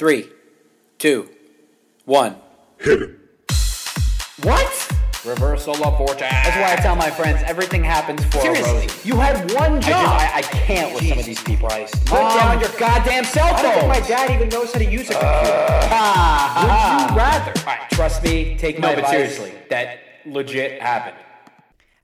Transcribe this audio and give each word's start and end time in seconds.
Three, 0.00 0.30
two, 0.96 1.28
one. 2.06 2.36
Hit 2.78 3.02
it. 3.02 3.10
What? 4.42 4.92
Reversal 5.26 5.76
of 5.84 5.98
fortune. 5.98 6.20
That's 6.20 6.56
why 6.56 6.72
I 6.72 6.76
tell 6.76 6.96
my 6.96 7.10
friends 7.10 7.42
everything 7.44 7.84
happens 7.84 8.24
for 8.24 8.38
a 8.38 8.40
Seriously, 8.40 8.88
you 9.04 9.16
had 9.16 9.52
one 9.52 9.72
I, 9.74 9.80
job. 9.80 9.82
just, 9.82 10.34
I, 10.34 10.38
I 10.38 10.40
can't 10.40 10.94
with 10.94 11.06
some 11.06 11.18
of 11.18 11.26
these 11.26 11.42
people. 11.42 11.68
Christ. 11.68 11.92
Put 12.06 12.14
Mom, 12.22 12.38
down 12.38 12.60
your 12.60 12.70
goddamn 12.78 13.24
cell 13.24 13.48
phone. 13.48 13.56
I 13.58 13.62
don't 13.62 13.72
think 13.74 13.80
phone. 13.82 13.88
my 13.90 14.08
dad 14.08 14.30
even 14.30 14.48
knows 14.48 14.72
how 14.72 14.78
to 14.78 14.90
use 14.90 15.10
a 15.10 15.12
computer. 15.12 15.68
Ah, 15.92 17.04
Would 17.04 17.10
you 17.10 17.18
rather? 17.18 17.52
All 17.60 17.66
right, 17.66 17.90
trust 17.90 18.22
me. 18.24 18.56
Take 18.56 18.78
No, 18.78 18.88
my 18.88 18.94
but 18.94 18.98
advice. 19.04 19.10
seriously, 19.36 19.52
that 19.68 19.98
legit 20.24 20.80
happened. 20.80 21.16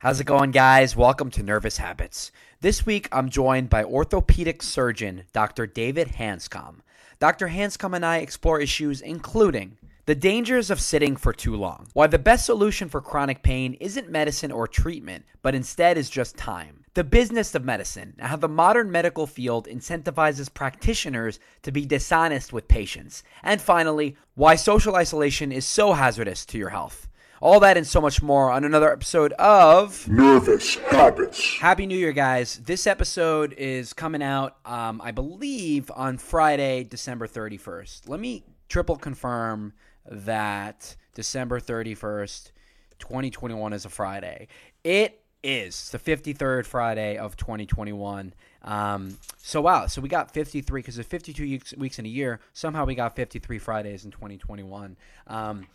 How's 0.01 0.21
it 0.21 0.25
going, 0.25 0.51
guys? 0.51 0.95
Welcome 0.97 1.31
to 1.31 1.43
Nervous 1.43 1.79
Habits. 1.79 2.31
This 2.61 2.85
week, 2.85 3.09
I'm 3.11 3.31
joined 3.31 3.71
by 3.71 3.85
orthopedic 3.85 4.63
surgeon 4.63 5.23
Dr. 5.33 5.67
David 5.67 6.09
Hanscom. 6.19 6.81
Dr. 7.19 7.49
Hanscom 7.49 7.97
and 7.97 8.05
I 8.05 8.19
explore 8.19 8.61
issues 8.61 9.01
including 9.01 9.79
the 10.05 10.15
dangers 10.15 10.71
of 10.71 10.81
sitting 10.81 11.17
for 11.17 11.33
too 11.33 11.57
long, 11.57 11.89
why 11.95 12.07
the 12.07 12.19
best 12.19 12.45
solution 12.45 12.89
for 12.89 13.01
chronic 13.01 13.43
pain 13.43 13.75
isn't 13.81 14.11
medicine 14.11 14.53
or 14.53 14.69
treatment, 14.69 15.25
but 15.43 15.55
instead 15.55 15.97
is 15.97 16.11
just 16.11 16.37
time, 16.37 16.85
the 16.95 17.03
business 17.03 17.55
of 17.55 17.65
medicine, 17.65 18.15
and 18.19 18.29
how 18.29 18.37
the 18.37 18.49
modern 18.49 18.91
medical 18.91 19.27
field 19.27 19.67
incentivizes 19.67 20.53
practitioners 20.53 21.41
to 21.63 21.73
be 21.73 21.87
dishonest 21.87 22.53
with 22.53 22.69
patients, 22.69 23.25
and 23.43 23.61
finally, 23.61 24.15
why 24.35 24.55
social 24.55 24.95
isolation 24.95 25.51
is 25.51 25.65
so 25.65 25.95
hazardous 25.95 26.45
to 26.45 26.59
your 26.59 26.71
health. 26.71 27.09
All 27.41 27.61
that 27.61 27.77
and 27.77 27.87
so 27.87 28.01
much 28.01 28.23
more 28.23 28.51
on 28.51 28.65
another 28.65 28.91
episode 28.91 29.35
of 29.35 30.09
Nervous 30.09 30.77
habits. 30.77 31.59
Happy 31.59 31.85
New 31.85 31.99
Year, 31.99 32.13
guys. 32.13 32.63
This 32.65 32.87
episode 32.87 33.53
is 33.59 33.93
coming 33.93 34.23
out, 34.23 34.57
um, 34.65 35.03
I 35.05 35.11
believe, 35.11 35.91
on 35.95 36.17
Friday, 36.17 36.85
December 36.85 37.27
31st. 37.27 38.09
Let 38.09 38.21
me 38.21 38.43
triple 38.71 38.97
confirm 38.97 39.75
that 40.11 40.97
December 41.15 41.61
31st, 41.61 42.53
2021 43.01 43.73
is 43.75 43.85
a 43.85 43.91
Friday. 43.91 44.49
It 44.83 45.21
is 45.43 45.91
the 45.91 45.99
53rd 45.99 46.65
Friday 46.65 47.19
of 47.19 47.37
2021. 47.37 48.33
Um, 48.63 49.19
so, 49.37 49.61
wow. 49.61 49.89
So, 49.89 50.01
we 50.01 50.09
got 50.09 50.31
53 50.31 50.81
because 50.81 50.95
there's 50.97 51.07
52 51.07 51.43
weeks, 51.43 51.75
weeks 51.77 51.99
in 51.99 52.07
a 52.07 52.09
year. 52.09 52.41
Somehow, 52.55 52.87
we 52.87 52.95
got 52.95 53.15
53 53.15 53.59
Fridays 53.59 54.07
in 54.07 54.11
2021. 54.11 54.97
Um, 55.27 55.67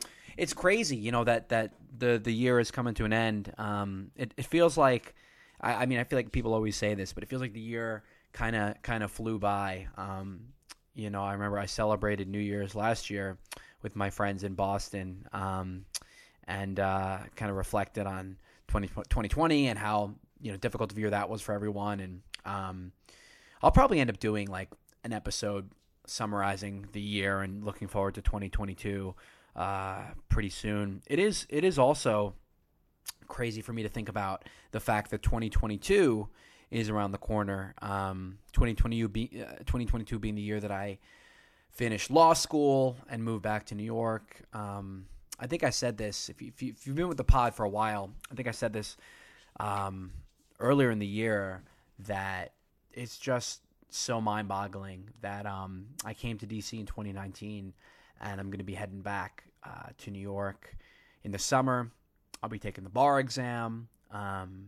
it's 0.42 0.54
crazy, 0.54 0.98
you 0.98 1.12
know, 1.12 1.24
that, 1.24 1.50
that 1.50 1.76
the, 1.96 2.18
the 2.18 2.34
year 2.34 2.60
is 2.60 2.72
coming 2.72 2.96
to 2.96 3.06
an 3.06 3.14
end. 3.14 3.54
Um, 3.60 4.10
it, 4.18 4.34
it 4.36 4.46
feels 4.46 4.76
like. 4.76 5.14
I, 5.62 5.84
I 5.84 5.86
mean, 5.86 6.00
I 6.00 6.04
feel 6.04 6.18
like 6.18 6.32
people 6.32 6.56
always 6.56 6.76
say 6.76 6.96
this, 6.96 7.14
but 7.14 7.22
it 7.22 7.30
feels 7.30 7.44
like 7.44 7.54
the 7.54 7.60
year 7.60 8.02
kind 8.34 8.56
of 8.56 8.82
kind 8.82 9.04
of 9.04 9.12
flew 9.12 9.38
by. 9.38 9.88
Um, 9.98 10.48
you 10.96 11.12
know, 11.12 11.24
I 11.24 11.34
remember 11.34 11.60
I 11.60 11.68
celebrated 11.68 12.28
New 12.28 12.40
Year's 12.40 12.74
last 12.74 13.12
year 13.12 13.38
with 13.84 13.96
my 13.96 14.10
friends 14.10 14.44
in 14.44 14.56
Boston, 14.56 15.28
um, 15.32 15.86
and 16.46 16.80
uh, 16.80 17.20
kind 17.36 17.52
of 17.52 17.58
reflected 17.58 18.08
on 18.08 18.38
20, 18.70 18.88
2020 18.88 19.68
and 19.68 19.78
how 19.78 20.16
you 20.42 20.52
know 20.52 20.58
difficult 20.58 20.92
of 20.92 20.98
year 20.98 21.12
that 21.12 21.30
was 21.30 21.44
for 21.44 21.54
everyone. 21.54 22.00
And 22.00 22.22
um, 22.46 22.92
I'll 23.62 23.72
probably 23.72 24.00
end 24.00 24.10
up 24.10 24.20
doing 24.20 24.48
like 24.48 24.70
an 25.04 25.14
episode 25.14 25.70
summarizing 26.08 26.88
the 26.94 27.02
year 27.02 27.42
and 27.42 27.64
looking 27.64 27.88
forward 27.88 28.16
to 28.16 28.24
2022 28.24 29.14
uh, 29.56 30.04
pretty 30.30 30.50
soon. 30.50 31.02
It 31.08 31.20
is 31.20 31.46
it 31.50 31.64
is 31.64 31.78
also 31.78 32.36
crazy 33.28 33.62
for 33.62 33.74
me 33.74 33.84
to 33.84 33.90
think 33.90 34.10
about 34.10 34.44
the 34.72 34.80
fact 34.80 35.12
that 35.12 35.24
2022 35.24 36.28
is 36.70 36.90
around 36.90 37.12
the 37.12 37.18
corner. 37.18 37.74
Um, 37.82 38.38
2020 38.54 39.08
be, 39.08 39.30
uh, 39.42 39.58
2022 39.60 40.20
being 40.20 40.36
the 40.36 40.42
year 40.42 40.60
that 40.60 40.72
I 40.72 41.00
finished 41.72 42.12
law 42.12 42.34
school 42.34 42.98
and 43.10 43.24
moved 43.24 43.44
back 43.44 43.66
to 43.68 43.76
New 43.76 43.84
York. 43.84 44.42
Um, 44.54 45.06
I 45.40 45.48
think 45.48 45.64
I 45.64 45.70
said 45.70 45.98
this. 45.98 46.30
If, 46.30 46.42
you, 46.42 46.50
if, 46.50 46.62
you, 46.62 46.74
have 46.92 46.96
been 46.96 47.08
with 47.08 47.18
the 47.18 47.24
pod 47.24 47.56
for 47.56 47.66
a 47.66 47.70
while, 47.70 48.12
I 48.32 48.36
think 48.36 48.48
I 48.48 48.52
said 48.52 48.74
this 48.74 48.96
um, 49.60 50.12
earlier 50.60 50.92
in 50.92 51.00
the 51.00 51.08
year 51.08 51.64
that 52.00 52.54
it's 52.94 53.18
just 53.18 53.62
so 53.90 54.22
mind-boggling 54.22 55.10
that 55.22 55.46
um, 55.46 55.88
I 56.06 56.14
came 56.14 56.38
to 56.38 56.48
DC 56.48 56.80
in 56.80 56.86
2019 56.86 57.74
and 58.22 58.40
I'm 58.40 58.48
going 58.48 58.60
to 58.60 58.64
be 58.64 58.76
heading 58.76 59.02
back 59.02 59.44
uh, 59.64 59.90
to 60.00 60.12
New 60.12 60.20
York 60.20 60.78
in 61.24 61.32
the 61.32 61.40
summer. 61.40 61.92
I'll 62.42 62.50
be 62.50 62.60
taking 62.60 62.84
the 62.84 62.90
bar 62.90 63.20
exam. 63.20 63.88
Um, 64.12 64.68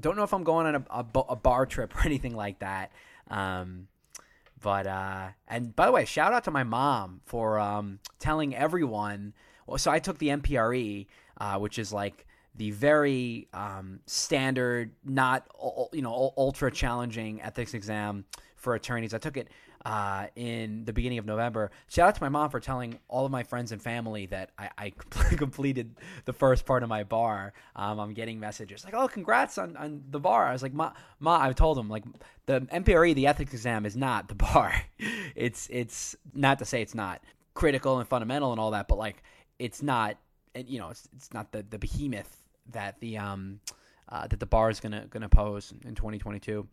don't 0.00 0.16
know 0.16 0.24
if 0.24 0.34
I'm 0.34 0.44
going 0.44 0.66
on 0.66 0.74
a, 0.74 0.84
a, 0.90 1.20
a 1.30 1.36
bar 1.36 1.66
trip 1.66 1.94
or 1.96 2.00
anything 2.04 2.34
like 2.34 2.60
that. 2.60 2.92
Um, 3.30 3.88
but 4.60 4.86
uh, 4.86 5.28
and 5.46 5.76
by 5.76 5.86
the 5.86 5.92
way, 5.92 6.04
shout 6.04 6.32
out 6.32 6.44
to 6.44 6.50
my 6.50 6.64
mom 6.64 7.20
for 7.24 7.58
um, 7.58 7.98
telling 8.18 8.54
everyone. 8.54 9.34
Well, 9.66 9.78
so 9.78 9.90
I 9.90 9.98
took 9.98 10.18
the 10.18 10.28
MPRE, 10.28 11.06
uh, 11.38 11.58
which 11.58 11.78
is 11.78 11.92
like 11.92 12.26
the 12.54 12.70
very 12.70 13.48
um, 13.52 14.00
standard, 14.06 14.92
not 15.04 15.46
you 15.92 16.02
know 16.02 16.32
ultra 16.36 16.70
challenging 16.70 17.42
ethics 17.42 17.74
exam 17.74 18.24
for 18.56 18.74
attorneys. 18.74 19.12
I 19.12 19.18
took 19.18 19.36
it 19.36 19.48
uh, 19.84 20.26
in 20.34 20.84
the 20.84 20.92
beginning 20.92 21.18
of 21.18 21.26
November. 21.26 21.70
Shout 21.88 22.08
out 22.08 22.14
to 22.14 22.22
my 22.22 22.28
mom 22.28 22.50
for 22.50 22.60
telling 22.60 22.98
all 23.08 23.26
of 23.26 23.32
my 23.32 23.42
friends 23.42 23.70
and 23.72 23.82
family 23.82 24.26
that 24.26 24.50
I, 24.58 24.70
I 24.78 24.90
completed 25.36 25.94
the 26.24 26.32
first 26.32 26.64
part 26.64 26.82
of 26.82 26.88
my 26.88 27.04
bar. 27.04 27.52
Um, 27.76 27.98
I'm 28.00 28.14
getting 28.14 28.40
messages 28.40 28.84
like, 28.84 28.94
"Oh, 28.94 29.08
congrats 29.08 29.58
on, 29.58 29.76
on 29.76 30.02
the 30.10 30.20
bar." 30.20 30.46
I 30.46 30.52
was 30.52 30.62
like, 30.62 30.72
"Ma, 30.72 30.92
ma," 31.20 31.42
I 31.42 31.52
told 31.52 31.76
them 31.76 31.88
like 31.88 32.04
the 32.46 32.60
MPRE, 32.60 33.14
the 33.14 33.26
ethics 33.26 33.52
exam, 33.52 33.84
is 33.84 33.96
not 33.96 34.28
the 34.28 34.34
bar. 34.52 34.74
it's 34.98 35.68
it's 35.70 36.16
not 36.32 36.58
to 36.60 36.64
say 36.64 36.80
it's 36.80 36.94
not 36.94 37.22
critical 37.52 37.98
and 37.98 38.08
fundamental 38.08 38.52
and 38.52 38.60
all 38.60 38.70
that, 38.70 38.88
but 38.88 38.98
like 38.98 39.22
it's 39.58 39.82
not, 39.82 40.16
you 40.54 40.78
know, 40.78 40.90
it's 40.90 41.08
it's 41.14 41.32
not 41.32 41.52
the 41.52 41.64
the 41.68 41.78
behemoth 41.78 42.40
that 42.72 42.98
the 43.00 43.18
um 43.18 43.60
uh, 44.08 44.26
that 44.26 44.40
the 44.40 44.46
bar 44.46 44.70
is 44.70 44.80
gonna 44.80 45.06
gonna 45.10 45.28
pose 45.28 45.72
in 45.84 45.94
2022. 45.94 46.66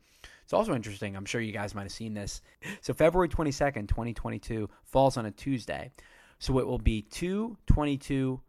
It's 0.52 0.54
also 0.54 0.76
interesting. 0.76 1.16
I'm 1.16 1.24
sure 1.24 1.40
you 1.40 1.54
guys 1.54 1.74
might 1.74 1.84
have 1.84 1.94
seen 1.94 2.14
this. 2.14 2.42
So 2.82 2.94
February 2.94 3.30
22nd, 3.30 3.88
2022 3.88 4.70
falls 4.84 5.16
on 5.16 5.26
a 5.26 5.32
Tuesday. 5.32 5.94
So 6.40 6.60
it 6.60 6.68
will 6.68 6.78
be 6.78 7.04
222 7.04 8.42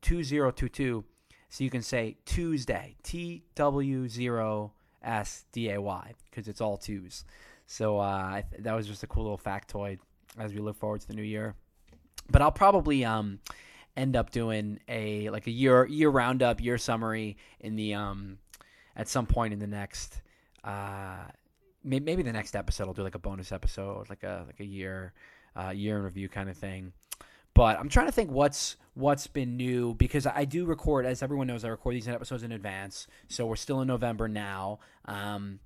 2022. 0.00 1.04
So 1.48 1.64
you 1.64 1.68
can 1.68 1.82
say 1.82 2.16
Tuesday, 2.24 2.94
T 3.02 3.42
W 3.56 4.08
0 4.08 4.72
S 5.02 5.46
D 5.50 5.70
A 5.70 5.80
Y, 5.80 6.14
because 6.30 6.46
it's 6.46 6.60
all 6.60 6.76
twos. 6.76 7.24
So 7.66 7.98
uh, 7.98 8.42
that 8.60 8.74
was 8.76 8.86
just 8.86 9.02
a 9.02 9.08
cool 9.08 9.24
little 9.24 9.36
factoid 9.36 9.98
as 10.38 10.54
we 10.54 10.60
look 10.60 10.76
forward 10.76 11.00
to 11.00 11.08
the 11.08 11.14
new 11.14 11.22
year. 11.22 11.56
But 12.30 12.40
I'll 12.40 12.52
probably 12.52 13.04
um, 13.04 13.40
end 13.96 14.14
up 14.14 14.30
doing 14.30 14.78
a 14.88 15.28
like 15.30 15.48
a 15.48 15.50
year 15.50 15.86
year 15.86 16.10
roundup, 16.10 16.62
year 16.62 16.78
summary 16.78 17.36
in 17.58 17.74
the 17.74 17.94
um, 17.94 18.38
at 18.94 19.08
some 19.08 19.26
point 19.26 19.52
in 19.52 19.58
the 19.58 19.66
next 19.66 20.22
uh, 20.62 21.24
maybe 21.88 22.22
the 22.22 22.32
next 22.32 22.54
episode 22.54 22.86
I'll 22.86 22.94
do 22.94 23.02
like 23.02 23.14
a 23.14 23.18
bonus 23.18 23.52
episode, 23.52 24.08
like 24.10 24.22
a 24.22 24.44
like 24.46 24.60
a 24.60 24.64
year 24.64 25.12
uh, 25.56 25.70
year 25.70 25.96
in 25.96 26.04
review 26.04 26.28
kind 26.28 26.48
of 26.48 26.56
thing. 26.56 26.92
But 27.54 27.78
I'm 27.78 27.88
trying 27.88 28.06
to 28.06 28.12
think 28.12 28.30
what's 28.30 28.76
what's 28.94 29.26
been 29.26 29.56
new 29.56 29.94
because 29.94 30.26
I 30.26 30.44
do 30.44 30.64
record, 30.64 31.06
as 31.06 31.22
everyone 31.22 31.46
knows, 31.46 31.64
I 31.64 31.68
record 31.68 31.94
these 31.94 32.08
episodes 32.08 32.42
in 32.42 32.52
advance. 32.52 33.06
So 33.28 33.46
we're 33.46 33.56
still 33.56 33.80
in 33.80 33.88
November 33.88 34.28
now. 34.28 34.80
Um, 35.06 35.60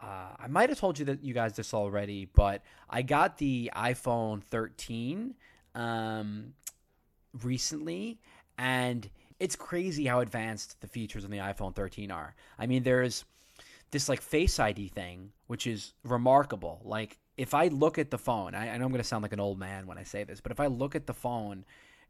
uh, 0.00 0.34
I 0.38 0.46
might 0.48 0.68
have 0.68 0.78
told 0.78 0.98
you 0.98 1.04
that 1.06 1.22
you 1.22 1.34
guys 1.34 1.54
this 1.54 1.72
already, 1.72 2.28
but 2.34 2.62
I 2.90 3.02
got 3.02 3.38
the 3.38 3.70
iPhone 3.74 4.42
13 4.42 5.34
um, 5.74 6.52
recently, 7.42 8.20
and 8.58 9.08
it's 9.38 9.56
crazy 9.56 10.04
how 10.06 10.20
advanced 10.20 10.80
the 10.80 10.88
features 10.88 11.24
on 11.24 11.30
the 11.30 11.38
iPhone 11.38 11.74
13 11.74 12.10
are. 12.10 12.34
I 12.58 12.66
mean, 12.66 12.82
there's 12.82 13.24
this 13.90 14.08
like 14.08 14.20
Face 14.20 14.58
ID 14.58 14.88
thing, 14.88 15.32
which 15.46 15.66
is 15.66 15.94
remarkable. 16.04 16.80
Like 16.84 17.18
if 17.36 17.54
I 17.54 17.68
look 17.68 17.98
at 17.98 18.10
the 18.10 18.18
phone, 18.18 18.54
I, 18.54 18.70
I 18.70 18.78
know 18.78 18.84
I'm 18.84 18.92
going 18.92 19.02
to 19.02 19.04
sound 19.04 19.22
like 19.22 19.32
an 19.32 19.40
old 19.40 19.58
man 19.58 19.86
when 19.86 19.98
I 19.98 20.02
say 20.02 20.24
this, 20.24 20.40
but 20.40 20.52
if 20.52 20.60
I 20.60 20.66
look 20.66 20.94
at 20.94 21.06
the 21.06 21.14
phone, 21.14 21.64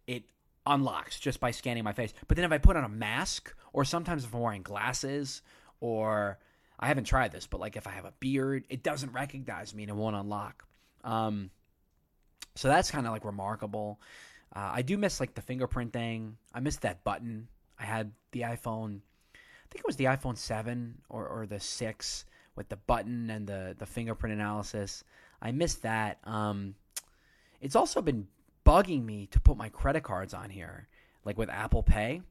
it 0.07 0.25
unlocks 0.67 1.19
just 1.19 1.41
by 1.41 1.51
scanning 1.51 1.85
my 1.85 1.93
face. 1.93 2.13
But 2.29 2.37
then 2.37 2.45
if 2.45 2.53
I 2.53 2.59
put 2.59 2.77
on 2.77 2.85
a 2.85 2.89
mask, 2.89 3.55
or 3.73 3.85
sometimes 3.85 4.25
if 4.25 4.35
I'm 4.35 4.41
wearing 4.41 4.63
glasses, 4.63 5.43
or 5.81 6.39
I 6.79 6.89
haven't 6.89 7.05
tried 7.05 7.33
this, 7.33 7.47
but 7.47 7.61
like 7.61 7.77
if 7.77 7.87
I 7.87 7.91
have 7.91 8.05
a 8.05 8.13
beard, 8.21 8.65
it 8.69 8.83
doesn't 8.83 9.13
recognize 9.13 9.75
me 9.75 9.85
and 9.85 9.91
it 9.91 9.97
won't 9.97 10.17
unlock. 10.17 10.65
Um, 11.05 11.51
so 12.55 12.69
that's 12.69 12.91
kind 12.91 13.07
of 13.07 13.13
like 13.13 13.25
remarkable. 13.25 14.01
Uh, 14.55 14.71
I 14.75 14.83
do 14.83 14.97
miss 14.97 15.21
like 15.21 15.35
the 15.35 15.43
fingerprint 15.43 15.93
thing. 15.93 16.37
I 16.55 16.61
miss 16.61 16.77
that 16.79 17.05
button. 17.05 17.49
I 17.79 17.85
had 17.85 18.13
the 18.33 18.43
iPhone. 18.43 19.01
Think 19.77 19.85
it 19.85 19.89
was 19.89 19.97
the 19.97 20.05
iPhone 20.05 20.39
7 20.39 21.03
or, 21.11 21.29
or 21.29 21.47
the 21.47 21.61
6 21.61 22.25
with 22.57 22.71
the 22.71 22.77
button 22.77 23.29
and 23.29 23.47
the, 23.47 23.77
the 23.79 23.85
fingerprint 23.85 24.35
analysis. 24.35 25.05
I 25.43 25.53
missed 25.53 25.83
that. 25.83 26.17
Um, 26.25 26.77
it's 27.61 27.77
also 27.77 28.01
been 28.01 28.27
bugging 28.65 29.05
me 29.05 29.27
to 29.33 29.39
put 29.39 29.59
my 29.59 29.69
credit 29.69 30.03
cards 30.03 30.33
on 30.33 30.49
here, 30.49 30.89
like 31.27 31.37
with 31.37 31.51
Apple 31.51 31.83
Pay. 31.83 32.23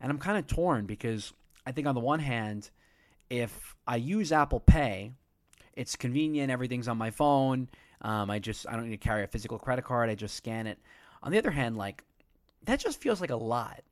And 0.00 0.10
I'm 0.10 0.18
kind 0.18 0.38
of 0.38 0.48
torn 0.48 0.86
because 0.86 1.32
I 1.64 1.70
think 1.70 1.86
on 1.86 1.94
the 1.94 2.00
one 2.00 2.18
hand, 2.18 2.68
if 3.30 3.76
I 3.86 3.94
use 3.94 4.32
Apple 4.32 4.58
Pay, 4.58 5.12
it's 5.74 5.94
convenient, 5.94 6.50
everything's 6.50 6.88
on 6.88 6.98
my 6.98 7.12
phone. 7.12 7.68
Um, 8.02 8.28
I 8.28 8.40
just 8.40 8.66
I 8.68 8.72
don't 8.72 8.86
need 8.86 9.00
to 9.00 9.08
carry 9.08 9.22
a 9.22 9.28
physical 9.28 9.60
credit 9.60 9.84
card. 9.84 10.10
I 10.10 10.16
just 10.16 10.34
scan 10.34 10.66
it. 10.66 10.80
On 11.22 11.30
the 11.30 11.38
other 11.38 11.52
hand, 11.52 11.76
like 11.76 12.02
that 12.64 12.80
just 12.80 13.00
feels 13.00 13.20
like 13.20 13.30
a 13.30 13.36
lot. 13.36 13.84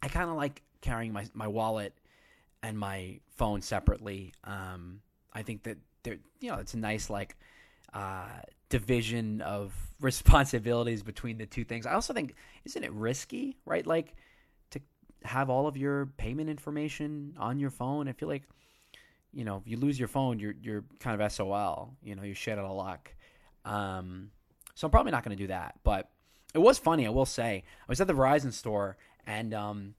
I 0.00 0.06
kind 0.06 0.30
of 0.30 0.36
like 0.36 0.62
carrying 0.86 1.12
my 1.12 1.26
my 1.34 1.48
wallet 1.48 1.92
and 2.62 2.78
my 2.78 3.18
phone 3.36 3.60
separately. 3.60 4.32
Um, 4.44 5.00
I 5.32 5.42
think 5.42 5.64
that 5.64 5.78
there, 6.04 6.16
you 6.40 6.50
know, 6.50 6.56
it's 6.58 6.74
a 6.74 6.78
nice 6.78 7.10
like 7.10 7.36
uh, 7.92 8.28
division 8.68 9.40
of 9.40 9.74
responsibilities 10.00 11.02
between 11.02 11.38
the 11.38 11.46
two 11.46 11.64
things. 11.64 11.86
I 11.86 11.94
also 11.94 12.12
think, 12.12 12.34
isn't 12.64 12.82
it 12.82 12.92
risky, 12.92 13.56
right? 13.66 13.86
Like 13.86 14.14
to 14.70 14.80
have 15.24 15.50
all 15.50 15.66
of 15.66 15.76
your 15.76 16.06
payment 16.16 16.48
information 16.48 17.34
on 17.38 17.58
your 17.58 17.70
phone. 17.70 18.08
I 18.08 18.12
feel 18.12 18.28
like, 18.28 18.44
you 19.32 19.44
know, 19.44 19.56
if 19.56 19.70
you 19.70 19.76
lose 19.76 19.98
your 19.98 20.08
phone, 20.08 20.38
you're 20.38 20.54
you're 20.62 20.84
kind 21.00 21.20
of 21.20 21.32
SOL. 21.32 21.94
You 22.02 22.14
know, 22.14 22.22
you're 22.22 22.34
shit 22.36 22.58
out 22.58 22.64
of 22.64 22.76
luck. 22.76 23.12
Um, 23.64 24.30
so 24.74 24.86
I'm 24.86 24.92
probably 24.92 25.12
not 25.12 25.24
going 25.24 25.36
to 25.36 25.42
do 25.42 25.48
that. 25.48 25.74
But 25.82 26.08
it 26.54 26.58
was 26.58 26.78
funny, 26.78 27.06
I 27.06 27.10
will 27.10 27.26
say. 27.26 27.64
I 27.66 27.84
was 27.88 28.00
at 28.00 28.06
the 28.06 28.14
Verizon 28.14 28.52
store 28.52 28.96
and 29.26 29.52
um, 29.52 29.94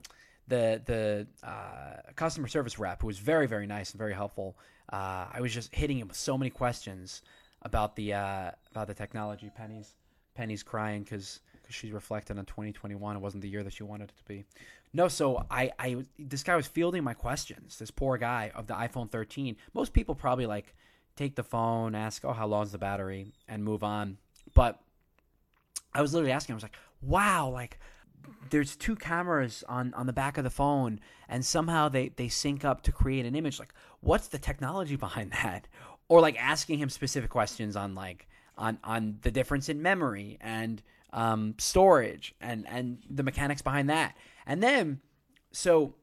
the 0.47 0.81
the 0.85 1.27
uh, 1.47 2.11
customer 2.15 2.47
service 2.47 2.79
rep, 2.79 3.01
who 3.01 3.07
was 3.07 3.19
very 3.19 3.47
very 3.47 3.67
nice 3.67 3.91
and 3.91 3.97
very 3.97 4.13
helpful, 4.13 4.57
uh, 4.91 5.27
I 5.31 5.39
was 5.41 5.53
just 5.53 5.73
hitting 5.73 5.99
him 5.99 6.07
with 6.07 6.17
so 6.17 6.37
many 6.37 6.49
questions 6.49 7.21
about 7.61 7.95
the 7.95 8.13
uh, 8.13 8.51
about 8.71 8.87
the 8.87 8.93
technology. 8.93 9.51
Penny's 9.55 9.95
Penny's 10.35 10.63
crying 10.63 11.03
because 11.03 11.41
she's 11.69 11.91
reflecting 11.91 12.37
on 12.37 12.45
2021. 12.45 13.15
It 13.15 13.19
wasn't 13.19 13.41
the 13.41 13.49
year 13.49 13.63
that 13.63 13.73
she 13.73 13.83
wanted 13.83 14.09
it 14.09 14.17
to 14.17 14.23
be. 14.25 14.45
No, 14.93 15.07
so 15.07 15.45
I, 15.51 15.71
I 15.77 16.05
this 16.17 16.43
guy 16.43 16.55
was 16.55 16.67
fielding 16.67 17.03
my 17.03 17.13
questions. 17.13 17.77
This 17.77 17.91
poor 17.91 18.17
guy 18.17 18.51
of 18.55 18.67
the 18.67 18.73
iPhone 18.73 19.11
13. 19.11 19.57
Most 19.73 19.93
people 19.93 20.15
probably 20.15 20.45
like 20.45 20.75
take 21.15 21.35
the 21.35 21.43
phone, 21.43 21.95
ask, 21.95 22.23
"Oh, 22.23 22.33
how 22.33 22.47
long's 22.47 22.71
the 22.71 22.77
battery?" 22.77 23.33
and 23.47 23.63
move 23.63 23.83
on. 23.83 24.17
But 24.53 24.79
I 25.93 26.01
was 26.01 26.13
literally 26.13 26.31
asking. 26.31 26.53
I 26.53 26.57
was 26.57 26.63
like, 26.63 26.77
"Wow, 27.01 27.49
like." 27.49 27.79
There's 28.49 28.75
two 28.75 28.95
cameras 28.95 29.63
on, 29.67 29.93
on 29.93 30.07
the 30.07 30.13
back 30.13 30.37
of 30.37 30.43
the 30.43 30.49
phone, 30.49 30.99
and 31.27 31.45
somehow 31.45 31.89
they, 31.89 32.09
they 32.09 32.29
sync 32.29 32.63
up 32.63 32.81
to 32.83 32.91
create 32.91 33.25
an 33.25 33.35
image. 33.35 33.59
Like, 33.59 33.73
what's 34.01 34.27
the 34.27 34.37
technology 34.37 34.95
behind 35.07 35.31
that? 35.31 35.67
Or 36.09 36.21
like 36.21 36.41
asking 36.41 36.79
him 36.79 36.89
specific 36.89 37.29
questions 37.29 37.75
on 37.75 37.93
like 37.93 38.27
on 38.57 38.79
on 38.83 39.19
the 39.21 39.31
difference 39.31 39.67
in 39.69 39.81
memory 39.81 40.37
and 40.39 40.81
um, 41.11 41.55
storage 41.57 42.33
and 42.39 42.65
and 42.67 42.99
the 43.09 43.23
mechanics 43.23 43.61
behind 43.61 43.89
that. 43.89 44.15
And 44.45 44.63
then, 44.63 45.01
so 45.51 45.95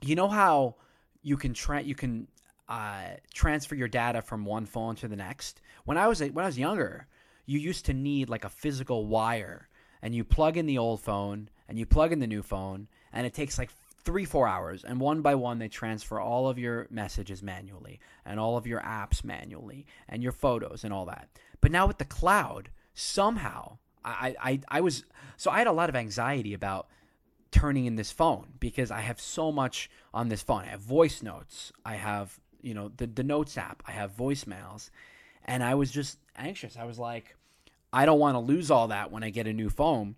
you 0.00 0.16
know 0.16 0.28
how 0.28 0.76
you 1.22 1.36
can 1.36 1.54
tra- 1.54 1.82
you 1.82 1.94
can 1.94 2.28
uh, 2.68 3.04
transfer 3.32 3.74
your 3.74 3.88
data 3.88 4.22
from 4.22 4.44
one 4.44 4.66
phone 4.66 4.96
to 4.96 5.08
the 5.08 5.16
next. 5.16 5.60
When 5.84 5.96
I 5.96 6.06
was 6.06 6.20
when 6.20 6.44
I 6.44 6.46
was 6.46 6.58
younger, 6.58 7.06
you 7.46 7.58
used 7.58 7.86
to 7.86 7.92
need 7.92 8.28
like 8.28 8.44
a 8.44 8.48
physical 8.48 9.06
wire, 9.06 9.68
and 10.04 10.14
you 10.14 10.22
plug 10.22 10.58
in 10.58 10.66
the 10.66 10.76
old 10.76 11.00
phone 11.00 11.48
and 11.66 11.78
you 11.78 11.86
plug 11.86 12.12
in 12.12 12.20
the 12.20 12.26
new 12.26 12.42
phone, 12.42 12.88
and 13.10 13.26
it 13.26 13.32
takes 13.32 13.58
like 13.58 13.70
three 14.04 14.26
four 14.26 14.46
hours, 14.46 14.84
and 14.84 15.00
one 15.00 15.22
by 15.22 15.34
one 15.34 15.58
they 15.58 15.68
transfer 15.68 16.20
all 16.20 16.46
of 16.46 16.58
your 16.58 16.86
messages 16.90 17.42
manually 17.42 17.98
and 18.26 18.38
all 18.38 18.58
of 18.58 18.66
your 18.66 18.80
apps 18.82 19.24
manually 19.24 19.86
and 20.06 20.22
your 20.22 20.32
photos 20.32 20.84
and 20.84 20.92
all 20.92 21.06
that. 21.06 21.30
But 21.62 21.72
now 21.72 21.86
with 21.86 21.96
the 21.96 22.04
cloud, 22.04 22.68
somehow 22.92 23.78
I 24.04 24.36
I, 24.38 24.60
I 24.68 24.80
was 24.82 25.04
so 25.38 25.50
I 25.50 25.56
had 25.56 25.66
a 25.66 25.72
lot 25.72 25.88
of 25.88 25.96
anxiety 25.96 26.52
about 26.52 26.86
turning 27.50 27.86
in 27.86 27.96
this 27.96 28.12
phone 28.12 28.48
because 28.60 28.90
I 28.90 29.00
have 29.00 29.20
so 29.20 29.50
much 29.50 29.88
on 30.12 30.28
this 30.28 30.42
phone. 30.42 30.64
I 30.64 30.66
have 30.66 30.80
voice 30.80 31.22
notes. 31.22 31.72
I 31.84 31.94
have, 31.94 32.38
you 32.60 32.74
know, 32.74 32.90
the, 32.96 33.06
the 33.06 33.22
notes 33.22 33.56
app. 33.56 33.82
I 33.86 33.92
have 33.92 34.16
voicemails. 34.16 34.90
And 35.44 35.62
I 35.62 35.76
was 35.76 35.92
just 35.92 36.18
anxious. 36.36 36.76
I 36.76 36.84
was 36.84 36.98
like, 36.98 37.36
I 37.94 38.06
don't 38.06 38.18
want 38.18 38.34
to 38.34 38.40
lose 38.40 38.72
all 38.72 38.88
that 38.88 39.12
when 39.12 39.22
I 39.22 39.30
get 39.30 39.46
a 39.46 39.52
new 39.52 39.70
phone. 39.70 40.16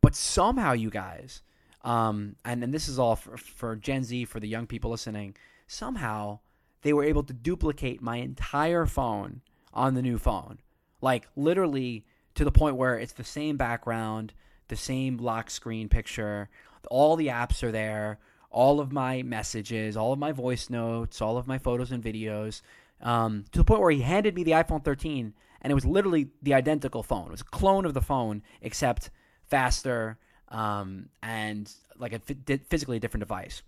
But 0.00 0.14
somehow, 0.14 0.72
you 0.72 0.88
guys, 0.88 1.42
um, 1.84 2.36
and, 2.42 2.64
and 2.64 2.72
this 2.72 2.88
is 2.88 2.98
all 2.98 3.16
for, 3.16 3.36
for 3.36 3.76
Gen 3.76 4.02
Z, 4.02 4.24
for 4.24 4.40
the 4.40 4.48
young 4.48 4.66
people 4.66 4.90
listening, 4.90 5.36
somehow 5.66 6.38
they 6.80 6.94
were 6.94 7.04
able 7.04 7.22
to 7.24 7.34
duplicate 7.34 8.00
my 8.00 8.16
entire 8.16 8.86
phone 8.86 9.42
on 9.74 9.92
the 9.92 10.00
new 10.00 10.16
phone. 10.16 10.58
Like, 11.02 11.28
literally 11.36 12.06
to 12.34 12.44
the 12.44 12.50
point 12.50 12.76
where 12.76 12.98
it's 12.98 13.12
the 13.12 13.24
same 13.24 13.58
background, 13.58 14.32
the 14.68 14.76
same 14.76 15.18
lock 15.18 15.50
screen 15.50 15.90
picture, 15.90 16.48
all 16.90 17.14
the 17.14 17.26
apps 17.26 17.62
are 17.62 17.72
there, 17.72 18.18
all 18.50 18.80
of 18.80 18.90
my 18.90 19.22
messages, 19.22 19.98
all 19.98 20.14
of 20.14 20.18
my 20.18 20.32
voice 20.32 20.70
notes, 20.70 21.20
all 21.20 21.36
of 21.36 21.46
my 21.46 21.58
photos 21.58 21.92
and 21.92 22.02
videos, 22.02 22.62
um, 23.02 23.44
to 23.52 23.58
the 23.58 23.64
point 23.64 23.82
where 23.82 23.90
he 23.90 24.00
handed 24.00 24.34
me 24.34 24.44
the 24.44 24.52
iPhone 24.52 24.82
13, 24.82 25.34
and 25.62 25.70
it 25.70 25.74
was 25.74 25.84
literally 25.84 26.28
the 26.42 26.54
identical 26.54 27.02
phone. 27.02 27.26
It 27.26 27.30
was 27.32 27.40
a 27.40 27.44
clone 27.44 27.84
of 27.84 27.94
the 27.94 28.02
phone, 28.02 28.42
except 28.62 29.10
faster 29.46 30.18
um, 30.48 31.08
and 31.22 31.72
like 31.98 32.12
a 32.12 32.20
physically 32.68 32.98
different 32.98 33.22
device. 33.22 33.62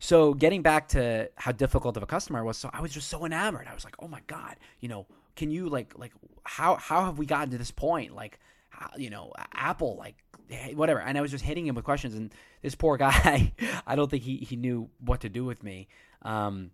So 0.00 0.32
getting 0.32 0.62
back 0.62 0.88
to 0.88 1.30
how 1.36 1.52
difficult 1.52 1.96
of 1.96 2.02
a 2.02 2.06
customer 2.06 2.38
I 2.38 2.42
was, 2.42 2.56
so 2.56 2.70
I 2.72 2.80
was 2.80 2.92
just 2.92 3.08
so 3.08 3.24
enamored. 3.24 3.66
I 3.68 3.74
was 3.74 3.84
like, 3.84 3.96
"Oh 3.98 4.06
my 4.06 4.20
god, 4.26 4.56
you 4.80 4.88
know, 4.88 5.06
can 5.34 5.50
you 5.50 5.68
like 5.68 5.98
like 5.98 6.12
how 6.44 6.76
how 6.76 7.04
have 7.04 7.18
we 7.18 7.26
gotten 7.26 7.50
to 7.50 7.58
this 7.58 7.72
point? 7.72 8.14
Like, 8.14 8.38
how, 8.70 8.90
you 8.96 9.10
know, 9.10 9.32
Apple 9.54 9.96
like 9.96 10.16
whatever. 10.74 11.00
And 11.00 11.18
I 11.18 11.20
was 11.20 11.30
just 11.30 11.44
hitting 11.44 11.66
him 11.66 11.74
with 11.74 11.84
questions, 11.84 12.14
and 12.14 12.32
this 12.62 12.74
poor 12.74 12.96
guy, 13.06 13.52
I 13.86 13.96
don't 13.96 14.10
think 14.10 14.22
he, 14.22 14.38
he 14.38 14.56
knew 14.56 14.88
what 15.00 15.20
to 15.20 15.28
do 15.28 15.44
with 15.44 15.62
me. 15.62 15.88
Um, 16.22 16.70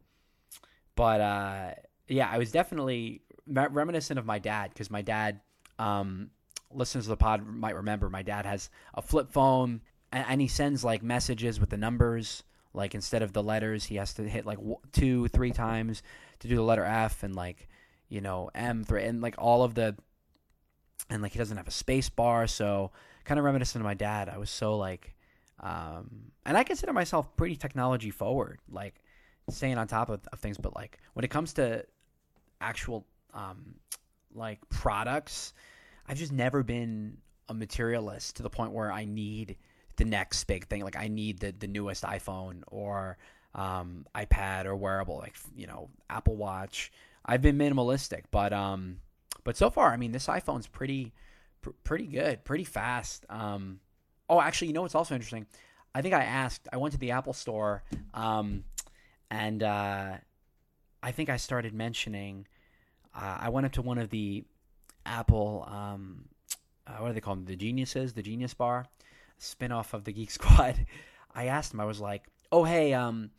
but 0.97 1.21
uh, 1.21 1.71
yeah, 2.09 2.29
I 2.31 2.39
was 2.39 2.53
definitely 2.53 3.23
reminiscent 3.46 4.19
of 4.19 4.26
my 4.26 4.38
dad 4.38 4.70
because 4.70 4.91
my 4.91 5.02
dad, 5.02 5.41
um, 5.79 6.31
listeners 6.70 7.05
to 7.05 7.11
the 7.11 7.17
pod 7.17 7.46
might 7.46 7.76
remember, 7.76 8.08
my 8.08 8.23
dad 8.23 8.46
has 8.46 8.70
a 8.94 9.02
flip 9.02 9.31
phone, 9.31 9.81
and, 10.12 10.25
and, 10.29 10.41
he 10.41 10.49
sends 10.49 10.85
like 10.85 11.02
messages 11.02 11.61
with 11.61 11.70
the 11.70 11.76
numbers. 11.76 12.43
Like 12.73 12.94
instead 12.94 13.23
of 13.23 13.32
the 13.32 13.43
letters, 13.43 13.85
he 13.85 13.96
has 13.96 14.14
to 14.14 14.29
hit 14.29 14.46
like 14.46 14.58
two, 14.93 15.29
three 15.29 15.52
times 15.52 16.02
to 16.41 16.49
do 16.49 16.56
the 16.56 16.62
letter 16.62 16.85
F, 16.85 17.23
and 17.23 17.35
like 17.35 17.69
you 18.08 18.20
know 18.20 18.50
M 18.55 18.85
three, 18.85 19.05
and 19.05 19.20
like 19.20 19.37
all 19.38 19.62
of 19.62 19.75
the, 19.75 19.97
and 21.08 21.23
like 21.23 21.32
he 21.32 21.38
doesn't 21.38 21.56
have 21.56 21.69
a 21.69 21.73
space 21.73 22.08
bar, 22.08 22.47
so 22.47 22.90
kind 23.25 23.38
of 23.38 23.44
reminiscent 23.44 23.81
of 23.81 23.85
my 23.85 23.94
dad. 23.94 24.29
I 24.29 24.38
was 24.38 24.50
so 24.50 24.76
like, 24.76 25.14
um, 25.61 26.32
and 26.44 26.56
I 26.56 26.64
consider 26.64 26.93
myself 26.93 27.35
pretty 27.37 27.56
technology 27.56 28.11
forward, 28.11 28.58
like 28.69 29.02
staying 29.50 29.79
on 29.79 29.87
top 29.87 30.08
of, 30.08 30.20
of 30.32 30.40
things. 30.40 30.58
But 30.58 30.75
like 30.75 30.99
when 31.12 31.25
it 31.25 31.31
comes 31.31 31.52
to 31.55 31.85
actual 32.61 33.06
um, 33.35 33.75
like 34.35 34.61
products, 34.71 35.53
I've 36.09 36.19
just 36.19 36.33
never 36.33 36.63
been 36.63 37.19
a 37.49 37.55
materialist 37.55 38.37
to 38.37 38.43
the 38.43 38.50
point 38.50 38.73
where 38.73 38.91
I 38.91 39.05
need 39.05 39.57
the 39.97 40.05
next 40.05 40.45
big 40.45 40.67
thing. 40.69 40.83
Like 40.83 40.97
I 40.97 41.09
need 41.09 41.41
the 41.41 41.53
the 41.53 41.69
newest 41.69 42.05
iPhone 42.05 42.62
or 42.69 43.19
um, 43.55 44.07
iPad 44.14 44.64
or 44.64 44.76
wearable, 44.76 45.19
like 45.19 45.37
you 45.55 45.67
know 45.67 45.91
Apple 46.11 46.37
Watch. 46.37 46.93
I've 47.26 47.43
been 47.43 47.59
minimalistic, 47.59 48.25
but 48.31 48.53
um, 48.53 48.99
but 49.45 49.57
so 49.57 49.71
far, 49.71 49.93
I 49.93 49.97
mean, 49.97 50.12
this 50.12 50.26
iPhone's 50.26 50.67
pretty 50.67 51.12
pr- 51.62 51.71
pretty 51.85 52.07
good, 52.07 52.45
pretty 52.45 52.64
fast. 52.64 53.25
Um, 53.29 53.81
oh, 54.29 54.41
actually, 54.41 54.69
you 54.69 54.75
know 54.75 54.83
what's 54.83 54.95
also 54.95 55.14
interesting? 55.14 55.47
I 55.95 56.03
think 56.03 56.14
I 56.14 56.25
asked. 56.25 56.69
I 56.73 56.76
went 56.79 56.93
to 56.93 56.99
the 56.99 57.12
Apple 57.12 57.33
Store, 57.33 57.85
um, 58.14 58.64
and 59.31 59.62
uh, 59.62 60.14
I 61.03 61.12
think 61.12 61.29
I 61.31 61.37
started 61.37 61.75
mentioning. 61.75 62.47
Uh, 63.14 63.38
I 63.40 63.49
went 63.49 63.66
up 63.66 63.73
to 63.73 63.83
one 63.83 63.99
of 63.99 64.11
the 64.11 64.44
Apple. 65.06 65.66
Um, 65.71 66.26
uh, 66.87 66.97
what 66.99 67.09
do 67.09 67.14
they 67.14 67.21
call 67.21 67.37
them? 67.37 67.44
The 67.44 67.56
Geniuses, 67.56 68.12
the 68.12 68.23
Genius 68.23 68.54
Bar, 68.54 68.87
spinoff 69.40 69.92
of 69.92 70.04
the 70.04 70.12
Geek 70.12 70.30
Squad. 70.33 70.87
I 71.35 71.47
asked 71.47 71.73
him. 71.73 71.80
I 71.80 71.85
was 71.85 72.00
like, 72.00 72.25
"Oh, 72.52 72.64
hey, 72.64 72.92
um, 72.94 73.30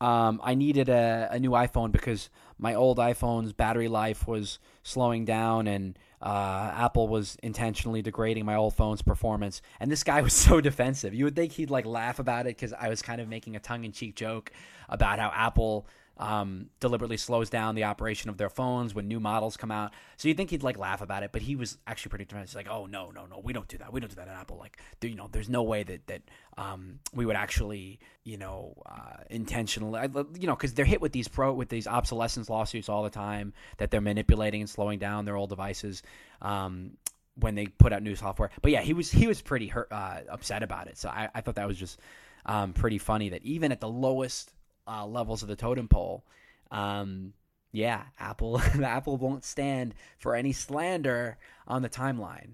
um, 0.00 0.40
I 0.42 0.54
needed 0.54 0.88
a, 0.88 1.28
a 1.30 1.38
new 1.38 1.50
iPhone 1.50 1.92
because 1.92 2.30
my 2.58 2.74
old 2.74 2.98
iPhone's 2.98 3.52
battery 3.52 3.88
life 3.88 4.26
was 4.26 4.58
slowing 4.82 5.24
down 5.24 5.66
and 5.66 5.98
uh, 6.22 6.72
Apple 6.74 7.08
was 7.08 7.36
intentionally 7.42 8.00
degrading 8.02 8.44
my 8.44 8.54
old 8.54 8.74
phone's 8.74 9.02
performance. 9.02 9.60
And 9.78 9.90
this 9.90 10.02
guy 10.02 10.20
was 10.22 10.32
so 10.32 10.60
defensive. 10.60 11.14
You 11.14 11.24
would 11.24 11.36
think 11.36 11.52
he'd 11.52 11.70
like 11.70 11.84
laugh 11.84 12.18
about 12.18 12.46
it 12.46 12.56
because 12.56 12.72
I 12.72 12.88
was 12.88 13.02
kind 13.02 13.20
of 13.20 13.28
making 13.28 13.56
a 13.56 13.60
tongue 13.60 13.84
in 13.84 13.92
cheek 13.92 14.16
joke 14.16 14.52
about 14.88 15.18
how 15.18 15.30
Apple 15.34 15.86
um, 16.20 16.68
deliberately 16.80 17.16
slows 17.16 17.48
down 17.48 17.74
the 17.74 17.84
operation 17.84 18.28
of 18.28 18.36
their 18.36 18.50
phones 18.50 18.94
when 18.94 19.08
new 19.08 19.18
models 19.18 19.56
come 19.56 19.70
out. 19.70 19.92
So 20.18 20.28
you 20.28 20.34
think 20.34 20.50
he'd 20.50 20.62
like 20.62 20.76
laugh 20.76 21.00
about 21.00 21.22
it, 21.22 21.32
but 21.32 21.40
he 21.40 21.56
was 21.56 21.78
actually 21.86 22.10
pretty 22.10 22.26
tremendous. 22.26 22.54
Like, 22.54 22.68
"Oh 22.70 22.84
no, 22.84 23.10
no, 23.10 23.24
no, 23.24 23.40
we 23.42 23.54
don't 23.54 23.66
do 23.66 23.78
that. 23.78 23.90
We 23.90 24.00
don't 24.00 24.10
do 24.10 24.16
that 24.16 24.28
at 24.28 24.34
Apple. 24.36 24.58
Like, 24.58 24.78
you 25.00 25.14
know, 25.14 25.28
there's 25.32 25.48
no 25.48 25.62
way 25.62 25.82
that 25.82 26.06
that 26.08 26.22
um, 26.58 27.00
we 27.14 27.24
would 27.24 27.36
actually, 27.36 28.00
you 28.22 28.36
know, 28.36 28.74
uh, 28.84 29.24
intentionally, 29.30 29.98
you 30.38 30.46
know, 30.46 30.54
because 30.54 30.74
they're 30.74 30.84
hit 30.84 31.00
with 31.00 31.12
these 31.12 31.26
pro 31.26 31.54
with 31.54 31.70
these 31.70 31.86
obsolescence 31.86 32.50
lawsuits 32.50 32.90
all 32.90 33.02
the 33.02 33.10
time 33.10 33.54
that 33.78 33.90
they're 33.90 34.02
manipulating 34.02 34.60
and 34.60 34.68
slowing 34.68 34.98
down 34.98 35.24
their 35.24 35.36
old 35.36 35.48
devices." 35.48 36.02
Um, 36.42 36.98
when 37.36 37.54
they 37.54 37.66
put 37.66 37.92
out 37.92 38.02
new 38.02 38.16
software, 38.16 38.50
but 38.60 38.70
yeah, 38.70 38.82
he 38.82 38.92
was 38.92 39.10
he 39.10 39.26
was 39.26 39.40
pretty 39.40 39.68
hurt, 39.68 39.88
uh, 39.90 40.20
upset 40.28 40.62
about 40.62 40.88
it. 40.88 40.98
So 40.98 41.08
I, 41.08 41.30
I 41.34 41.40
thought 41.40 41.54
that 41.54 41.66
was 41.66 41.78
just 41.78 41.98
um, 42.44 42.74
pretty 42.74 42.98
funny 42.98 43.30
that 43.30 43.42
even 43.44 43.72
at 43.72 43.80
the 43.80 43.88
lowest 43.88 44.52
uh, 44.90 45.06
levels 45.06 45.42
of 45.42 45.48
the 45.48 45.56
totem 45.56 45.88
pole, 45.88 46.24
um, 46.70 47.32
yeah, 47.72 48.02
Apple 48.18 48.60
Apple 48.82 49.16
won't 49.16 49.44
stand 49.44 49.94
for 50.18 50.34
any 50.34 50.52
slander 50.52 51.38
on 51.66 51.82
the 51.82 51.88
timeline. 51.88 52.52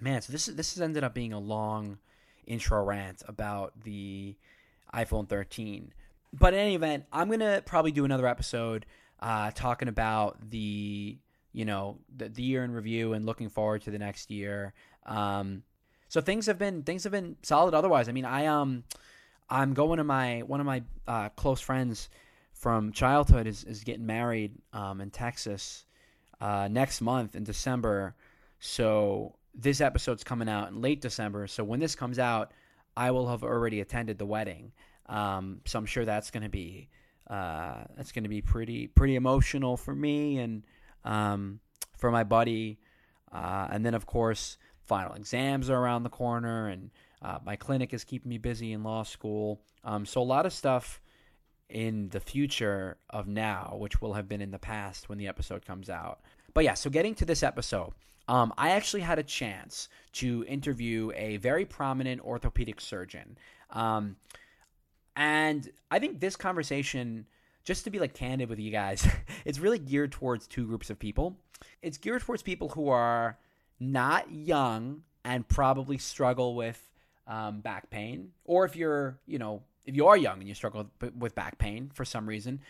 Man, 0.00 0.22
so 0.22 0.32
this 0.32 0.48
is 0.48 0.56
this 0.56 0.74
has 0.74 0.82
ended 0.82 1.04
up 1.04 1.14
being 1.14 1.32
a 1.32 1.38
long 1.38 1.98
intro 2.46 2.82
rant 2.82 3.22
about 3.28 3.72
the 3.84 4.36
iPhone 4.92 5.28
13. 5.28 5.92
But 6.32 6.52
in 6.52 6.60
any 6.60 6.74
event, 6.74 7.04
I'm 7.12 7.30
gonna 7.30 7.62
probably 7.64 7.92
do 7.92 8.04
another 8.04 8.26
episode 8.26 8.86
uh, 9.20 9.52
talking 9.52 9.88
about 9.88 10.50
the 10.50 11.16
you 11.52 11.64
know 11.64 11.98
the, 12.14 12.28
the 12.28 12.42
year 12.42 12.64
in 12.64 12.72
review 12.72 13.12
and 13.12 13.24
looking 13.24 13.48
forward 13.48 13.82
to 13.82 13.90
the 13.90 13.98
next 13.98 14.30
year. 14.30 14.74
Um, 15.06 15.62
so 16.08 16.20
things 16.20 16.46
have 16.46 16.58
been 16.58 16.82
things 16.82 17.04
have 17.04 17.12
been 17.12 17.36
solid. 17.42 17.74
Otherwise, 17.74 18.08
I 18.08 18.12
mean, 18.12 18.24
I 18.24 18.46
um 18.46 18.84
I'm 19.48 19.74
going 19.74 19.98
to 19.98 20.04
my 20.04 20.40
one 20.40 20.60
of 20.60 20.66
my 20.66 20.82
uh, 21.06 21.28
close 21.30 21.60
friends 21.60 22.08
from 22.52 22.92
childhood 22.92 23.46
is, 23.46 23.64
is 23.64 23.84
getting 23.84 24.06
married 24.06 24.52
um, 24.72 25.00
in 25.00 25.10
Texas 25.10 25.84
uh, 26.40 26.68
next 26.70 27.00
month 27.00 27.36
in 27.36 27.44
December. 27.44 28.14
So 28.58 29.36
this 29.54 29.80
episode's 29.80 30.24
coming 30.24 30.48
out 30.48 30.70
in 30.70 30.80
late 30.80 31.00
December. 31.00 31.46
So 31.46 31.62
when 31.62 31.80
this 31.80 31.94
comes 31.94 32.18
out, 32.18 32.52
I 32.96 33.10
will 33.10 33.28
have 33.28 33.42
already 33.42 33.80
attended 33.80 34.18
the 34.18 34.26
wedding. 34.26 34.72
Um, 35.06 35.60
so 35.66 35.78
I'm 35.78 35.86
sure 35.86 36.04
that's 36.04 36.30
going 36.30 36.44
to 36.44 36.48
be 36.48 36.88
uh, 37.28 37.84
that's 37.96 38.12
going 38.12 38.24
to 38.24 38.28
be 38.28 38.42
pretty 38.42 38.86
pretty 38.86 39.16
emotional 39.16 39.76
for 39.76 39.94
me 39.94 40.38
and 40.38 40.64
um, 41.04 41.60
for 41.96 42.10
my 42.10 42.24
buddy. 42.24 42.78
Uh, 43.32 43.68
and 43.70 43.84
then 43.84 43.94
of 43.94 44.06
course, 44.06 44.58
final 44.86 45.14
exams 45.14 45.68
are 45.68 45.78
around 45.78 46.04
the 46.04 46.10
corner, 46.10 46.68
and 46.68 46.90
uh, 47.24 47.38
my 47.44 47.56
clinic 47.56 47.94
is 47.94 48.04
keeping 48.04 48.28
me 48.28 48.36
busy 48.36 48.72
in 48.72 48.84
law 48.84 49.02
school. 49.02 49.62
Um, 49.82 50.04
so 50.04 50.20
a 50.20 50.22
lot 50.22 50.44
of 50.44 50.52
stuff 50.52 51.00
in 51.70 52.10
the 52.10 52.20
future 52.20 52.98
of 53.08 53.26
now, 53.26 53.76
which 53.78 54.02
will 54.02 54.12
have 54.12 54.28
been 54.28 54.42
in 54.42 54.50
the 54.50 54.58
past 54.58 55.08
when 55.08 55.16
the 55.16 55.26
episode 55.26 55.64
comes 55.64 55.88
out. 55.88 56.20
But 56.52 56.64
yeah, 56.64 56.74
so 56.74 56.90
getting 56.90 57.14
to 57.16 57.24
this 57.24 57.42
episode, 57.42 57.92
um, 58.28 58.52
I 58.58 58.70
actually 58.70 59.00
had 59.00 59.18
a 59.18 59.22
chance 59.22 59.88
to 60.12 60.44
interview 60.46 61.12
a 61.16 61.38
very 61.38 61.64
prominent 61.64 62.20
orthopedic 62.20 62.80
surgeon. 62.80 63.38
Um, 63.70 64.16
and 65.16 65.70
I 65.90 65.98
think 65.98 66.20
this 66.20 66.36
conversation, 66.36 67.26
just 67.64 67.84
to 67.84 67.90
be 67.90 67.98
like 67.98 68.12
candid 68.12 68.50
with 68.50 68.58
you 68.58 68.70
guys, 68.70 69.08
it's 69.46 69.58
really 69.58 69.78
geared 69.78 70.12
towards 70.12 70.46
two 70.46 70.66
groups 70.66 70.90
of 70.90 70.98
people. 70.98 71.38
It's 71.80 71.96
geared 71.96 72.20
towards 72.20 72.42
people 72.42 72.68
who 72.68 72.90
are 72.90 73.38
not 73.80 74.30
young 74.30 75.04
and 75.24 75.48
probably 75.48 75.96
struggle 75.96 76.54
with 76.54 76.90
um, 77.26 77.60
back 77.60 77.90
pain, 77.90 78.30
or 78.44 78.64
if 78.64 78.76
you're, 78.76 79.18
you 79.26 79.38
know, 79.38 79.62
if 79.86 79.94
you 79.94 80.06
are 80.06 80.16
young 80.16 80.38
and 80.38 80.48
you 80.48 80.54
struggle 80.54 80.90
with 81.18 81.34
back 81.34 81.58
pain 81.58 81.90
for 81.94 82.04
some 82.04 82.26
reason, 82.26 82.60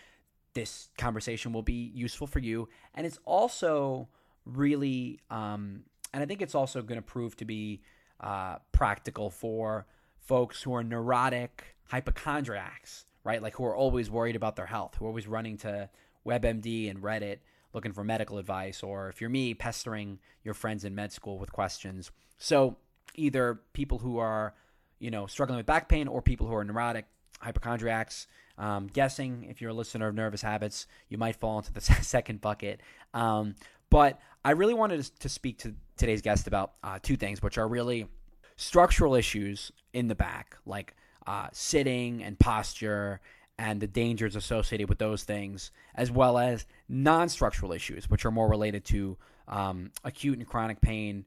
this 0.54 0.88
conversation 0.96 1.52
will 1.52 1.62
be 1.62 1.90
useful 1.94 2.26
for 2.26 2.38
you. 2.38 2.68
And 2.94 3.06
it's 3.06 3.18
also 3.24 4.08
really, 4.44 5.20
um, 5.30 5.84
and 6.12 6.22
I 6.22 6.26
think 6.26 6.42
it's 6.42 6.54
also 6.54 6.82
going 6.82 6.98
to 6.98 7.02
prove 7.02 7.36
to 7.36 7.44
be 7.44 7.82
uh, 8.20 8.56
practical 8.72 9.30
for 9.30 9.86
folks 10.18 10.62
who 10.62 10.74
are 10.74 10.82
neurotic 10.82 11.76
hypochondriacs, 11.84 13.04
right? 13.24 13.42
Like 13.42 13.54
who 13.54 13.64
are 13.64 13.76
always 13.76 14.10
worried 14.10 14.36
about 14.36 14.56
their 14.56 14.66
health, 14.66 14.96
who 14.98 15.04
are 15.04 15.08
always 15.08 15.26
running 15.26 15.56
to 15.58 15.88
WebMD 16.26 16.90
and 16.90 17.02
Reddit 17.02 17.38
looking 17.74 17.92
for 17.92 18.04
medical 18.04 18.38
advice, 18.38 18.82
or 18.82 19.08
if 19.08 19.20
you're 19.20 19.28
me, 19.28 19.52
pestering 19.52 20.20
your 20.44 20.54
friends 20.54 20.84
in 20.84 20.94
med 20.94 21.12
school 21.12 21.38
with 21.38 21.52
questions. 21.52 22.12
So 22.38 22.76
either 23.14 23.60
people 23.72 23.98
who 23.98 24.18
are 24.18 24.54
you 25.04 25.10
know, 25.10 25.26
struggling 25.26 25.58
with 25.58 25.66
back 25.66 25.86
pain 25.86 26.08
or 26.08 26.22
people 26.22 26.46
who 26.46 26.54
are 26.54 26.64
neurotic, 26.64 27.04
hypochondriacs. 27.38 28.26
Um, 28.56 28.86
guessing 28.86 29.46
if 29.50 29.60
you're 29.60 29.72
a 29.72 29.74
listener 29.74 30.08
of 30.08 30.14
Nervous 30.14 30.40
Habits, 30.40 30.86
you 31.10 31.18
might 31.18 31.36
fall 31.36 31.58
into 31.58 31.74
the 31.74 31.80
second 32.02 32.40
bucket. 32.40 32.80
Um, 33.12 33.54
but 33.90 34.18
I 34.44 34.52
really 34.52 34.72
wanted 34.72 35.02
to 35.20 35.28
speak 35.28 35.58
to 35.58 35.74
today's 35.98 36.22
guest 36.22 36.46
about 36.46 36.72
uh, 36.82 36.98
two 37.02 37.16
things, 37.16 37.42
which 37.42 37.58
are 37.58 37.68
really 37.68 38.06
structural 38.56 39.14
issues 39.14 39.72
in 39.92 40.08
the 40.08 40.14
back, 40.14 40.56
like 40.64 40.94
uh, 41.26 41.48
sitting 41.52 42.22
and 42.22 42.38
posture 42.38 43.20
and 43.58 43.80
the 43.80 43.86
dangers 43.86 44.36
associated 44.36 44.88
with 44.88 44.98
those 44.98 45.22
things, 45.22 45.70
as 45.94 46.10
well 46.10 46.38
as 46.38 46.64
non 46.88 47.28
structural 47.28 47.72
issues, 47.72 48.08
which 48.08 48.24
are 48.24 48.30
more 48.30 48.48
related 48.48 48.86
to 48.86 49.18
um, 49.48 49.90
acute 50.02 50.38
and 50.38 50.46
chronic 50.46 50.80
pain 50.80 51.26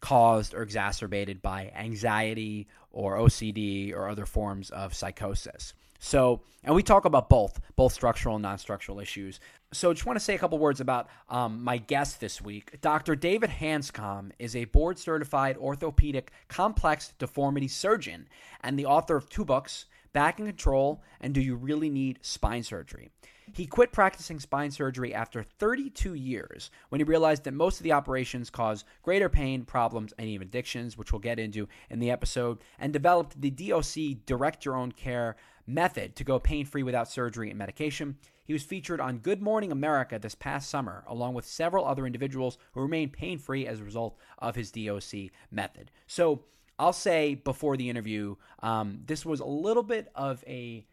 caused 0.00 0.54
or 0.54 0.62
exacerbated 0.62 1.42
by 1.42 1.72
anxiety 1.76 2.68
or 2.90 3.16
OCD 3.16 3.94
or 3.94 4.08
other 4.08 4.26
forms 4.26 4.70
of 4.70 4.94
psychosis. 4.94 5.74
So, 5.98 6.42
and 6.62 6.74
we 6.74 6.82
talk 6.82 7.04
about 7.04 7.28
both, 7.28 7.60
both 7.74 7.92
structural 7.92 8.36
and 8.36 8.42
non 8.42 8.58
structural 8.58 9.00
issues. 9.00 9.40
So, 9.72 9.90
I 9.90 9.94
just 9.94 10.06
want 10.06 10.18
to 10.18 10.24
say 10.24 10.34
a 10.34 10.38
couple 10.38 10.58
words 10.58 10.80
about 10.80 11.08
um, 11.28 11.62
my 11.62 11.78
guest 11.78 12.20
this 12.20 12.40
week. 12.40 12.80
Dr. 12.80 13.16
David 13.16 13.50
Hanscom 13.50 14.30
is 14.38 14.54
a 14.54 14.66
board 14.66 14.98
certified 14.98 15.56
orthopedic 15.56 16.30
complex 16.48 17.12
deformity 17.18 17.68
surgeon 17.68 18.28
and 18.62 18.78
the 18.78 18.86
author 18.86 19.16
of 19.16 19.28
two 19.28 19.44
books, 19.44 19.86
Back 20.12 20.38
in 20.38 20.46
Control 20.46 21.02
and 21.20 21.34
Do 21.34 21.40
You 21.40 21.56
Really 21.56 21.90
Need 21.90 22.20
Spine 22.22 22.62
Surgery? 22.62 23.10
He 23.52 23.66
quit 23.66 23.92
practicing 23.92 24.40
spine 24.40 24.70
surgery 24.70 25.14
after 25.14 25.42
32 25.42 26.14
years 26.14 26.70
when 26.88 27.00
he 27.00 27.04
realized 27.04 27.44
that 27.44 27.54
most 27.54 27.78
of 27.78 27.84
the 27.84 27.92
operations 27.92 28.50
cause 28.50 28.84
greater 29.02 29.28
pain, 29.28 29.64
problems, 29.64 30.12
and 30.18 30.28
even 30.28 30.48
addictions, 30.48 30.98
which 30.98 31.12
we'll 31.12 31.20
get 31.20 31.38
into 31.38 31.68
in 31.88 32.00
the 32.00 32.10
episode, 32.10 32.58
and 32.78 32.92
developed 32.92 33.40
the 33.40 33.50
DOC 33.50 34.24
Direct 34.26 34.64
Your 34.64 34.76
Own 34.76 34.92
Care 34.92 35.36
method 35.66 36.16
to 36.16 36.24
go 36.24 36.38
pain 36.38 36.66
free 36.66 36.82
without 36.82 37.10
surgery 37.10 37.50
and 37.50 37.58
medication. 37.58 38.16
He 38.44 38.52
was 38.52 38.62
featured 38.62 39.00
on 39.00 39.18
Good 39.18 39.42
Morning 39.42 39.72
America 39.72 40.18
this 40.18 40.34
past 40.34 40.70
summer, 40.70 41.04
along 41.06 41.34
with 41.34 41.44
several 41.44 41.84
other 41.84 42.06
individuals 42.06 42.58
who 42.72 42.80
remain 42.80 43.10
pain 43.10 43.38
free 43.38 43.66
as 43.66 43.80
a 43.80 43.84
result 43.84 44.16
of 44.38 44.54
his 44.54 44.70
DOC 44.70 45.30
method. 45.50 45.90
So, 46.06 46.44
I'll 46.78 46.92
say 46.92 47.36
before 47.36 47.78
the 47.78 47.88
interview, 47.88 48.36
um, 48.62 49.00
this 49.06 49.24
was 49.24 49.40
a 49.40 49.46
little 49.46 49.82
bit 49.82 50.10
of 50.14 50.44
a 50.46 50.86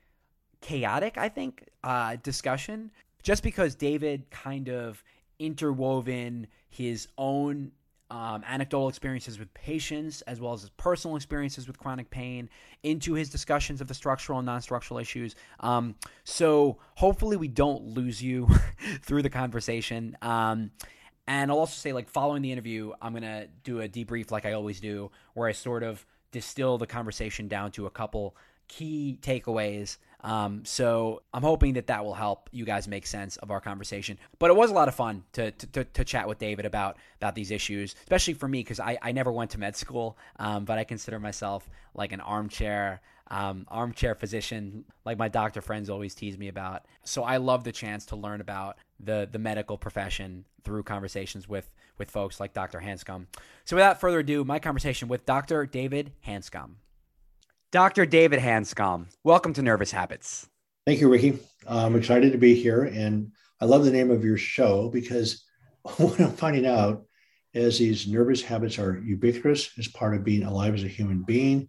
chaotic, 0.64 1.18
I 1.18 1.30
think, 1.30 1.70
uh, 1.84 2.16
discussion, 2.24 2.90
just 3.22 3.44
because 3.44 3.76
David 3.76 4.30
kind 4.32 4.70
of 4.70 5.04
interwoven 5.38 6.48
his 6.70 7.08
own 7.18 7.72
um, 8.10 8.44
anecdotal 8.48 8.90
experiences 8.90 9.40
with 9.40 9.54
patients 9.54 10.22
as 10.24 10.40
well 10.40 10.54
as 10.54 10.62
his 10.62 10.70
personal 10.72 11.16
experiences 11.16 11.68
with 11.68 11.78
chronic 11.78 12.10
pain 12.10 12.50
into 12.84 13.14
his 13.14 13.30
discussions 13.30 13.82
of 13.82 13.88
the 13.88 13.94
structural 13.94 14.40
and 14.40 14.46
non-structural 14.46 15.00
issues. 15.00 15.36
Um, 15.60 15.96
so 16.24 16.78
hopefully 16.96 17.38
we 17.38 17.48
don't 17.48 17.84
lose 17.84 18.22
you 18.22 18.48
through 19.02 19.24
the 19.24 19.30
conversation. 19.30 20.18
Um, 20.22 20.72
and 21.26 21.50
i'll 21.50 21.60
also 21.60 21.76
say 21.76 21.94
like 21.94 22.10
following 22.10 22.42
the 22.42 22.52
interview 22.52 22.92
i'm 23.02 23.14
going 23.14 23.24
to 23.24 23.48
do 23.64 23.80
a 23.80 23.88
debrief 23.88 24.30
like 24.30 24.46
i 24.46 24.52
always 24.52 24.82
do 24.82 25.10
where 25.36 25.48
i 25.48 25.54
sort 25.54 25.82
of 25.82 26.06
distill 26.34 26.78
the 26.78 26.86
conversation 26.86 27.48
down 27.48 27.72
to 27.72 27.86
a 27.86 27.90
couple 27.90 28.36
key 28.68 29.18
takeaways. 29.22 29.98
Um, 30.22 30.64
so 30.64 31.22
I'm 31.34 31.44
hoping 31.44 31.74
that 31.74 31.88
that 31.88 32.06
will 32.06 32.14
help 32.14 32.50
you 32.52 32.64
guys 32.64 32.88
make 32.88 33.06
sense 33.06 33.36
of 33.38 33.52
our 33.52 33.60
conversation. 33.60 34.18
But 34.40 34.50
it 34.50 34.56
was 34.56 34.72
a 34.72 34.74
lot 34.74 34.88
of 34.88 34.96
fun 34.96 35.24
to 35.34 35.52
to, 35.52 35.68
to, 35.68 35.84
to 35.84 36.06
chat 36.06 36.28
with 36.28 36.40
David 36.40 36.66
about 36.66 36.98
about 37.20 37.36
these 37.36 37.52
issues, 37.52 37.96
especially 38.04 38.34
for 38.36 38.48
me 38.48 38.60
because 38.60 38.80
I, 38.80 38.98
I 39.02 39.12
never 39.12 39.32
went 39.32 39.52
to 39.52 39.60
med 39.60 39.76
school, 39.76 40.18
um, 40.40 40.66
but 40.66 40.78
I 40.78 40.86
consider 40.86 41.20
myself 41.20 41.70
like 41.94 42.12
an 42.12 42.22
armchair. 42.22 43.02
Um, 43.30 43.66
armchair 43.70 44.14
physician, 44.14 44.84
like 45.06 45.18
my 45.18 45.28
doctor 45.30 45.62
friends 45.62 45.90
always 45.90 46.14
tease 46.14 46.38
me 46.38 46.50
about. 46.50 46.86
So 47.04 47.24
I 47.24 47.38
love 47.38 47.64
the 47.64 47.72
chance 47.72 48.06
to 48.08 48.16
learn 48.16 48.42
about 48.42 48.78
the 49.00 49.28
the 49.32 49.40
medical 49.40 49.78
profession 49.78 50.46
through 50.64 50.84
conversations 50.84 51.48
with 51.48 51.72
with 51.98 52.12
folks 52.12 52.40
like 52.40 52.54
Dr. 52.54 52.80
Hanscom. 52.80 53.26
So 53.66 53.76
without 53.76 54.00
further 54.00 54.20
ado, 54.20 54.44
my 54.44 54.60
conversation 54.60 55.08
with 55.08 55.26
Dr. 55.26 55.66
David 55.66 56.12
Hanscom. 56.28 56.76
Dr. 57.74 58.06
David 58.06 58.40
Hanscom, 58.40 59.08
welcome 59.24 59.52
to 59.54 59.64
Nervous 59.64 59.90
Habits. 59.90 60.48
Thank 60.86 61.00
you, 61.00 61.10
Ricky. 61.10 61.40
I'm 61.68 61.96
excited 61.96 62.32
to 62.34 62.38
be 62.38 62.54
here. 62.54 62.84
And 62.84 63.32
I 63.60 63.66
love 63.66 63.84
the 63.84 63.90
name 63.90 64.12
of 64.12 64.24
your 64.24 64.38
show 64.38 64.90
because 64.90 65.44
what 65.98 66.20
I'm 66.20 66.34
finding 66.34 66.68
out 66.68 67.06
is 67.52 67.80
these 67.80 68.08
nervous 68.08 68.44
habits 68.44 68.78
are 68.78 69.02
ubiquitous 69.04 69.72
as 69.80 69.88
part 69.88 70.14
of 70.14 70.24
being 70.24 70.44
alive 70.44 70.76
as 70.76 70.84
a 70.84 70.88
human 70.88 71.24
being. 71.24 71.68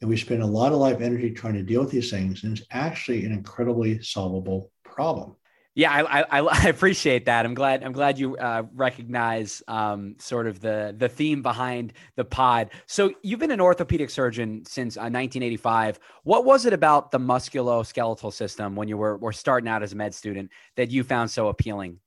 And 0.00 0.08
we 0.08 0.16
spend 0.16 0.42
a 0.42 0.46
lot 0.46 0.72
of 0.72 0.78
life 0.78 1.02
energy 1.02 1.32
trying 1.32 1.52
to 1.56 1.62
deal 1.62 1.82
with 1.82 1.90
these 1.90 2.10
things. 2.10 2.44
And 2.44 2.56
it's 2.56 2.66
actually 2.70 3.26
an 3.26 3.32
incredibly 3.32 4.02
solvable 4.02 4.72
problem. 4.84 5.36
Yeah, 5.74 5.90
I, 5.90 6.22
I, 6.22 6.40
I, 6.64 6.68
appreciate 6.68 7.26
that. 7.26 7.46
I'm 7.46 7.54
glad 7.54 7.82
I'm 7.82 7.92
glad 7.92 8.18
you 8.18 8.36
uh, 8.36 8.64
recognize 8.74 9.62
um, 9.68 10.16
sort 10.18 10.46
of 10.46 10.60
the 10.60 10.94
the 10.96 11.08
theme 11.08 11.42
behind 11.42 11.94
the 12.16 12.24
pod. 12.24 12.70
So 12.86 13.12
you've 13.22 13.40
been 13.40 13.50
an 13.50 13.60
orthopedic 13.60 14.10
surgeon 14.10 14.64
since 14.66 14.96
uh, 14.96 15.08
1985. 15.08 15.98
What 16.24 16.44
was 16.44 16.66
it 16.66 16.72
about 16.72 17.10
the 17.10 17.18
musculoskeletal 17.18 18.32
system 18.32 18.76
when 18.76 18.88
you 18.88 18.96
were, 18.96 19.16
were 19.16 19.32
starting 19.32 19.68
out 19.68 19.82
as 19.82 19.92
a 19.92 19.96
med 19.96 20.14
student 20.14 20.50
that 20.76 20.90
you 20.90 21.04
found 21.04 21.30
so 21.30 21.48
appealing? 21.48 21.98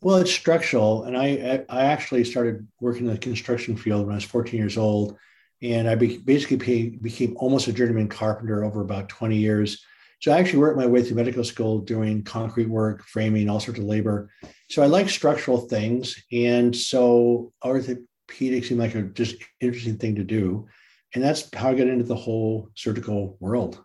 Well, 0.00 0.16
it's 0.16 0.32
structural, 0.32 1.04
and 1.04 1.16
I 1.16 1.64
I 1.68 1.82
actually 1.82 2.24
started 2.24 2.66
working 2.80 3.06
in 3.06 3.12
the 3.12 3.18
construction 3.18 3.76
field 3.76 4.06
when 4.06 4.12
I 4.12 4.16
was 4.16 4.24
14 4.24 4.58
years 4.58 4.78
old, 4.78 5.16
and 5.60 5.88
I 5.88 5.94
be, 5.94 6.18
basically 6.18 6.90
became 7.02 7.36
almost 7.36 7.68
a 7.68 7.72
journeyman 7.72 8.08
carpenter 8.08 8.64
over 8.64 8.80
about 8.80 9.08
20 9.08 9.36
years 9.36 9.84
So 10.20 10.32
I 10.32 10.38
actually 10.38 10.58
worked 10.58 10.76
my 10.76 10.86
way 10.86 11.02
through 11.02 11.16
medical 11.16 11.44
school 11.44 11.78
doing 11.78 12.24
concrete 12.24 12.68
work, 12.68 13.04
framing, 13.04 13.48
all 13.48 13.60
sorts 13.60 13.78
of 13.78 13.86
labor. 13.86 14.30
So 14.68 14.82
I 14.82 14.86
like 14.86 15.08
structural 15.08 15.58
things. 15.58 16.22
And 16.32 16.74
so 16.74 17.52
orthopedics 17.64 18.66
seemed 18.66 18.80
like 18.80 18.96
a 18.96 19.02
just 19.02 19.36
interesting 19.60 19.96
thing 19.96 20.16
to 20.16 20.24
do. 20.24 20.66
And 21.14 21.22
that's 21.22 21.48
how 21.54 21.70
I 21.70 21.74
got 21.74 21.86
into 21.86 22.04
the 22.04 22.16
whole 22.16 22.70
surgical 22.74 23.36
world. 23.40 23.82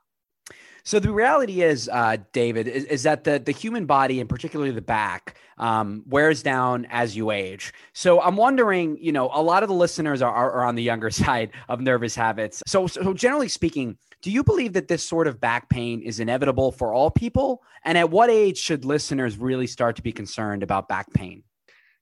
So 0.86 1.00
the 1.00 1.14
reality 1.14 1.62
is, 1.62 1.88
uh, 1.88 2.18
David, 2.34 2.68
is, 2.68 2.84
is, 2.86 3.04
that 3.04 3.24
the 3.24 3.40
the 3.40 3.54
human 3.54 3.86
body, 3.86 4.20
and 4.20 4.28
particularly 4.28 4.72
the 4.72 4.82
back, 4.82 5.38
um, 5.58 6.04
wears 6.06 6.44
down 6.44 6.86
as 6.90 7.16
you 7.16 7.32
age. 7.32 7.74
So 7.94 8.20
I'm 8.22 8.36
wondering, 8.36 8.98
you 9.00 9.14
know, 9.14 9.30
a 9.34 9.42
lot 9.42 9.64
of 9.64 9.70
the 9.70 9.76
listeners 9.76 10.22
are, 10.22 10.34
are, 10.34 10.52
are 10.52 10.66
on 10.66 10.76
the 10.76 10.84
younger 10.84 11.10
side 11.24 11.52
of 11.70 11.80
nervous 11.80 12.16
habits. 12.16 12.62
So, 12.68 12.88
so 12.88 13.14
generally 13.14 13.48
speaking, 13.48 13.98
do 14.24 14.32
you 14.32 14.44
believe 14.44 14.74
that 14.74 14.88
this 14.88 15.06
sort 15.06 15.28
of 15.28 15.40
back 15.40 15.70
pain 15.70 16.02
is 16.02 16.20
inevitable 16.20 16.72
for 16.72 16.94
all 16.94 17.12
people? 17.12 17.62
And 17.84 17.98
at 17.98 18.10
what 18.10 18.30
age 18.30 18.58
should 18.58 18.86
listeners 18.86 19.38
really 19.38 19.68
start 19.68 19.98
to 19.98 20.02
be 20.02 20.14
concerned 20.14 20.64
about 20.64 20.88
back 20.88 21.14
pain? 21.14 21.44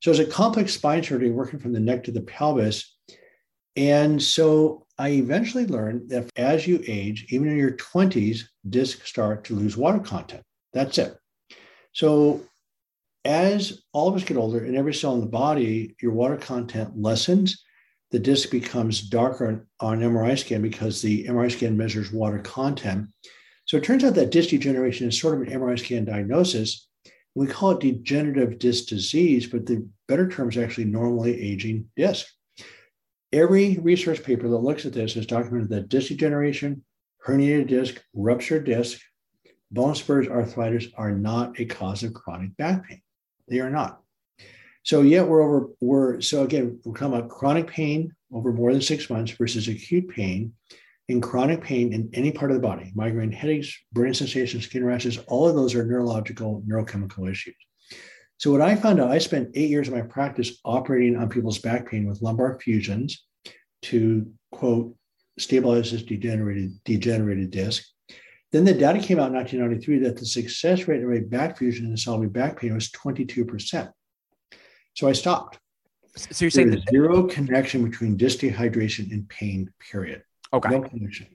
So, 0.01 0.11
as 0.11 0.19
a 0.19 0.25
complex 0.25 0.73
spine 0.73 1.03
surgery 1.03 1.31
working 1.31 1.59
from 1.59 1.73
the 1.73 1.79
neck 1.79 2.03
to 2.05 2.11
the 2.11 2.21
pelvis, 2.21 2.95
and 3.75 4.21
so 4.21 4.85
I 4.97 5.09
eventually 5.09 5.65
learned 5.65 6.09
that 6.09 6.29
as 6.35 6.67
you 6.67 6.83
age, 6.87 7.25
even 7.29 7.47
in 7.49 7.57
your 7.57 7.71
20s, 7.71 8.43
discs 8.69 9.09
start 9.09 9.43
to 9.45 9.55
lose 9.55 9.75
water 9.75 9.99
content. 9.99 10.43
That's 10.73 10.97
it. 10.97 11.17
So 11.93 12.41
as 13.25 13.81
all 13.93 14.07
of 14.07 14.15
us 14.15 14.23
get 14.23 14.37
older 14.37 14.63
and 14.63 14.75
every 14.75 14.93
cell 14.93 15.15
in 15.15 15.21
the 15.21 15.25
body, 15.25 15.95
your 16.01 16.11
water 16.11 16.37
content 16.37 16.91
lessens. 16.95 17.63
The 18.11 18.19
disc 18.19 18.51
becomes 18.51 19.01
darker 19.01 19.65
on 19.79 19.99
MRI 19.99 20.37
scan 20.37 20.61
because 20.61 21.01
the 21.01 21.25
MRI 21.25 21.51
scan 21.51 21.77
measures 21.77 22.11
water 22.11 22.39
content. 22.39 23.07
So 23.65 23.77
it 23.77 23.83
turns 23.83 24.03
out 24.03 24.15
that 24.15 24.31
disc 24.31 24.49
degeneration 24.49 25.07
is 25.07 25.19
sort 25.19 25.35
of 25.35 25.47
an 25.47 25.59
MRI 25.59 25.79
scan 25.79 26.03
diagnosis. 26.03 26.87
We 27.35 27.47
call 27.47 27.71
it 27.71 27.79
degenerative 27.79 28.59
disc 28.59 28.87
disease, 28.87 29.47
but 29.47 29.65
the 29.65 29.87
better 30.09 30.27
term 30.27 30.49
is 30.49 30.57
actually 30.57 30.85
normally 30.85 31.41
aging 31.41 31.89
disc. 31.95 32.27
Every 33.31 33.77
research 33.77 34.23
paper 34.23 34.49
that 34.49 34.57
looks 34.57 34.85
at 34.85 34.91
this 34.91 35.13
has 35.13 35.25
documented 35.25 35.69
that 35.69 35.87
disc 35.87 36.09
degeneration, 36.09 36.83
herniated 37.25 37.67
disc, 37.67 38.03
ruptured 38.13 38.65
disc, 38.65 38.99
bone 39.71 39.95
spurs, 39.95 40.27
arthritis 40.27 40.87
are 40.97 41.11
not 41.11 41.57
a 41.57 41.65
cause 41.65 42.03
of 42.03 42.13
chronic 42.13 42.57
back 42.57 42.89
pain. 42.89 43.01
They 43.47 43.59
are 43.59 43.69
not. 43.69 44.00
So 44.83 45.01
yet 45.01 45.27
we're 45.27 45.41
over, 45.41 45.67
we're 45.79 46.21
so 46.21 46.43
again, 46.43 46.79
we're 46.83 46.93
talking 46.93 47.13
about 47.13 47.29
chronic 47.29 47.67
pain 47.67 48.13
over 48.33 48.51
more 48.51 48.71
than 48.71 48.81
six 48.81 49.09
months 49.09 49.31
versus 49.33 49.67
acute 49.67 50.09
pain 50.09 50.53
and 51.09 51.21
chronic 51.21 51.61
pain 51.61 51.93
in 51.93 52.09
any 52.13 52.31
part 52.31 52.51
of 52.51 52.55
the 52.55 52.67
body, 52.67 52.91
migraine 52.95 53.31
headaches, 53.31 53.77
burning 53.91 54.13
sensations, 54.13 54.65
skin 54.65 54.83
rashes, 54.83 55.17
all 55.27 55.47
of 55.47 55.55
those 55.55 55.75
are 55.75 55.85
neurological, 55.85 56.63
neurochemical 56.67 57.29
issues. 57.29 57.55
So 58.37 58.51
what 58.51 58.61
I 58.61 58.75
found 58.75 58.99
out, 58.99 59.11
I 59.11 59.19
spent 59.19 59.51
eight 59.53 59.69
years 59.69 59.87
of 59.87 59.93
my 59.93 60.01
practice 60.01 60.59
operating 60.65 61.15
on 61.15 61.29
people's 61.29 61.59
back 61.59 61.89
pain 61.89 62.07
with 62.07 62.21
lumbar 62.23 62.59
fusions 62.59 63.25
to 63.83 64.31
quote 64.51 64.95
stabilize 65.37 65.91
this 65.91 66.03
degenerated 66.03 66.71
degenerated 66.83 67.51
disc. 67.51 67.83
Then 68.51 68.65
the 68.65 68.73
data 68.73 68.99
came 68.99 69.19
out 69.19 69.27
in 69.27 69.35
1993 69.35 69.99
that 69.99 70.17
the 70.17 70.25
success 70.25 70.87
rate 70.87 71.03
of 71.03 71.11
a 71.11 71.19
back 71.21 71.57
fusion 71.57 71.85
in 71.85 71.95
solving 71.95 72.29
back 72.29 72.59
pain 72.59 72.73
was 72.73 72.89
22%. 72.91 73.91
So 74.93 75.07
I 75.07 75.13
stopped. 75.13 75.59
So 76.15 76.45
you're 76.45 76.51
saying 76.51 76.71
There's 76.71 76.83
zero 76.89 77.23
connection 77.23 77.89
between 77.89 78.17
disc 78.17 78.39
dehydration 78.39 79.11
and 79.11 79.27
pain, 79.29 79.71
period. 79.79 80.23
Okay. 80.53 80.69
No 80.69 80.81
connection. 80.81 81.27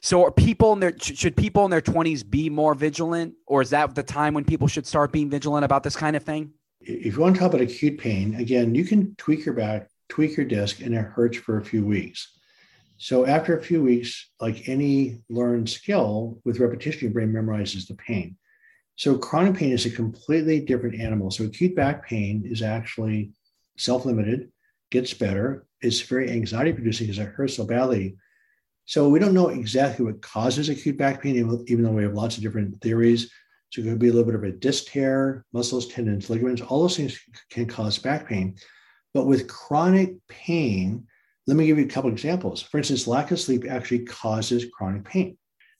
So 0.00 0.24
are 0.24 0.30
people 0.30 0.72
in 0.72 0.80
their 0.80 0.96
should 0.98 1.36
people 1.36 1.64
in 1.64 1.70
their 1.70 1.80
20s 1.80 2.28
be 2.28 2.48
more 2.48 2.74
vigilant 2.74 3.34
or 3.46 3.62
is 3.62 3.70
that 3.70 3.94
the 3.94 4.02
time 4.02 4.32
when 4.32 4.44
people 4.44 4.68
should 4.68 4.86
start 4.86 5.12
being 5.12 5.28
vigilant 5.28 5.64
about 5.64 5.82
this 5.82 5.96
kind 5.96 6.16
of 6.16 6.22
thing? 6.22 6.52
If 6.80 7.16
you 7.16 7.20
want 7.20 7.34
to 7.34 7.40
talk 7.40 7.52
about 7.52 7.60
acute 7.60 7.98
pain, 7.98 8.36
again, 8.36 8.74
you 8.74 8.84
can 8.84 9.14
tweak 9.16 9.44
your 9.44 9.54
back, 9.54 9.88
tweak 10.08 10.36
your 10.36 10.46
disc 10.46 10.80
and 10.80 10.94
it 10.94 11.02
hurts 11.02 11.36
for 11.36 11.58
a 11.58 11.64
few 11.64 11.84
weeks. 11.84 12.38
So 12.96 13.26
after 13.26 13.56
a 13.56 13.62
few 13.62 13.82
weeks, 13.82 14.30
like 14.40 14.68
any 14.68 15.20
learned 15.28 15.68
skill, 15.68 16.40
with 16.44 16.60
repetition, 16.60 17.00
your 17.02 17.10
brain 17.12 17.32
memorizes 17.32 17.86
the 17.86 17.94
pain. 17.94 18.36
So 18.98 19.16
chronic 19.16 19.54
pain 19.54 19.72
is 19.72 19.86
a 19.86 19.90
completely 19.90 20.60
different 20.60 21.00
animal. 21.00 21.30
So 21.30 21.44
acute 21.44 21.74
back 21.74 22.06
pain 22.06 22.44
is 22.44 22.60
actually 22.62 23.32
self-limited, 23.78 24.52
gets 24.90 25.14
better. 25.14 25.66
It's 25.80 26.00
very 26.02 26.30
anxiety 26.30 26.72
producing 26.72 27.06
because 27.06 27.18
it 27.18 27.28
hurts 27.28 27.56
so 27.56 27.64
badly 27.64 28.16
so 28.88 29.06
we 29.06 29.18
don't 29.18 29.34
know 29.34 29.48
exactly 29.48 30.06
what 30.06 30.22
causes 30.22 30.70
acute 30.70 30.96
back 30.96 31.20
pain, 31.22 31.36
even 31.36 31.84
though 31.84 31.90
we 31.90 32.04
have 32.04 32.14
lots 32.14 32.38
of 32.38 32.42
different 32.42 32.80
theories. 32.80 33.30
So 33.68 33.82
it 33.82 33.84
could 33.84 33.98
be 33.98 34.08
a 34.08 34.12
little 34.12 34.24
bit 34.24 34.34
of 34.34 34.44
a 34.44 34.50
disc 34.50 34.86
tear, 34.86 35.44
muscles, 35.52 35.88
tendons, 35.88 36.30
ligaments, 36.30 36.62
all 36.62 36.80
those 36.80 36.96
things 36.96 37.20
can 37.50 37.66
cause 37.66 37.98
back 37.98 38.26
pain. 38.26 38.56
But 39.12 39.26
with 39.26 39.46
chronic 39.46 40.14
pain, 40.28 41.06
let 41.46 41.58
me 41.58 41.66
give 41.66 41.78
you 41.78 41.84
a 41.84 41.88
couple 41.88 42.10
examples. 42.10 42.62
For 42.62 42.78
instance, 42.78 43.06
lack 43.06 43.30
of 43.30 43.38
sleep 43.38 43.64
actually 43.68 44.06
causes 44.06 44.64
chronic 44.72 45.04
pain. 45.04 45.36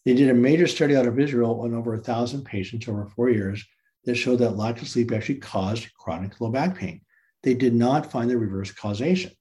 They 0.09 0.15
did 0.15 0.31
a 0.31 0.35
major 0.35 0.67
study 0.67 0.97
out 0.97 1.07
of 1.07 1.21
Israel 1.21 1.61
on 1.61 1.75
over 1.75 1.93
a 1.93 1.99
thousand 1.99 2.47
patients 2.47 2.89
over 2.89 3.05
four 3.05 3.29
years 3.29 3.63
that 4.07 4.15
showed 4.15 4.39
that 4.39 4.57
lack 4.57 4.81
of 4.81 4.89
sleep 4.89 5.13
actually 5.13 5.35
caused 5.35 5.93
chronic 5.93 6.41
low 6.41 6.49
back 6.49 6.79
pain. 6.79 7.03
They 7.43 7.53
did 7.53 7.75
not 7.75 8.11
find 8.11 8.31
the 8.31 8.39
reverse 8.39 8.73
causation. 8.73 9.33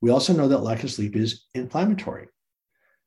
We 0.00 0.10
also 0.10 0.32
know 0.32 0.48
that 0.48 0.64
lack 0.64 0.82
of 0.82 0.90
sleep 0.90 1.14
is 1.14 1.44
inflammatory. 1.54 2.26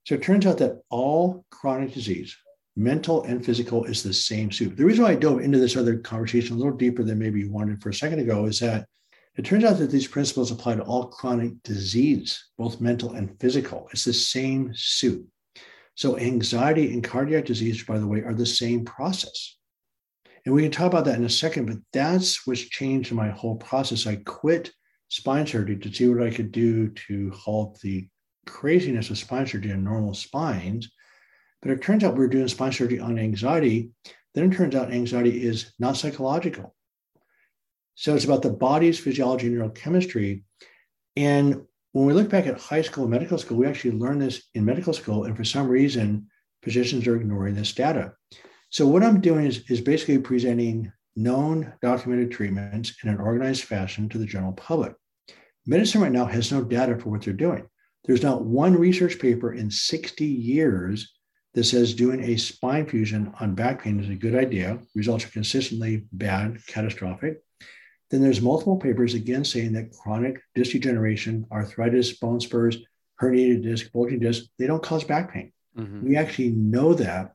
So 0.05 0.15
it 0.15 0.23
turns 0.23 0.45
out 0.45 0.57
that 0.59 0.79
all 0.89 1.43
chronic 1.51 1.93
disease, 1.93 2.33
mental 2.77 3.23
and 3.23 3.45
physical, 3.45 3.83
is 3.83 4.01
the 4.01 4.13
same 4.13 4.53
soup. 4.53 4.77
The 4.77 4.85
reason 4.85 5.03
why 5.03 5.11
I 5.11 5.15
dove 5.15 5.41
into 5.41 5.59
this 5.59 5.75
other 5.75 5.97
conversation 5.97 6.55
a 6.55 6.59
little 6.59 6.77
deeper 6.77 7.03
than 7.03 7.19
maybe 7.19 7.41
you 7.41 7.51
wanted 7.51 7.83
for 7.83 7.89
a 7.89 7.93
second 7.93 8.19
ago 8.19 8.45
is 8.45 8.57
that 8.61 8.87
it 9.35 9.43
turns 9.43 9.65
out 9.65 9.79
that 9.79 9.91
these 9.91 10.07
principles 10.07 10.49
apply 10.49 10.75
to 10.75 10.83
all 10.83 11.07
chronic 11.07 11.61
disease, 11.63 12.41
both 12.57 12.79
mental 12.79 13.15
and 13.15 13.37
physical. 13.41 13.89
It's 13.91 14.05
the 14.05 14.13
same 14.13 14.71
soup. 14.73 15.27
So 16.01 16.17
anxiety 16.17 16.91
and 16.93 17.03
cardiac 17.03 17.45
disease, 17.45 17.83
by 17.83 17.99
the 17.99 18.07
way, 18.07 18.23
are 18.23 18.33
the 18.33 18.43
same 18.43 18.83
process. 18.83 19.55
And 20.43 20.55
we 20.55 20.63
can 20.63 20.71
talk 20.71 20.87
about 20.87 21.05
that 21.05 21.19
in 21.19 21.25
a 21.25 21.29
second, 21.29 21.67
but 21.67 21.77
that's 21.93 22.47
what's 22.47 22.61
changed 22.61 23.11
my 23.11 23.29
whole 23.29 23.57
process. 23.57 24.07
I 24.07 24.15
quit 24.15 24.71
spine 25.09 25.45
surgery 25.45 25.77
to 25.77 25.93
see 25.93 26.07
what 26.07 26.25
I 26.25 26.31
could 26.31 26.51
do 26.51 26.89
to 26.89 27.29
halt 27.29 27.79
the 27.81 28.07
craziness 28.47 29.11
of 29.11 29.19
spine 29.19 29.45
surgery 29.45 29.69
in 29.69 29.83
normal 29.83 30.15
spines. 30.15 30.89
But 31.61 31.69
it 31.69 31.83
turns 31.83 32.03
out 32.03 32.17
we 32.17 32.25
are 32.25 32.29
doing 32.29 32.47
spine 32.47 32.71
surgery 32.71 32.99
on 32.99 33.19
anxiety. 33.19 33.91
Then 34.33 34.51
it 34.51 34.55
turns 34.55 34.73
out 34.73 34.91
anxiety 34.91 35.43
is 35.43 35.71
not 35.77 35.97
psychological. 35.97 36.73
So 37.93 38.15
it's 38.15 38.25
about 38.25 38.41
the 38.41 38.49
body's 38.49 38.97
physiology 38.97 39.45
and 39.45 39.55
neurochemistry. 39.55 40.45
And 41.15 41.67
when 41.93 42.05
we 42.05 42.13
look 42.13 42.29
back 42.29 42.47
at 42.47 42.59
high 42.59 42.81
school 42.81 43.03
and 43.03 43.11
medical 43.11 43.37
school, 43.37 43.57
we 43.57 43.67
actually 43.67 43.91
learned 43.91 44.21
this 44.21 44.43
in 44.53 44.63
medical 44.63 44.93
school. 44.93 45.25
And 45.25 45.35
for 45.35 45.43
some 45.43 45.67
reason, 45.67 46.27
physicians 46.63 47.05
are 47.07 47.17
ignoring 47.17 47.55
this 47.55 47.73
data. 47.73 48.13
So 48.69 48.87
what 48.87 49.03
I'm 49.03 49.19
doing 49.19 49.45
is, 49.45 49.63
is 49.69 49.81
basically 49.81 50.19
presenting 50.19 50.91
known 51.15 51.73
documented 51.81 52.31
treatments 52.31 52.93
in 53.03 53.09
an 53.09 53.19
organized 53.19 53.65
fashion 53.65 54.07
to 54.09 54.17
the 54.17 54.25
general 54.25 54.53
public. 54.53 54.93
Medicine 55.65 56.01
right 56.01 56.11
now 56.11 56.25
has 56.25 56.51
no 56.51 56.63
data 56.63 56.97
for 56.97 57.09
what 57.09 57.21
they're 57.21 57.33
doing. 57.33 57.67
There's 58.05 58.23
not 58.23 58.45
one 58.45 58.75
research 58.75 59.19
paper 59.19 59.53
in 59.53 59.69
60 59.69 60.25
years 60.25 61.13
that 61.53 61.65
says 61.65 61.93
doing 61.93 62.23
a 62.23 62.37
spine 62.37 62.85
fusion 62.85 63.33
on 63.39 63.55
back 63.55 63.83
pain 63.83 63.99
is 63.99 64.09
a 64.09 64.15
good 64.15 64.35
idea. 64.35 64.79
Results 64.95 65.25
are 65.25 65.31
consistently 65.31 66.05
bad, 66.13 66.65
catastrophic. 66.65 67.43
Then 68.11 68.21
there's 68.21 68.41
multiple 68.41 68.77
papers 68.77 69.13
again 69.13 69.45
saying 69.45 69.73
that 69.73 69.91
chronic 69.91 70.41
disc 70.53 70.71
degeneration, 70.73 71.47
arthritis, 71.51 72.13
bone 72.13 72.41
spurs, 72.41 72.77
herniated 73.21 73.63
disc, 73.63 73.91
bulging 73.91 74.19
disc, 74.19 74.43
they 74.59 74.67
don't 74.67 74.83
cause 74.83 75.03
back 75.03 75.33
pain. 75.33 75.53
Mm-hmm. 75.77 76.07
We 76.07 76.17
actually 76.17 76.49
know 76.49 76.93
that. 76.95 77.33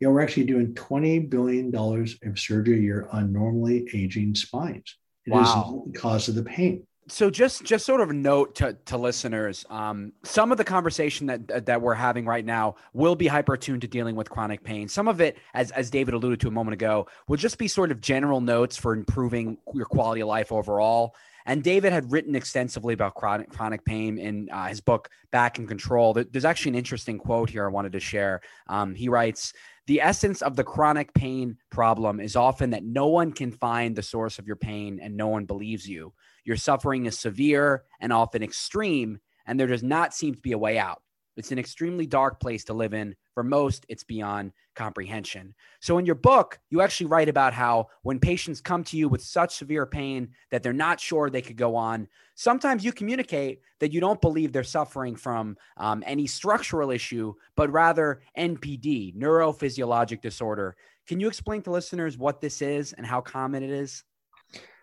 Yeah, 0.00 0.08
we're 0.08 0.20
actually 0.20 0.44
doing 0.44 0.74
$20 0.74 1.30
billion 1.30 1.74
of 1.74 2.38
surgery 2.38 2.78
a 2.78 2.82
year 2.82 3.08
on 3.12 3.32
normally 3.32 3.88
aging 3.94 4.34
spines. 4.34 4.96
It 5.24 5.30
wow. 5.30 5.84
is 5.86 5.92
the 5.92 5.98
cause 5.98 6.28
of 6.28 6.34
the 6.34 6.42
pain 6.42 6.86
so 7.08 7.30
just 7.30 7.64
just 7.64 7.84
sort 7.84 8.00
of 8.00 8.10
a 8.10 8.12
note 8.12 8.54
to, 8.54 8.76
to 8.86 8.96
listeners 8.96 9.66
um, 9.70 10.12
some 10.22 10.52
of 10.52 10.58
the 10.58 10.64
conversation 10.64 11.26
that 11.26 11.66
that 11.66 11.80
we're 11.80 11.94
having 11.94 12.24
right 12.24 12.44
now 12.44 12.76
will 12.92 13.16
be 13.16 13.26
hyper 13.26 13.56
tuned 13.56 13.80
to 13.82 13.88
dealing 13.88 14.14
with 14.14 14.30
chronic 14.30 14.62
pain. 14.62 14.88
Some 14.88 15.08
of 15.08 15.20
it 15.20 15.38
as 15.54 15.70
as 15.72 15.90
david 15.90 16.14
alluded 16.14 16.40
to 16.40 16.48
a 16.48 16.52
moment 16.52 16.74
ago 16.74 17.06
will 17.28 17.36
just 17.36 17.58
be 17.58 17.68
sort 17.68 17.90
of 17.90 18.00
general 18.00 18.40
notes 18.40 18.76
for 18.76 18.92
improving 18.92 19.58
your 19.74 19.86
quality 19.86 20.20
of 20.20 20.28
life 20.28 20.52
overall. 20.52 21.14
And 21.44 21.62
david 21.62 21.92
had 21.92 22.12
written 22.12 22.36
extensively 22.36 22.94
about 22.94 23.14
chronic 23.14 23.50
chronic 23.50 23.84
pain 23.84 24.18
in 24.18 24.48
uh, 24.50 24.68
his 24.68 24.80
book 24.80 25.08
back 25.32 25.58
in 25.58 25.66
control. 25.66 26.14
There's 26.14 26.44
actually 26.44 26.70
an 26.70 26.76
interesting 26.76 27.18
quote 27.18 27.50
here 27.50 27.66
i 27.66 27.68
wanted 27.68 27.92
to 27.92 28.00
share. 28.00 28.42
Um, 28.68 28.94
he 28.94 29.08
writes 29.08 29.52
the 29.88 30.00
essence 30.00 30.42
of 30.42 30.54
the 30.54 30.62
chronic 30.62 31.12
pain 31.12 31.56
problem 31.70 32.20
is 32.20 32.36
often 32.36 32.70
that 32.70 32.84
no 32.84 33.08
one 33.08 33.32
can 33.32 33.50
find 33.50 33.96
the 33.96 34.02
source 34.02 34.38
of 34.38 34.46
your 34.46 34.56
pain 34.56 35.00
and 35.02 35.16
no 35.16 35.26
one 35.26 35.44
believes 35.44 35.88
you 35.88 36.12
your 36.44 36.56
suffering 36.56 37.06
is 37.06 37.18
severe 37.18 37.84
and 38.00 38.12
often 38.12 38.42
extreme, 38.42 39.18
and 39.46 39.58
there 39.58 39.66
does 39.66 39.82
not 39.82 40.14
seem 40.14 40.34
to 40.34 40.40
be 40.40 40.52
a 40.52 40.58
way 40.58 40.78
out. 40.78 41.02
It's 41.36 41.52
an 41.52 41.58
extremely 41.58 42.06
dark 42.06 42.40
place 42.40 42.64
to 42.64 42.74
live 42.74 42.92
in. 42.92 43.14
For 43.34 43.42
most, 43.42 43.86
it's 43.88 44.04
beyond 44.04 44.52
comprehension. 44.74 45.54
So, 45.80 45.96
in 45.96 46.04
your 46.04 46.14
book, 46.14 46.58
you 46.68 46.82
actually 46.82 47.06
write 47.06 47.30
about 47.30 47.54
how 47.54 47.88
when 48.02 48.18
patients 48.18 48.60
come 48.60 48.84
to 48.84 48.98
you 48.98 49.08
with 49.08 49.22
such 49.22 49.54
severe 49.54 49.86
pain 49.86 50.28
that 50.50 50.62
they're 50.62 50.74
not 50.74 51.00
sure 51.00 51.30
they 51.30 51.40
could 51.40 51.56
go 51.56 51.74
on, 51.74 52.08
sometimes 52.34 52.84
you 52.84 52.92
communicate 52.92 53.60
that 53.80 53.92
you 53.92 54.00
don't 54.00 54.20
believe 54.20 54.52
they're 54.52 54.64
suffering 54.64 55.16
from 55.16 55.56
um, 55.78 56.04
any 56.06 56.26
structural 56.26 56.90
issue, 56.90 57.32
but 57.56 57.72
rather 57.72 58.20
NPD, 58.36 59.16
neurophysiologic 59.16 60.20
disorder. 60.20 60.76
Can 61.06 61.18
you 61.18 61.28
explain 61.28 61.62
to 61.62 61.70
listeners 61.70 62.18
what 62.18 62.40
this 62.40 62.60
is 62.60 62.92
and 62.92 63.06
how 63.06 63.22
common 63.22 63.62
it 63.62 63.70
is? 63.70 64.04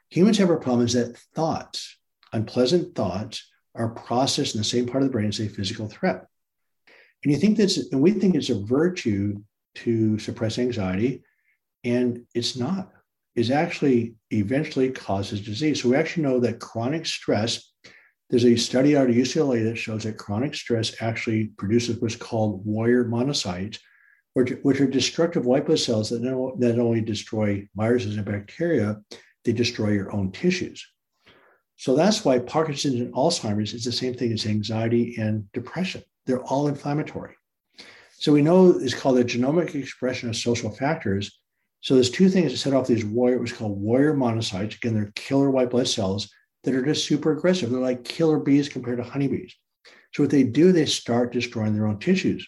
Humans 0.10 0.38
have 0.40 0.50
a 0.50 0.58
problem 0.58 0.86
is 0.86 0.94
that 0.94 1.18
thoughts, 1.36 1.98
unpleasant 2.34 2.96
thoughts, 2.96 3.48
are 3.76 3.90
processed 3.90 4.56
in 4.56 4.62
the 4.62 4.66
same 4.66 4.88
part 4.88 5.04
of 5.04 5.10
the 5.10 5.12
brain 5.12 5.28
as 5.28 5.40
a 5.40 5.48
physical 5.48 5.88
threat. 5.88 6.26
And 7.24 7.32
you 7.32 7.38
think 7.38 7.58
that's, 7.58 7.78
and 7.92 8.02
we 8.02 8.12
think 8.12 8.36
it's 8.36 8.50
a 8.50 8.64
virtue 8.64 9.42
to 9.76 10.18
suppress 10.20 10.58
anxiety, 10.58 11.24
and 11.84 12.26
it's 12.34 12.56
not. 12.56 12.92
It 13.36 13.52
actually 13.52 14.16
eventually 14.32 14.90
causes 14.90 15.42
disease. 15.42 15.82
So 15.82 15.90
we 15.90 15.96
actually 15.96 16.24
know 16.24 16.40
that 16.40 16.60
chronic 16.60 17.06
stress, 17.06 17.72
there's 18.30 18.46
a 18.46 18.56
study 18.56 18.98
out 18.98 19.10
of 19.10 19.16
UCLA 19.16 19.64
that 19.66 19.78
shows 19.78 20.04
that 20.04 20.18
chronic 20.18 20.56
stress 20.56 21.02
actually 21.02 21.48
produces 21.58 22.02
what's 22.02 22.16
called 22.16 22.66
warrior 22.66 23.06
monocytes, 23.06 23.80
which, 24.34 24.54
which 24.64 24.82
are 24.82 24.88
destructive 24.88 25.46
white 25.46 25.66
blood 25.66 25.80
cells 25.80 26.10
that 26.10 26.22
not, 26.22 26.60
not 26.60 26.80
only 26.80 27.02
destroy 27.02 27.68
viruses 27.76 28.18
and 28.18 28.26
bacteria, 28.26 28.98
they 29.46 29.54
destroy 29.54 29.92
your 29.92 30.14
own 30.14 30.32
tissues. 30.32 30.86
So 31.76 31.96
that's 31.96 32.26
why 32.26 32.40
Parkinson's 32.40 33.00
and 33.00 33.14
Alzheimer's 33.14 33.74
is 33.74 33.86
the 33.86 33.92
same 33.92 34.14
thing 34.14 34.34
as 34.34 34.46
anxiety 34.46 35.16
and 35.18 35.50
depression. 35.54 36.04
They're 36.26 36.44
all 36.44 36.68
inflammatory. 36.68 37.36
So 38.12 38.34
we 38.34 38.42
know 38.42 38.72
it's 38.72 38.94
called 38.94 39.16
the 39.16 39.24
genomic 39.24 39.76
expression 39.76 40.28
of 40.28 40.36
social 40.36 40.70
factors. 40.70 41.40
So 41.80 41.94
there's 41.94 42.10
two 42.10 42.28
things 42.28 42.52
that 42.52 42.58
set 42.58 42.74
off 42.74 42.88
these 42.88 43.06
warrior, 43.06 43.40
what's 43.40 43.54
called 43.54 43.80
warrior 43.80 44.14
monocytes. 44.14 44.76
Again, 44.76 44.94
they're 44.94 45.14
killer 45.16 45.50
white 45.50 45.70
blood 45.70 45.88
cells 45.88 46.30
that 46.66 46.76
are 46.76 46.84
just 46.84 47.08
super 47.08 47.32
aggressive. 47.32 47.70
They're 47.70 47.80
like 47.80 48.04
killer 48.04 48.40
bees 48.40 48.68
compared 48.68 48.98
to 48.98 49.04
honeybees. 49.06 49.56
So 50.14 50.24
what 50.24 50.32
they 50.32 50.44
do, 50.44 50.74
they 50.74 50.86
start 50.86 51.32
destroying 51.32 51.74
their 51.74 51.88
own 51.88 52.00
tissues. 52.00 52.46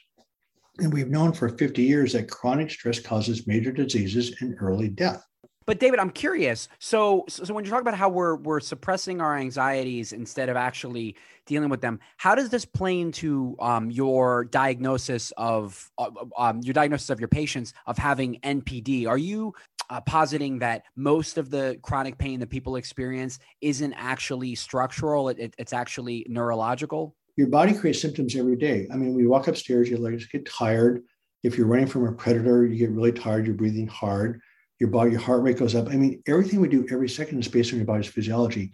And 0.80 0.92
we've 0.92 1.10
known 1.10 1.32
for 1.32 1.48
50 1.48 1.82
years 1.82 2.14
that 2.14 2.30
chronic 2.30 2.70
stress 2.70 3.00
causes 3.00 3.48
major 3.48 3.72
diseases 3.72 4.36
and 4.42 4.56
early 4.60 4.90
death. 4.90 5.24
But 5.66 5.80
David, 5.80 6.00
I'm 6.00 6.10
curious. 6.10 6.68
So, 6.80 7.26
so 7.30 7.54
when 7.54 7.64
you 7.64 7.72
talk 7.72 7.82
about 7.82 7.94
how 7.94 8.10
we're 8.10 8.36
we're 8.36 8.60
suppressing 8.60 9.22
our 9.22 9.38
anxieties 9.38 10.12
instead 10.12 10.50
of 10.50 10.58
actually 10.58 11.16
dealing 11.46 11.70
with 11.70 11.82
them, 11.82 12.00
how 12.18 12.34
does 12.34 12.50
this 12.50 12.66
play 12.66 13.00
into 13.00 13.56
um, 13.60 13.92
your 13.92 14.46
diagnosis 14.46 15.32
of 15.38 15.92
uh, 16.00 16.10
um, 16.38 16.62
your 16.62 16.74
diagnosis 16.74 17.12
of 17.12 17.20
your 17.20 17.28
patients 17.28 17.74
of 17.86 17.98
having 17.98 18.40
NPD? 18.44 19.08
Are 19.08 19.20
you 19.20 19.54
uh, 19.92 20.02
positing 20.02 20.60
that 20.60 20.84
most 20.96 21.38
of 21.38 21.52
the 21.52 21.78
chronic 21.84 22.18
pain 22.18 22.40
that 22.40 22.50
people 22.50 22.76
experience 22.76 23.38
isn't 23.62 23.94
actually 23.94 24.56
structural; 24.56 25.30
it, 25.30 25.38
it, 25.38 25.56
it's 25.60 25.74
actually 25.74 26.26
neurological? 26.28 27.16
Your 27.38 27.48
body 27.48 27.74
creates 27.74 28.02
symptoms 28.02 28.36
every 28.36 28.56
day. 28.56 28.88
I 28.92 28.96
mean, 28.96 29.14
we 29.14 29.28
walk 29.28 29.48
upstairs, 29.48 29.90
your 29.90 30.00
legs 30.00 30.26
get 30.26 30.46
tired. 30.46 31.04
If 31.44 31.58
you're 31.58 31.68
running 31.68 31.88
from 31.88 32.08
a 32.08 32.12
predator, 32.12 32.66
you 32.66 32.78
get 32.78 32.92
really 32.92 33.12
tired. 33.12 33.46
You're 33.46 33.56
breathing 33.56 33.88
hard 33.88 34.42
your 34.82 34.90
body, 34.90 35.12
your 35.12 35.20
heart 35.20 35.44
rate 35.44 35.60
goes 35.60 35.76
up. 35.76 35.90
I 35.90 35.92
mean, 35.92 36.24
everything 36.28 36.60
we 36.60 36.68
do 36.68 36.88
every 36.90 37.08
second 37.08 37.40
is 37.40 37.48
based 37.48 37.72
on 37.72 37.78
your 37.78 37.86
body's 37.86 38.08
physiology. 38.08 38.72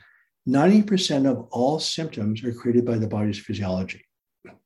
90% 0.47 1.29
of 1.29 1.49
all 1.51 1.79
symptoms 1.79 2.41
are 2.45 2.53
created 2.53 2.85
by 2.85 2.97
the 2.97 3.09
body's 3.09 3.37
physiology, 3.37 4.05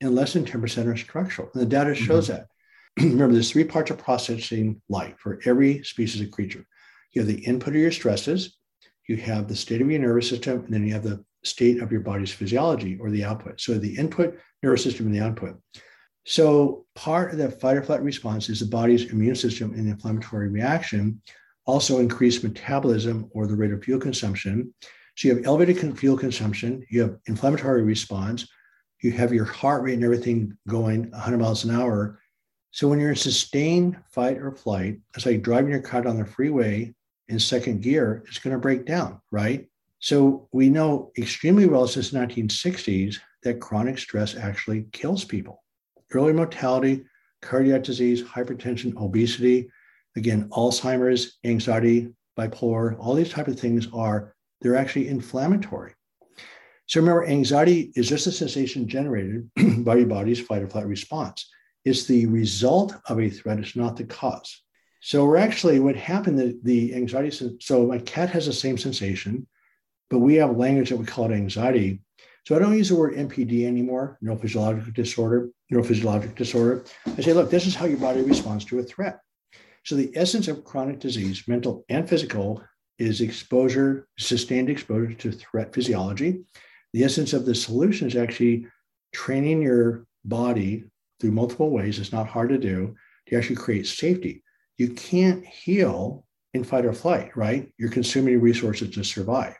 and 0.01 0.13
less 0.13 0.33
than 0.33 0.45
10% 0.45 0.85
are 0.85 0.95
structural. 0.95 1.49
And 1.55 1.63
the 1.63 1.65
data 1.65 1.95
shows 1.95 2.29
mm-hmm. 2.29 2.43
that. 2.99 3.03
Remember, 3.11 3.33
there's 3.33 3.49
three 3.49 3.63
parts 3.63 3.89
of 3.89 3.97
processing 3.97 4.83
light 4.87 5.15
for 5.17 5.39
every 5.43 5.83
species 5.83 6.21
of 6.21 6.29
creature. 6.29 6.63
You 7.11 7.23
have 7.23 7.27
the 7.27 7.43
input 7.43 7.69
of 7.69 7.81
your 7.81 7.91
stresses, 7.91 8.55
you 9.07 9.17
have 9.17 9.47
the 9.47 9.55
state 9.55 9.81
of 9.81 9.89
your 9.89 9.99
nervous 9.99 10.29
system, 10.29 10.63
and 10.63 10.71
then 10.71 10.85
you 10.85 10.93
have 10.93 11.01
the 11.03 11.25
state 11.43 11.81
of 11.81 11.91
your 11.91 12.01
body's 12.01 12.31
physiology 12.31 12.99
or 13.01 13.09
the 13.09 13.23
output. 13.23 13.59
So 13.59 13.79
the 13.79 13.97
input, 13.97 14.37
nervous 14.61 14.83
system, 14.83 15.07
and 15.07 15.15
the 15.15 15.25
output. 15.25 15.59
So 16.25 16.85
part 16.95 17.31
of 17.31 17.37
the 17.37 17.49
fight 17.49 17.77
or 17.77 17.83
flight 17.83 18.03
response 18.03 18.49
is 18.49 18.59
the 18.59 18.65
body's 18.67 19.11
immune 19.11 19.35
system 19.35 19.73
and 19.73 19.87
inflammatory 19.87 20.49
reaction, 20.49 21.21
also 21.65 21.99
increased 21.99 22.43
metabolism 22.43 23.29
or 23.33 23.47
the 23.47 23.55
rate 23.55 23.71
of 23.71 23.83
fuel 23.83 23.99
consumption. 23.99 24.73
So 25.15 25.27
you 25.27 25.35
have 25.35 25.45
elevated 25.45 25.97
fuel 25.97 26.17
consumption, 26.17 26.85
you 26.89 27.01
have 27.01 27.17
inflammatory 27.27 27.83
response, 27.83 28.47
you 29.01 29.11
have 29.13 29.33
your 29.33 29.45
heart 29.45 29.83
rate 29.83 29.95
and 29.95 30.03
everything 30.03 30.57
going 30.67 31.09
100 31.11 31.37
miles 31.37 31.63
an 31.63 31.71
hour. 31.71 32.19
So 32.69 32.87
when 32.87 32.99
you're 32.99 33.09
in 33.09 33.15
sustained 33.15 33.97
fight 34.11 34.37
or 34.37 34.51
flight, 34.51 34.99
it's 35.15 35.25
like 35.25 35.41
driving 35.41 35.71
your 35.71 35.81
car 35.81 36.03
down 36.03 36.17
the 36.17 36.25
freeway 36.25 36.93
in 37.27 37.39
second 37.39 37.81
gear, 37.81 38.23
it's 38.27 38.39
going 38.39 38.55
to 38.55 38.59
break 38.59 38.85
down, 38.85 39.19
right? 39.31 39.67
So 39.99 40.47
we 40.51 40.69
know 40.69 41.11
extremely 41.17 41.65
well 41.65 41.87
since 41.87 42.11
the 42.11 42.19
1960s 42.19 43.17
that 43.43 43.59
chronic 43.59 43.97
stress 43.97 44.35
actually 44.35 44.85
kills 44.91 45.25
people 45.25 45.60
early 46.13 46.33
mortality, 46.33 47.03
cardiac 47.41 47.83
disease, 47.83 48.23
hypertension, 48.23 48.95
obesity, 48.97 49.69
again, 50.15 50.49
Alzheimer's, 50.49 51.37
anxiety, 51.43 52.09
bipolar, 52.37 52.97
all 52.99 53.15
these 53.15 53.31
type 53.31 53.47
of 53.47 53.59
things 53.59 53.87
are, 53.93 54.35
they're 54.61 54.75
actually 54.75 55.07
inflammatory. 55.07 55.93
So 56.87 56.99
remember, 56.99 57.25
anxiety 57.25 57.91
is 57.95 58.09
just 58.09 58.27
a 58.27 58.31
sensation 58.31 58.87
generated 58.87 59.49
by 59.85 59.95
your 59.95 60.07
body's 60.07 60.41
fight 60.41 60.61
or 60.61 60.67
flight 60.67 60.87
response. 60.87 61.49
It's 61.85 62.05
the 62.05 62.25
result 62.27 62.93
of 63.07 63.19
a 63.19 63.29
threat, 63.29 63.59
it's 63.59 63.75
not 63.75 63.95
the 63.95 64.03
cause. 64.03 64.61
So 65.01 65.25
we're 65.25 65.37
actually, 65.37 65.79
what 65.79 65.95
happened, 65.95 66.37
the, 66.37 66.59
the 66.63 66.93
anxiety, 66.93 67.57
so 67.59 67.87
my 67.87 67.97
cat 67.99 68.29
has 68.29 68.45
the 68.45 68.53
same 68.53 68.77
sensation, 68.77 69.47
but 70.09 70.19
we 70.19 70.35
have 70.35 70.57
language 70.57 70.89
that 70.89 70.97
we 70.97 71.05
call 71.05 71.31
it 71.31 71.33
anxiety. 71.33 72.01
So 72.45 72.55
I 72.55 72.59
don't 72.59 72.77
use 72.77 72.89
the 72.89 72.95
word 72.95 73.15
NPD 73.15 73.65
anymore, 73.65 74.19
neurophysiologic 74.23 74.93
disorder, 74.93 75.49
neurophysiologic 75.71 76.35
disorder. 76.35 76.83
I 77.05 77.21
say, 77.21 77.33
look, 77.33 77.49
this 77.49 77.65
is 77.65 77.75
how 77.75 77.85
your 77.85 77.97
body 77.97 78.21
responds 78.21 78.65
to 78.65 78.79
a 78.79 78.83
threat. 78.83 79.19
So 79.83 79.95
the 79.95 80.11
essence 80.15 80.47
of 80.47 80.63
chronic 80.63 80.99
disease, 80.99 81.47
mental 81.47 81.85
and 81.89 82.07
physical, 82.07 82.63
is 82.99 83.21
exposure, 83.21 84.07
sustained 84.19 84.69
exposure 84.69 85.13
to 85.13 85.31
threat 85.31 85.73
physiology. 85.73 86.41
The 86.93 87.03
essence 87.03 87.33
of 87.33 87.45
the 87.45 87.55
solution 87.55 88.07
is 88.07 88.15
actually 88.15 88.67
training 89.13 89.61
your 89.61 90.05
body 90.23 90.83
through 91.19 91.31
multiple 91.31 91.71
ways. 91.71 91.99
It's 91.99 92.11
not 92.11 92.27
hard 92.27 92.49
to 92.49 92.57
do 92.57 92.95
to 93.27 93.35
actually 93.37 93.55
create 93.55 93.87
safety. 93.87 94.43
You 94.77 94.89
can't 94.89 95.45
heal 95.45 96.25
in 96.53 96.63
fight 96.63 96.85
or 96.85 96.93
flight, 96.93 97.35
right? 97.35 97.71
You're 97.77 97.89
consuming 97.89 98.39
resources 98.41 98.93
to 98.93 99.03
survive. 99.03 99.55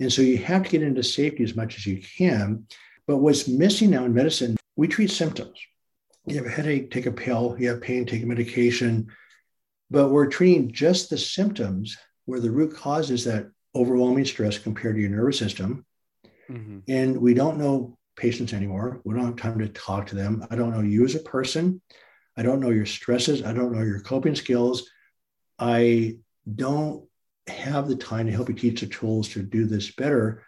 And 0.00 0.12
so 0.12 0.22
you 0.22 0.38
have 0.38 0.64
to 0.64 0.70
get 0.70 0.82
into 0.82 1.02
safety 1.02 1.44
as 1.44 1.54
much 1.54 1.76
as 1.76 1.86
you 1.86 2.02
can. 2.16 2.66
But 3.06 3.18
what's 3.18 3.46
missing 3.46 3.90
now 3.90 4.04
in 4.04 4.14
medicine, 4.14 4.56
we 4.76 4.88
treat 4.88 5.10
symptoms. 5.10 5.58
You 6.26 6.36
have 6.36 6.46
a 6.46 6.50
headache, 6.50 6.90
take 6.90 7.06
a 7.06 7.12
pill. 7.12 7.56
You 7.58 7.68
have 7.68 7.82
pain, 7.82 8.06
take 8.06 8.22
a 8.22 8.26
medication. 8.26 9.08
But 9.90 10.08
we're 10.08 10.28
treating 10.28 10.72
just 10.72 11.10
the 11.10 11.18
symptoms 11.18 11.96
where 12.24 12.40
the 12.40 12.50
root 12.50 12.74
cause 12.74 13.10
is 13.10 13.24
that 13.24 13.50
overwhelming 13.74 14.24
stress 14.24 14.58
compared 14.58 14.96
to 14.96 15.00
your 15.00 15.10
nervous 15.10 15.38
system. 15.38 15.84
Mm-hmm. 16.50 16.78
And 16.88 17.18
we 17.18 17.34
don't 17.34 17.58
know 17.58 17.98
patients 18.16 18.52
anymore. 18.52 19.00
We 19.04 19.14
don't 19.14 19.26
have 19.26 19.36
time 19.36 19.58
to 19.58 19.68
talk 19.68 20.06
to 20.06 20.14
them. 20.14 20.46
I 20.50 20.56
don't 20.56 20.72
know 20.72 20.80
you 20.80 21.04
as 21.04 21.14
a 21.14 21.20
person. 21.20 21.82
I 22.36 22.42
don't 22.42 22.60
know 22.60 22.70
your 22.70 22.86
stresses. 22.86 23.42
I 23.42 23.52
don't 23.52 23.72
know 23.72 23.82
your 23.82 24.00
coping 24.00 24.34
skills. 24.34 24.88
I 25.58 26.16
don't 26.52 27.06
have 27.46 27.88
the 27.88 27.96
time 27.96 28.26
to 28.26 28.32
help 28.32 28.48
you 28.48 28.54
teach 28.54 28.80
the 28.80 28.86
tools 28.86 29.28
to 29.30 29.42
do 29.42 29.66
this 29.66 29.94
better. 29.94 30.42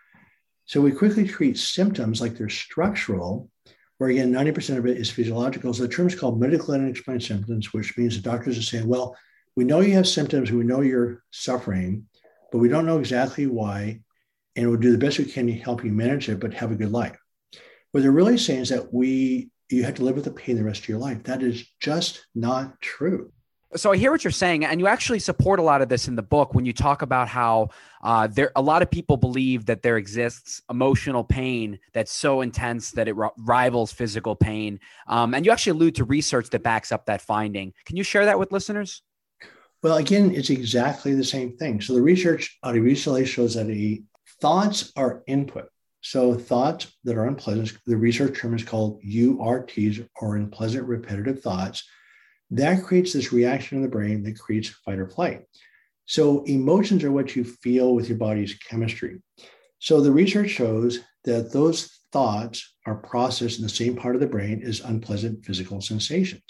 So 0.65 0.81
we 0.81 0.93
quickly 0.93 1.29
treat 1.29 1.59
symptoms 1.59 2.21
like 2.21 2.37
they're 2.37 2.49
structural, 2.49 3.51
where 3.99 4.11
again, 4.11 4.33
90% 4.33 4.79
of 4.79 4.87
it 4.87 4.99
is 4.99 5.11
physiological. 5.11 5.73
So 5.73 5.83
the 5.83 5.89
term 5.89 6.07
is 6.07 6.15
called 6.15 6.41
medical 6.41 6.75
unexplained 6.75 7.23
symptoms, 7.23 7.73
which 7.73 7.97
means 7.97 8.17
the 8.17 8.23
doctors 8.23 8.59
are 8.59 8.63
saying, 8.63 8.87
well, 8.87 9.17
we 9.57 9.65
know 9.65 9.81
you 9.81 9.95
have 9.95 10.07
symptoms, 10.07 10.53
we 10.53 10.65
know 10.65 10.83
you're 10.83 11.23
suffering, 11.31 12.07
but 12.53 12.59
we 12.59 12.69
don't 12.69 12.87
know 12.87 12.99
exactly 12.99 13.47
why. 13.47 14.01
And 14.55 14.69
we'll 14.69 14.81
do 14.81 14.93
the 14.93 14.99
best 14.99 15.19
we 15.19 15.25
can 15.27 15.47
to 15.47 15.53
help 15.53 15.85
you 15.85 15.93
manage 15.93 16.29
it, 16.29 16.41
but 16.41 16.55
have 16.55 16.73
a 16.73 16.77
good 16.77 16.93
life. 16.93 17.19
What 17.93 18.03
they're 18.03 18.13
really 18.13 18.39
saying 18.39 18.61
is 18.63 18.69
that 18.71 18.93
we 18.93 19.51
you 19.69 19.83
have 19.83 19.97
to 19.97 20.05
live 20.05 20.15
with 20.15 20.25
the 20.25 20.31
pain 20.31 20.57
the 20.57 20.63
rest 20.63 20.83
of 20.83 20.89
your 20.89 20.99
life. 20.99 21.25
That 21.25 21.43
is 21.43 21.67
just 21.81 22.25
not 22.35 22.81
true 22.81 23.33
so 23.75 23.93
I 23.93 23.97
hear 23.97 24.13
what 24.13 24.23
you're 24.23 24.31
saying, 24.31 24.65
and 24.65 24.81
you 24.81 24.87
actually 24.87 25.19
support 25.19 25.59
a 25.59 25.63
lot 25.63 25.83
of 25.83 25.89
this 25.89 26.07
in 26.07 26.15
the 26.15 26.23
book 26.23 26.55
when 26.55 26.65
you 26.65 26.73
talk 26.73 27.03
about 27.03 27.29
how 27.29 27.71
uh, 28.03 28.27
there 28.29 28.53
a 28.55 28.63
lot 28.63 28.83
of 28.83 28.91
people 28.91 29.17
believe 29.17 29.67
that 29.67 29.83
there 29.83 29.97
exists 29.97 30.63
emotional 30.71 31.25
pain 31.25 31.79
that's 31.93 32.13
so 32.13 32.43
intense 32.43 32.93
that 32.93 33.09
it 33.09 33.17
r- 33.19 33.33
rivals 33.39 33.93
physical 33.93 34.37
pain, 34.37 34.79
um, 35.09 35.35
and 35.35 35.45
you 35.45 35.51
actually 35.51 35.73
allude 35.73 35.97
to 35.97 36.05
research 36.05 36.49
that 36.51 36.63
backs 36.63 36.93
up 36.93 37.07
that 37.07 37.21
finding. 37.21 37.73
Can 37.85 37.97
you 37.97 38.05
share 38.05 38.25
that 38.27 38.39
with 38.39 38.53
listeners? 38.53 39.03
Well, 39.83 39.97
again, 39.97 40.35
it's 40.35 40.51
exactly 40.51 41.15
the 41.15 41.25
same 41.25 41.57
thing. 41.57 41.81
So 41.81 41.95
the 41.95 42.03
research 42.03 42.59
UCLA 42.65 43.27
shows 43.27 43.55
that 43.55 43.67
the 43.67 44.03
thoughts 44.41 44.93
are 44.97 45.23
input. 45.27 45.69
So 46.01 46.35
thoughts 46.35 46.87
that 47.05 47.17
are 47.17 47.27
unpleasant, 47.27 47.73
the 47.85 47.97
research 47.97 48.39
term 48.39 48.55
is 48.55 48.63
called 48.63 49.03
URTs 49.03 50.09
or 50.21 50.37
unpleasant 50.37 50.87
repetitive 50.87 51.41
thoughts 51.41 51.85
that 52.51 52.85
creates 52.85 53.13
this 53.13 53.33
reaction 53.33 53.79
in 53.79 53.83
the 53.83 53.89
brain 53.89 54.23
that 54.23 54.39
creates 54.39 54.69
fight 54.69 54.99
or 54.99 55.09
flight. 55.09 55.43
So, 56.07 56.45
emotions 56.45 57.03
are 57.03 57.11
what 57.11 57.35
you 57.35 57.45
feel 57.45 57.95
with 57.95 58.09
your 58.09 58.19
body's 58.19 58.55
chemistry. 58.55 59.21
So, 59.81 60.01
the 60.01 60.13
research 60.13 60.51
shows 60.51 61.01
that 61.25 61.53
those 61.53 62.01
thoughts 62.13 62.75
are 62.87 62.95
processed 62.95 63.59
in 63.59 63.65
the 63.65 63.69
same 63.69 63.97
part 63.97 64.15
of 64.15 64.21
the 64.21 64.29
brain 64.29 64.63
as 64.65 64.81
unpleasant 64.81 65.45
physical 65.45 65.81
sensations. 65.81 66.45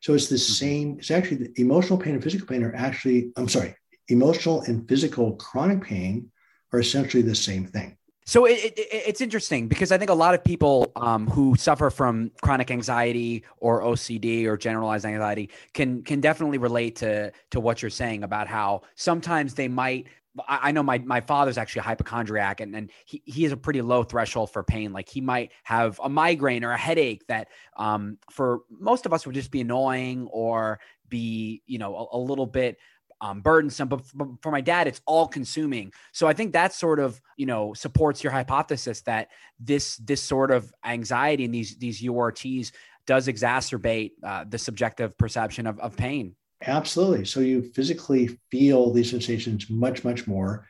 So, 0.00 0.14
it's 0.14 0.28
the 0.28 0.36
mm-hmm. 0.36 0.52
same, 0.52 0.96
it's 0.98 1.10
actually 1.10 1.48
the 1.48 1.60
emotional 1.60 1.98
pain 1.98 2.14
and 2.14 2.22
physical 2.22 2.46
pain 2.46 2.62
are 2.62 2.74
actually, 2.74 3.32
I'm 3.36 3.48
sorry, 3.48 3.74
emotional 4.06 4.62
and 4.62 4.88
physical 4.88 5.34
chronic 5.36 5.82
pain 5.82 6.30
are 6.72 6.78
essentially 6.78 7.22
the 7.22 7.34
same 7.34 7.66
thing. 7.66 7.96
So 8.28 8.44
it, 8.44 8.58
it, 8.76 8.88
it's 8.90 9.22
interesting 9.22 9.68
because 9.68 9.90
I 9.90 9.96
think 9.96 10.10
a 10.10 10.14
lot 10.14 10.34
of 10.34 10.44
people 10.44 10.92
um, 10.96 11.28
who 11.28 11.56
suffer 11.56 11.88
from 11.88 12.30
chronic 12.42 12.70
anxiety 12.70 13.42
or 13.56 13.80
OCD 13.80 14.44
or 14.44 14.58
generalized 14.58 15.06
anxiety 15.06 15.48
can 15.72 16.02
can 16.02 16.20
definitely 16.20 16.58
relate 16.58 16.96
to 16.96 17.32
to 17.52 17.58
what 17.58 17.80
you're 17.80 17.90
saying 17.90 18.24
about 18.24 18.46
how 18.46 18.82
sometimes 18.96 19.54
they 19.54 19.66
might. 19.66 20.08
I 20.46 20.72
know 20.72 20.82
my 20.82 20.98
my 20.98 21.22
father's 21.22 21.56
actually 21.56 21.80
a 21.80 21.84
hypochondriac 21.84 22.60
and, 22.60 22.76
and 22.76 22.90
he, 23.06 23.22
he 23.24 23.44
has 23.44 23.52
a 23.52 23.56
pretty 23.56 23.80
low 23.80 24.02
threshold 24.02 24.52
for 24.52 24.62
pain. 24.62 24.92
Like 24.92 25.08
he 25.08 25.22
might 25.22 25.52
have 25.62 25.98
a 26.04 26.10
migraine 26.10 26.64
or 26.64 26.72
a 26.72 26.78
headache 26.78 27.26
that 27.28 27.48
um, 27.78 28.18
for 28.30 28.60
most 28.68 29.06
of 29.06 29.14
us 29.14 29.24
would 29.24 29.36
just 29.36 29.50
be 29.50 29.62
annoying 29.62 30.28
or 30.30 30.80
be, 31.08 31.62
you 31.66 31.78
know, 31.78 31.96
a, 31.96 32.18
a 32.18 32.20
little 32.20 32.46
bit 32.46 32.76
um, 33.20 33.40
burdensome. 33.40 33.88
But 33.88 34.02
for 34.42 34.50
my 34.50 34.60
dad, 34.60 34.86
it's 34.86 35.00
all 35.06 35.26
consuming. 35.26 35.92
So 36.12 36.26
I 36.26 36.32
think 36.32 36.52
that 36.52 36.72
sort 36.72 37.00
of 37.00 37.20
you 37.36 37.46
know 37.46 37.74
supports 37.74 38.22
your 38.22 38.32
hypothesis 38.32 39.02
that 39.02 39.28
this 39.58 39.96
this 39.96 40.22
sort 40.22 40.50
of 40.50 40.72
anxiety 40.84 41.44
and 41.44 41.54
these 41.54 41.76
these 41.76 42.02
URTs 42.02 42.72
does 43.06 43.26
exacerbate 43.26 44.12
uh, 44.22 44.44
the 44.48 44.58
subjective 44.58 45.16
perception 45.16 45.66
of, 45.66 45.78
of 45.80 45.96
pain. 45.96 46.34
Absolutely. 46.66 47.24
So 47.24 47.40
you 47.40 47.62
physically 47.72 48.38
feel 48.50 48.92
these 48.92 49.10
sensations 49.10 49.70
much 49.70 50.04
much 50.04 50.26
more, 50.26 50.66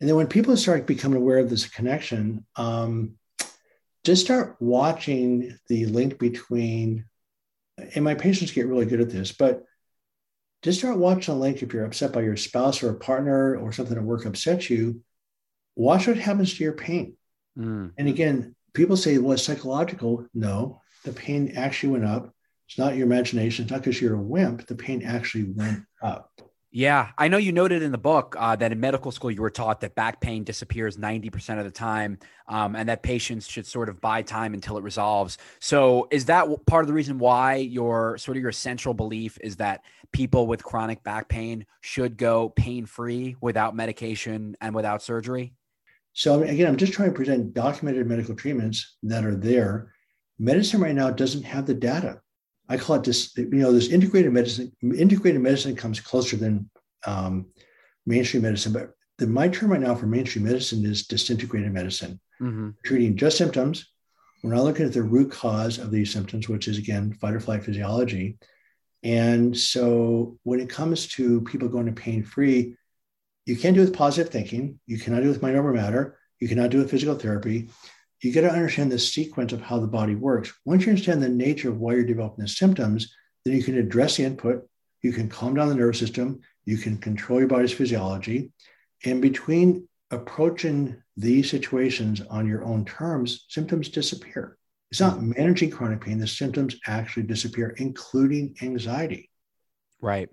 and 0.00 0.08
then 0.08 0.16
when 0.16 0.26
people 0.26 0.56
start 0.56 0.86
becoming 0.86 1.20
aware 1.20 1.38
of 1.38 1.50
this 1.50 1.66
connection. 1.66 2.44
Um, 2.56 3.16
just 4.04 4.22
start 4.22 4.56
watching 4.60 5.58
the 5.68 5.86
link 5.86 6.18
between 6.18 7.06
and 7.94 8.04
my 8.04 8.14
patients 8.14 8.52
get 8.52 8.66
really 8.66 8.84
good 8.84 9.00
at 9.00 9.08
this 9.10 9.32
but 9.32 9.64
just 10.64 10.78
start 10.78 10.96
watching 10.96 11.34
a 11.34 11.36
link 11.36 11.62
if 11.62 11.74
you're 11.74 11.84
upset 11.84 12.10
by 12.10 12.22
your 12.22 12.38
spouse 12.38 12.82
or 12.82 12.88
a 12.88 12.94
partner 12.94 13.54
or 13.56 13.70
something 13.70 13.98
at 13.98 14.02
work 14.02 14.24
upsets 14.24 14.70
you. 14.70 15.02
Watch 15.76 16.06
what 16.06 16.16
happens 16.16 16.54
to 16.54 16.64
your 16.64 16.72
pain. 16.72 17.18
Mm. 17.58 17.92
And 17.98 18.08
again, 18.08 18.56
people 18.72 18.96
say, 18.96 19.18
well, 19.18 19.32
it's 19.32 19.42
psychological. 19.42 20.26
No, 20.32 20.80
the 21.04 21.12
pain 21.12 21.52
actually 21.54 21.90
went 21.90 22.06
up. 22.06 22.32
It's 22.66 22.78
not 22.78 22.96
your 22.96 23.06
imagination. 23.06 23.64
It's 23.64 23.72
not 23.72 23.82
because 23.82 24.00
you're 24.00 24.14
a 24.14 24.22
wimp. 24.22 24.66
The 24.66 24.74
pain 24.74 25.02
actually 25.02 25.44
went 25.44 25.84
up. 26.02 26.30
Yeah, 26.76 27.10
I 27.16 27.28
know 27.28 27.36
you 27.36 27.52
noted 27.52 27.84
in 27.84 27.92
the 27.92 27.98
book 27.98 28.34
uh, 28.36 28.56
that 28.56 28.72
in 28.72 28.80
medical 28.80 29.12
school 29.12 29.30
you 29.30 29.40
were 29.40 29.48
taught 29.48 29.80
that 29.82 29.94
back 29.94 30.20
pain 30.20 30.42
disappears 30.42 30.96
90% 30.96 31.60
of 31.60 31.64
the 31.64 31.70
time 31.70 32.18
um, 32.48 32.74
and 32.74 32.88
that 32.88 33.04
patients 33.04 33.46
should 33.46 33.64
sort 33.64 33.88
of 33.88 34.00
buy 34.00 34.22
time 34.22 34.54
until 34.54 34.76
it 34.76 34.82
resolves. 34.82 35.38
So, 35.60 36.08
is 36.10 36.24
that 36.24 36.48
part 36.66 36.82
of 36.82 36.88
the 36.88 36.92
reason 36.92 37.20
why 37.20 37.54
your 37.54 38.18
sort 38.18 38.36
of 38.36 38.42
your 38.42 38.50
central 38.50 38.92
belief 38.92 39.38
is 39.40 39.54
that 39.58 39.84
people 40.10 40.48
with 40.48 40.64
chronic 40.64 41.04
back 41.04 41.28
pain 41.28 41.64
should 41.80 42.16
go 42.16 42.48
pain 42.48 42.86
free 42.86 43.36
without 43.40 43.76
medication 43.76 44.56
and 44.60 44.74
without 44.74 45.00
surgery? 45.00 45.54
So, 46.12 46.42
again, 46.42 46.66
I'm 46.66 46.76
just 46.76 46.92
trying 46.92 47.10
to 47.10 47.14
present 47.14 47.54
documented 47.54 48.08
medical 48.08 48.34
treatments 48.34 48.96
that 49.04 49.24
are 49.24 49.36
there. 49.36 49.92
Medicine 50.40 50.80
right 50.80 50.92
now 50.92 51.10
doesn't 51.10 51.44
have 51.44 51.66
the 51.66 51.74
data. 51.74 52.20
I 52.68 52.76
call 52.76 52.96
it 52.96 53.04
this, 53.04 53.36
you 53.36 53.48
know, 53.50 53.72
this 53.72 53.88
integrated 53.88 54.32
medicine, 54.32 54.72
integrated 54.82 55.40
medicine 55.40 55.76
comes 55.76 56.00
closer 56.00 56.36
than 56.36 56.70
um, 57.06 57.46
mainstream 58.06 58.42
medicine, 58.42 58.72
but 58.72 58.92
the, 59.18 59.26
my 59.26 59.48
term 59.48 59.70
right 59.70 59.80
now 59.80 59.94
for 59.94 60.06
mainstream 60.06 60.44
medicine 60.44 60.84
is 60.84 61.06
disintegrated 61.06 61.72
medicine, 61.72 62.20
mm-hmm. 62.40 62.70
treating 62.84 63.16
just 63.16 63.36
symptoms. 63.36 63.90
We're 64.42 64.54
not 64.54 64.64
looking 64.64 64.86
at 64.86 64.92
the 64.92 65.02
root 65.02 65.30
cause 65.30 65.78
of 65.78 65.90
these 65.90 66.12
symptoms, 66.12 66.48
which 66.48 66.68
is 66.68 66.78
again 66.78 67.12
fight 67.14 67.34
or 67.34 67.40
flight 67.40 67.64
physiology. 67.64 68.38
And 69.02 69.56
so 69.56 70.38
when 70.42 70.60
it 70.60 70.70
comes 70.70 71.06
to 71.08 71.42
people 71.42 71.68
going 71.68 71.86
to 71.86 71.92
pain 71.92 72.22
free, 72.22 72.76
you 73.46 73.56
can't 73.56 73.74
do 73.74 73.82
it 73.82 73.86
with 73.86 73.94
positive 73.94 74.32
thinking. 74.32 74.80
You 74.86 74.98
cannot 74.98 75.20
do 75.20 75.26
it 75.26 75.32
with 75.32 75.42
mind 75.42 75.56
over 75.56 75.72
matter. 75.72 76.18
You 76.40 76.48
cannot 76.48 76.70
do 76.70 76.78
it 76.78 76.82
with 76.82 76.90
physical 76.90 77.14
therapy 77.14 77.68
you 78.24 78.32
got 78.32 78.40
to 78.40 78.50
understand 78.50 78.90
the 78.90 78.98
sequence 78.98 79.52
of 79.52 79.60
how 79.60 79.78
the 79.78 79.86
body 79.86 80.14
works. 80.14 80.52
Once 80.64 80.84
you 80.84 80.90
understand 80.90 81.22
the 81.22 81.28
nature 81.28 81.68
of 81.68 81.78
why 81.78 81.92
you're 81.92 82.04
developing 82.04 82.42
the 82.42 82.48
symptoms, 82.48 83.14
then 83.44 83.54
you 83.54 83.62
can 83.62 83.76
address 83.76 84.16
the 84.16 84.24
input, 84.24 84.66
you 85.02 85.12
can 85.12 85.28
calm 85.28 85.54
down 85.54 85.68
the 85.68 85.74
nervous 85.74 85.98
system, 85.98 86.40
you 86.64 86.78
can 86.78 86.96
control 86.96 87.38
your 87.38 87.48
body's 87.48 87.72
physiology. 87.72 88.50
And 89.04 89.20
between 89.20 89.86
approaching 90.10 91.02
these 91.18 91.50
situations 91.50 92.22
on 92.30 92.46
your 92.48 92.64
own 92.64 92.86
terms, 92.86 93.44
symptoms 93.48 93.90
disappear. 93.90 94.56
It's 94.90 95.00
not 95.00 95.18
hmm. 95.18 95.32
managing 95.36 95.70
chronic 95.70 96.00
pain, 96.00 96.18
the 96.18 96.26
symptoms 96.26 96.76
actually 96.86 97.24
disappear, 97.24 97.74
including 97.76 98.56
anxiety. 98.62 99.30
Right 100.00 100.30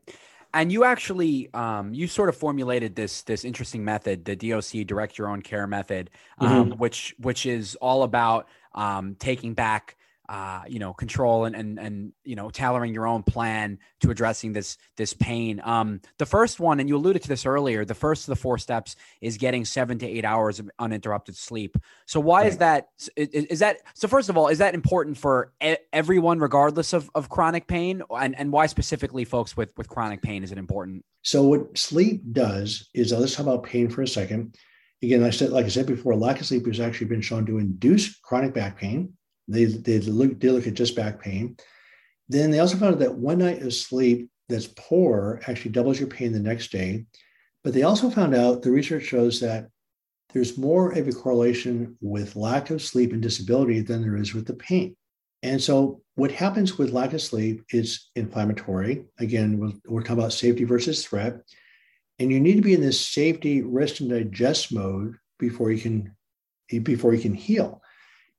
and 0.53 0.71
you 0.71 0.83
actually 0.83 1.49
um, 1.53 1.93
you 1.93 2.07
sort 2.07 2.29
of 2.29 2.35
formulated 2.35 2.95
this 2.95 3.21
this 3.23 3.45
interesting 3.45 3.83
method 3.83 4.25
the 4.25 4.35
doc 4.35 4.63
direct 4.85 5.17
your 5.17 5.27
own 5.27 5.41
care 5.41 5.67
method 5.67 6.09
um, 6.39 6.71
mm-hmm. 6.71 6.79
which 6.79 7.15
which 7.19 7.45
is 7.45 7.75
all 7.75 8.03
about 8.03 8.47
um, 8.73 9.15
taking 9.19 9.53
back 9.53 9.95
uh, 10.31 10.61
you 10.65 10.79
know, 10.79 10.93
control 10.93 11.43
and, 11.43 11.57
and, 11.57 11.77
and, 11.77 12.13
you 12.23 12.37
know, 12.37 12.49
tailoring 12.49 12.93
your 12.93 13.05
own 13.05 13.21
plan 13.21 13.77
to 13.99 14.09
addressing 14.11 14.53
this, 14.53 14.77
this 14.95 15.13
pain. 15.13 15.59
Um, 15.61 15.99
the 16.19 16.25
first 16.25 16.57
one, 16.57 16.79
and 16.79 16.87
you 16.87 16.95
alluded 16.95 17.21
to 17.23 17.27
this 17.27 17.45
earlier, 17.45 17.83
the 17.83 17.93
first 17.93 18.23
of 18.23 18.27
the 18.27 18.37
four 18.37 18.57
steps 18.57 18.95
is 19.19 19.35
getting 19.35 19.65
seven 19.65 19.97
to 19.99 20.07
eight 20.07 20.23
hours 20.23 20.57
of 20.57 20.71
uninterrupted 20.79 21.35
sleep. 21.35 21.77
So 22.05 22.21
why 22.21 22.43
right. 22.43 22.47
is 22.47 22.57
that, 22.59 22.87
is, 23.17 23.27
is, 23.27 23.59
that, 23.59 23.79
so 23.93 24.07
first 24.07 24.29
of 24.29 24.37
all, 24.37 24.47
is 24.47 24.59
that 24.59 24.73
important 24.73 25.17
for 25.17 25.51
e- 25.61 25.75
everyone, 25.91 26.39
regardless 26.39 26.93
of, 26.93 27.11
of 27.13 27.27
chronic 27.27 27.67
pain 27.67 28.01
and, 28.09 28.33
and 28.39 28.53
why 28.53 28.67
specifically 28.67 29.25
folks 29.25 29.57
with, 29.57 29.73
with 29.75 29.89
chronic 29.89 30.21
pain 30.21 30.45
is 30.45 30.53
it 30.53 30.57
important? 30.57 31.03
So 31.23 31.43
what 31.43 31.77
sleep 31.77 32.21
does 32.31 32.87
is, 32.93 33.11
uh, 33.11 33.19
let's 33.19 33.35
talk 33.35 33.47
about 33.47 33.63
pain 33.63 33.89
for 33.89 34.01
a 34.01 34.07
second. 34.07 34.55
Again, 35.03 35.25
I 35.25 35.29
said, 35.29 35.49
like 35.49 35.65
I 35.65 35.69
said 35.69 35.87
before, 35.87 36.15
lack 36.15 36.39
of 36.39 36.45
sleep 36.45 36.67
has 36.67 36.79
actually 36.79 37.07
been 37.07 37.19
shown 37.19 37.45
to 37.47 37.57
induce 37.57 38.17
chronic 38.19 38.53
back 38.53 38.77
pain 38.77 39.11
they, 39.53 39.65
they, 39.65 39.99
look, 39.99 40.39
they 40.39 40.49
look 40.49 40.67
at 40.67 40.73
just 40.73 40.95
back 40.95 41.21
pain. 41.21 41.57
Then 42.29 42.51
they 42.51 42.59
also 42.59 42.77
found 42.77 42.99
that 42.99 43.15
one 43.15 43.39
night 43.39 43.61
of 43.61 43.73
sleep 43.73 44.29
that's 44.47 44.67
poor 44.67 45.41
actually 45.47 45.71
doubles 45.71 45.99
your 45.99 46.09
pain 46.09 46.31
the 46.31 46.39
next 46.39 46.71
day. 46.71 47.05
But 47.63 47.73
they 47.73 47.83
also 47.83 48.09
found 48.09 48.35
out 48.35 48.61
the 48.61 48.71
research 48.71 49.03
shows 49.03 49.39
that 49.39 49.67
there's 50.33 50.57
more 50.57 50.91
of 50.91 51.07
a 51.07 51.11
correlation 51.11 51.97
with 52.01 52.35
lack 52.35 52.69
of 52.69 52.81
sleep 52.81 53.11
and 53.13 53.21
disability 53.21 53.81
than 53.81 54.01
there 54.01 54.17
is 54.17 54.33
with 54.33 54.45
the 54.47 54.53
pain. 54.53 54.95
And 55.43 55.61
so, 55.61 56.01
what 56.15 56.31
happens 56.31 56.77
with 56.77 56.91
lack 56.91 57.13
of 57.13 57.21
sleep 57.21 57.63
is 57.71 58.09
inflammatory. 58.15 59.05
Again, 59.19 59.57
we're, 59.57 59.71
we're 59.85 60.01
talking 60.01 60.19
about 60.19 60.33
safety 60.33 60.65
versus 60.65 61.05
threat. 61.05 61.41
And 62.19 62.31
you 62.31 62.39
need 62.39 62.55
to 62.55 62.61
be 62.61 62.73
in 62.73 62.81
this 62.81 62.99
safety, 62.99 63.61
rest, 63.61 64.01
and 64.01 64.09
digest 64.09 64.71
mode 64.71 65.15
before 65.39 65.71
you 65.71 65.81
can 65.81 66.15
before 66.83 67.13
you 67.13 67.21
can 67.21 67.33
heal. 67.33 67.80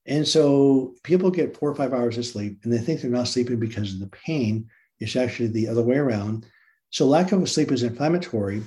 And 0.07 0.27
so 0.27 0.95
people 1.05 1.31
get 1.31 1.57
four 1.57 1.71
or 1.71 1.75
five 1.75 1.93
hours 1.93 2.19
of 2.19 2.27
sleep 2.27 2.59
and 2.63 2.73
they 2.73 2.79
think 2.79 3.01
they're 3.01 3.11
not 3.11 3.29
sleeping 3.29 3.61
because 3.61 3.95
of 3.95 4.01
the 4.01 4.09
pain. 4.09 4.69
It's 4.99 5.17
actually 5.17 5.49
the 5.49 5.69
other 5.69 5.83
way 5.83 5.97
around. 5.97 6.47
So 6.91 7.07
lack 7.07 7.33
of 7.33 7.49
sleep 7.49 7.73
is 7.73 7.83
inflammatory. 7.83 8.63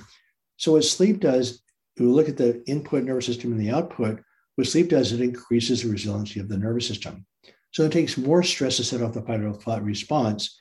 So 0.56 0.72
what 0.72 0.84
sleep 0.84 1.20
does, 1.20 1.62
we 1.98 2.06
look 2.06 2.28
at 2.28 2.36
the 2.36 2.62
input 2.68 3.04
nervous 3.04 3.26
system 3.26 3.52
and 3.52 3.60
the 3.60 3.70
output. 3.70 4.20
What 4.56 4.66
sleep 4.66 4.88
does, 4.88 5.12
it 5.12 5.20
increases 5.20 5.82
the 5.82 5.90
resiliency 5.90 6.40
of 6.40 6.48
the 6.48 6.56
nervous 6.56 6.86
system. 6.86 7.26
So 7.72 7.84
it 7.84 7.92
takes 7.92 8.16
more 8.16 8.42
stress 8.42 8.78
to 8.78 8.84
set 8.84 9.02
off 9.02 9.12
the 9.12 9.22
fight 9.22 9.42
or 9.42 9.52
flight 9.52 9.82
response. 9.82 10.58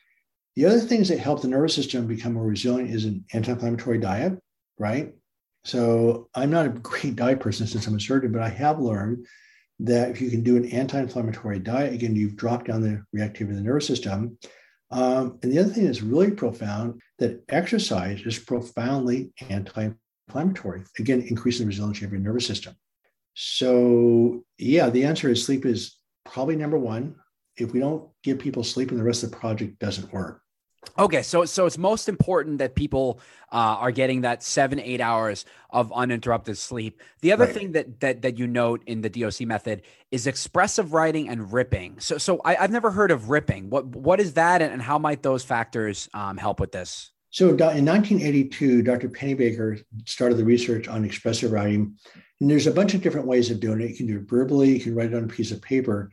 The 0.56 0.66
other 0.66 0.80
things 0.80 1.10
that 1.10 1.20
help 1.20 1.42
the 1.42 1.48
nervous 1.48 1.74
system 1.74 2.08
become 2.08 2.34
more 2.34 2.46
resilient 2.46 2.92
is 2.92 3.06
an 3.06 3.26
anti-inflammatory 3.34 4.00
diet, 4.00 4.38
right? 4.78 5.14
So 5.64 6.30
I'm 6.36 6.52
not 6.52 6.66
a 6.66 6.70
great 6.80 7.16
diet 7.16 7.40
person 7.40 7.68
since 7.68 7.88
I'm 7.88 7.96
a 7.96 8.00
surgeon, 8.00 8.34
but 8.34 8.42
I 8.42 8.50
have 8.50 8.80
learned 8.80 9.26
that 9.80 10.10
if 10.10 10.22
you 10.22 10.30
can 10.30 10.44
do 10.44 10.56
an 10.56 10.66
anti-inflammatory 10.72 11.60
diet, 11.60 11.94
again, 11.94 12.16
you've 12.16 12.38
dropped 12.38 12.68
down 12.68 12.82
the 12.82 13.04
reactivity 13.16 13.50
of 13.50 13.56
the 13.56 13.62
nervous 13.62 13.88
system. 13.88 14.38
Um, 14.92 15.40
and 15.42 15.52
the 15.52 15.60
other 15.60 15.74
thing 15.74 15.86
that's 15.86 16.02
really 16.02 16.32
profound 16.32 17.02
that 17.20 17.44
exercise 17.50 18.22
is 18.22 18.40
profoundly 18.40 19.32
anti-inflammatory. 19.50 20.84
Again, 21.00 21.22
increasing 21.28 21.66
the 21.66 21.70
resiliency 21.70 22.06
of 22.06 22.12
your 22.12 22.22
nervous 22.22 22.48
system. 22.48 22.76
So 23.34 24.46
yeah, 24.58 24.90
the 24.90 25.04
answer 25.04 25.30
is 25.30 25.44
sleep 25.46 25.66
is 25.66 25.98
probably 26.24 26.56
number 26.56 26.78
one. 26.78 27.16
If 27.58 27.74
we 27.74 27.80
don't 27.80 28.10
give 28.24 28.40
people 28.40 28.64
sleep, 28.64 28.92
and 28.92 29.00
the 29.00 29.04
rest 29.04 29.24
of 29.24 29.32
the 29.32 29.38
project 29.38 29.80
doesn't 29.80 30.12
work. 30.14 30.42
Okay, 30.98 31.22
so 31.22 31.46
so 31.46 31.66
it's 31.66 31.78
most 31.78 32.10
important 32.10 32.60
that 32.60 32.76
people 32.76 33.20
uh, 33.52 33.78
are 33.80 33.92
getting 33.92 34.22
that 34.22 34.44
seven 34.44 34.80
eight 34.80 35.02
hours 35.02 35.46
of 35.70 35.92
uninterrupted 35.94 36.58
sleep. 36.58 37.02
The 37.22 37.32
other 37.32 37.46
Right. 37.46 37.54
thing 37.54 37.72
that 37.74 38.00
that 38.00 38.22
that 38.22 38.38
you 38.40 38.48
note 38.48 38.82
in 38.86 39.02
the 39.02 39.10
DOC 39.10 39.42
method 39.42 39.82
is 40.12 40.28
expressive 40.28 40.94
writing 40.94 41.30
and 41.30 41.52
ripping. 41.52 42.00
So 42.00 42.18
so 42.18 42.42
I, 42.46 42.56
I've 42.58 42.72
never 42.72 42.92
heard 42.92 43.12
of 43.12 43.30
ripping. 43.30 43.70
What 43.70 43.86
what 43.88 44.20
is 44.20 44.34
that, 44.34 44.62
and, 44.62 44.72
and 44.74 44.82
how 44.82 44.98
might 44.98 45.24
those 45.24 45.44
factors 45.44 46.10
um, 46.14 46.38
help 46.38 46.60
with 46.60 46.72
this? 46.72 47.12
So 47.30 47.50
in 47.50 47.58
1982, 47.58 48.82
Dr. 48.82 49.10
Pennebaker 49.10 49.84
started 50.06 50.38
the 50.38 50.46
research 50.46 50.88
on 50.88 51.04
expressive 51.04 51.52
writing. 51.52 51.96
And 52.40 52.50
there's 52.50 52.68
a 52.68 52.72
bunch 52.72 52.94
of 52.94 53.02
different 53.02 53.28
ways 53.28 53.52
of 53.52 53.60
doing 53.60 53.82
it. 53.82 53.90
You 53.90 53.96
can 53.98 54.08
do 54.08 54.18
it 54.18 54.30
verbally, 54.30 54.72
you 54.74 54.80
can 54.80 54.96
write 54.96 55.12
it 55.12 55.16
on 55.16 55.26
a 55.26 55.28
piece 55.28 55.52
of 55.52 55.62
paper. 55.62 56.12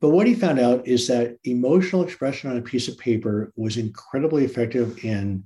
But 0.00 0.10
what 0.10 0.26
he 0.26 0.34
found 0.34 0.60
out 0.60 0.86
is 0.86 1.08
that 1.08 1.36
emotional 1.44 2.04
expression 2.04 2.50
on 2.50 2.56
a 2.56 2.62
piece 2.62 2.88
of 2.88 2.98
paper 2.98 3.52
was 3.56 3.76
incredibly 3.76 4.44
effective 4.44 5.04
in 5.04 5.44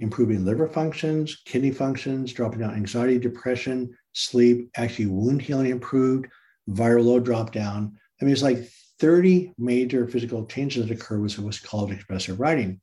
improving 0.00 0.44
liver 0.44 0.68
functions, 0.68 1.40
kidney 1.46 1.70
functions, 1.70 2.32
dropping 2.32 2.60
down 2.60 2.74
anxiety, 2.74 3.18
depression, 3.18 3.96
sleep, 4.12 4.68
actually 4.76 5.06
wound 5.06 5.40
healing 5.40 5.70
improved, 5.70 6.26
viral 6.68 7.04
load 7.04 7.24
dropped 7.24 7.52
down. 7.54 7.96
I 8.20 8.24
mean, 8.24 8.32
it's 8.32 8.42
like 8.42 8.68
30 9.00 9.52
major 9.58 10.06
physical 10.06 10.44
changes 10.46 10.86
that 10.86 10.94
occur 10.94 11.18
with 11.18 11.38
what's 11.38 11.60
called 11.60 11.90
expressive 11.90 12.40
writing. 12.40 12.80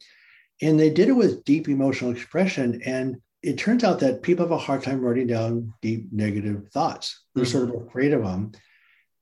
And 0.61 0.79
they 0.79 0.89
did 0.89 1.09
it 1.09 1.13
with 1.13 1.43
deep 1.45 1.67
emotional 1.69 2.11
expression. 2.11 2.81
And 2.85 3.17
it 3.43 3.57
turns 3.57 3.83
out 3.83 3.99
that 3.99 4.21
people 4.21 4.45
have 4.45 4.51
a 4.51 4.57
hard 4.57 4.83
time 4.83 5.01
writing 5.01 5.27
down 5.27 5.73
deep 5.81 6.07
negative 6.11 6.67
thoughts. 6.69 7.23
They're 7.33 7.43
mm-hmm. 7.43 7.51
sort 7.51 7.69
of 7.69 7.87
afraid 7.87 8.13
of 8.13 8.23
them. 8.23 8.51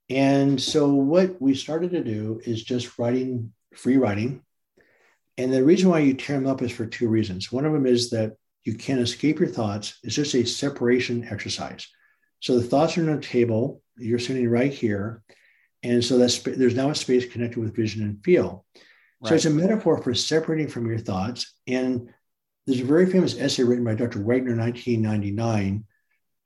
And 0.10 0.60
so 0.60 0.94
what 0.94 1.42
we 1.42 1.54
started 1.54 1.92
to 1.92 2.04
do 2.04 2.42
is 2.44 2.64
just 2.64 2.98
writing 2.98 3.54
free 3.76 3.98
writing. 3.98 4.42
And 5.38 5.54
the 5.54 5.64
reason 5.64 5.90
why 5.90 6.00
you 6.00 6.16
tear 6.16 6.38
them 6.38 6.48
up 6.48 6.62
is 6.62 6.72
for 6.72 6.86
two 6.86 7.08
reasons. 7.08 7.52
One 7.52 7.66
of 7.66 7.74
them 7.74 7.86
is 7.86 8.10
that 8.10 8.36
you 8.64 8.76
can't 8.76 9.00
escape 9.00 9.40
your 9.40 9.48
thoughts. 9.48 10.00
It's 10.04 10.16
just 10.16 10.34
a 10.34 10.46
separation 10.46 11.28
exercise. 11.30 11.88
So 12.40 12.58
the 12.58 12.68
thoughts 12.68 12.98
are 12.98 13.10
on 13.10 13.18
a 13.18 13.22
table. 13.22 13.82
You're 13.98 14.20
sitting 14.20 14.50
right 14.50 14.74
here. 14.74 15.24
And 15.84 16.04
so 16.04 16.18
that's 16.18 16.40
there's 16.40 16.76
now 16.76 16.90
a 16.90 16.96
space 16.96 17.26
connected 17.26 17.60
with 17.60 17.76
vision 17.76 18.04
and 18.04 18.24
feel. 18.24 18.66
So 19.26 19.36
it's 19.36 19.46
a 19.46 19.50
metaphor 19.50 20.02
for 20.02 20.14
separating 20.14 20.68
from 20.68 20.88
your 20.88 20.98
thoughts. 20.98 21.54
And 21.68 22.10
there's 22.66 22.80
a 22.82 22.86
very 22.86 23.10
famous 23.10 23.38
essay 23.38 23.64
written 23.64 23.84
by 23.84 23.96
Dr. 23.96 24.20
Wegner 24.20 24.52
in 24.52 24.60
1999 24.60 25.86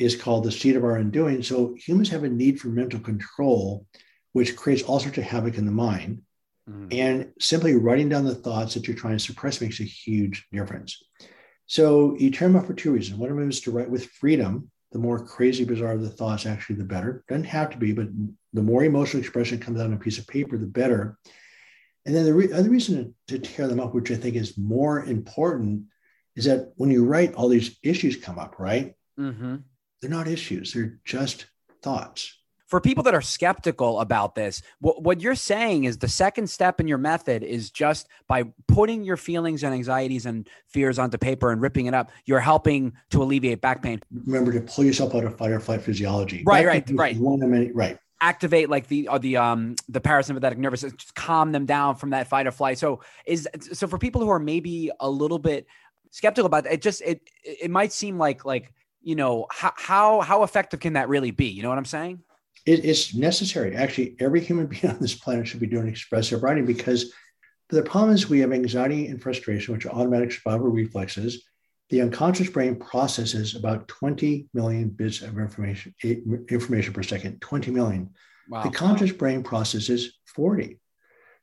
is 0.03 0.15
called 0.15 0.43
The 0.43 0.51
seed 0.51 0.75
of 0.75 0.83
Our 0.83 0.97
Undoing. 0.97 1.43
So 1.43 1.75
humans 1.77 2.09
have 2.09 2.23
a 2.23 2.29
need 2.29 2.59
for 2.59 2.67
mental 2.67 2.99
control, 2.99 3.87
which 4.33 4.55
creates 4.55 4.83
all 4.83 4.99
sorts 4.99 5.17
of 5.17 5.23
havoc 5.23 5.57
in 5.57 5.65
the 5.65 5.71
mind. 5.71 6.21
Mhm. 6.69 6.93
And 6.93 7.33
simply 7.39 7.75
writing 7.75 8.09
down 8.09 8.25
the 8.25 8.35
thoughts 8.35 8.73
that 8.73 8.87
you're 8.87 8.95
trying 8.95 9.17
to 9.17 9.23
suppress 9.23 9.61
makes 9.61 9.79
a 9.79 9.83
huge 9.83 10.47
difference. 10.51 11.01
So 11.65 12.15
you 12.17 12.31
turn 12.31 12.53
them 12.53 12.61
up 12.61 12.67
for 12.67 12.73
two 12.73 12.91
reasons. 12.91 13.17
One 13.19 13.29
of 13.29 13.37
them 13.37 13.49
is 13.49 13.61
to 13.61 13.71
write 13.71 13.89
with 13.89 14.05
freedom. 14.05 14.69
The 14.91 14.99
more 14.99 15.25
crazy, 15.25 15.65
bizarre 15.65 15.97
the 15.97 16.09
thoughts, 16.09 16.45
actually, 16.45 16.75
the 16.75 16.83
better. 16.83 17.23
Doesn't 17.27 17.45
have 17.45 17.71
to 17.71 17.77
be, 17.77 17.93
but 17.93 18.09
the 18.53 18.61
more 18.61 18.83
emotional 18.83 19.21
expression 19.21 19.59
comes 19.59 19.79
out 19.79 19.87
on 19.87 19.93
a 19.93 19.97
piece 19.97 20.19
of 20.19 20.27
paper, 20.27 20.57
the 20.57 20.67
better. 20.67 21.17
And 22.05 22.13
then 22.13 22.25
the 22.25 22.33
re- 22.33 22.51
other 22.51 22.69
reason 22.69 23.15
to, 23.27 23.39
to 23.39 23.47
tear 23.47 23.67
them 23.67 23.79
up, 23.79 23.93
which 23.93 24.11
I 24.11 24.15
think 24.15 24.35
is 24.35 24.57
more 24.57 25.03
important, 25.03 25.85
is 26.35 26.45
that 26.45 26.73
when 26.75 26.91
you 26.91 27.05
write, 27.05 27.33
all 27.33 27.47
these 27.47 27.77
issues 27.81 28.17
come 28.17 28.37
up, 28.37 28.59
right? 28.59 28.93
Mhm. 29.19 29.63
They're 30.03 30.11
not 30.11 30.27
issues, 30.27 30.73
they're 30.73 30.99
just 31.05 31.45
thoughts. 31.81 32.37
For 32.67 32.81
people 32.81 33.03
that 33.03 33.13
are 33.13 33.21
skeptical 33.21 34.01
about 34.01 34.35
this, 34.35 34.61
what, 34.81 35.01
what 35.01 35.21
you're 35.21 35.33
saying 35.33 35.85
is 35.85 35.99
the 35.99 36.09
second 36.09 36.49
step 36.49 36.81
in 36.81 36.89
your 36.89 36.97
method 36.97 37.41
is 37.41 37.71
just 37.71 38.09
by 38.27 38.43
putting 38.67 39.05
your 39.05 39.15
feelings 39.15 39.63
and 39.63 39.73
anxieties 39.73 40.25
and 40.25 40.49
fears 40.67 40.99
onto 40.99 41.17
paper 41.17 41.53
and 41.53 41.61
ripping 41.61 41.85
it 41.85 41.93
up, 41.93 42.11
you're 42.25 42.41
helping 42.41 42.91
to 43.11 43.23
alleviate 43.23 43.61
back 43.61 43.81
pain. 43.81 44.01
Remember 44.25 44.51
to 44.51 44.59
pull 44.59 44.83
yourself 44.83 45.15
out 45.15 45.23
of 45.23 45.37
fight 45.37 45.51
or 45.51 45.61
flight 45.61 45.81
physiology. 45.81 46.43
Right, 46.45 46.65
right, 46.65 46.83
right. 46.91 47.15
One 47.15 47.39
many, 47.49 47.71
right. 47.71 47.97
activate 48.19 48.69
like 48.69 48.87
the 48.87 49.07
uh, 49.07 49.19
the 49.19 49.37
um 49.37 49.75
the 49.87 50.01
parasympathetic 50.01 50.57
nervous 50.57 50.81
system, 50.81 50.97
just 50.97 51.15
calm 51.15 51.53
them 51.53 51.65
down 51.65 51.95
from 51.95 52.09
that 52.09 52.27
fight 52.27 52.45
or 52.45 52.51
flight. 52.51 52.77
So 52.77 52.99
is 53.25 53.47
so 53.71 53.87
for 53.87 53.97
people 53.97 54.19
who 54.19 54.29
are 54.29 54.39
maybe 54.39 54.91
a 54.99 55.09
little 55.09 55.39
bit 55.39 55.65
skeptical 56.11 56.47
about 56.47 56.65
it, 56.65 56.73
it 56.73 56.81
just 56.81 57.01
it 57.03 57.21
it 57.45 57.71
might 57.71 57.93
seem 57.93 58.17
like 58.17 58.43
like 58.43 58.73
you 59.03 59.15
know 59.15 59.45
how 59.51 59.73
how 59.75 60.21
how 60.21 60.43
effective 60.43 60.79
can 60.79 60.93
that 60.93 61.09
really 61.09 61.31
be? 61.31 61.47
You 61.47 61.61
know 61.61 61.69
what 61.69 61.77
I'm 61.77 61.85
saying? 61.85 62.23
It, 62.65 62.85
it's 62.85 63.13
necessary. 63.13 63.75
Actually, 63.75 64.15
every 64.19 64.39
human 64.39 64.67
being 64.73 64.87
on 64.87 64.99
this 64.99 65.15
planet 65.15 65.47
should 65.47 65.59
be 65.59 65.67
doing 65.67 65.87
expressive 65.87 66.41
writing 66.41 66.65
because 66.65 67.13
the 67.69 67.83
problem 67.83 68.13
is 68.13 68.29
we 68.29 68.39
have 68.39 68.53
anxiety 68.53 69.07
and 69.07 69.21
frustration, 69.21 69.73
which 69.73 69.85
are 69.85 69.93
automatic 69.93 70.31
survival 70.31 70.69
reflexes. 70.69 71.43
The 71.89 72.01
unconscious 72.01 72.49
brain 72.49 72.77
processes 72.77 73.55
about 73.55 73.87
20 73.87 74.47
million 74.53 74.89
bits 74.89 75.21
of 75.21 75.37
information, 75.37 75.93
information 76.01 76.93
per 76.93 77.03
second, 77.03 77.41
20 77.41 77.71
million. 77.71 78.09
Wow. 78.49 78.63
The 78.63 78.69
conscious 78.69 79.11
brain 79.11 79.43
processes 79.43 80.19
40. 80.27 80.79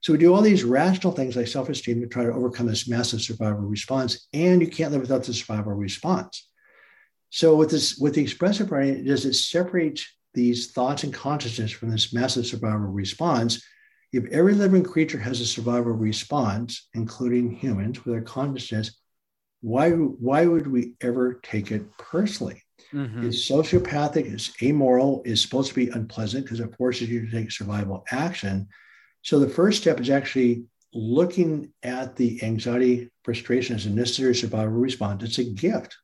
So 0.00 0.12
we 0.12 0.18
do 0.18 0.34
all 0.34 0.40
these 0.40 0.64
rational 0.64 1.12
things 1.12 1.36
like 1.36 1.46
self-esteem 1.46 2.00
to 2.00 2.06
try 2.06 2.24
to 2.24 2.32
overcome 2.32 2.66
this 2.66 2.88
massive 2.88 3.20
survival 3.20 3.60
response, 3.60 4.28
and 4.32 4.62
you 4.62 4.68
can't 4.68 4.92
live 4.92 5.02
without 5.02 5.24
the 5.24 5.34
survival 5.34 5.72
response. 5.72 6.49
So 7.30 7.56
with 7.56 7.70
this, 7.70 7.96
with 7.96 8.14
the 8.14 8.22
expressive 8.22 8.70
writing, 8.70 9.04
does 9.04 9.24
it 9.24 9.34
separate 9.34 10.04
these 10.34 10.72
thoughts 10.72 11.04
and 11.04 11.14
consciousness 11.14 11.70
from 11.70 11.90
this 11.90 12.12
massive 12.12 12.46
survival 12.46 12.88
response? 12.88 13.64
If 14.12 14.24
every 14.32 14.54
living 14.54 14.82
creature 14.82 15.18
has 15.18 15.40
a 15.40 15.46
survival 15.46 15.92
response, 15.92 16.88
including 16.94 17.52
humans 17.52 18.04
with 18.04 18.14
their 18.14 18.22
consciousness, 18.22 18.98
why, 19.60 19.90
why 19.90 20.46
would 20.46 20.66
we 20.66 20.94
ever 21.00 21.34
take 21.42 21.70
it 21.70 21.84
personally? 21.98 22.62
Mhm. 22.92 23.24
It's 23.24 23.48
sociopathic, 23.48 24.32
it's 24.32 24.50
amoral, 24.62 25.22
is 25.24 25.40
supposed 25.40 25.68
to 25.68 25.74
be 25.74 25.88
unpleasant 25.90 26.44
because 26.44 26.60
it 26.60 26.74
forces 26.76 27.08
you 27.08 27.26
to 27.26 27.30
take 27.30 27.52
survival 27.52 28.04
action. 28.10 28.68
So 29.22 29.38
the 29.38 29.48
first 29.48 29.82
step 29.82 30.00
is 30.00 30.10
actually 30.10 30.64
looking 30.92 31.72
at 31.82 32.16
the 32.16 32.42
anxiety, 32.42 33.10
frustration 33.22 33.76
as 33.76 33.86
a 33.86 33.90
necessary 33.90 34.34
survival 34.34 34.74
response. 34.74 35.22
It's 35.22 35.38
a 35.38 35.44
gift. 35.44 35.96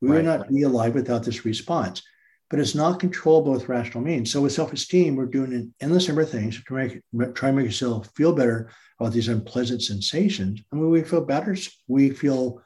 We 0.00 0.08
Right. 0.08 0.16
would 0.16 0.24
not 0.24 0.48
be 0.48 0.62
alive 0.62 0.94
without 0.94 1.24
this 1.24 1.44
response, 1.44 2.02
but 2.50 2.60
it's 2.60 2.74
not 2.74 3.00
controllable 3.00 3.52
with 3.52 3.68
rational 3.68 4.04
means. 4.04 4.30
So 4.30 4.42
with 4.42 4.52
self-esteem, 4.52 5.16
we're 5.16 5.26
doing 5.26 5.52
an 5.52 5.74
endless 5.80 6.08
number 6.08 6.22
of 6.22 6.30
things 6.30 6.56
to 6.56 6.62
try, 6.62 7.00
try 7.34 7.48
and 7.48 7.56
make 7.58 7.66
yourself 7.66 8.10
feel 8.14 8.32
better 8.32 8.70
about 9.00 9.12
these 9.12 9.28
unpleasant 9.28 9.82
sensations. 9.82 10.60
And 10.70 10.80
when 10.80 10.90
we 10.90 11.02
feel 11.02 11.24
better, 11.24 11.56
we 11.88 12.10
feel 12.10 12.62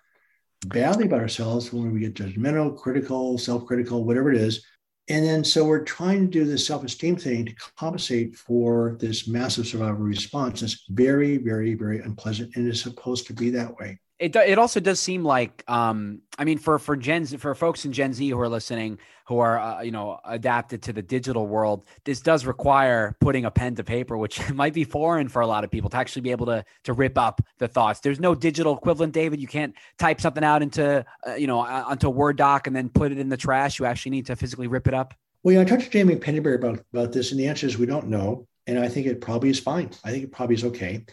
badly 0.66 1.06
about 1.06 1.20
ourselves 1.20 1.72
when 1.72 1.92
we 1.92 2.00
get 2.00 2.14
judgmental, 2.14 2.76
critical, 2.76 3.38
self-critical, 3.38 4.04
whatever 4.04 4.30
it 4.30 4.40
is. 4.40 4.64
And 5.08 5.24
then 5.24 5.42
so 5.42 5.64
we're 5.64 5.82
trying 5.84 6.20
to 6.20 6.30
do 6.30 6.44
this 6.44 6.66
self-esteem 6.66 7.16
thing 7.16 7.46
to 7.46 7.54
compensate 7.76 8.36
for 8.36 8.96
this 9.00 9.26
massive 9.26 9.66
survival 9.66 9.94
response. 9.94 10.62
It's 10.62 10.84
very, 10.90 11.36
very, 11.36 11.74
very 11.74 12.00
unpleasant, 12.00 12.54
and 12.54 12.68
it's 12.68 12.82
supposed 12.82 13.26
to 13.26 13.32
be 13.32 13.50
that 13.50 13.74
way. 13.76 13.98
It, 14.20 14.36
it 14.36 14.58
also 14.58 14.80
does 14.80 15.00
seem 15.00 15.24
like 15.24 15.64
um 15.66 16.20
I 16.38 16.44
mean 16.44 16.58
for 16.58 16.78
for 16.78 16.94
Gen 16.96 17.24
Z, 17.24 17.38
for 17.38 17.54
folks 17.54 17.84
in 17.84 17.92
Gen 17.92 18.12
Z 18.12 18.28
who 18.28 18.38
are 18.38 18.48
listening 18.48 18.98
who 19.26 19.38
are 19.38 19.58
uh, 19.58 19.80
you 19.80 19.92
know 19.92 20.20
adapted 20.24 20.82
to 20.82 20.92
the 20.92 21.02
digital 21.02 21.46
world 21.46 21.84
this 22.04 22.20
does 22.20 22.44
require 22.44 23.16
putting 23.20 23.46
a 23.46 23.50
pen 23.50 23.74
to 23.76 23.84
paper 23.84 24.18
which 24.18 24.50
might 24.52 24.74
be 24.74 24.84
foreign 24.84 25.28
for 25.28 25.40
a 25.40 25.46
lot 25.46 25.64
of 25.64 25.70
people 25.70 25.88
to 25.90 25.96
actually 25.96 26.22
be 26.22 26.30
able 26.30 26.46
to 26.46 26.64
to 26.84 26.92
rip 26.92 27.16
up 27.16 27.40
the 27.58 27.66
thoughts 27.66 28.00
there's 28.00 28.20
no 28.20 28.34
digital 28.34 28.76
equivalent 28.76 29.14
David 29.14 29.40
you 29.40 29.48
can't 29.48 29.74
type 29.98 30.20
something 30.20 30.44
out 30.44 30.62
into 30.62 31.04
uh, 31.26 31.34
you 31.34 31.46
know 31.46 31.60
uh, 31.60 31.84
onto 31.86 32.06
a 32.06 32.10
word 32.10 32.36
doc 32.36 32.66
and 32.66 32.76
then 32.76 32.90
put 32.90 33.12
it 33.12 33.18
in 33.18 33.30
the 33.30 33.36
trash 33.36 33.78
you 33.78 33.86
actually 33.86 34.10
need 34.10 34.26
to 34.26 34.36
physically 34.36 34.66
rip 34.66 34.86
it 34.86 34.94
up 34.94 35.14
Well, 35.42 35.54
know, 35.54 35.62
I 35.62 35.64
talked 35.64 35.82
to 35.82 35.90
Jamie 35.90 36.16
Pennebaker 36.16 36.56
about, 36.56 36.84
about 36.92 37.12
this, 37.12 37.30
and 37.30 37.40
the 37.40 37.46
answer 37.46 37.66
is 37.66 37.78
we 37.78 37.86
don't 37.86 38.08
know. 38.08 38.46
And 38.66 38.78
I 38.78 38.88
think 38.88 39.06
it 39.06 39.20
probably 39.20 39.48
is 39.48 39.58
fine. 39.58 39.90
I 40.04 40.10
think 40.10 40.24
it 40.24 40.32
probably 40.32 40.54
is 40.54 40.64
okay. 40.64 41.04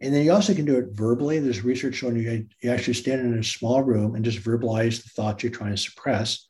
And 0.00 0.14
then 0.14 0.24
you 0.24 0.32
also 0.32 0.54
can 0.54 0.64
do 0.66 0.78
it 0.78 0.88
verbally. 0.92 1.38
There's 1.38 1.64
research 1.64 1.94
showing 1.94 2.16
you, 2.16 2.46
you 2.62 2.70
actually 2.70 2.94
stand 2.94 3.20
in 3.22 3.38
a 3.38 3.42
small 3.42 3.82
room 3.82 4.14
and 4.14 4.24
just 4.24 4.42
verbalize 4.42 5.02
the 5.02 5.08
thoughts 5.10 5.42
you're 5.42 5.52
trying 5.52 5.70
to 5.70 5.76
suppress. 5.76 6.46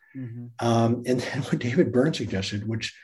Um, 0.60 1.02
and 1.06 1.20
then 1.20 1.42
what 1.42 1.58
David 1.60 1.92
Byrne 1.92 2.14
suggested, 2.14 2.66
which 2.66 2.94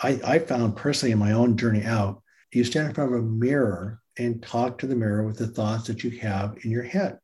I, 0.00 0.20
I 0.24 0.38
found 0.38 0.76
personally 0.76 1.12
in 1.12 1.18
my 1.18 1.32
own 1.32 1.56
journey 1.56 1.84
out, 1.84 2.22
you 2.52 2.64
stand 2.64 2.88
in 2.88 2.94
front 2.94 3.12
of 3.12 3.18
a 3.18 3.22
mirror 3.22 4.00
and 4.16 4.42
talk 4.42 4.78
to 4.78 4.86
the 4.86 4.94
mirror 4.94 5.24
with 5.26 5.36
the 5.36 5.48
thoughts 5.48 5.88
that 5.88 6.04
you 6.04 6.10
have 6.20 6.56
in 6.62 6.70
your 6.70 6.84
head. 6.84 7.18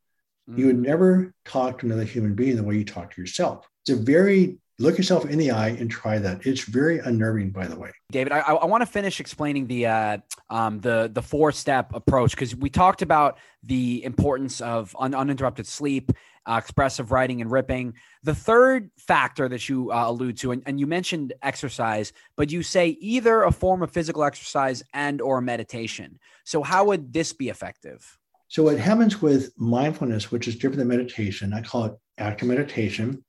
You 0.57 0.65
would 0.67 0.79
never 0.79 1.33
talk 1.45 1.79
to 1.79 1.85
another 1.85 2.03
human 2.03 2.35
being 2.35 2.57
the 2.57 2.63
way 2.63 2.75
you 2.75 2.83
talk 2.83 3.13
to 3.13 3.21
yourself. 3.21 3.65
It's 3.85 3.97
a 3.97 4.03
very 4.03 4.57
look 4.81 4.97
yourself 4.97 5.25
in 5.25 5.37
the 5.37 5.51
eye 5.51 5.69
and 5.69 5.89
try 5.89 6.17
that. 6.19 6.45
It's 6.45 6.63
very 6.63 6.99
unnerving, 6.99 7.51
by 7.51 7.67
the 7.67 7.77
way. 7.77 7.91
David, 8.11 8.33
I, 8.33 8.39
I 8.39 8.65
want 8.65 8.81
to 8.81 8.85
finish 8.85 9.19
explaining 9.19 9.67
the 9.67 9.85
uh, 9.85 10.17
um, 10.49 10.79
the 10.79 11.09
the 11.13 11.21
four 11.21 11.51
step 11.51 11.93
approach 11.93 12.31
because 12.31 12.55
we 12.55 12.69
talked 12.69 13.01
about 13.01 13.37
the 13.63 14.03
importance 14.03 14.59
of 14.59 14.95
un- 14.99 15.13
uninterrupted 15.13 15.67
sleep, 15.67 16.11
uh, 16.45 16.59
expressive 16.61 17.11
writing, 17.11 17.41
and 17.41 17.51
ripping. 17.51 17.93
The 18.23 18.35
third 18.35 18.89
factor 18.97 19.47
that 19.47 19.69
you 19.69 19.91
uh, 19.91 20.09
allude 20.09 20.37
to, 20.39 20.51
and, 20.51 20.63
and 20.65 20.79
you 20.79 20.87
mentioned 20.87 21.33
exercise, 21.41 22.11
but 22.35 22.51
you 22.51 22.63
say 22.63 22.89
either 22.99 23.43
a 23.43 23.51
form 23.51 23.83
of 23.83 23.91
physical 23.91 24.23
exercise 24.23 24.83
and 24.93 25.21
or 25.21 25.41
meditation. 25.41 26.19
So 26.43 26.63
how 26.63 26.85
would 26.85 27.13
this 27.13 27.33
be 27.33 27.49
effective? 27.49 28.17
So 28.47 28.63
what 28.63 28.77
happens 28.77 29.21
with 29.21 29.53
mindfulness, 29.57 30.29
which 30.29 30.47
is 30.47 30.55
different 30.55 30.79
than 30.79 30.89
meditation, 30.89 31.53
I 31.53 31.61
call 31.61 31.85
it 31.85 31.93
active 32.17 32.49
meditation. 32.49 33.23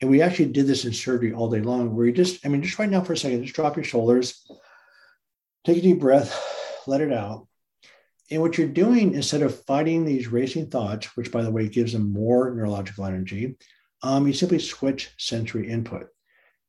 And 0.00 0.10
we 0.10 0.20
actually 0.20 0.52
did 0.52 0.66
this 0.66 0.84
in 0.84 0.92
surgery 0.92 1.32
all 1.32 1.50
day 1.50 1.60
long, 1.60 1.94
where 1.94 2.06
you 2.06 2.12
just, 2.12 2.44
I 2.44 2.48
mean, 2.48 2.62
just 2.62 2.78
right 2.78 2.88
now 2.88 3.02
for 3.02 3.14
a 3.14 3.16
second, 3.16 3.42
just 3.42 3.54
drop 3.54 3.76
your 3.76 3.84
shoulders, 3.84 4.46
take 5.64 5.78
a 5.78 5.80
deep 5.80 6.00
breath, 6.00 6.34
let 6.86 7.00
it 7.00 7.12
out. 7.12 7.46
And 8.30 8.42
what 8.42 8.58
you're 8.58 8.68
doing 8.68 9.14
instead 9.14 9.42
of 9.42 9.64
fighting 9.64 10.04
these 10.04 10.28
racing 10.28 10.68
thoughts, 10.68 11.16
which 11.16 11.30
by 11.30 11.42
the 11.42 11.50
way 11.50 11.68
gives 11.68 11.92
them 11.92 12.12
more 12.12 12.52
neurological 12.54 13.04
energy, 13.04 13.56
um, 14.02 14.26
you 14.26 14.32
simply 14.32 14.58
switch 14.58 15.10
sensory 15.16 15.68
input. 15.70 16.08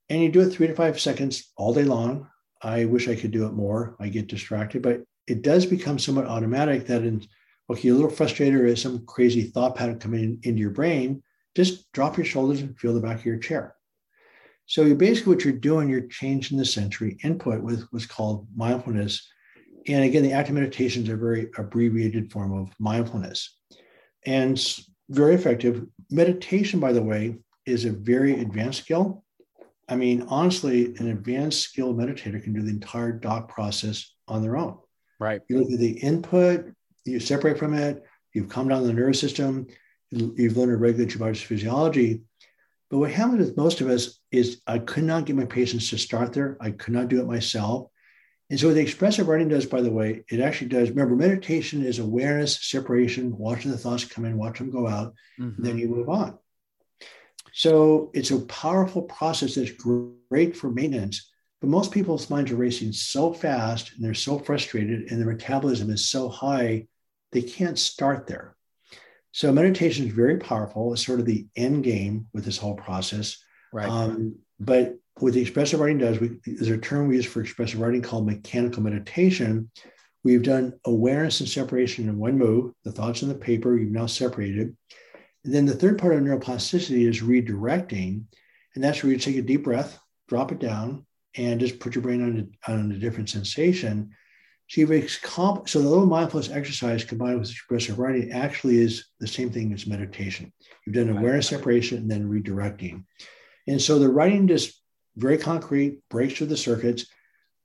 And 0.09 0.21
you 0.21 0.29
do 0.29 0.41
it 0.41 0.51
three 0.51 0.67
to 0.67 0.75
five 0.75 0.99
seconds 0.99 1.51
all 1.57 1.73
day 1.73 1.83
long. 1.83 2.29
I 2.61 2.85
wish 2.85 3.07
I 3.07 3.15
could 3.15 3.31
do 3.31 3.45
it 3.45 3.53
more. 3.53 3.95
I 3.99 4.07
get 4.07 4.27
distracted, 4.27 4.81
but 4.81 5.01
it 5.27 5.41
does 5.41 5.65
become 5.65 5.99
somewhat 5.99 6.27
automatic 6.27 6.87
that 6.87 7.03
in 7.03 7.27
okay, 7.69 7.89
a 7.89 7.93
little 7.93 8.09
frustrated 8.09 8.61
or 8.61 8.75
some 8.75 9.05
crazy 9.05 9.43
thought 9.43 9.75
pattern 9.75 9.99
coming 9.99 10.23
in, 10.23 10.39
into 10.43 10.61
your 10.61 10.71
brain, 10.71 11.21
just 11.57 11.91
drop 11.91 12.17
your 12.17 12.25
shoulders 12.25 12.61
and 12.61 12.77
feel 12.79 12.93
the 12.93 12.99
back 12.99 13.17
of 13.17 13.25
your 13.25 13.39
chair. 13.39 13.73
So 14.67 14.83
you 14.83 14.93
basically 14.93 15.33
what 15.33 15.43
you're 15.43 15.53
doing, 15.53 15.89
you're 15.89 16.01
changing 16.07 16.59
the 16.59 16.65
sensory 16.65 17.17
input 17.23 17.63
with 17.63 17.87
what's 17.89 18.05
called 18.05 18.47
mindfulness. 18.55 19.27
And 19.87 20.03
again, 20.03 20.21
the 20.21 20.33
active 20.33 20.53
meditations 20.53 21.09
are 21.09 21.15
a 21.15 21.17
very 21.17 21.49
abbreviated 21.57 22.31
form 22.31 22.53
of 22.53 22.69
mindfulness 22.79 23.57
and 24.23 24.63
very 25.09 25.33
effective. 25.33 25.83
Meditation, 26.11 26.79
by 26.79 26.91
the 26.93 27.01
way, 27.01 27.39
is 27.65 27.85
a 27.85 27.91
very 27.91 28.39
advanced 28.39 28.83
skill. 28.83 29.23
I 29.89 29.95
mean, 29.95 30.27
honestly, 30.27 30.95
an 30.97 31.09
advanced 31.09 31.61
skilled 31.61 31.97
meditator 31.97 32.43
can 32.43 32.53
do 32.53 32.61
the 32.61 32.69
entire 32.69 33.13
doc 33.13 33.49
process 33.49 34.13
on 34.27 34.43
their 34.43 34.57
own. 34.57 34.77
Right. 35.19 35.41
You 35.49 35.59
look 35.59 35.71
at 35.71 35.79
the 35.79 35.97
input, 36.01 36.71
you 37.03 37.19
separate 37.19 37.57
from 37.57 37.73
it, 37.73 38.03
you've 38.33 38.49
come 38.49 38.67
down 38.67 38.85
the 38.85 38.93
nervous 38.93 39.19
system, 39.19 39.65
you've 40.11 40.57
learned 40.57 40.73
a 40.73 41.03
your 41.03 41.19
body's 41.19 41.41
physiology. 41.41 42.21
But 42.89 42.99
what 42.99 43.11
happens 43.11 43.39
with 43.39 43.57
most 43.57 43.81
of 43.81 43.89
us 43.89 44.19
is 44.31 44.61
I 44.65 44.79
could 44.79 45.03
not 45.03 45.25
get 45.25 45.35
my 45.35 45.45
patients 45.45 45.89
to 45.89 45.97
start 45.97 46.33
there. 46.33 46.57
I 46.61 46.71
could 46.71 46.93
not 46.93 47.09
do 47.09 47.19
it 47.19 47.27
myself. 47.27 47.89
And 48.49 48.57
so 48.57 48.67
what 48.67 48.75
the 48.75 48.81
expressive 48.81 49.27
writing 49.27 49.49
does, 49.49 49.65
by 49.65 49.81
the 49.81 49.91
way, 49.91 50.23
it 50.29 50.39
actually 50.39 50.69
does. 50.69 50.89
Remember, 50.89 51.15
meditation 51.15 51.85
is 51.85 51.99
awareness, 51.99 52.63
separation, 52.65 53.37
watching 53.37 53.71
the 53.71 53.77
thoughts 53.77 54.05
come 54.05 54.23
in, 54.23 54.37
watch 54.37 54.59
them 54.59 54.71
go 54.71 54.87
out, 54.87 55.13
mm-hmm. 55.37 55.61
then 55.61 55.77
you 55.77 55.89
move 55.89 56.07
on. 56.07 56.37
So 57.51 58.11
it's 58.13 58.31
a 58.31 58.39
powerful 58.41 59.01
process 59.01 59.55
that's 59.55 59.71
great 59.71 60.55
for 60.55 60.69
maintenance. 60.69 61.29
But 61.59 61.71
most 61.71 61.91
people's 61.91 62.29
minds 62.29 62.51
are 62.51 62.55
racing 62.55 62.93
so 62.93 63.33
fast 63.33 63.93
and 63.95 64.05
they're 64.05 64.13
so 64.13 64.39
frustrated 64.39 65.11
and 65.11 65.19
their 65.19 65.31
metabolism 65.33 65.89
is 65.89 66.07
so 66.07 66.29
high, 66.29 66.87
they 67.31 67.41
can't 67.41 67.79
start 67.79 68.27
there. 68.27 68.55
So 69.37 69.51
meditation 69.51 70.07
is 70.07 70.13
very 70.13 70.37
powerful. 70.37 70.93
It's 70.93 71.05
sort 71.05 71.19
of 71.19 71.27
the 71.27 71.45
end 71.55 71.83
game 71.83 72.25
with 72.33 72.43
this 72.43 72.57
whole 72.57 72.73
process. 72.73 73.37
Right. 73.71 73.87
Um, 73.87 74.37
but 74.59 74.95
what 75.19 75.33
the 75.33 75.41
expressive 75.41 75.79
writing 75.79 75.99
does, 75.99 76.19
we, 76.19 76.39
there's 76.43 76.69
a 76.69 76.77
term 76.79 77.07
we 77.07 77.17
use 77.17 77.27
for 77.27 77.41
expressive 77.41 77.79
writing 77.79 78.01
called 78.01 78.25
mechanical 78.25 78.81
meditation. 78.81 79.69
We've 80.23 80.41
done 80.41 80.73
awareness 80.85 81.39
and 81.39 81.47
separation 81.47 82.09
in 82.09 82.17
one 82.17 82.35
move. 82.35 82.73
The 82.83 82.91
thoughts 82.91 83.21
on 83.21 83.29
the 83.29 83.35
paper, 83.35 83.77
you've 83.77 83.91
now 83.91 84.07
separated. 84.07 84.75
And 85.45 85.53
then 85.53 85.67
the 85.67 85.75
third 85.75 85.99
part 85.99 86.15
of 86.15 86.21
neuroplasticity 86.23 87.07
is 87.07 87.21
redirecting. 87.21 88.23
And 88.73 88.83
that's 88.83 89.03
where 89.03 89.11
you 89.11 89.19
take 89.19 89.37
a 89.37 89.43
deep 89.43 89.65
breath, 89.65 89.99
drop 90.27 90.51
it 90.51 90.57
down, 90.57 91.05
and 91.35 91.59
just 91.59 91.79
put 91.79 91.93
your 91.93 92.01
brain 92.01 92.23
on 92.23 92.49
a, 92.67 92.71
on 92.71 92.91
a 92.91 92.97
different 92.97 93.29
sensation. 93.29 94.15
So, 94.69 94.85
comp- 95.23 95.69
so 95.69 95.81
the 95.81 95.87
little 95.87 96.05
mindfulness 96.05 96.49
exercise 96.49 97.03
combined 97.03 97.39
with 97.39 97.49
expressive 97.49 97.99
writing 97.99 98.31
actually 98.31 98.77
is 98.77 99.05
the 99.19 99.27
same 99.27 99.49
thing 99.49 99.73
as 99.73 99.87
meditation. 99.87 100.51
You've 100.85 100.95
done 100.95 101.09
awareness 101.09 101.47
separation 101.47 101.99
and 101.99 102.11
then 102.11 102.29
redirecting. 102.29 103.05
And 103.67 103.81
so 103.81 103.97
the 103.97 104.09
writing 104.09 104.47
just 104.47 104.81
very 105.17 105.37
concrete, 105.37 105.99
breaks 106.09 106.35
through 106.35 106.47
the 106.47 106.57
circuits. 106.57 107.07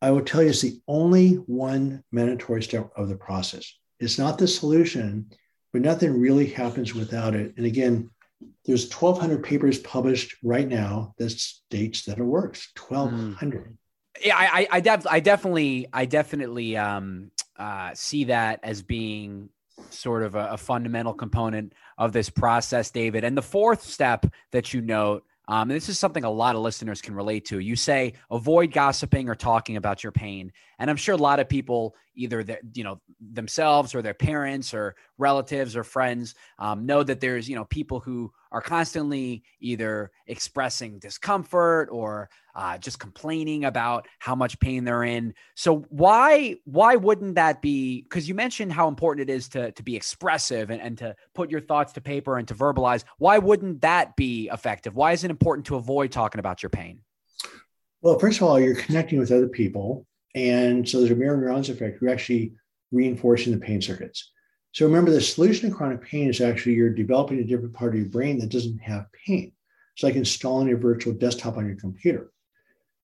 I 0.01 0.11
will 0.11 0.23
tell 0.23 0.43
you 0.43 0.49
it's 0.49 0.63
the 0.63 0.81
only 0.89 1.35
one 1.35 2.03
mandatory 2.11 2.63
step 2.63 2.91
of 2.97 3.09
the 3.09 3.17
process. 3.17 3.73
It's 4.01 4.19
not 4.19 4.39
the 4.39 4.49
solution, 4.49 5.31
but 5.73 5.83
nothing 5.83 6.19
really 6.19 6.47
happens 6.47 6.95
without 6.95 7.35
it. 7.37 7.55
And 7.57 7.67
again, 7.67 8.11
there's 8.65 8.93
1,200 8.93 9.45
papers 9.45 9.79
published 9.79 10.37
right 10.43 10.67
now 10.67 11.15
that 11.19 11.31
states 11.31 12.05
that 12.07 12.19
it 12.19 12.25
works. 12.25 12.73
1,200. 12.89 13.65
Mm. 13.65 13.77
Yeah, 14.25 14.37
I, 14.37 14.69
I, 14.71 14.81
def- 14.81 15.07
I 15.07 15.21
definitely, 15.21 15.89
I 15.93 16.05
definitely 16.05 16.77
um, 16.77 17.31
uh, 17.57 17.91
see 17.95 18.25
that 18.25 18.61
as 18.63 18.83
being 18.83 19.49
sort 19.91 20.23
of 20.23 20.35
a, 20.35 20.51
a 20.53 20.57
fundamental 20.57 21.15
component 21.15 21.73
of 21.99 22.13
this 22.13 22.31
process, 22.31 22.91
David. 22.91 23.25
And 23.25 23.37
the 23.37 23.43
fourth 23.43 23.83
step 23.83 24.27
that 24.53 24.73
you 24.73 24.81
note 24.81 25.25
um, 25.49 25.71
and 25.71 25.73
this 25.73 25.89
is 25.89 25.99
something 25.99 26.25
a 26.25 26.31
lot 26.31 26.55
of 26.55 26.63
listeners 26.63 27.03
can 27.03 27.15
relate 27.15 27.47
to. 27.47 27.59
You 27.59 27.75
say 27.75 28.15
avoid 28.31 28.73
gossiping 28.73 29.29
or 29.29 29.35
talking 29.35 29.77
about 29.77 30.03
your 30.03 30.13
pain, 30.13 30.53
and 30.83 30.91
I'm 30.91 30.97
sure 30.97 31.15
a 31.15 31.19
lot 31.19 31.39
of 31.39 31.49
people, 31.49 31.95
either 32.17 32.43
the, 32.43 32.59
you 32.75 32.83
know 32.83 33.01
themselves 33.21 33.95
or 33.95 34.03
their 34.03 34.15
parents 34.15 34.75
or 34.75 34.97
relatives 35.17 35.77
or 35.77 35.85
friends, 35.85 36.35
um, 36.59 36.87
know 36.87 37.05
that 37.05 37.21
there's 37.21 37.49
you 37.49 37.55
know 37.55 37.65
people 37.67 38.01
who 38.01 38.33
are 38.51 38.61
constantly 38.61 39.45
either 39.61 40.11
expressing 40.27 40.99
discomfort 40.99 41.89
or 41.93 42.29
uh, 42.57 42.79
just 42.79 42.99
complaining 42.99 43.65
about 43.65 44.09
how 44.19 44.35
much 44.35 44.59
pain 44.59 44.83
they're 44.83 45.05
in. 45.05 45.35
So 45.55 45.87
why 45.91 46.57
why 46.65 46.97
wouldn't 46.97 47.37
that 47.37 47.63
be? 47.63 48.03
Because 48.03 48.29
you 48.29 48.35
mentioned 48.35 48.73
how 48.73 48.89
important 48.89 49.31
it 49.31 49.33
is 49.33 49.49
to 49.51 49.71
to 49.71 49.83
be 49.85 49.95
expressive 49.95 50.71
and, 50.71 50.83
and 50.83 50.99
to 50.99 51.15
put 51.33 51.49
your 51.49 51.61
thoughts 51.61 51.93
to 51.93 52.01
paper 52.01 52.39
and 52.39 52.49
to 52.49 52.55
verbalize. 52.55 53.05
Why 53.19 53.39
wouldn't 53.39 53.83
that 53.83 54.17
be 54.17 54.51
effective? 54.53 54.97
Why 54.97 55.13
is 55.13 55.23
it 55.23 55.31
important 55.31 55.67
to 55.67 55.77
avoid 55.77 56.11
talking 56.11 56.41
about 56.41 56.61
your 56.61 56.71
pain? 56.71 57.03
Well, 58.01 58.19
first 58.19 58.41
of 58.41 58.49
all, 58.49 58.59
you're 58.59 58.75
connecting 58.75 59.21
with 59.21 59.31
other 59.31 59.47
people, 59.47 60.09
and 60.35 60.89
so 60.89 60.99
there's 60.99 61.11
a 61.11 61.17
mirror 61.17 61.37
neurons 61.37 61.69
effect. 61.69 62.01
You're 62.01 62.11
actually 62.11 62.55
reinforcing 62.91 63.53
the 63.53 63.59
pain 63.59 63.83
circuits. 63.83 64.31
So 64.73 64.87
remember, 64.87 65.11
the 65.11 65.21
solution 65.21 65.69
to 65.69 65.77
chronic 65.77 66.03
pain 66.03 66.29
is 66.29 66.41
actually 66.41 66.75
you're 66.75 66.91
developing 66.91 67.39
a 67.39 67.45
different 67.45 67.75
part 67.75 67.95
of 67.95 68.01
your 68.01 68.09
brain 68.09 68.39
that 68.39 68.51
doesn't 68.51 68.79
have 68.79 69.07
pain. 69.27 69.53
It's 69.95 70.03
like 70.03 70.15
installing 70.15 70.73
a 70.73 70.77
virtual 70.77 71.13
desktop 71.13 71.59
on 71.59 71.67
your 71.67 71.77
computer. 71.77 72.33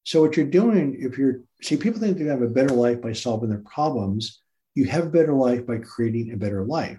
So 0.05 0.23
what 0.23 0.37
you're 0.39 0.47
doing, 0.47 0.97
if 0.99 1.19
you're 1.19 1.41
see, 1.61 1.77
people 1.77 2.01
think 2.01 2.17
they 2.17 2.25
have 2.25 2.41
a 2.41 2.49
better 2.49 2.75
life 2.75 3.03
by 3.03 3.13
solving 3.13 3.51
their 3.51 3.59
problems. 3.59 4.41
You 4.75 4.87
have 4.87 5.07
a 5.07 5.11
better 5.11 5.35
life 5.35 5.67
by 5.67 5.79
creating 5.79 6.33
a 6.33 6.37
better 6.39 6.65
life. 6.65 6.99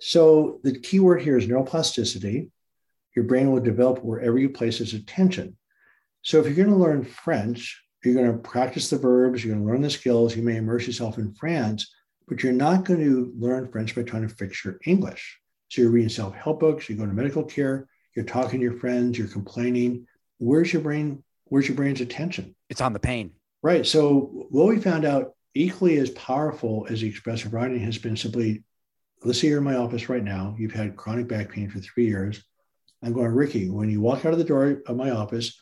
So 0.00 0.60
the 0.62 0.78
key 0.78 1.00
word 1.00 1.22
here 1.22 1.38
is 1.38 1.46
neuroplasticity. 1.46 2.50
Your 3.16 3.24
brain 3.24 3.50
will 3.50 3.60
develop 3.60 4.04
wherever 4.04 4.38
you 4.38 4.50
place 4.50 4.80
its 4.80 4.92
attention. 4.92 5.56
So 6.20 6.38
if 6.38 6.46
you're 6.46 6.66
going 6.66 6.76
to 6.76 6.82
learn 6.82 7.04
French, 7.04 7.82
you're 8.04 8.14
going 8.14 8.30
to 8.30 8.38
practice 8.38 8.90
the 8.90 8.98
verbs, 8.98 9.44
you're 9.44 9.54
going 9.54 9.64
to 9.64 9.70
learn 9.70 9.82
the 9.82 9.90
skills, 9.90 10.36
you 10.36 10.42
may 10.42 10.56
immerse 10.56 10.86
yourself 10.86 11.18
in 11.18 11.32
France 11.34 11.86
but 12.26 12.42
you're 12.42 12.52
not 12.52 12.84
going 12.84 13.00
to 13.00 13.32
learn 13.38 13.70
French 13.70 13.94
by 13.94 14.02
trying 14.02 14.26
to 14.26 14.34
fix 14.34 14.64
your 14.64 14.78
English. 14.86 15.38
So 15.68 15.82
you're 15.82 15.90
reading 15.90 16.08
self 16.08 16.34
help 16.34 16.60
books, 16.60 16.88
you're 16.88 16.98
going 16.98 17.10
to 17.10 17.14
medical 17.14 17.44
care, 17.44 17.88
you're 18.14 18.24
talking 18.24 18.60
to 18.60 18.64
your 18.64 18.78
friends, 18.78 19.18
you're 19.18 19.28
complaining. 19.28 20.06
Where's 20.38 20.72
your 20.72 20.82
brain? 20.82 21.22
Where's 21.44 21.68
your 21.68 21.76
brain's 21.76 22.00
attention? 22.00 22.54
It's 22.68 22.80
on 22.80 22.92
the 22.92 22.98
pain. 22.98 23.32
Right. 23.62 23.86
So 23.86 24.46
what 24.50 24.68
we 24.68 24.78
found 24.78 25.04
out 25.04 25.34
equally 25.54 25.98
as 25.98 26.10
powerful 26.10 26.86
as 26.90 27.00
the 27.00 27.08
expressive 27.08 27.52
writing 27.52 27.80
has 27.80 27.98
been 27.98 28.16
simply 28.16 28.64
let's 29.22 29.40
say 29.40 29.48
you're 29.48 29.58
in 29.58 29.64
my 29.64 29.76
office 29.76 30.10
right 30.10 30.22
now. 30.22 30.54
You've 30.58 30.74
had 30.74 30.96
chronic 30.96 31.28
back 31.28 31.50
pain 31.50 31.70
for 31.70 31.78
three 31.78 32.06
years. 32.06 32.42
I'm 33.02 33.14
going, 33.14 33.32
Ricky, 33.32 33.70
when 33.70 33.88
you 33.88 34.00
walk 34.00 34.26
out 34.26 34.32
of 34.32 34.38
the 34.38 34.44
door 34.44 34.82
of 34.86 34.96
my 34.96 35.10
office, 35.10 35.58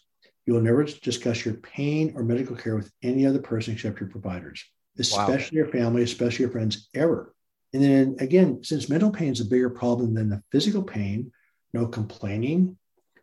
you 0.47 0.55
will 0.55 0.61
never 0.61 0.85
discuss 0.85 1.45
your 1.45 1.55
pain 1.55 2.13
or 2.17 2.23
medical 2.23 2.57
care 2.57 2.77
with 2.77 2.91
any 3.03 3.27
other 3.27 3.41
person 3.41 3.75
except 3.75 4.01
your 4.01 4.09
providers 4.09 4.65
especially 4.99 5.59
wow. 5.59 5.65
your 5.65 5.73
family, 5.73 6.03
especially 6.03 6.45
your 6.45 6.53
friends, 6.53 6.89
ever. 6.95 7.35
And 7.73 7.83
then 7.83 8.17
again, 8.21 8.63
since 8.63 8.89
mental 8.89 9.11
pain 9.11 9.33
is 9.33 9.41
a 9.41 9.47
bigger 9.47 9.71
problem 9.71 10.15
than 10.15 10.29
the 10.29 10.43
physical 10.53 10.83
pain, 10.83 11.33
no 11.73 11.87
complaining, 11.87 12.77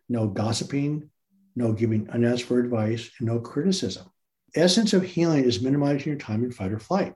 no 0.08 0.26
gossiping, 0.26 1.08
no 1.54 1.72
giving 1.72 2.08
unasked 2.10 2.48
for 2.48 2.58
advice, 2.58 3.10
and 3.18 3.28
no 3.28 3.38
criticism. 3.38 4.06
Essence 4.56 4.92
of 4.92 5.04
healing 5.04 5.44
is 5.44 5.62
minimizing 5.62 6.08
your 6.08 6.18
time 6.18 6.42
in 6.42 6.50
fight 6.50 6.72
or 6.72 6.80
flight. 6.80 7.14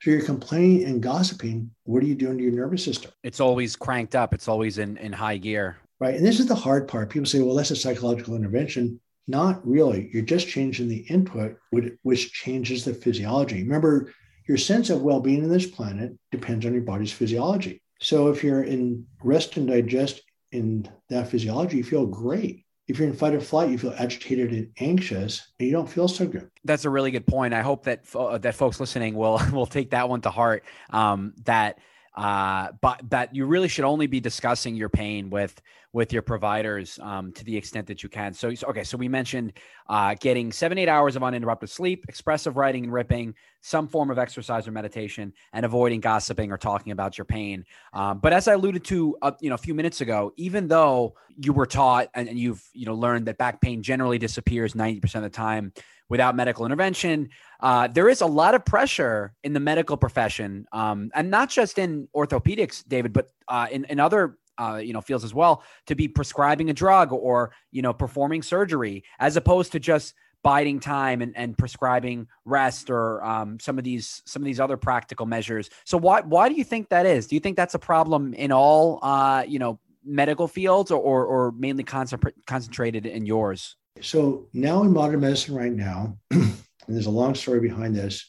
So 0.00 0.10
you're 0.10 0.22
complaining 0.22 0.84
and 0.84 1.02
gossiping. 1.02 1.70
What 1.84 2.02
are 2.02 2.06
you 2.06 2.14
doing 2.14 2.38
to 2.38 2.44
your 2.44 2.52
nervous 2.52 2.84
system? 2.84 3.10
It's 3.24 3.40
always 3.40 3.74
cranked 3.74 4.14
up. 4.14 4.32
It's 4.32 4.48
always 4.48 4.78
in, 4.78 4.96
in 4.98 5.12
high 5.12 5.36
gear. 5.38 5.78
Right. 5.98 6.14
And 6.14 6.24
this 6.24 6.38
is 6.38 6.46
the 6.46 6.54
hard 6.54 6.88
part. 6.88 7.10
People 7.10 7.26
say, 7.26 7.40
well, 7.40 7.56
that's 7.56 7.72
a 7.72 7.76
psychological 7.76 8.36
intervention. 8.36 9.00
Not 9.28 9.66
really. 9.66 10.08
You're 10.12 10.22
just 10.22 10.48
changing 10.48 10.88
the 10.88 11.04
input, 11.08 11.56
which 11.70 12.32
changes 12.32 12.84
the 12.84 12.94
physiology. 12.94 13.62
Remember, 13.62 14.12
your 14.46 14.58
sense 14.58 14.90
of 14.90 15.02
well 15.02 15.20
being 15.20 15.42
in 15.42 15.50
this 15.50 15.66
planet 15.66 16.12
depends 16.30 16.64
on 16.64 16.72
your 16.72 16.82
body's 16.82 17.12
physiology. 17.12 17.82
So 18.00 18.28
if 18.28 18.44
you're 18.44 18.62
in 18.62 19.06
rest 19.22 19.56
and 19.56 19.66
digest 19.66 20.22
in 20.52 20.88
that 21.08 21.28
physiology, 21.28 21.78
you 21.78 21.84
feel 21.84 22.06
great. 22.06 22.64
If 22.86 22.98
you're 22.98 23.08
in 23.08 23.14
fight 23.14 23.34
or 23.34 23.40
flight, 23.40 23.70
you 23.70 23.78
feel 23.78 23.94
agitated 23.98 24.52
and 24.52 24.70
anxious, 24.78 25.52
and 25.58 25.66
you 25.66 25.72
don't 25.72 25.90
feel 25.90 26.06
so 26.06 26.26
good. 26.26 26.48
That's 26.64 26.84
a 26.84 26.90
really 26.90 27.10
good 27.10 27.26
point. 27.26 27.52
I 27.52 27.62
hope 27.62 27.84
that 27.84 28.04
uh, 28.14 28.38
that 28.38 28.54
folks 28.54 28.78
listening 28.78 29.16
will 29.16 29.40
will 29.52 29.66
take 29.66 29.90
that 29.90 30.08
one 30.08 30.20
to 30.20 30.30
heart. 30.30 30.62
Um, 30.90 31.34
that 31.44 31.80
uh, 32.16 32.68
but 32.80 33.00
that 33.10 33.34
you 33.34 33.44
really 33.44 33.68
should 33.68 33.84
only 33.84 34.06
be 34.06 34.20
discussing 34.20 34.76
your 34.76 34.88
pain 34.88 35.30
with 35.30 35.60
with 35.96 36.12
your 36.12 36.20
providers 36.20 36.98
um, 37.02 37.32
to 37.32 37.42
the 37.42 37.56
extent 37.56 37.86
that 37.86 38.02
you 38.02 38.10
can. 38.10 38.34
So, 38.34 38.54
so 38.54 38.66
okay, 38.66 38.84
so 38.84 38.98
we 38.98 39.08
mentioned 39.08 39.54
uh, 39.88 40.14
getting 40.20 40.52
seven 40.52 40.76
eight 40.76 40.90
hours 40.90 41.16
of 41.16 41.22
uninterrupted 41.22 41.70
sleep, 41.70 42.04
expressive 42.06 42.58
writing 42.58 42.84
and 42.84 42.92
ripping, 42.92 43.34
some 43.62 43.88
form 43.88 44.10
of 44.10 44.18
exercise 44.18 44.68
or 44.68 44.72
meditation, 44.72 45.32
and 45.54 45.64
avoiding 45.64 46.00
gossiping 46.00 46.52
or 46.52 46.58
talking 46.58 46.92
about 46.92 47.16
your 47.16 47.24
pain. 47.24 47.64
Um, 47.94 48.18
but 48.18 48.34
as 48.34 48.46
I 48.46 48.52
alluded 48.52 48.84
to, 48.84 49.16
uh, 49.22 49.32
you 49.40 49.48
know, 49.48 49.54
a 49.54 49.58
few 49.66 49.72
minutes 49.72 50.02
ago, 50.02 50.34
even 50.36 50.68
though 50.68 51.14
you 51.42 51.54
were 51.54 51.64
taught 51.64 52.08
and, 52.12 52.28
and 52.28 52.38
you've 52.38 52.62
you 52.74 52.84
know 52.84 52.94
learned 52.94 53.24
that 53.28 53.38
back 53.38 53.62
pain 53.62 53.82
generally 53.82 54.18
disappears 54.18 54.74
ninety 54.74 55.00
percent 55.00 55.24
of 55.24 55.32
the 55.32 55.36
time 55.36 55.72
without 56.10 56.36
medical 56.36 56.66
intervention. 56.66 57.30
Uh, 57.58 57.88
there 57.88 58.10
is 58.10 58.20
a 58.20 58.26
lot 58.26 58.54
of 58.54 58.66
pressure 58.66 59.32
in 59.44 59.54
the 59.54 59.60
medical 59.60 59.96
profession, 59.96 60.66
um, 60.72 61.10
and 61.14 61.30
not 61.30 61.48
just 61.48 61.78
in 61.78 62.06
orthopedics, 62.14 62.84
David, 62.86 63.14
but 63.14 63.30
uh, 63.48 63.66
in, 63.70 63.86
in 63.86 63.98
other 63.98 64.36
uh, 64.58 64.80
you 64.82 64.92
know 64.92 65.00
fields 65.00 65.24
as 65.24 65.34
well, 65.34 65.62
to 65.86 65.94
be 65.94 66.08
prescribing 66.08 66.70
a 66.70 66.74
drug 66.74 67.12
or 67.12 67.52
you 67.70 67.82
know 67.82 67.92
performing 67.92 68.42
surgery, 68.42 69.04
as 69.18 69.36
opposed 69.36 69.72
to 69.72 69.80
just 69.80 70.14
biding 70.42 70.78
time 70.78 71.22
and, 71.22 71.36
and 71.36 71.58
prescribing 71.58 72.28
rest 72.44 72.88
or 72.88 73.24
um, 73.24 73.58
some 73.58 73.78
of 73.78 73.84
these 73.84 74.22
some 74.26 74.42
of 74.42 74.44
these 74.44 74.60
other 74.60 74.76
practical 74.76 75.26
measures. 75.26 75.68
So 75.84 75.98
why 75.98 76.20
why 76.20 76.48
do 76.48 76.54
you 76.54 76.64
think 76.64 76.88
that 76.90 77.04
is? 77.04 77.26
Do 77.26 77.34
you 77.34 77.40
think 77.40 77.56
that's 77.56 77.74
a 77.74 77.80
problem 77.80 78.32
in 78.32 78.52
all 78.52 79.00
uh, 79.02 79.44
you 79.46 79.58
know 79.58 79.80
medical 80.04 80.46
fields 80.46 80.90
or 80.90 81.00
or, 81.00 81.24
or 81.24 81.52
mainly 81.52 81.84
concentrated 81.84 83.06
in 83.06 83.26
yours? 83.26 83.76
So 84.00 84.46
now 84.52 84.82
in 84.82 84.92
modern 84.92 85.20
medicine, 85.20 85.54
right 85.54 85.72
now, 85.72 86.16
and 86.30 86.54
there's 86.86 87.06
a 87.06 87.10
long 87.10 87.34
story 87.34 87.60
behind 87.60 87.96
this, 87.96 88.24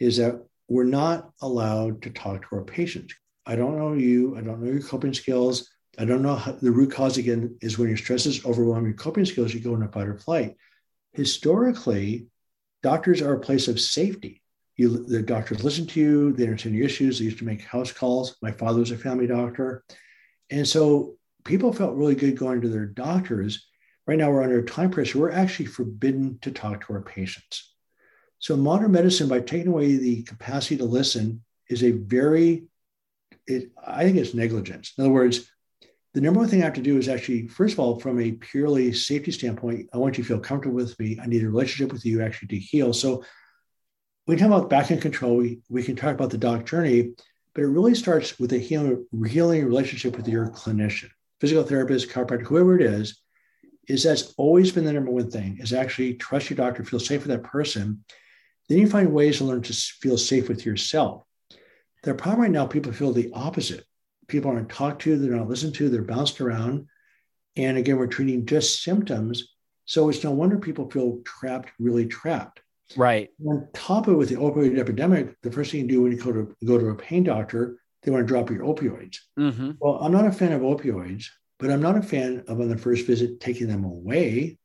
is 0.00 0.16
that 0.16 0.42
we're 0.68 0.84
not 0.84 1.30
allowed 1.42 2.02
to 2.02 2.10
talk 2.10 2.48
to 2.48 2.56
our 2.56 2.64
patients. 2.64 3.14
I 3.46 3.56
don't 3.56 3.78
know 3.78 3.92
you. 3.92 4.36
I 4.36 4.40
don't 4.40 4.62
know 4.62 4.70
your 4.70 4.82
coping 4.82 5.14
skills. 5.14 5.68
I 5.98 6.04
don't 6.04 6.22
know 6.22 6.34
how, 6.34 6.52
the 6.52 6.70
root 6.70 6.92
cause 6.92 7.18
again 7.18 7.56
is 7.60 7.78
when 7.78 7.88
your 7.88 7.96
stress 7.96 8.26
is 8.26 8.44
overwhelming 8.44 8.86
your 8.86 8.94
coping 8.94 9.24
skills, 9.24 9.54
you 9.54 9.60
go 9.60 9.74
into 9.74 9.88
fight 9.88 10.08
or 10.08 10.18
flight. 10.18 10.56
Historically, 11.12 12.26
doctors 12.82 13.22
are 13.22 13.34
a 13.34 13.40
place 13.40 13.68
of 13.68 13.80
safety. 13.80 14.42
You, 14.76 15.06
the 15.06 15.22
doctors 15.22 15.62
listen 15.62 15.86
to 15.88 16.00
you, 16.00 16.32
they 16.32 16.44
understand 16.44 16.74
your 16.74 16.86
issues. 16.86 17.18
They 17.18 17.26
used 17.26 17.38
to 17.38 17.44
make 17.44 17.62
house 17.62 17.92
calls. 17.92 18.36
My 18.42 18.50
father 18.50 18.80
was 18.80 18.90
a 18.90 18.98
family 18.98 19.28
doctor. 19.28 19.84
And 20.50 20.66
so 20.66 21.14
people 21.44 21.72
felt 21.72 21.96
really 21.96 22.16
good 22.16 22.36
going 22.36 22.60
to 22.62 22.68
their 22.68 22.86
doctors 22.86 23.68
right 24.06 24.18
now 24.18 24.30
we're 24.30 24.42
under 24.42 24.62
time 24.62 24.90
pressure. 24.90 25.18
We're 25.18 25.30
actually 25.30 25.66
forbidden 25.66 26.38
to 26.42 26.50
talk 26.50 26.86
to 26.86 26.92
our 26.92 27.02
patients. 27.02 27.72
So 28.38 28.56
modern 28.56 28.92
medicine, 28.92 29.28
by 29.28 29.40
taking 29.40 29.68
away 29.68 29.96
the 29.96 30.22
capacity 30.22 30.76
to 30.78 30.84
listen, 30.84 31.42
is 31.68 31.82
a 31.82 31.92
very, 31.92 32.64
it, 33.46 33.70
I 33.84 34.04
think 34.04 34.16
it's 34.16 34.34
negligence. 34.34 34.92
In 34.96 35.04
other 35.04 35.12
words, 35.12 35.50
the 36.14 36.20
number 36.20 36.40
one 36.40 36.48
thing 36.48 36.62
I 36.62 36.66
have 36.66 36.74
to 36.74 36.80
do 36.80 36.96
is 36.96 37.08
actually, 37.08 37.48
first 37.48 37.74
of 37.74 37.80
all, 37.80 37.98
from 37.98 38.20
a 38.20 38.32
purely 38.32 38.92
safety 38.92 39.32
standpoint, 39.32 39.88
I 39.92 39.98
want 39.98 40.16
you 40.16 40.22
to 40.22 40.28
feel 40.28 40.38
comfortable 40.38 40.76
with 40.76 40.98
me. 41.00 41.18
I 41.20 41.26
need 41.26 41.42
a 41.42 41.48
relationship 41.48 41.92
with 41.92 42.06
you 42.06 42.22
actually 42.22 42.48
to 42.48 42.58
heal. 42.58 42.92
So 42.92 43.24
we 44.26 44.36
talk 44.36 44.46
about 44.46 44.70
back 44.70 44.90
in 44.90 45.00
control, 45.00 45.36
we, 45.36 45.58
we 45.68 45.82
can 45.82 45.96
talk 45.96 46.14
about 46.14 46.30
the 46.30 46.38
doc 46.38 46.66
journey, 46.66 47.14
but 47.54 47.62
it 47.62 47.68
really 47.68 47.94
starts 47.94 48.38
with 48.38 48.52
a 48.52 48.58
healing, 48.58 49.04
healing 49.26 49.64
relationship 49.64 50.16
with 50.16 50.28
your 50.28 50.50
clinician, 50.50 51.10
physical 51.40 51.64
therapist, 51.64 52.08
chiropractor, 52.08 52.46
whoever 52.46 52.78
it 52.78 52.82
is, 52.82 53.20
is 53.88 54.04
that's 54.04 54.32
always 54.36 54.72
been 54.72 54.84
the 54.84 54.92
number 54.92 55.10
one 55.10 55.30
thing 55.30 55.58
is 55.60 55.72
actually 55.72 56.14
trust 56.14 56.48
your 56.48 56.56
doctor, 56.56 56.84
feel 56.84 57.00
safe 57.00 57.26
with 57.26 57.36
that 57.36 57.48
person. 57.48 58.04
Then 58.68 58.78
you 58.78 58.88
find 58.88 59.12
ways 59.12 59.38
to 59.38 59.44
learn 59.44 59.62
to 59.62 59.72
feel 59.74 60.16
safe 60.16 60.48
with 60.48 60.64
yourself. 60.64 61.24
The 62.04 62.14
problem 62.14 62.42
right 62.42 62.50
now, 62.50 62.66
people 62.66 62.92
feel 62.92 63.12
the 63.12 63.30
opposite. 63.32 63.84
People 64.28 64.50
aren't 64.50 64.70
talked 64.70 65.02
to, 65.02 65.18
they're 65.18 65.36
not 65.36 65.48
listened 65.48 65.74
to, 65.74 65.88
they're 65.88 66.02
bounced 66.02 66.40
around. 66.40 66.86
And 67.56 67.76
again, 67.76 67.98
we're 67.98 68.06
treating 68.06 68.46
just 68.46 68.82
symptoms. 68.82 69.54
So 69.84 70.08
it's 70.08 70.24
no 70.24 70.30
wonder 70.30 70.58
people 70.58 70.90
feel 70.90 71.20
trapped, 71.24 71.70
really 71.78 72.06
trapped. 72.06 72.60
Right. 72.96 73.30
On 73.46 73.68
top 73.74 74.06
of 74.06 74.14
it, 74.14 74.16
with 74.16 74.28
the 74.28 74.36
opioid 74.36 74.78
epidemic, 74.78 75.40
the 75.42 75.52
first 75.52 75.70
thing 75.72 75.82
you 75.82 75.88
do 75.88 76.02
when 76.02 76.12
you 76.12 76.18
go 76.18 76.32
to 76.32 76.56
go 76.64 76.78
to 76.78 76.88
a 76.88 76.94
pain 76.94 77.24
doctor, 77.24 77.78
they 78.02 78.10
want 78.10 78.22
to 78.22 78.26
drop 78.26 78.50
your 78.50 78.60
opioids. 78.60 79.18
Mm-hmm. 79.38 79.72
Well, 79.80 79.98
I'm 80.00 80.12
not 80.12 80.26
a 80.26 80.32
fan 80.32 80.52
of 80.52 80.62
opioids 80.62 81.26
but 81.58 81.70
I'm 81.70 81.80
not 81.80 81.96
a 81.96 82.02
fan 82.02 82.44
of 82.48 82.60
on 82.60 82.68
the 82.68 82.76
first 82.76 83.06
visit 83.06 83.40
taking 83.40 83.68
them 83.68 83.84
away. 83.84 84.58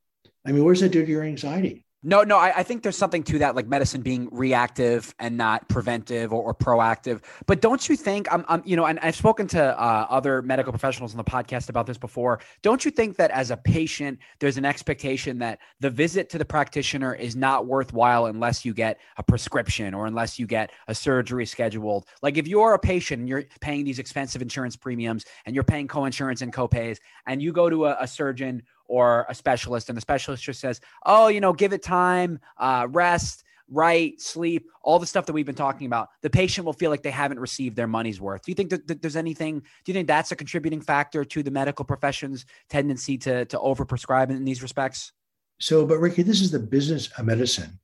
I 0.45 0.51
mean, 0.51 0.63
what 0.63 0.73
does 0.73 0.81
that 0.81 0.91
do 0.91 1.05
to 1.05 1.11
your 1.11 1.23
anxiety? 1.23 1.85
No, 2.01 2.23
no, 2.23 2.37
I, 2.37 2.59
I, 2.59 2.63
think 2.63 2.83
there's 2.83 2.95
something 2.95 3.23
to 3.23 3.39
that, 3.39 3.57
like 3.57 3.67
medicine 3.67 4.01
being 4.01 4.29
reactive 4.31 5.13
and 5.19 5.35
not 5.35 5.67
preventive 5.67 6.31
or, 6.31 6.41
or 6.41 6.55
proactive. 6.55 7.21
But 7.45 7.59
don't 7.59 7.89
you 7.89 7.97
think 7.97 8.31
I'm, 8.31 8.45
I'm, 8.47 8.63
you 8.65 8.77
know, 8.77 8.85
and 8.85 8.99
I've 8.99 9.17
spoken 9.17 9.47
to 9.47 9.61
uh, 9.61 10.07
other 10.09 10.41
medical 10.41 10.71
professionals 10.71 11.11
on 11.11 11.17
the 11.17 11.25
podcast 11.25 11.67
about 11.67 11.87
this 11.87 11.97
before. 11.97 12.39
Don't 12.61 12.85
you 12.85 12.91
think 12.91 13.17
that 13.17 13.31
as 13.31 13.51
a 13.51 13.57
patient, 13.57 14.19
there's 14.39 14.55
an 14.55 14.63
expectation 14.63 15.39
that 15.39 15.59
the 15.81 15.89
visit 15.89 16.29
to 16.29 16.37
the 16.37 16.45
practitioner 16.45 17.13
is 17.13 17.35
not 17.35 17.67
worthwhile 17.67 18.27
unless 18.27 18.63
you 18.63 18.73
get 18.73 18.97
a 19.17 19.23
prescription 19.23 19.93
or 19.93 20.05
unless 20.05 20.39
you 20.39 20.47
get 20.47 20.71
a 20.87 20.95
surgery 20.95 21.45
scheduled? 21.45 22.05
Like 22.21 22.37
if 22.37 22.47
you're 22.47 22.75
a 22.75 22.79
patient 22.79 23.19
and 23.19 23.27
you're 23.27 23.43
paying 23.59 23.83
these 23.83 23.99
expensive 23.99 24.41
insurance 24.41 24.77
premiums 24.77 25.25
and 25.45 25.53
you're 25.53 25.65
paying 25.65 25.89
co-insurance 25.89 26.41
and 26.41 26.53
co-pays, 26.53 27.01
and 27.25 27.41
you 27.41 27.51
go 27.51 27.69
to 27.69 27.87
a, 27.87 27.97
a 27.99 28.07
surgeon 28.07 28.63
or 28.89 29.25
a 29.29 29.35
specialist, 29.35 29.87
and 29.87 29.95
the 29.95 30.01
specialist 30.01 30.43
just 30.43 30.59
says, 30.59 30.81
"Oh, 31.05 31.27
you 31.29 31.39
know, 31.39 31.53
give 31.53 31.71
it 31.71 31.81
time, 31.81 32.39
uh, 32.57 32.87
rest." 32.89 33.43
Right, 33.71 34.19
sleep, 34.19 34.65
all 34.81 34.97
the 34.97 35.05
stuff 35.05 35.27
that 35.27 35.33
we've 35.33 35.45
been 35.45 35.53
talking 35.53 35.85
about, 35.85 36.09
the 36.23 36.29
patient 36.31 36.65
will 36.65 36.73
feel 36.73 36.89
like 36.89 37.03
they 37.03 37.11
haven't 37.11 37.39
received 37.39 37.75
their 37.75 37.85
money's 37.85 38.19
worth. 38.19 38.41
Do 38.41 38.49
you 38.49 38.55
think 38.55 38.71
that, 38.71 38.87
that 38.87 39.03
there's 39.03 39.15
anything? 39.15 39.59
Do 39.59 39.91
you 39.91 39.93
think 39.93 40.07
that's 40.07 40.31
a 40.31 40.35
contributing 40.35 40.81
factor 40.81 41.23
to 41.23 41.43
the 41.43 41.51
medical 41.51 41.85
profession's 41.85 42.47
tendency 42.67 43.15
to 43.19 43.45
to 43.45 43.57
overprescribe 43.59 44.31
in 44.31 44.43
these 44.43 44.63
respects? 44.63 45.11
So, 45.59 45.85
but 45.85 45.99
Ricky, 45.99 46.23
this 46.23 46.41
is 46.41 46.49
the 46.49 46.57
business 46.57 47.09
of 47.15 47.27
medicine. 47.27 47.79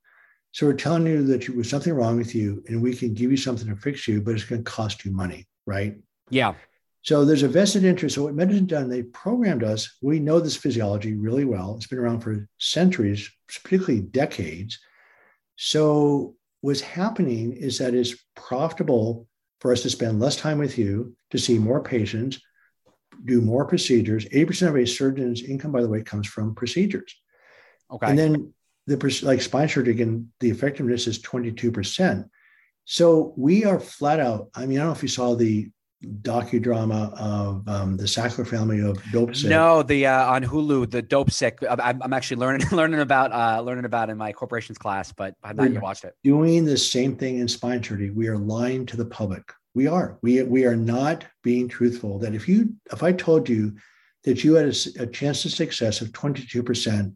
So 0.50 0.66
we're 0.66 0.72
telling 0.72 1.06
you 1.06 1.22
that 1.26 1.46
there's 1.46 1.70
something 1.70 1.92
wrong 1.92 2.16
with 2.16 2.34
you, 2.34 2.64
and 2.66 2.82
we 2.82 2.96
can 2.96 3.14
give 3.14 3.30
you 3.30 3.36
something 3.36 3.68
to 3.68 3.76
fix 3.76 4.08
you, 4.08 4.22
but 4.22 4.34
it's 4.34 4.44
going 4.44 4.64
to 4.64 4.70
cost 4.70 5.04
you 5.04 5.12
money, 5.12 5.46
right? 5.66 5.96
Yeah. 6.30 6.54
So 7.06 7.24
there's 7.24 7.44
a 7.44 7.48
vested 7.48 7.84
interest. 7.84 8.16
So 8.16 8.24
what 8.24 8.34
medicine 8.34 8.66
done, 8.66 8.88
they 8.88 9.04
programmed 9.04 9.62
us. 9.62 9.96
We 10.02 10.18
know 10.18 10.40
this 10.40 10.56
physiology 10.56 11.14
really 11.14 11.44
well. 11.44 11.76
It's 11.76 11.86
been 11.86 12.00
around 12.00 12.20
for 12.20 12.48
centuries, 12.58 13.30
particularly 13.46 14.00
decades. 14.00 14.80
So 15.54 16.34
what's 16.62 16.80
happening 16.80 17.52
is 17.52 17.78
that 17.78 17.94
it's 17.94 18.16
profitable 18.34 19.28
for 19.60 19.70
us 19.70 19.82
to 19.82 19.90
spend 19.90 20.18
less 20.18 20.34
time 20.34 20.58
with 20.58 20.78
you, 20.78 21.14
to 21.30 21.38
see 21.38 21.60
more 21.60 21.80
patients, 21.80 22.40
do 23.24 23.40
more 23.40 23.66
procedures. 23.66 24.24
80% 24.26 24.68
of 24.68 24.76
a 24.76 24.84
surgeon's 24.84 25.42
income, 25.42 25.70
by 25.70 25.82
the 25.82 25.88
way, 25.88 26.02
comes 26.02 26.26
from 26.26 26.56
procedures. 26.56 27.14
Okay. 27.88 28.10
And 28.10 28.18
then 28.18 28.52
the 28.88 29.20
like 29.22 29.40
spine 29.42 29.68
surgery, 29.68 29.92
again, 29.92 30.32
the 30.40 30.50
effectiveness 30.50 31.06
is 31.06 31.22
22%. 31.22 32.28
So 32.84 33.32
we 33.36 33.64
are 33.64 33.78
flat 33.78 34.18
out. 34.18 34.48
I 34.56 34.66
mean, 34.66 34.78
I 34.78 34.80
don't 34.80 34.88
know 34.88 34.96
if 34.96 35.02
you 35.02 35.08
saw 35.08 35.36
the 35.36 35.70
docudrama 36.04 37.12
of 37.18 37.66
um, 37.68 37.96
the 37.96 38.04
Sackler 38.04 38.46
family 38.46 38.80
of 38.80 39.02
dope 39.12 39.34
sick. 39.34 39.50
No, 39.50 39.82
the 39.82 40.06
uh, 40.06 40.32
on 40.32 40.44
Hulu, 40.44 40.90
the 40.90 41.02
Dopesick. 41.02 41.58
I'm, 41.68 42.02
I'm 42.02 42.12
actually 42.12 42.38
learning 42.38 42.68
learning 42.72 43.00
about 43.00 43.32
uh, 43.32 43.60
learning 43.60 43.84
about 43.84 44.10
in 44.10 44.18
my 44.18 44.32
corporations 44.32 44.78
class, 44.78 45.12
but 45.12 45.34
I've 45.42 45.56
not 45.56 45.72
yet 45.72 45.82
watched 45.82 46.04
it. 46.04 46.14
Doing 46.22 46.64
the 46.64 46.76
same 46.76 47.16
thing 47.16 47.38
in 47.38 47.48
spine 47.48 47.82
surgery. 47.82 48.10
We 48.10 48.28
are 48.28 48.38
lying 48.38 48.86
to 48.86 48.96
the 48.96 49.06
public. 49.06 49.42
We 49.74 49.86
are. 49.86 50.18
We 50.22 50.42
we 50.42 50.64
are 50.66 50.76
not 50.76 51.24
being 51.42 51.68
truthful. 51.68 52.18
That 52.18 52.34
if 52.34 52.48
you 52.48 52.74
if 52.92 53.02
I 53.02 53.12
told 53.12 53.48
you 53.48 53.76
that 54.24 54.44
you 54.44 54.54
had 54.54 54.66
a, 54.66 55.02
a 55.02 55.06
chance 55.06 55.44
of 55.44 55.52
success 55.52 56.00
of 56.00 56.12
22 56.12 56.62
percent, 56.62 57.14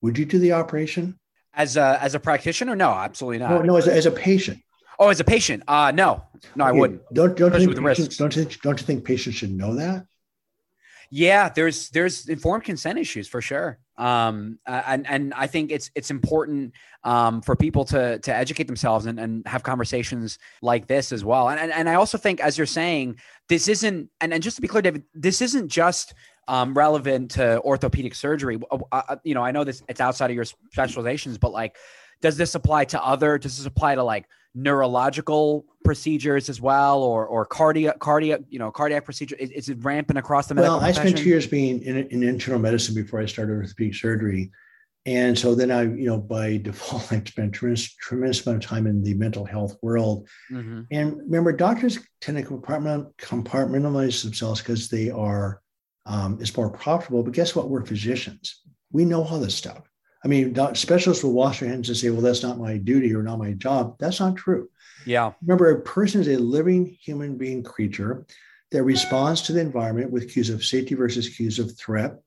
would 0.00 0.18
you 0.18 0.24
do 0.24 0.38
the 0.38 0.52
operation? 0.52 1.18
As 1.54 1.76
a 1.76 1.98
as 2.00 2.14
a 2.14 2.20
practitioner, 2.20 2.74
no, 2.74 2.90
absolutely 2.90 3.38
not. 3.38 3.50
No, 3.50 3.62
no, 3.62 3.76
as 3.76 3.86
a, 3.86 3.94
as 3.94 4.06
a 4.06 4.10
patient. 4.10 4.60
Oh, 5.02 5.08
as 5.08 5.18
a 5.18 5.24
patient, 5.24 5.64
uh, 5.66 5.90
no, 5.90 6.22
no, 6.54 6.64
I 6.64 6.70
wouldn't. 6.70 7.02
Don't 7.12 7.36
don't 7.36 7.60
you 7.60 7.74
think 7.74 7.84
patients, 7.84 8.16
don't 8.16 8.36
you, 8.36 8.44
don't 8.62 8.80
you 8.80 8.86
think 8.86 9.04
patients 9.04 9.34
should 9.34 9.50
know 9.50 9.74
that? 9.74 10.06
Yeah, 11.10 11.48
there's 11.48 11.90
there's 11.90 12.28
informed 12.28 12.62
consent 12.62 13.00
issues 13.00 13.26
for 13.26 13.42
sure, 13.42 13.80
um, 13.98 14.60
and 14.64 15.04
and 15.08 15.34
I 15.34 15.48
think 15.48 15.72
it's 15.72 15.90
it's 15.96 16.12
important 16.12 16.74
um, 17.02 17.42
for 17.42 17.56
people 17.56 17.84
to 17.86 18.20
to 18.20 18.32
educate 18.32 18.68
themselves 18.68 19.06
and, 19.06 19.18
and 19.18 19.44
have 19.44 19.64
conversations 19.64 20.38
like 20.62 20.86
this 20.86 21.10
as 21.10 21.24
well. 21.24 21.48
And, 21.48 21.58
and 21.58 21.72
and 21.72 21.88
I 21.88 21.94
also 21.94 22.16
think, 22.16 22.38
as 22.40 22.56
you're 22.56 22.64
saying, 22.64 23.16
this 23.48 23.66
isn't 23.66 24.08
and, 24.20 24.32
and 24.32 24.40
just 24.40 24.54
to 24.54 24.62
be 24.62 24.68
clear, 24.68 24.82
David, 24.82 25.02
this 25.14 25.42
isn't 25.42 25.68
just 25.68 26.14
um, 26.46 26.74
relevant 26.74 27.32
to 27.32 27.60
orthopedic 27.62 28.14
surgery. 28.14 28.60
Uh, 28.92 29.16
you 29.24 29.34
know, 29.34 29.42
I 29.42 29.50
know 29.50 29.64
this 29.64 29.82
it's 29.88 30.00
outside 30.00 30.30
of 30.30 30.36
your 30.36 30.44
specializations, 30.44 31.38
but 31.38 31.50
like, 31.50 31.76
does 32.20 32.36
this 32.36 32.54
apply 32.54 32.84
to 32.86 33.04
other? 33.04 33.36
Does 33.36 33.58
this 33.58 33.66
apply 33.66 33.96
to 33.96 34.04
like 34.04 34.26
neurological 34.54 35.64
procedures 35.84 36.48
as 36.48 36.60
well, 36.60 37.02
or 37.02 37.26
or 37.26 37.44
cardiac 37.44 37.98
cardiac 37.98 38.40
you 38.48 38.58
know 38.58 38.70
cardiac 38.70 39.04
procedure? 39.04 39.36
Is, 39.36 39.50
is 39.50 39.68
it 39.68 39.78
rampant 39.82 40.18
across 40.18 40.46
the 40.46 40.54
medical? 40.54 40.76
Well, 40.76 40.84
I 40.84 40.92
spent 40.92 41.18
two 41.18 41.28
years 41.28 41.46
being 41.46 41.82
in, 41.82 42.06
in 42.08 42.22
internal 42.22 42.60
medicine 42.60 42.94
before 42.94 43.20
I 43.20 43.26
started 43.26 43.52
orthopedic 43.52 43.94
surgery. 43.94 44.50
And 45.04 45.36
so 45.36 45.54
then 45.54 45.70
I, 45.70 45.82
you 45.82 46.06
know, 46.06 46.18
by 46.18 46.56
default, 46.62 47.12
I 47.12 47.22
spent 47.24 47.54
tremendous, 47.54 47.94
tremendous 47.94 48.46
amount 48.46 48.64
of 48.64 48.70
time 48.70 48.86
in 48.86 49.02
the 49.02 49.14
mental 49.14 49.44
health 49.44 49.76
world. 49.82 50.28
Mm-hmm. 50.50 50.82
And 50.90 51.16
remember, 51.16 51.52
doctors 51.52 51.98
tend 52.20 52.38
to 52.38 52.44
compartment, 52.44 53.16
compartmentalize 53.16 54.22
themselves 54.22 54.60
because 54.60 54.88
they 54.88 55.10
are, 55.10 55.60
um, 56.06 56.38
it's 56.40 56.56
more 56.56 56.70
profitable. 56.70 57.22
But 57.22 57.34
guess 57.34 57.56
what? 57.56 57.68
We're 57.68 57.84
physicians. 57.84 58.62
We 58.92 59.04
know 59.04 59.24
all 59.24 59.40
this 59.40 59.54
stuff. 59.54 59.82
I 60.24 60.28
mean, 60.28 60.54
specialists 60.74 61.24
will 61.24 61.32
wash 61.32 61.60
their 61.60 61.68
hands 61.68 61.88
and 61.88 61.98
say, 61.98 62.10
well, 62.10 62.20
that's 62.20 62.42
not 62.42 62.58
my 62.58 62.76
duty 62.76 63.14
or 63.14 63.22
not 63.22 63.38
my 63.38 63.52
job. 63.52 63.96
That's 63.98 64.20
not 64.20 64.36
true. 64.36 64.70
Yeah. 65.04 65.32
Remember, 65.42 65.70
a 65.70 65.80
person 65.80 66.20
is 66.20 66.28
a 66.28 66.36
living 66.36 66.96
human 67.00 67.36
being 67.36 67.62
creature 67.62 68.24
that 68.70 68.84
responds 68.84 69.42
to 69.42 69.52
the 69.52 69.60
environment 69.60 70.12
with 70.12 70.30
cues 70.32 70.48
of 70.48 70.64
safety 70.64 70.94
versus 70.94 71.28
cues 71.28 71.58
of 71.58 71.76
threat. 71.76 72.18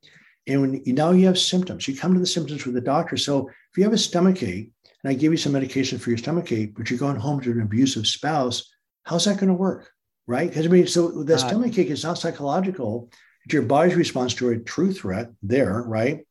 And 0.45 0.61
when 0.61 0.83
you, 0.85 0.93
now 0.93 1.11
you 1.11 1.25
have 1.25 1.39
symptoms, 1.39 1.87
you 1.87 1.95
come 1.95 2.13
to 2.13 2.19
the 2.19 2.25
symptoms 2.25 2.65
with 2.65 2.75
the 2.75 2.81
doctor. 2.81 3.17
So 3.17 3.47
if 3.47 3.77
you 3.77 3.83
have 3.83 3.93
a 3.93 3.97
stomach 3.97 4.43
ache 4.43 4.71
and 5.03 5.09
I 5.09 5.13
give 5.13 5.31
you 5.31 5.37
some 5.37 5.53
medication 5.53 5.97
for 5.97 6.09
your 6.09 6.17
stomach 6.17 6.51
ache, 6.51 6.75
but 6.75 6.89
you're 6.89 6.99
going 6.99 7.15
home 7.15 7.39
to 7.41 7.51
an 7.51 7.61
abusive 7.61 8.05
spouse, 8.05 8.71
how's 9.03 9.25
that 9.25 9.37
going 9.37 9.47
to 9.47 9.53
work? 9.53 9.89
Right? 10.27 10.49
Because 10.49 10.65
I 10.65 10.69
mean, 10.69 10.87
so 10.87 11.23
the 11.23 11.35
Uh, 11.35 11.37
stomach 11.37 11.77
ache 11.77 11.89
is 11.89 12.03
not 12.03 12.19
psychological. 12.19 13.09
It's 13.45 13.53
your 13.53 13.63
body's 13.63 13.95
response 13.95 14.33
to 14.35 14.49
a 14.49 14.59
true 14.59 14.91
threat 14.91 15.31
there, 15.41 15.81
right? 15.81 16.27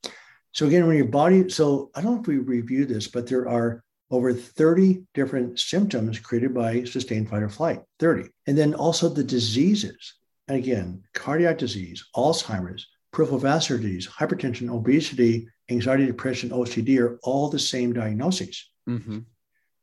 So 0.55 0.67
again, 0.67 0.87
when 0.87 0.97
your 0.97 1.07
body, 1.07 1.49
so 1.49 1.91
I 1.95 2.01
don't 2.01 2.15
know 2.15 2.21
if 2.21 2.27
we 2.29 2.39
review 2.39 2.87
this, 2.87 3.09
but 3.09 3.27
there 3.27 3.49
are 3.49 3.83
over 4.11 4.33
30 4.33 5.03
different 5.13 5.59
symptoms 5.59 6.21
created 6.21 6.55
by 6.55 6.85
sustained 6.85 7.29
fight 7.29 7.43
or 7.43 7.49
flight, 7.49 7.83
30. 7.99 8.29
And 8.47 8.57
then 8.57 8.73
also 8.75 9.09
the 9.09 9.25
diseases. 9.25 10.15
And 10.47 10.57
again, 10.57 11.03
cardiac 11.13 11.59
disease, 11.59 12.05
Alzheimer's, 12.15 12.87
peripheral 13.13 13.41
vascular 13.41 13.81
disease, 13.81 14.07
hypertension, 14.07 14.71
obesity, 14.71 15.49
anxiety, 15.71 16.07
depression, 16.07 16.51
OCD 16.51 17.01
are 17.01 17.19
all 17.25 17.49
the 17.49 17.59
same 17.59 17.93
diagnoses. 17.93 18.71
Mm-hmm. 18.89 19.21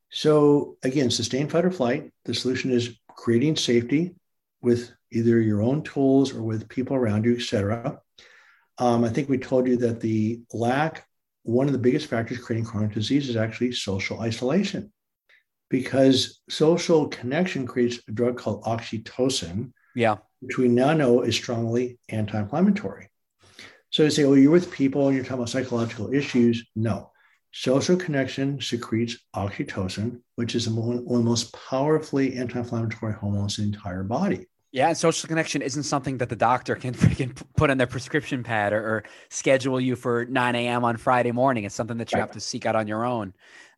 So 0.09 0.77
again, 0.83 1.11
sustained 1.11 1.51
fight 1.51 1.65
or 1.65 1.71
flight, 1.71 2.11
the 2.23 2.33
solution 2.33 2.71
is 2.71 2.95
creating 3.09 3.57
safety 3.57 4.15
with 4.61 4.91
either 5.11 5.41
your 5.41 5.61
own 5.61 5.83
tools 5.83 6.33
or 6.33 6.43
with 6.43 6.69
people 6.69 6.95
around 6.95 7.25
you, 7.25 7.35
et 7.35 7.41
cetera. 7.41 7.99
Um, 8.81 9.03
I 9.03 9.09
think 9.09 9.29
we 9.29 9.37
told 9.37 9.67
you 9.67 9.77
that 9.77 10.01
the 10.01 10.41
lack, 10.53 11.05
one 11.43 11.67
of 11.67 11.71
the 11.73 11.77
biggest 11.79 12.07
factors 12.07 12.39
creating 12.39 12.65
chronic 12.65 12.93
disease 12.93 13.29
is 13.29 13.35
actually 13.35 13.73
social 13.73 14.21
isolation 14.21 14.91
because 15.69 16.41
social 16.49 17.07
connection 17.07 17.67
creates 17.67 17.99
a 18.07 18.11
drug 18.11 18.37
called 18.39 18.63
oxytocin, 18.63 19.71
Yeah. 19.95 20.17
which 20.39 20.57
we 20.57 20.67
now 20.67 20.93
know 20.93 21.21
is 21.21 21.35
strongly 21.35 21.99
anti-inflammatory. 22.09 23.09
So 23.91 24.01
you 24.03 24.09
say, 24.09 24.25
well, 24.25 24.35
you're 24.37 24.51
with 24.51 24.71
people 24.71 25.07
and 25.07 25.15
you're 25.15 25.23
talking 25.23 25.37
about 25.37 25.49
psychological 25.49 26.11
issues. 26.11 26.65
No. 26.75 27.11
Social 27.53 27.97
connection 27.97 28.59
secretes 28.61 29.19
oxytocin, 29.35 30.21
which 30.37 30.55
is 30.55 30.67
one, 30.67 31.05
one 31.05 31.19
of 31.19 31.23
the 31.23 31.29
most 31.29 31.53
powerfully 31.53 32.35
anti-inflammatory 32.35 33.13
hormones 33.13 33.59
in 33.59 33.69
the 33.69 33.75
entire 33.77 34.03
body. 34.03 34.47
Yeah, 34.73 34.87
and 34.87 34.97
social 34.97 35.27
connection 35.27 35.61
isn't 35.61 35.83
something 35.83 36.17
that 36.19 36.29
the 36.29 36.35
doctor 36.35 36.75
can 36.75 36.93
freaking 36.95 37.35
put 37.57 37.69
on 37.69 37.77
their 37.77 37.87
prescription 37.87 38.41
pad 38.43 38.71
or, 38.73 38.79
or 38.81 39.03
schedule 39.29 39.81
you 39.81 39.95
for 39.95 40.25
9 40.25 40.55
a.m. 40.55 40.85
on 40.85 40.97
Friday 40.97 41.31
morning. 41.31 41.65
It's 41.65 41.75
something 41.75 41.97
that 41.97 42.11
you 42.11 42.17
Right. 42.17 42.21
have 42.21 42.31
to 42.31 42.39
seek 42.39 42.65
out 42.65 42.75
on 42.75 42.87
your 42.87 43.03
own. 43.05 43.33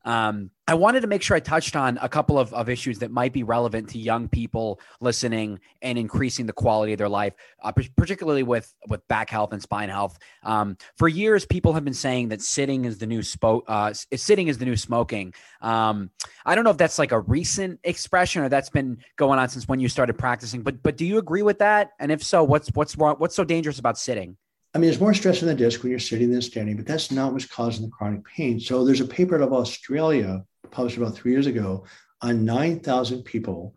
Um, 0.06 0.52
I 0.66 0.76
wanted 0.76 1.02
to 1.02 1.08
make 1.08 1.22
sure 1.22 1.36
I 1.36 1.42
touched 1.42 1.76
on 1.76 2.00
a 2.02 2.08
couple 2.08 2.40
of, 2.40 2.54
of 2.54 2.70
issues 2.70 3.00
that 3.00 3.12
might 3.12 3.34
be 3.34 3.44
relevant 3.44 3.90
to 3.90 4.00
young 4.00 4.30
people 4.30 4.80
listening 5.02 5.60
and 5.82 5.98
increasing 5.98 6.46
the 6.46 6.54
quality 6.54 6.94
of 6.94 6.98
their 6.98 7.10
life, 7.10 7.34
uh, 7.62 7.72
particularly 7.98 8.44
with 8.44 8.74
with 8.88 9.06
back 9.10 9.30
health 9.30 9.52
and 9.52 9.62
spine 9.62 9.90
health. 9.90 10.18
Um, 10.44 10.78
for 10.98 11.10
years, 11.10 11.46
people 11.46 11.74
have 11.74 11.84
been 11.84 11.94
saying 11.94 12.30
that 12.30 12.42
sitting 12.42 12.86
is 12.86 12.98
the 12.98 13.06
new 13.06 13.20
spo- 13.20 13.64
uh, 13.68 13.94
sitting 13.94 14.48
is 14.48 14.58
the 14.58 14.66
new 14.66 14.78
smoking. 14.78 15.34
Um, 15.62 16.12
I 16.46 16.56
don't 16.56 16.64
know 16.64 16.72
if 16.72 16.78
that's 16.78 17.00
like 17.00 17.12
a 17.12 17.20
recent 17.20 17.80
expression 17.84 18.44
or 18.44 18.50
that's 18.50 18.70
been 18.70 19.00
going 19.18 19.40
on 19.40 19.50
since 19.50 19.68
when 19.68 19.82
you 19.82 19.90
started 19.90 20.18
practicing. 20.18 20.62
But 20.62 20.82
but 20.82 20.96
do 20.96 21.06
you 21.06 21.18
agree 21.18 21.42
with 21.42 21.60
that? 21.60 21.92
And 22.00 22.10
if 22.10 22.24
so, 22.24 22.44
what's 22.44 22.70
what's 22.74 22.98
wrong? 22.98 23.16
What's 23.18 23.36
so 23.36 23.44
dangerous 23.44 23.80
about 23.80 23.98
sitting? 23.98 24.38
I 24.74 24.80
mean, 24.80 24.90
there's 24.90 25.00
more 25.00 25.14
stress 25.14 25.42
on 25.44 25.48
the 25.48 25.56
disc 25.56 25.84
when 25.84 25.92
you're 25.92 26.00
sitting 26.00 26.32
than 26.32 26.42
standing, 26.42 26.76
but 26.76 26.88
that's 26.88 27.12
not 27.12 27.32
what's 27.32 27.46
causing 27.46 27.86
the 27.86 27.92
chronic 27.92 28.26
pain. 28.26 28.60
So 28.60 28.84
there's 28.84 29.02
a 29.02 29.06
paper 29.06 29.36
out 29.36 29.42
of 29.42 29.54
Australia 29.54 30.44
published 30.72 30.98
about 30.98 31.16
three 31.16 31.32
years 31.32 31.46
ago 31.46 31.86
on 32.22 32.46
9,000 32.46 33.24
people, 33.24 33.76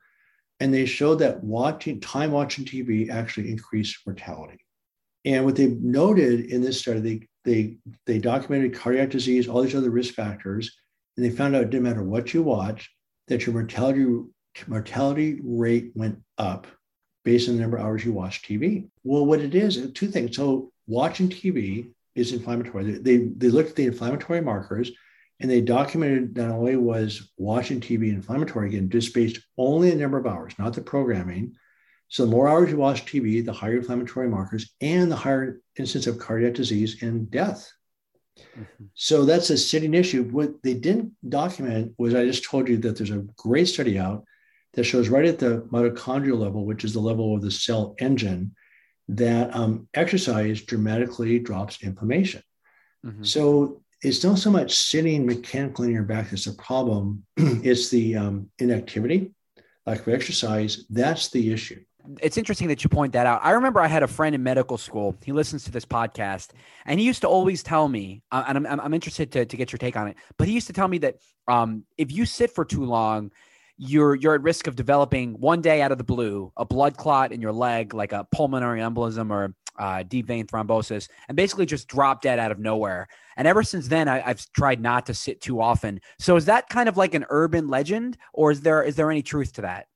and 0.59 0.72
they 0.72 0.86
showed 0.86 1.16
that 1.16 1.44
watching 1.44 2.01
time 2.01 2.30
watching 2.30 2.64
TV 2.64 3.11
actually 3.11 3.51
increased 3.51 4.07
mortality. 4.07 4.64
And 5.26 5.44
what 5.44 5.57
they 5.57 5.66
noted 5.66 6.47
in 6.47 6.62
this 6.62 6.80
study, 6.80 7.01
they 7.01 7.28
they 7.44 7.78
they 8.07 8.18
documented 8.18 8.74
cardiac 8.74 9.11
disease, 9.11 9.49
all 9.49 9.62
these 9.62 9.74
other 9.74 9.90
risk 9.90 10.14
factors, 10.14 10.76
and 11.16 11.26
they 11.26 11.30
found 11.30 11.55
out 11.55 11.62
it 11.62 11.70
didn't 11.70 11.84
matter 11.84 12.03
what 12.03 12.32
you 12.32 12.42
watch, 12.42 12.90
that 13.28 13.44
your 13.44 13.53
mortality 13.53 14.07
mortality 14.66 15.40
rate 15.42 15.90
went 15.94 16.18
up 16.38 16.66
based 17.24 17.49
on 17.49 17.57
the 17.57 17.61
number 17.61 17.76
of 17.76 17.84
hours 17.84 18.05
you 18.05 18.12
watch 18.12 18.42
TV. 18.42 18.88
Well, 19.03 19.26
what 19.26 19.40
it 19.40 19.55
is, 19.55 19.90
two 19.92 20.09
things. 20.09 20.36
So 20.36 20.72
watching 20.87 21.28
TV 21.28 21.91
is 22.14 22.32
inflammatory. 22.32 22.93
They, 22.93 23.16
they, 23.18 23.49
looked 23.49 23.70
at 23.70 23.76
the 23.76 23.87
inflammatory 23.87 24.41
markers 24.41 24.91
and 25.41 25.51
they 25.51 25.61
documented 25.61 26.37
not 26.37 26.51
only 26.51 26.76
was 26.76 27.30
watching 27.37 27.80
TV 27.80 28.09
inflammatory, 28.09 28.68
again, 28.68 28.89
just 28.89 29.12
based 29.12 29.41
only 29.59 29.91
the 29.91 29.97
number 29.97 30.18
of 30.18 30.26
hours, 30.26 30.55
not 30.59 30.72
the 30.72 30.80
programming. 30.80 31.55
So 32.09 32.24
the 32.24 32.30
more 32.30 32.49
hours 32.49 32.70
you 32.70 32.76
watch 32.76 33.05
TV, 33.05 33.45
the 33.45 33.53
higher 33.53 33.76
inflammatory 33.76 34.28
markers 34.28 34.74
and 34.80 35.11
the 35.11 35.16
higher 35.16 35.61
incidence 35.76 36.07
of 36.07 36.18
cardiac 36.18 36.55
disease 36.55 37.03
and 37.03 37.30
death. 37.30 37.70
Mm-hmm. 38.39 38.84
So 38.95 39.24
that's 39.24 39.51
a 39.51 39.59
sitting 39.59 39.95
issue. 39.95 40.24
What 40.24 40.62
they 40.62 40.74
didn't 40.74 41.12
document 41.28 41.93
was 41.99 42.14
I 42.14 42.24
just 42.24 42.45
told 42.45 42.68
you 42.68 42.76
that 42.78 42.97
there's 42.97 43.11
a 43.11 43.26
great 43.37 43.66
study 43.66 43.99
out 43.99 44.24
that 44.74 44.84
shows 44.84 45.09
right 45.09 45.24
at 45.24 45.39
the 45.39 45.66
mitochondrial 45.72 46.39
level, 46.39 46.64
which 46.64 46.84
is 46.84 46.93
the 46.93 47.01
level 47.01 47.34
of 47.34 47.43
the 47.43 47.51
cell 47.51 47.95
engine, 47.99 48.55
that 49.09 49.54
um, 49.54 49.88
exercise 49.94 50.62
dramatically 50.62 51.38
drops 51.38 51.82
inflammation. 51.82 52.42
Mhm. 53.04 53.26
So 53.26 53.82
it's 54.02 54.24
not 54.24 54.38
so 54.38 54.50
much 54.50 54.74
sitting 54.74 55.26
mechanically 55.26 55.88
in 55.88 55.94
your 55.94 56.02
back 56.02 56.30
that's 56.30 56.46
a 56.46 56.54
problem, 56.54 57.24
it's 57.36 57.88
the 57.88 58.16
um, 58.16 58.50
inactivity, 58.59 59.32
lack 59.86 60.00
of 60.00 60.09
exercise. 60.09 60.84
That's 60.90 61.30
the 61.30 61.52
issue. 61.52 61.82
it's 62.22 62.36
interesting 62.36 62.68
that 62.68 62.84
you 62.84 62.90
point 62.90 63.12
that 63.12 63.26
out. 63.26 63.40
I 63.42 63.50
remember 63.50 63.80
I 63.80 63.88
had 63.88 64.04
a 64.04 64.07
friend 64.07 64.32
in 64.34 64.42
medical 64.42 64.78
school. 64.78 65.16
He 65.24 65.32
listens 65.32 65.64
to 65.64 65.72
this 65.72 65.84
podcast, 65.84 66.50
and 66.84 67.00
he 67.00 67.07
used 67.07 67.22
to 67.22 67.28
always 67.28 67.62
tell 67.64 67.88
me, 67.88 68.22
uh, 68.30 68.44
and 68.46 68.59
I'm, 68.59 68.66
I'm, 68.66 68.80
I'm 68.80 68.94
interested 68.94 69.32
to, 69.32 69.44
to 69.44 69.57
get 69.57 69.72
your 69.72 69.78
take 69.78 69.96
on 69.96 70.09
it. 70.09 70.16
But 70.38 70.46
he 70.46 70.54
used 70.54 70.68
to 70.68 70.72
tell 70.72 70.88
me 70.88 70.98
that 70.98 71.16
um, 71.48 71.84
if 71.98 72.12
you 72.12 72.24
sit 72.24 72.52
for 72.54 72.64
too 72.64 72.84
long, 72.84 73.32
you're 73.79 74.14
you're 74.14 74.35
at 74.35 74.43
risk 74.43 74.66
of 74.66 74.77
developing 74.77 75.35
one 75.35 75.61
day 75.61 75.83
out 75.83 75.93
of 75.93 75.99
the 75.99 76.05
blue 76.05 76.53
a 76.57 76.64
blood 76.64 76.97
clot 76.97 77.33
in 77.33 77.41
your 77.41 77.53
leg, 77.53 77.95
like 77.95 78.12
a 78.12 78.27
pulmonary 78.33 78.81
embolism 78.81 79.31
or 79.31 79.55
uh, 79.79 80.03
deep 80.03 80.27
vein 80.27 80.47
thrombosis, 80.47 81.09
and 81.29 81.37
basically 81.37 81.66
just 81.66 81.87
drop 81.89 82.22
dead 82.22 82.39
out 82.39 82.51
of 82.51 82.59
nowhere. 82.59 83.09
And 83.37 83.47
ever 83.47 83.62
since 83.62 83.89
then, 83.89 84.09
I, 84.09 84.22
I've 84.27 84.45
tried 84.53 84.81
not 84.81 85.07
to 85.07 85.14
sit 85.14 85.41
too 85.41 85.61
often. 85.61 86.01
So 86.18 86.37
is 86.37 86.47
that 86.47 86.68
kind 86.68 86.89
of 86.89 86.97
like 86.97 87.14
an 87.14 87.27
urban 87.29 87.68
legend, 87.68 88.16
or 88.33 88.51
is 88.51 88.62
there 88.62 88.83
is 88.83 88.97
there 88.97 89.11
any 89.11 89.22
truth 89.22 89.53
to 89.55 89.62
that? 89.62 89.87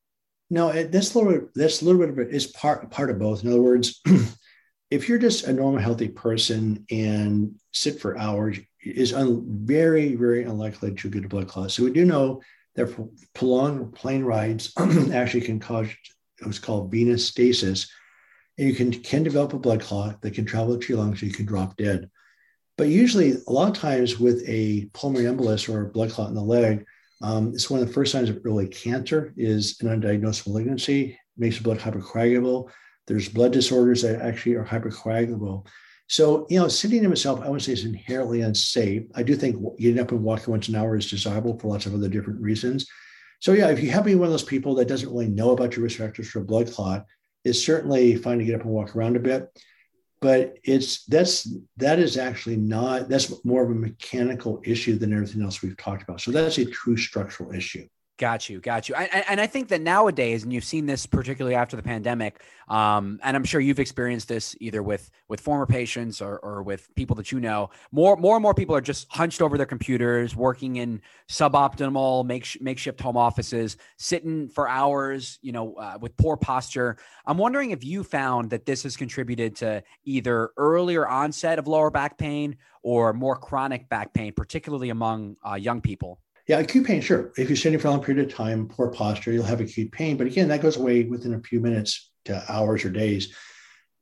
No, 0.50 0.72
that's 0.72 1.14
little 1.14 1.48
this 1.54 1.82
little 1.82 2.00
bit 2.00 2.10
of 2.10 2.18
it 2.18 2.34
is 2.34 2.48
part 2.48 2.90
part 2.90 3.10
of 3.10 3.18
both. 3.18 3.42
In 3.42 3.50
other 3.50 3.62
words, 3.62 4.02
if 4.90 5.08
you're 5.08 5.18
just 5.18 5.46
a 5.46 5.52
normal 5.52 5.80
healthy 5.80 6.08
person 6.08 6.84
and 6.90 7.54
sit 7.72 8.00
for 8.00 8.18
hours, 8.18 8.58
is 8.82 9.14
un, 9.14 9.44
very 9.64 10.16
very 10.16 10.42
unlikely 10.42 10.94
to 10.96 11.08
get 11.08 11.24
a 11.24 11.28
blood 11.28 11.48
clot. 11.48 11.70
So 11.70 11.84
we 11.84 11.92
do 11.92 12.04
know 12.04 12.42
that 12.74 12.94
prolonged 13.34 13.94
plane 13.94 14.24
rides 14.24 14.72
actually 15.12 15.42
can 15.42 15.60
cause 15.60 15.88
what's 16.42 16.58
called 16.58 16.90
venous 16.90 17.26
stasis, 17.26 17.90
and 18.58 18.68
you 18.68 18.74
can 18.74 18.92
can 18.92 19.22
develop 19.22 19.52
a 19.52 19.58
blood 19.58 19.80
clot 19.80 20.20
that 20.22 20.34
can 20.34 20.44
travel 20.44 20.78
to 20.78 20.88
your 20.92 21.02
lungs, 21.02 21.20
so 21.20 21.26
you 21.26 21.32
can 21.32 21.46
drop 21.46 21.76
dead. 21.76 22.10
But 22.78 22.88
usually, 22.88 23.32
a 23.32 23.52
lot 23.52 23.70
of 23.70 23.76
times 23.76 24.18
with 24.18 24.42
a 24.46 24.86
pulmonary 24.94 25.26
embolus 25.26 25.68
or 25.68 25.82
a 25.82 25.90
blood 25.90 26.10
clot 26.10 26.28
in 26.28 26.34
the 26.34 26.42
leg, 26.42 26.86
um, 27.22 27.52
it's 27.52 27.68
one 27.68 27.80
of 27.80 27.86
the 27.86 27.92
first 27.92 28.12
signs 28.12 28.30
of 28.30 28.40
early 28.44 28.68
cancer 28.68 29.34
is 29.36 29.78
an 29.82 29.88
undiagnosed 29.88 30.46
malignancy, 30.46 31.18
makes 31.36 31.58
the 31.58 31.62
blood 31.62 31.78
hypercoagulable. 31.78 32.70
There's 33.06 33.28
blood 33.28 33.52
disorders 33.52 34.02
that 34.02 34.22
actually 34.22 34.54
are 34.54 34.64
hypercoagulable. 34.64 35.66
So, 36.10 36.44
you 36.50 36.58
know, 36.58 36.66
sitting 36.66 37.04
in 37.04 37.12
itself, 37.12 37.38
I 37.38 37.44
wouldn't 37.44 37.62
say 37.62 37.72
is 37.72 37.84
inherently 37.84 38.40
unsafe. 38.40 39.04
I 39.14 39.22
do 39.22 39.36
think 39.36 39.62
getting 39.78 40.00
up 40.00 40.10
and 40.10 40.24
walking 40.24 40.50
once 40.50 40.66
an 40.66 40.74
hour 40.74 40.96
is 40.96 41.08
desirable 41.08 41.56
for 41.56 41.68
lots 41.68 41.86
of 41.86 41.94
other 41.94 42.08
different 42.08 42.40
reasons. 42.40 42.88
So, 43.38 43.52
yeah, 43.52 43.68
if 43.68 43.80
you 43.80 43.92
happen 43.92 44.06
to 44.06 44.10
be 44.10 44.14
one 44.16 44.26
of 44.26 44.32
those 44.32 44.42
people 44.42 44.74
that 44.74 44.88
doesn't 44.88 45.08
really 45.08 45.28
know 45.28 45.52
about 45.52 45.76
your 45.76 45.84
risk 45.84 45.98
factors 45.98 46.28
for 46.28 46.40
a 46.40 46.44
blood 46.44 46.72
clot, 46.72 47.06
it's 47.44 47.64
certainly 47.64 48.16
fine 48.16 48.38
to 48.38 48.44
get 48.44 48.56
up 48.56 48.62
and 48.62 48.72
walk 48.72 48.96
around 48.96 49.14
a 49.14 49.20
bit. 49.20 49.56
But 50.20 50.56
it's 50.64 51.04
that's 51.04 51.48
that 51.76 52.00
is 52.00 52.16
actually 52.16 52.56
not 52.56 53.08
that's 53.08 53.44
more 53.44 53.62
of 53.62 53.70
a 53.70 53.74
mechanical 53.74 54.60
issue 54.64 54.98
than 54.98 55.12
everything 55.12 55.42
else 55.42 55.62
we've 55.62 55.76
talked 55.76 56.02
about. 56.02 56.20
So 56.20 56.32
that's 56.32 56.58
a 56.58 56.64
true 56.64 56.96
structural 56.96 57.52
issue. 57.52 57.86
Got 58.20 58.50
you, 58.50 58.60
got 58.60 58.86
you. 58.86 58.94
And, 58.96 59.24
and 59.30 59.40
I 59.40 59.46
think 59.46 59.68
that 59.68 59.80
nowadays, 59.80 60.42
and 60.42 60.52
you've 60.52 60.62
seen 60.62 60.84
this 60.84 61.06
particularly 61.06 61.54
after 61.54 61.74
the 61.74 61.82
pandemic, 61.82 62.42
um, 62.68 63.18
and 63.22 63.34
I'm 63.34 63.44
sure 63.44 63.62
you've 63.62 63.80
experienced 63.80 64.28
this 64.28 64.54
either 64.60 64.82
with 64.82 65.10
with 65.28 65.40
former 65.40 65.64
patients 65.64 66.20
or, 66.20 66.38
or 66.40 66.62
with 66.62 66.94
people 66.96 67.16
that 67.16 67.32
you 67.32 67.40
know. 67.40 67.70
More, 67.92 68.18
more 68.18 68.36
and 68.36 68.42
more 68.42 68.52
people 68.52 68.76
are 68.76 68.82
just 68.82 69.10
hunched 69.10 69.40
over 69.40 69.56
their 69.56 69.64
computers, 69.64 70.36
working 70.36 70.76
in 70.76 71.00
suboptimal 71.30 72.26
make, 72.26 72.60
makeshift 72.60 73.00
home 73.00 73.16
offices, 73.16 73.78
sitting 73.96 74.50
for 74.50 74.68
hours, 74.68 75.38
you 75.40 75.52
know, 75.52 75.72
uh, 75.76 75.96
with 75.98 76.14
poor 76.18 76.36
posture. 76.36 76.98
I'm 77.24 77.38
wondering 77.38 77.70
if 77.70 77.82
you 77.82 78.04
found 78.04 78.50
that 78.50 78.66
this 78.66 78.82
has 78.82 78.98
contributed 78.98 79.56
to 79.56 79.82
either 80.04 80.50
earlier 80.58 81.08
onset 81.08 81.58
of 81.58 81.66
lower 81.66 81.90
back 81.90 82.18
pain 82.18 82.58
or 82.82 83.14
more 83.14 83.36
chronic 83.36 83.88
back 83.88 84.12
pain, 84.12 84.34
particularly 84.34 84.90
among 84.90 85.36
uh, 85.42 85.54
young 85.54 85.80
people. 85.80 86.20
Yeah, 86.50 86.58
acute 86.58 86.84
pain, 86.84 87.00
sure. 87.00 87.32
If 87.36 87.48
you're 87.48 87.56
sitting 87.56 87.78
for 87.78 87.86
a 87.86 87.90
long 87.92 88.02
period 88.02 88.26
of 88.26 88.34
time, 88.34 88.66
poor 88.66 88.90
posture, 88.90 89.30
you'll 89.30 89.44
have 89.44 89.60
acute 89.60 89.92
pain. 89.92 90.16
But 90.16 90.26
again, 90.26 90.48
that 90.48 90.60
goes 90.60 90.76
away 90.76 91.04
within 91.04 91.34
a 91.34 91.40
few 91.40 91.60
minutes 91.60 92.10
to 92.24 92.42
hours 92.50 92.84
or 92.84 92.90
days. 92.90 93.32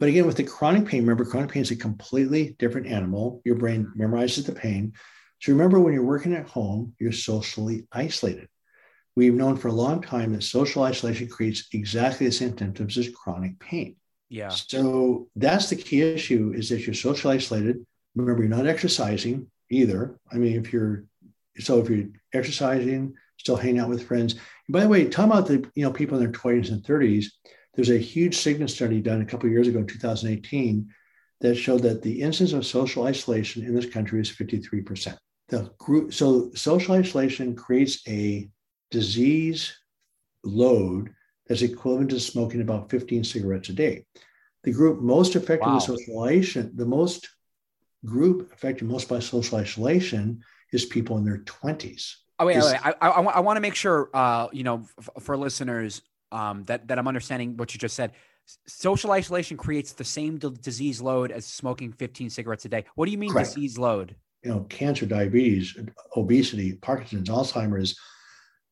But 0.01 0.09
again, 0.09 0.25
with 0.25 0.39
the 0.39 0.45
chronic 0.45 0.87
pain, 0.87 1.03
remember, 1.03 1.27
chronic 1.27 1.51
pain 1.51 1.61
is 1.61 1.73
a 1.73 1.77
completely 1.77 2.57
different 2.59 2.87
animal. 2.87 3.43
Your 3.45 3.57
brain 3.57 3.93
memorizes 3.99 4.47
the 4.47 4.53
pain. 4.53 4.95
So 5.43 5.53
remember, 5.53 5.79
when 5.79 5.93
you're 5.93 6.03
working 6.03 6.33
at 6.33 6.49
home, 6.49 6.95
you're 6.99 7.13
socially 7.13 7.87
isolated. 7.93 8.49
We've 9.15 9.35
known 9.35 9.59
for 9.59 9.69
a 9.69 9.73
long 9.73 10.01
time 10.01 10.33
that 10.33 10.43
social 10.43 10.85
isolation 10.85 11.29
creates 11.29 11.69
exactly 11.75 12.25
the 12.25 12.33
same 12.33 12.57
symptoms 12.57 12.97
as 12.97 13.11
chronic 13.11 13.59
pain. 13.61 13.97
Yeah. 14.31 14.49
So 14.49 15.29
that's 15.37 15.69
the 15.69 15.77
key 15.77 16.01
issue 16.01 16.55
is 16.57 16.71
that 16.71 16.87
you're 16.87 16.95
socially 16.95 17.37
isolated. 17.37 17.85
Remember, 18.15 18.43
you're 18.43 18.57
not 18.57 18.67
exercising 18.67 19.49
either. 19.69 20.19
I 20.33 20.37
mean, 20.37 20.57
if 20.57 20.73
you're 20.73 21.05
so 21.59 21.81
if 21.81 21.91
you're 21.91 22.07
exercising, 22.33 23.15
still 23.37 23.57
hanging 23.57 23.81
out 23.81 23.89
with 23.89 24.07
friends. 24.07 24.35
And 24.35 24.73
by 24.73 24.81
the 24.81 24.89
way, 24.89 25.09
talking 25.09 25.33
about 25.33 25.47
the 25.47 25.69
you 25.75 25.85
know 25.85 25.93
people 25.93 26.19
in 26.19 26.25
their 26.25 26.33
20s 26.33 26.71
and 26.71 26.83
30s, 26.83 27.27
there's 27.75 27.91
a 27.91 27.99
huge 27.99 28.37
Cigna 28.37 28.69
study 28.69 29.01
done 29.01 29.23
a 29.23 29.27
couple 29.27 29.49
years 29.49 29.69
ago, 29.69 29.83
2018, 29.83 30.89
that 31.41 31.55
showed 31.55 31.83
that 31.83 32.03
the 32.03 32.21
incidence 32.21 32.53
of 32.53 32.67
social 32.67 33.07
isolation 33.07 33.65
in 33.65 33.75
this 33.75 33.87
country 33.87 34.21
is 34.21 34.31
53%. 34.31 35.17
The 35.49 35.71
group, 35.79 36.13
so 36.13 36.51
social 36.55 36.95
isolation 36.97 37.55
creates 37.55 38.07
a 38.09 38.51
disease 38.91 39.79
load 40.45 41.15
that's 41.47 41.63
equivalent 41.63 42.11
to 42.11 42.21
smoking 42.21 42.61
about 42.61 42.91
15 42.91 43.25
cigarettes 43.25 43.69
a 43.69 43.73
day. 43.73 44.05
The 44.65 44.73
group 44.73 45.01
most 45.01 45.37
affected 45.37 45.67
wow. 45.67 45.75
with 45.75 45.85
social 45.85 46.23
isolation, 46.23 46.73
the 46.75 46.85
most 46.85 47.29
group 48.05 48.53
affected 48.53 48.87
most 48.87 49.09
by 49.09 49.19
social 49.21 49.59
isolation 49.59 50.43
is 50.73 50.85
people 50.85 51.17
in 51.17 51.25
their 51.25 51.39
20s. 51.39 52.15
Oh, 52.39 52.47
wait, 52.47 52.59
wait, 52.59 52.87
I, 52.87 52.95
I, 53.01 53.09
I 53.09 53.41
want 53.41 53.57
to 53.57 53.61
make 53.61 53.75
sure, 53.75 54.11
uh, 54.15 54.47
you 54.53 54.63
know, 54.63 54.87
f- 54.99 55.11
for 55.21 55.37
listeners 55.37 56.03
um, 56.31 56.65
that, 56.65 56.87
that 56.89 56.99
I'm 56.99 57.09
understanding 57.09 57.57
what 57.57 57.75
you 57.75 57.81
just 57.81 57.97
said. 57.97 58.13
Social 58.67 59.11
isolation 59.11 59.57
creates 59.57 59.93
the 59.93 60.05
same 60.05 60.39
d- 60.39 60.55
disease 60.63 61.01
load 61.01 61.33
as 61.33 61.45
smoking 61.45 61.93
15 61.93 62.31
cigarettes 62.31 62.65
a 62.65 62.69
day. 62.69 62.85
What 62.95 63.07
do 63.07 63.13
you 63.13 63.19
mean 63.19 63.33
Correct. 63.33 63.49
disease 63.49 63.77
load? 63.77 64.15
You 64.45 64.51
know, 64.51 64.61
cancer, 64.69 65.05
diabetes, 65.05 65.77
obesity, 66.17 66.75
Parkinson's, 66.75 67.29
Alzheimer's. 67.29 67.99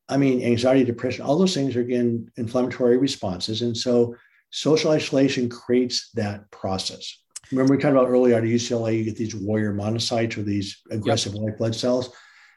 I 0.08 0.16
mean, 0.16 0.42
anxiety, 0.42 0.84
depression, 0.84 1.24
all 1.24 1.36
those 1.36 1.54
things 1.54 1.74
are 1.74 1.80
again 1.80 2.30
inflammatory 2.36 2.98
responses. 2.98 3.62
And 3.62 3.76
so 3.76 4.14
social 4.50 4.92
isolation 4.92 5.48
creates 5.48 6.10
that 6.14 6.48
process. 6.52 7.18
Remember 7.50 7.74
we 7.74 7.80
talked 7.80 7.92
about 7.92 8.08
earlier 8.08 8.36
at 8.36 8.44
UCLA, 8.44 8.98
you 8.98 9.04
get 9.04 9.16
these 9.16 9.34
warrior 9.34 9.72
monocytes 9.72 10.36
or 10.36 10.42
these 10.42 10.80
aggressive 10.90 11.34
yep. 11.34 11.42
white 11.42 11.58
blood 11.58 11.74
cells. 11.74 12.10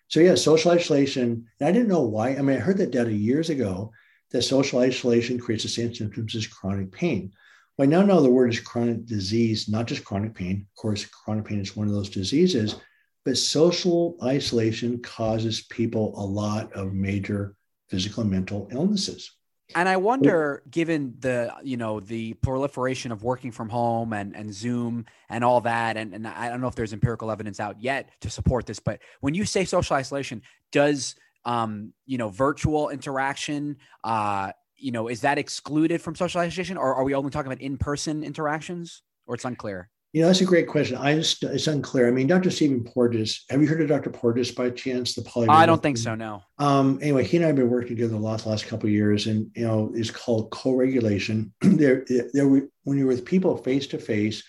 So 0.07 0.19
yeah, 0.19 0.35
social 0.35 0.71
isolation. 0.71 1.45
And 1.59 1.69
I 1.69 1.71
didn't 1.71 1.89
know 1.89 2.01
why. 2.01 2.29
I 2.29 2.41
mean, 2.41 2.57
I 2.57 2.59
heard 2.59 2.77
that 2.77 2.91
data 2.91 3.13
years 3.13 3.49
ago 3.49 3.91
that 4.31 4.41
social 4.41 4.79
isolation 4.79 5.39
creates 5.39 5.63
the 5.63 5.69
same 5.69 5.93
symptoms 5.93 6.35
as 6.35 6.47
chronic 6.47 6.91
pain. 6.91 7.31
Well, 7.77 7.87
I 7.87 7.91
now 7.91 8.01
know 8.01 8.21
the 8.21 8.29
word 8.29 8.51
is 8.51 8.59
chronic 8.59 9.05
disease, 9.05 9.69
not 9.69 9.87
just 9.87 10.03
chronic 10.03 10.33
pain. 10.33 10.67
Of 10.75 10.81
course, 10.81 11.05
chronic 11.05 11.45
pain 11.45 11.61
is 11.61 11.75
one 11.75 11.87
of 11.87 11.93
those 11.93 12.09
diseases, 12.09 12.75
but 13.23 13.37
social 13.37 14.17
isolation 14.23 15.01
causes 15.01 15.61
people 15.69 16.13
a 16.17 16.25
lot 16.25 16.73
of 16.73 16.93
major 16.93 17.55
physical 17.89 18.21
and 18.21 18.31
mental 18.31 18.67
illnesses. 18.71 19.31
And 19.75 19.87
I 19.87 19.97
wonder, 19.97 20.63
given 20.71 21.15
the 21.19 21.53
you 21.63 21.77
know 21.77 21.99
the 21.99 22.33
proliferation 22.35 23.11
of 23.11 23.23
working 23.23 23.51
from 23.51 23.69
home 23.69 24.13
and 24.13 24.35
and 24.35 24.53
Zoom 24.53 25.05
and 25.29 25.43
all 25.43 25.61
that, 25.61 25.95
and, 25.95 26.13
and 26.13 26.27
I 26.27 26.49
don't 26.49 26.59
know 26.59 26.67
if 26.67 26.75
there's 26.75 26.93
empirical 26.93 27.29
evidence 27.29 27.59
out 27.59 27.79
yet 27.79 28.09
to 28.21 28.29
support 28.29 28.65
this, 28.65 28.79
but 28.79 28.99
when 29.21 29.35
you 29.35 29.45
say 29.45 29.65
social 29.65 29.95
isolation, 29.95 30.41
does 30.71 31.15
um, 31.45 31.93
you 32.07 32.17
know 32.17 32.29
virtual 32.29 32.89
interaction, 32.89 33.77
uh, 34.03 34.51
you 34.75 34.91
know, 34.91 35.07
is 35.07 35.21
that 35.21 35.37
excluded 35.37 36.01
from 36.01 36.15
social 36.15 36.41
isolation, 36.41 36.77
or 36.77 36.95
are 36.95 37.03
we 37.03 37.13
only 37.13 37.29
talking 37.29 37.51
about 37.51 37.61
in 37.61 37.77
person 37.77 38.23
interactions, 38.23 39.03
or 39.27 39.35
it's 39.35 39.45
unclear? 39.45 39.89
You 40.11 40.21
know, 40.21 40.27
that's 40.27 40.41
a 40.41 40.45
great 40.45 40.67
question. 40.67 40.97
I 40.97 41.15
just, 41.15 41.43
it's 41.43 41.67
unclear. 41.67 42.07
I 42.07 42.11
mean, 42.11 42.25
Dr. 42.25 42.49
Stephen 42.49 42.83
Porges, 42.83 43.45
have 43.49 43.61
you 43.61 43.67
heard 43.67 43.81
of 43.81 43.89
Dr. 43.89 44.09
Porges 44.09 44.51
by 44.51 44.71
chance? 44.71 45.13
The 45.13 45.21
poly. 45.21 45.47
I 45.49 45.67
don't 45.67 45.83
think 45.83 45.97
so. 45.97 46.15
No. 46.15 46.41
Um, 46.57 46.97
anyway, 47.01 47.23
he 47.23 47.37
and 47.37 47.45
I 47.45 47.47
have 47.47 47.55
been 47.55 47.69
working 47.69 47.89
together 47.89 48.13
the 48.13 48.17
last 48.17 48.47
last 48.47 48.65
couple 48.65 48.87
of 48.87 48.93
years, 48.93 49.27
and 49.27 49.51
you 49.55 49.67
know, 49.67 49.91
it's 49.93 50.09
called 50.09 50.49
co-regulation. 50.49 51.53
there, 51.61 52.05
there, 52.33 52.47
when 52.47 52.97
you're 52.97 53.05
with 53.05 53.23
people 53.23 53.55
face 53.57 53.85
to 53.87 53.99
face, 53.99 54.43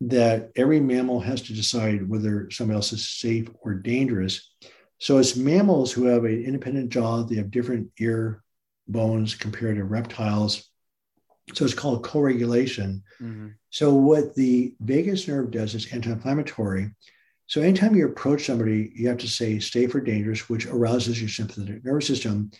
that 0.00 0.50
every 0.56 0.80
mammal 0.80 1.20
has 1.20 1.42
to 1.42 1.52
decide 1.52 2.08
whether 2.08 2.50
somebody 2.50 2.74
else 2.74 2.92
is 2.92 3.08
safe 3.08 3.48
or 3.60 3.74
dangerous. 3.74 4.52
So 4.98 5.18
it's 5.18 5.36
mammals 5.36 5.92
who 5.92 6.06
have 6.06 6.24
an 6.24 6.42
independent 6.42 6.90
jaw. 6.90 7.22
They 7.22 7.36
have 7.36 7.50
different 7.50 7.90
ear 7.98 8.42
bones 8.88 9.34
compared 9.34 9.76
to 9.76 9.84
reptiles 9.84 10.69
so 11.54 11.64
it's 11.64 11.74
called 11.74 12.04
co-regulation. 12.04 13.02
Mm-hmm. 13.20 13.48
So 13.70 13.94
what 13.94 14.34
the 14.34 14.74
vagus 14.80 15.28
nerve 15.28 15.50
does 15.50 15.74
is 15.74 15.92
anti-inflammatory. 15.92 16.90
So 17.46 17.60
anytime 17.60 17.96
you 17.96 18.06
approach 18.06 18.46
somebody, 18.46 18.92
you 18.94 19.08
have 19.08 19.18
to 19.18 19.28
say 19.28 19.58
safe 19.58 19.94
or 19.94 20.00
dangerous, 20.00 20.48
which 20.48 20.66
arouses 20.66 21.20
your 21.20 21.28
sympathetic 21.28 21.84
nervous 21.84 22.06
system. 22.06 22.50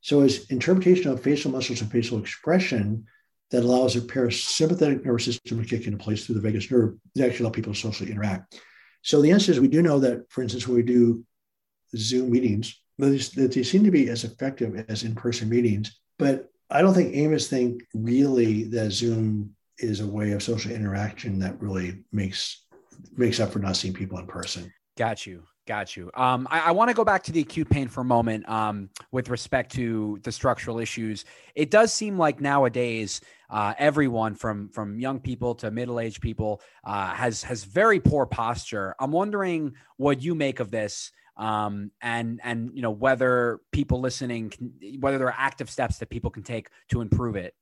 So 0.00 0.22
it's 0.22 0.46
interpretation 0.46 1.10
of 1.10 1.22
facial 1.22 1.50
muscles 1.50 1.82
and 1.82 1.92
facial 1.92 2.18
expression 2.18 3.06
that 3.50 3.64
allows 3.64 3.94
the 3.94 4.00
parasympathetic 4.00 5.04
nervous 5.04 5.24
system 5.26 5.62
to 5.62 5.68
kick 5.68 5.86
into 5.86 5.98
place 5.98 6.24
through 6.24 6.36
the 6.36 6.40
vagus 6.40 6.70
nerve 6.70 6.94
to 7.16 7.26
actually 7.26 7.44
allow 7.44 7.52
people 7.52 7.74
to 7.74 7.78
socially 7.78 8.10
interact. 8.10 8.60
So 9.02 9.20
the 9.20 9.30
answer 9.30 9.52
is 9.52 9.60
we 9.60 9.68
do 9.68 9.82
know 9.82 9.98
that, 9.98 10.30
for 10.30 10.42
instance, 10.42 10.66
when 10.66 10.76
we 10.76 10.82
do 10.82 11.24
Zoom 11.96 12.30
meetings, 12.30 12.80
that 12.98 13.52
they 13.54 13.62
seem 13.62 13.84
to 13.84 13.90
be 13.90 14.08
as 14.08 14.24
effective 14.24 14.84
as 14.88 15.02
in-person 15.02 15.48
meetings. 15.48 15.98
But 16.18 16.50
I 16.70 16.82
don't 16.82 16.94
think 16.94 17.14
Amos 17.14 17.48
think 17.48 17.82
really 17.94 18.64
that 18.64 18.92
Zoom 18.92 19.54
is 19.78 20.00
a 20.00 20.06
way 20.06 20.32
of 20.32 20.42
social 20.42 20.72
interaction 20.72 21.38
that 21.40 21.60
really 21.60 22.04
makes 22.12 22.64
makes 23.16 23.40
up 23.40 23.52
for 23.52 23.58
not 23.58 23.76
seeing 23.76 23.94
people 23.94 24.18
in 24.18 24.26
person. 24.26 24.72
Got 24.96 25.26
you. 25.26 25.42
Got 25.66 25.96
you. 25.96 26.10
Um, 26.14 26.48
I, 26.50 26.60
I 26.60 26.70
want 26.72 26.88
to 26.88 26.94
go 26.94 27.04
back 27.04 27.22
to 27.24 27.32
the 27.32 27.40
acute 27.40 27.70
pain 27.70 27.86
for 27.86 28.00
a 28.00 28.04
moment 28.04 28.48
um, 28.48 28.90
with 29.12 29.28
respect 29.28 29.72
to 29.74 30.18
the 30.22 30.32
structural 30.32 30.80
issues. 30.80 31.24
It 31.54 31.70
does 31.70 31.92
seem 31.92 32.18
like 32.18 32.40
nowadays 32.40 33.20
uh, 33.50 33.74
everyone 33.78 34.34
from 34.34 34.68
from 34.70 34.98
young 34.98 35.20
people 35.20 35.54
to 35.56 35.70
middle 35.70 36.00
aged 36.00 36.20
people 36.20 36.60
uh, 36.84 37.14
has 37.14 37.42
has 37.44 37.64
very 37.64 38.00
poor 38.00 38.26
posture. 38.26 38.94
I'm 38.98 39.12
wondering 39.12 39.74
what 39.96 40.22
you 40.22 40.34
make 40.34 40.60
of 40.60 40.70
this 40.70 41.12
um, 41.40 41.90
and 42.00 42.40
and 42.44 42.70
you 42.74 42.82
know 42.82 42.90
whether 42.90 43.60
people 43.72 44.00
listening 44.00 44.50
can, 44.50 44.72
whether 45.00 45.18
there 45.18 45.26
are 45.26 45.34
active 45.36 45.70
steps 45.70 45.98
that 45.98 46.10
people 46.10 46.30
can 46.30 46.42
take 46.42 46.68
to 46.90 47.00
improve 47.00 47.36
it. 47.36 47.54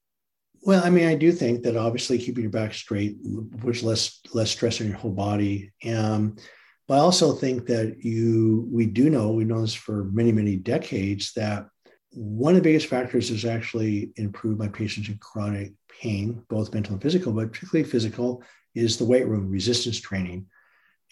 Well 0.62 0.84
i 0.84 0.90
mean 0.90 1.06
i 1.06 1.14
do 1.14 1.30
think 1.30 1.62
that 1.62 1.76
obviously 1.76 2.18
keeping 2.18 2.42
your 2.42 2.50
back 2.50 2.74
straight 2.74 3.16
puts 3.60 3.82
less 3.82 4.20
less 4.34 4.50
stress 4.50 4.80
on 4.80 4.88
your 4.88 4.96
whole 4.96 5.12
body. 5.12 5.72
Um, 5.86 6.36
but 6.88 6.94
i 6.94 6.98
also 6.98 7.32
think 7.32 7.66
that 7.66 8.04
you 8.04 8.68
we 8.70 8.86
do 8.86 9.08
know 9.08 9.30
we 9.30 9.44
know 9.44 9.60
this 9.60 9.74
for 9.74 10.04
many 10.12 10.32
many 10.32 10.56
decades 10.56 11.32
that 11.34 11.68
one 12.10 12.54
of 12.54 12.56
the 12.56 12.68
biggest 12.68 12.86
factors 12.86 13.30
is 13.30 13.44
actually 13.44 14.10
improved 14.16 14.58
by 14.58 14.66
patients 14.66 15.08
in 15.08 15.18
chronic 15.18 15.72
pain 15.88 16.42
both 16.48 16.74
mental 16.74 16.94
and 16.94 17.02
physical 17.02 17.32
but 17.32 17.52
particularly 17.52 17.88
physical 17.88 18.42
is 18.78 18.96
the 18.96 19.04
weight 19.04 19.26
room 19.26 19.50
resistance 19.50 20.00
training. 20.00 20.46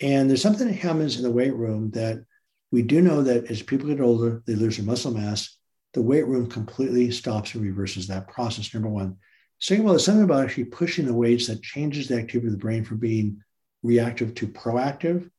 And 0.00 0.28
there's 0.28 0.42
something 0.42 0.66
that 0.66 0.74
happens 0.74 1.16
in 1.16 1.22
the 1.22 1.30
weight 1.30 1.54
room 1.54 1.90
that 1.92 2.24
we 2.72 2.82
do 2.82 3.00
know 3.00 3.22
that 3.22 3.50
as 3.50 3.62
people 3.62 3.88
get 3.88 4.00
older, 4.00 4.42
they 4.46 4.54
lose 4.54 4.76
their 4.76 4.86
muscle 4.86 5.12
mass. 5.12 5.56
The 5.94 6.02
weight 6.02 6.26
room 6.26 6.48
completely 6.48 7.10
stops 7.10 7.54
and 7.54 7.62
reverses 7.62 8.06
that 8.08 8.28
process, 8.28 8.74
number 8.74 8.88
one. 8.88 9.16
Second 9.60 9.84
of 9.84 9.86
all, 9.86 9.92
there's 9.92 10.04
something 10.04 10.24
about 10.24 10.44
actually 10.44 10.64
pushing 10.64 11.06
the 11.06 11.14
weights 11.14 11.46
that 11.46 11.62
changes 11.62 12.08
the 12.08 12.16
activity 12.16 12.48
of 12.48 12.52
the 12.52 12.58
brain 12.58 12.84
from 12.84 12.98
being 12.98 13.40
reactive 13.82 14.34
to 14.34 14.48
proactive. 14.48 15.30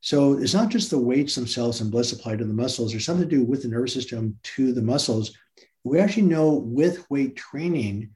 So 0.00 0.34
it's 0.34 0.52
not 0.52 0.68
just 0.68 0.90
the 0.90 0.98
weights 0.98 1.34
themselves 1.34 1.80
and 1.80 1.90
blood 1.90 2.04
supply 2.04 2.36
to 2.36 2.44
the 2.44 2.52
muscles, 2.52 2.90
there's 2.90 3.06
something 3.06 3.28
to 3.28 3.36
do 3.36 3.44
with 3.44 3.62
the 3.62 3.68
nervous 3.68 3.94
system 3.94 4.38
to 4.42 4.72
the 4.72 4.82
muscles. 4.82 5.32
We 5.84 5.98
actually 5.98 6.24
know 6.24 6.52
with 6.52 7.08
weight 7.10 7.36
training 7.36 8.10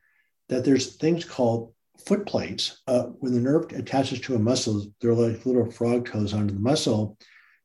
that 0.48 0.64
there's 0.64 0.96
things 0.96 1.24
called 1.24 1.72
foot 2.04 2.26
plates. 2.26 2.82
Uh, 2.86 3.04
when 3.20 3.32
the 3.32 3.40
nerve 3.40 3.72
attaches 3.72 4.20
to 4.20 4.34
a 4.34 4.38
muscle, 4.38 4.86
they're 5.00 5.14
like 5.14 5.46
little 5.46 5.70
frog 5.70 6.06
toes 6.06 6.34
onto 6.34 6.52
the 6.52 6.60
muscle 6.60 7.16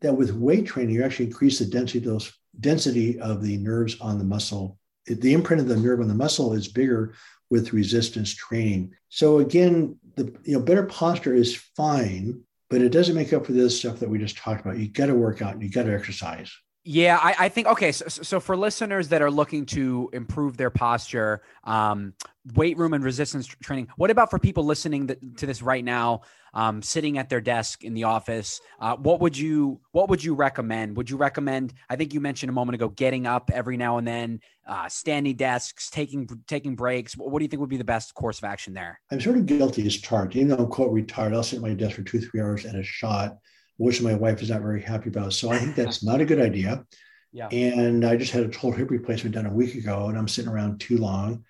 that 0.04 0.14
with 0.14 0.34
weight 0.34 0.68
training, 0.68 0.94
you 0.94 1.04
actually 1.04 1.26
increase 1.26 1.58
the 1.58 1.66
density 1.66 1.98
of 2.00 2.06
those 2.06 2.32
density 2.60 3.20
of 3.20 3.42
the 3.42 3.58
nerves 3.58 4.00
on 4.00 4.20
the 4.20 4.24
muscle. 4.24 4.78
The 5.08 5.34
imprint 5.34 5.62
of 5.62 5.68
the 5.68 5.76
nerve 5.76 6.02
on 6.02 6.08
the 6.08 6.14
muscle 6.14 6.54
is 6.54 6.68
bigger 6.68 7.16
with 7.50 7.74
resistance 7.74 8.34
training. 8.34 8.94
So 9.10 9.40
again, 9.40 9.98
the 10.16 10.36
you 10.44 10.58
know 10.58 10.64
better 10.64 10.84
posture 10.84 11.34
is 11.34 11.56
fine, 11.56 12.42
but 12.70 12.82
it 12.82 12.90
doesn't 12.90 13.16
make 13.16 13.34
up 13.34 13.46
for 13.46 13.54
this 13.54 13.80
stuff 13.80 14.00
that 14.00 14.10
we 14.10 14.20
just 14.20 14.38
talked 14.38 14.62
about. 14.62 14.78
You 14.78 14.88
got 14.88 15.08
to 15.08 15.16
work 15.16 15.42
out 15.42 15.54
and 15.54 15.64
you 15.64 15.70
got 15.70 15.84
to 15.84 15.94
exercise. 15.94 16.52
Yeah, 16.86 17.18
I, 17.22 17.36
I, 17.40 17.50
think 17.50 17.68
okay. 17.68 17.94
So, 17.94 18.08
so 18.10 18.40
for 18.42 18.58
listeners 18.58 19.08
that 19.10 19.22
are 19.22 19.32
looking 19.32 19.66
to 19.68 20.10
improve 20.12 20.58
their 20.58 20.70
posture, 20.70 21.42
um, 21.64 22.14
weight 22.56 22.78
room 22.78 22.94
and 22.94 23.06
resistance 23.06 23.48
training. 23.48 23.88
What 23.96 24.12
about 24.12 24.30
for 24.30 24.38
people 24.38 24.66
listening 24.66 25.08
to 25.38 25.46
this 25.46 25.62
right 25.62 25.84
now, 25.84 26.24
um, 26.54 26.82
sitting 26.82 27.18
at 27.18 27.30
their 27.30 27.40
desk 27.40 27.86
in 27.86 27.94
the 27.94 28.04
office? 28.04 28.60
Uh, 28.82 28.98
what 28.98 29.22
would 29.22 29.38
you 29.38 29.80
What 29.94 30.10
would 30.10 30.22
you 30.22 30.34
recommend? 30.34 30.98
Would 30.98 31.10
you 31.10 31.16
recommend? 31.16 31.74
I 31.90 31.96
think 31.96 32.14
you 32.14 32.20
mentioned 32.20 32.50
a 32.50 32.54
moment 32.54 32.76
ago, 32.76 32.90
getting 32.90 33.28
up 33.28 33.50
every 33.54 33.78
now 33.78 33.98
and 33.98 34.06
then, 34.06 34.42
uh, 34.68 34.90
standing 34.90 35.38
desks, 35.38 35.90
taking 35.90 36.28
taking 36.48 36.76
breaks. 36.76 37.14
What 37.16 37.40
do 37.40 37.46
you 37.46 37.50
think 37.50 37.62
would 37.62 37.70
be 37.70 37.78
the 37.78 37.86
best 37.86 38.14
course 38.14 38.40
of 38.40 38.44
action 38.44 38.74
there? 38.74 39.00
I'm 39.10 39.22
sort 39.22 39.38
of 39.38 39.46
guilty 39.46 39.86
as 39.86 39.96
charged. 39.96 40.36
Even 40.36 40.50
though 40.50 40.58
I'm 40.58 40.68
quote 40.68 40.92
retired, 40.92 41.34
I'll 41.34 41.44
sit 41.44 41.58
at 41.58 41.62
my 41.62 41.74
desk 41.74 41.96
for 41.96 42.04
two 42.04 42.20
three 42.20 42.42
hours 42.42 42.66
at 42.66 42.76
a 42.76 42.84
shot 42.84 43.38
which 43.78 44.02
my 44.02 44.14
wife 44.14 44.42
is 44.42 44.50
not 44.50 44.62
very 44.62 44.82
happy 44.82 45.10
about. 45.10 45.34
So 45.34 45.50
I 45.50 45.58
think 45.58 45.76
that's 45.76 46.04
not 46.06 46.22
a 46.22 46.26
good 46.26 46.40
idea. 46.40 46.86
Yeah. 47.32 47.48
And 47.48 48.06
I 48.06 48.16
just 48.16 48.32
had 48.32 48.44
a 48.44 48.50
total 48.50 48.74
hip 48.74 48.92
replacement 48.92 49.36
done 49.36 49.48
a 49.48 49.54
week 49.54 49.76
ago, 49.76 50.08
and 50.08 50.18
I'm 50.18 50.28
sitting 50.28 50.52
around 50.52 50.80
too 50.80 50.98
long. 50.98 51.44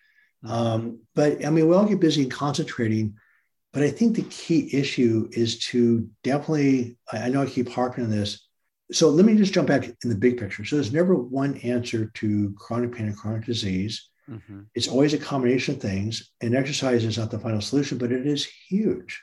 Um, 0.45 0.99
but 1.15 1.45
I 1.45 1.49
mean, 1.49 1.67
we 1.67 1.75
all 1.75 1.85
get 1.85 1.99
busy 1.99 2.23
and 2.23 2.31
concentrating. 2.31 3.15
But 3.71 3.83
I 3.83 3.89
think 3.89 4.15
the 4.15 4.23
key 4.23 4.69
issue 4.71 5.27
is 5.31 5.59
to 5.67 6.07
definitely, 6.23 6.97
I 7.11 7.29
know 7.29 7.41
I 7.41 7.47
keep 7.47 7.69
harping 7.69 8.03
on 8.03 8.11
this. 8.11 8.47
So 8.91 9.09
let 9.09 9.25
me 9.25 9.35
just 9.35 9.53
jump 9.53 9.67
back 9.67 9.85
in 9.85 10.09
the 10.09 10.15
big 10.15 10.37
picture. 10.37 10.63
So 10.63 10.75
there's 10.75 10.93
never 10.93 11.15
one 11.15 11.57
answer 11.57 12.05
to 12.05 12.53
chronic 12.57 12.93
pain 12.93 13.07
and 13.07 13.17
chronic 13.17 13.45
disease. 13.45 14.09
Mm-hmm. 14.29 14.61
It's 14.75 14.87
always 14.87 15.13
a 15.13 15.17
combination 15.17 15.75
of 15.75 15.81
things, 15.81 16.31
and 16.39 16.55
exercise 16.55 17.03
is 17.03 17.17
not 17.17 17.31
the 17.31 17.39
final 17.39 17.61
solution, 17.61 17.97
but 17.97 18.11
it 18.11 18.25
is 18.25 18.45
huge. 18.45 19.21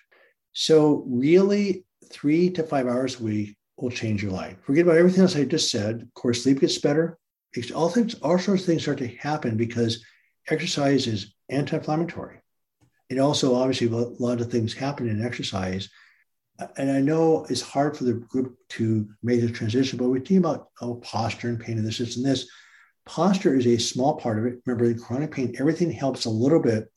So, 0.52 1.04
really, 1.06 1.84
three 2.10 2.50
to 2.50 2.62
five 2.62 2.86
hours 2.86 3.20
a 3.20 3.24
week 3.24 3.56
will 3.76 3.90
change 3.90 4.22
your 4.22 4.32
life. 4.32 4.56
Forget 4.62 4.84
about 4.84 4.98
everything 4.98 5.22
else 5.22 5.36
I 5.36 5.44
just 5.44 5.70
said. 5.70 6.02
Of 6.02 6.14
course, 6.14 6.42
sleep 6.42 6.60
gets 6.60 6.78
better. 6.78 7.18
All 7.74 7.88
things, 7.88 8.14
all 8.14 8.38
sorts 8.38 8.62
of 8.62 8.66
things 8.66 8.82
start 8.82 8.98
to 8.98 9.08
happen 9.08 9.56
because 9.56 10.04
exercise 10.48 11.06
is 11.06 11.34
anti-inflammatory. 11.48 12.40
And 13.08 13.18
also, 13.18 13.54
obviously, 13.56 13.88
a 13.88 13.90
lot 13.90 14.40
of 14.40 14.50
things 14.50 14.72
happen 14.72 15.08
in 15.08 15.24
exercise. 15.24 15.88
And 16.76 16.90
I 16.90 17.00
know 17.00 17.46
it's 17.48 17.62
hard 17.62 17.96
for 17.96 18.04
the 18.04 18.12
group 18.12 18.56
to 18.70 19.08
make 19.22 19.40
the 19.40 19.50
transition, 19.50 19.98
but 19.98 20.08
we're 20.08 20.18
thinking 20.18 20.38
about 20.38 20.68
oh, 20.80 20.96
posture 20.96 21.48
and 21.48 21.58
pain 21.58 21.78
and 21.78 21.86
this, 21.86 21.98
this, 21.98 22.16
and 22.16 22.24
this. 22.24 22.48
Posture 23.06 23.56
is 23.56 23.66
a 23.66 23.78
small 23.78 24.16
part 24.16 24.38
of 24.38 24.44
it. 24.44 24.60
Remember, 24.66 24.84
in 24.84 24.98
chronic 24.98 25.32
pain, 25.32 25.56
everything 25.58 25.90
helps 25.90 26.26
a 26.26 26.30
little 26.30 26.60
bit, 26.60 26.92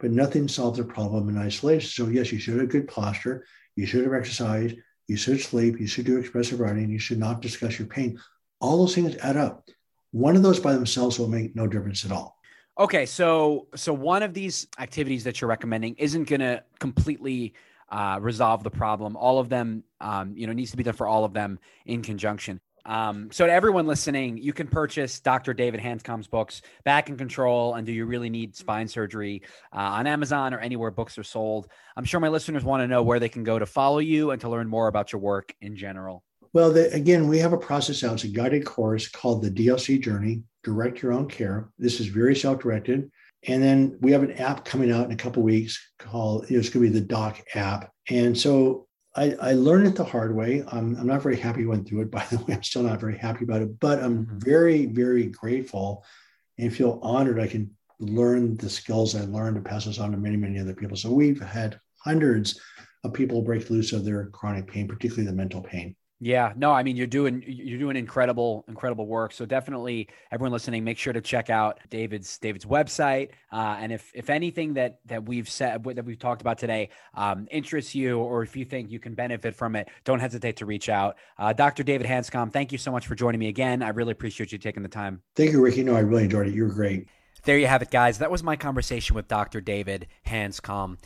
but 0.00 0.10
nothing 0.10 0.48
solves 0.48 0.78
the 0.78 0.84
problem 0.84 1.28
in 1.28 1.38
isolation. 1.38 1.88
So, 1.88 2.10
yes, 2.10 2.32
you 2.32 2.38
should 2.38 2.58
have 2.58 2.70
good 2.70 2.88
posture. 2.88 3.44
You 3.76 3.86
should 3.86 4.04
have 4.04 4.14
exercised. 4.14 4.76
You 5.08 5.16
should 5.16 5.40
sleep. 5.40 5.80
You 5.80 5.86
should 5.86 6.06
do 6.06 6.18
expressive 6.18 6.60
writing. 6.60 6.90
You 6.90 6.98
should 6.98 7.18
not 7.18 7.42
discuss 7.42 7.78
your 7.78 7.88
pain. 7.88 8.18
All 8.60 8.78
those 8.78 8.94
things 8.94 9.16
add 9.16 9.36
up. 9.36 9.68
One 10.12 10.36
of 10.36 10.42
those 10.42 10.60
by 10.60 10.74
themselves 10.74 11.18
will 11.18 11.28
make 11.28 11.56
no 11.56 11.66
difference 11.66 12.04
at 12.04 12.12
all. 12.12 12.36
Okay, 12.78 13.04
so 13.04 13.66
so 13.74 13.92
one 13.92 14.22
of 14.22 14.32
these 14.32 14.66
activities 14.78 15.24
that 15.24 15.40
you're 15.40 15.48
recommending 15.48 15.94
isn't 15.96 16.24
going 16.24 16.40
to 16.40 16.62
completely 16.78 17.54
uh, 17.90 18.18
resolve 18.20 18.62
the 18.62 18.70
problem. 18.70 19.16
All 19.16 19.38
of 19.38 19.50
them, 19.50 19.84
um, 20.00 20.34
you 20.36 20.46
know, 20.46 20.54
needs 20.54 20.70
to 20.70 20.76
be 20.76 20.82
done 20.82 20.94
for 20.94 21.06
all 21.06 21.24
of 21.24 21.34
them 21.34 21.58
in 21.84 22.00
conjunction. 22.02 22.60
Um, 22.84 23.30
so 23.30 23.46
to 23.46 23.52
everyone 23.52 23.86
listening, 23.86 24.38
you 24.38 24.52
can 24.52 24.66
purchase 24.66 25.20
Dr. 25.20 25.54
David 25.54 25.80
Hanscom's 25.80 26.26
books, 26.26 26.62
Back 26.84 27.08
in 27.08 27.16
Control, 27.16 27.74
and 27.74 27.86
Do 27.86 27.92
You 27.92 28.06
Really 28.06 28.30
Need 28.30 28.56
Spine 28.56 28.88
Surgery 28.88 29.42
uh, 29.74 29.78
on 29.78 30.06
Amazon 30.06 30.52
or 30.52 30.58
anywhere 30.58 30.90
books 30.90 31.16
are 31.18 31.22
sold. 31.22 31.68
I'm 31.96 32.04
sure 32.04 32.20
my 32.20 32.28
listeners 32.28 32.64
want 32.64 32.82
to 32.82 32.88
know 32.88 33.02
where 33.02 33.20
they 33.20 33.28
can 33.28 33.44
go 33.44 33.58
to 33.58 33.66
follow 33.66 33.98
you 33.98 34.30
and 34.32 34.40
to 34.40 34.48
learn 34.48 34.68
more 34.68 34.88
about 34.88 35.12
your 35.12 35.20
work 35.20 35.54
in 35.60 35.76
general. 35.76 36.24
Well, 36.52 36.72
the, 36.72 36.92
again, 36.92 37.28
we 37.28 37.38
have 37.38 37.52
a 37.52 37.58
process 37.58 38.02
now. 38.02 38.12
It's 38.12 38.24
a 38.24 38.28
guided 38.28 38.66
course 38.66 39.08
called 39.08 39.42
the 39.42 39.50
DOC 39.50 40.00
Journey, 40.00 40.42
Direct 40.64 41.00
Your 41.00 41.12
Own 41.12 41.28
Care. 41.28 41.70
This 41.78 42.00
is 42.00 42.08
very 42.08 42.36
self-directed. 42.36 43.10
And 43.44 43.62
then 43.62 43.98
we 44.00 44.12
have 44.12 44.22
an 44.22 44.32
app 44.32 44.64
coming 44.64 44.92
out 44.92 45.06
in 45.06 45.12
a 45.12 45.16
couple 45.16 45.42
weeks 45.42 45.80
called, 45.98 46.44
it's 46.48 46.68
going 46.68 46.86
to 46.86 46.92
be 46.92 46.98
the 47.00 47.04
Doc 47.04 47.42
app. 47.54 47.90
And 48.08 48.38
so 48.38 48.86
I, 49.14 49.34
I, 49.40 49.52
learned 49.52 49.86
it 49.86 49.94
the 49.94 50.04
hard 50.04 50.34
way. 50.34 50.64
I'm, 50.68 50.96
I'm 50.96 51.06
not 51.06 51.22
very 51.22 51.36
happy 51.36 51.64
I 51.64 51.66
went 51.66 51.86
through 51.86 52.02
it. 52.02 52.10
By 52.10 52.24
the 52.30 52.38
way, 52.38 52.54
I'm 52.54 52.62
still 52.62 52.82
not 52.82 53.00
very 53.00 53.16
happy 53.16 53.44
about 53.44 53.62
it, 53.62 53.78
but 53.78 54.02
I'm 54.02 54.26
mm-hmm. 54.26 54.38
very, 54.38 54.86
very 54.86 55.26
grateful 55.26 56.04
and 56.58 56.74
feel 56.74 56.98
honored 57.02 57.40
I 57.40 57.46
can 57.46 57.70
learn 57.98 58.56
the 58.56 58.68
skills 58.68 59.14
I 59.14 59.22
learned 59.22 59.56
to 59.56 59.62
pass 59.62 59.84
this 59.84 59.98
on 59.98 60.12
to 60.12 60.16
many, 60.16 60.36
many 60.36 60.58
other 60.58 60.74
people. 60.74 60.96
So 60.96 61.12
we've 61.12 61.40
had 61.40 61.78
hundreds 61.98 62.60
of 63.04 63.12
people 63.12 63.42
break 63.42 63.70
loose 63.70 63.92
of 63.92 64.04
their 64.04 64.26
chronic 64.26 64.66
pain, 64.66 64.88
particularly 64.88 65.26
the 65.26 65.36
mental 65.36 65.62
pain. 65.62 65.94
Yeah, 66.24 66.52
no, 66.54 66.70
I 66.70 66.84
mean 66.84 66.94
you're 66.94 67.08
doing 67.08 67.42
you're 67.44 67.80
doing 67.80 67.96
incredible 67.96 68.64
incredible 68.68 69.08
work. 69.08 69.32
So 69.32 69.44
definitely, 69.44 70.08
everyone 70.30 70.52
listening, 70.52 70.84
make 70.84 70.96
sure 70.96 71.12
to 71.12 71.20
check 71.20 71.50
out 71.50 71.80
David's 71.90 72.38
David's 72.38 72.64
website. 72.64 73.30
Uh, 73.50 73.76
and 73.80 73.90
if 73.90 74.12
if 74.14 74.30
anything 74.30 74.74
that 74.74 75.00
that 75.06 75.24
we've 75.24 75.50
said 75.50 75.82
that 75.82 76.04
we've 76.04 76.20
talked 76.20 76.40
about 76.40 76.58
today 76.58 76.90
um, 77.14 77.48
interests 77.50 77.92
you, 77.96 78.20
or 78.20 78.44
if 78.44 78.56
you 78.56 78.64
think 78.64 78.92
you 78.92 79.00
can 79.00 79.14
benefit 79.14 79.52
from 79.52 79.74
it, 79.74 79.88
don't 80.04 80.20
hesitate 80.20 80.54
to 80.58 80.64
reach 80.64 80.88
out. 80.88 81.16
Uh, 81.38 81.52
Dr. 81.52 81.82
David 81.82 82.06
Hanscom, 82.06 82.52
thank 82.52 82.70
you 82.70 82.78
so 82.78 82.92
much 82.92 83.08
for 83.08 83.16
joining 83.16 83.40
me 83.40 83.48
again. 83.48 83.82
I 83.82 83.88
really 83.88 84.12
appreciate 84.12 84.52
you 84.52 84.58
taking 84.58 84.84
the 84.84 84.88
time. 84.88 85.22
Thank 85.34 85.50
you, 85.50 85.60
Ricky. 85.60 85.82
No, 85.82 85.96
I 85.96 86.00
really 86.00 86.22
enjoyed 86.22 86.46
it. 86.46 86.54
You 86.54 86.62
were 86.62 86.72
great. 86.72 87.08
There 87.42 87.58
you 87.58 87.66
have 87.66 87.82
it, 87.82 87.90
guys. 87.90 88.18
That 88.18 88.30
was 88.30 88.44
my 88.44 88.54
conversation 88.54 89.16
with 89.16 89.26
Dr. 89.26 89.60
David 89.60 90.06
Hanscom. 90.24 90.98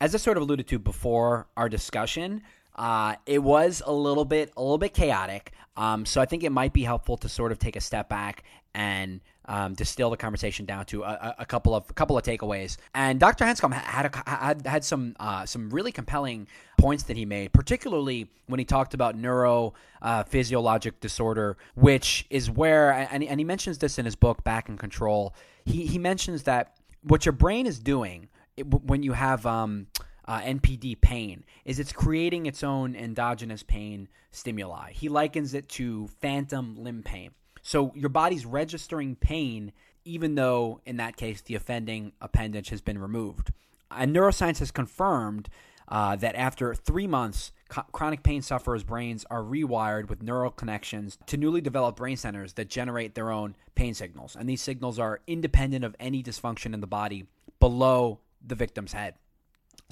As 0.00 0.16
I 0.16 0.18
sort 0.18 0.36
of 0.36 0.42
alluded 0.42 0.66
to 0.66 0.80
before 0.80 1.46
our 1.56 1.68
discussion. 1.68 2.42
Uh, 2.74 3.16
it 3.26 3.42
was 3.42 3.82
a 3.84 3.92
little 3.92 4.24
bit 4.24 4.52
a 4.56 4.62
little 4.62 4.78
bit 4.78 4.94
chaotic. 4.94 5.52
Um, 5.76 6.06
so 6.06 6.20
I 6.20 6.26
think 6.26 6.44
it 6.44 6.50
might 6.50 6.72
be 6.72 6.82
helpful 6.84 7.16
to 7.18 7.28
sort 7.28 7.50
of 7.50 7.58
take 7.58 7.76
a 7.76 7.80
step 7.80 8.08
back 8.08 8.44
and 8.74 9.20
um, 9.46 9.74
distill 9.74 10.10
the 10.10 10.16
conversation 10.16 10.64
down 10.64 10.84
to 10.86 11.02
a, 11.02 11.34
a, 11.40 11.46
couple 11.46 11.74
of 11.74 11.88
a 11.90 11.92
couple 11.92 12.16
of 12.16 12.24
takeaways. 12.24 12.76
And 12.94 13.20
Dr. 13.20 13.44
Hanscom 13.44 13.72
had 13.72 14.06
a, 14.06 14.30
had 14.30 14.66
had 14.66 14.84
some 14.84 15.14
uh, 15.20 15.46
some 15.46 15.70
really 15.70 15.92
compelling 15.92 16.48
points 16.78 17.04
that 17.04 17.16
he 17.16 17.24
made, 17.24 17.52
particularly 17.52 18.28
when 18.46 18.58
he 18.58 18.64
talked 18.64 18.94
about 18.94 19.16
neurophysiologic 19.16 20.92
uh, 20.92 20.96
disorder, 21.00 21.56
which 21.74 22.26
is 22.30 22.50
where 22.50 22.92
and, 22.92 23.22
and 23.22 23.40
he 23.40 23.44
mentions 23.44 23.78
this 23.78 23.98
in 23.98 24.04
his 24.04 24.16
book 24.16 24.42
Back 24.44 24.68
in 24.68 24.78
Control. 24.78 25.34
He 25.64 25.86
he 25.86 25.98
mentions 25.98 26.44
that 26.44 26.76
what 27.02 27.26
your 27.26 27.32
brain 27.32 27.66
is 27.66 27.78
doing 27.78 28.28
it, 28.56 28.66
when 28.66 29.02
you 29.02 29.12
have 29.12 29.44
um, 29.46 29.88
uh, 30.26 30.40
NPD 30.40 31.00
pain 31.00 31.44
is 31.64 31.78
it's 31.78 31.92
creating 31.92 32.46
its 32.46 32.62
own 32.62 32.94
endogenous 32.94 33.62
pain 33.62 34.08
stimuli. 34.30 34.92
He 34.92 35.08
likens 35.08 35.54
it 35.54 35.68
to 35.70 36.08
phantom 36.20 36.76
limb 36.76 37.02
pain. 37.02 37.30
So 37.62 37.92
your 37.94 38.10
body's 38.10 38.44
registering 38.44 39.16
pain 39.16 39.72
even 40.04 40.34
though 40.34 40.80
in 40.84 40.96
that 40.98 41.16
case 41.16 41.40
the 41.40 41.54
offending 41.54 42.12
appendage 42.20 42.68
has 42.68 42.80
been 42.80 42.98
removed. 42.98 43.52
And 43.90 44.14
neuroscience 44.14 44.58
has 44.58 44.70
confirmed 44.70 45.48
uh, 45.88 46.16
that 46.16 46.34
after 46.34 46.74
three 46.74 47.06
months, 47.06 47.52
co- 47.68 47.84
chronic 47.92 48.22
pain 48.22 48.42
sufferers' 48.42 48.84
brains 48.84 49.24
are 49.30 49.42
rewired 49.42 50.08
with 50.08 50.22
neural 50.22 50.50
connections 50.50 51.18
to 51.26 51.36
newly 51.36 51.60
developed 51.60 51.98
brain 51.98 52.16
centers 52.16 52.54
that 52.54 52.68
generate 52.68 53.14
their 53.14 53.30
own 53.30 53.54
pain 53.74 53.94
signals. 53.94 54.36
And 54.36 54.48
these 54.48 54.62
signals 54.62 54.98
are 54.98 55.20
independent 55.26 55.84
of 55.84 55.94
any 56.00 56.22
dysfunction 56.22 56.72
in 56.72 56.80
the 56.80 56.86
body 56.86 57.26
below 57.60 58.20
the 58.44 58.54
victim's 58.54 58.92
head. 58.92 59.14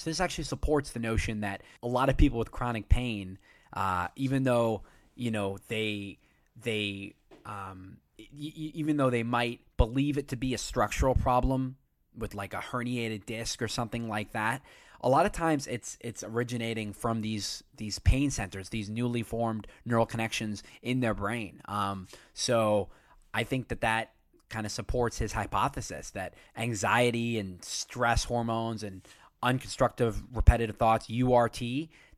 So 0.03 0.11
this 0.11 0.19
actually 0.19 0.45
supports 0.45 0.91
the 0.91 0.99
notion 0.99 1.43
that 1.43 1.63
a 1.81 1.87
lot 1.87 2.09
of 2.09 2.17
people 2.17 2.37
with 2.37 2.51
chronic 2.51 2.89
pain, 2.89 3.39
uh, 3.73 4.09
even 4.17 4.43
though 4.43 4.83
you 5.15 5.31
know 5.31 5.59
they 5.69 6.19
they 6.61 7.15
um, 7.47 7.99
y- 8.19 8.27
even 8.35 8.97
though 8.97 9.11
they 9.11 9.23
might 9.23 9.61
believe 9.77 10.19
it 10.19 10.27
to 10.29 10.37
be 10.37 10.55
a 10.55 10.59
structural 10.59 11.15
problem 11.15 11.77
with 12.19 12.35
like 12.35 12.53
a 12.53 12.57
herniated 12.57 13.27
disc 13.27 13.63
or 13.63 13.69
something 13.69 14.09
like 14.09 14.33
that, 14.33 14.63
a 15.03 15.09
lot 15.09 15.25
of 15.25 15.31
times 15.31 15.69
it's 15.69 15.97
it's 16.01 16.25
originating 16.25 16.93
from 16.93 17.21
these 17.21 17.63
these 17.77 18.01
pain 18.01 18.33
centers, 18.33 18.71
these 18.71 18.91
newly 18.91 19.23
formed 19.23 19.69
neural 19.85 20.05
connections 20.05 20.65
in 20.83 20.99
their 20.99 21.15
brain. 21.15 21.61
Um, 21.67 22.09
so 22.35 22.89
I 23.33 23.45
think 23.45 23.69
that 23.69 23.83
that 23.83 24.11
kind 24.49 24.67
of 24.67 24.73
supports 24.73 25.19
his 25.19 25.33
hypothesis 25.33 26.11
that 26.11 26.35
anxiety 26.57 27.39
and 27.39 27.65
stress 27.65 28.25
hormones 28.25 28.83
and 28.83 29.01
unconstructive 29.43 30.23
repetitive 30.33 30.77
thoughts, 30.77 31.09
URT, 31.11 31.61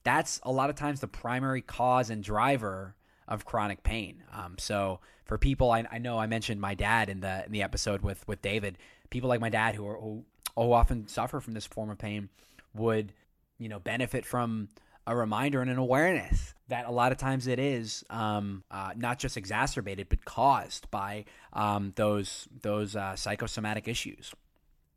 that's 0.02 0.40
a 0.42 0.52
lot 0.52 0.70
of 0.70 0.76
times 0.76 1.00
the 1.00 1.08
primary 1.08 1.62
cause 1.62 2.10
and 2.10 2.22
driver 2.22 2.94
of 3.26 3.44
chronic 3.44 3.82
pain. 3.82 4.22
Um, 4.32 4.56
so 4.58 5.00
for 5.24 5.38
people, 5.38 5.70
I, 5.70 5.86
I, 5.90 5.98
know 5.98 6.18
I 6.18 6.26
mentioned 6.26 6.60
my 6.60 6.74
dad 6.74 7.08
in 7.08 7.20
the 7.20 7.44
in 7.46 7.52
the 7.52 7.62
episode 7.62 8.02
with 8.02 8.26
with 8.28 8.42
David. 8.42 8.78
People 9.10 9.28
like 9.28 9.40
my 9.40 9.48
dad 9.48 9.74
who 9.74 9.86
are, 9.86 9.96
who, 9.96 10.24
who 10.54 10.72
often 10.72 11.08
suffer 11.08 11.40
from 11.40 11.54
this 11.54 11.66
form 11.66 11.90
of 11.90 11.98
pain 11.98 12.28
would 12.74 13.12
you 13.58 13.68
know 13.68 13.78
benefit 13.78 14.26
from 14.26 14.68
a 15.06 15.14
reminder 15.14 15.60
and 15.60 15.70
an 15.70 15.78
awareness 15.78 16.54
that 16.68 16.86
a 16.86 16.90
lot 16.90 17.12
of 17.12 17.18
times 17.18 17.46
it 17.46 17.58
is 17.58 18.04
um, 18.08 18.64
uh, 18.70 18.92
not 18.96 19.18
just 19.18 19.36
exacerbated 19.36 20.08
but 20.08 20.24
caused 20.24 20.90
by 20.90 21.24
um, 21.52 21.92
those 21.96 22.48
those 22.62 22.96
uh, 22.96 23.16
psychosomatic 23.16 23.88
issues. 23.88 24.34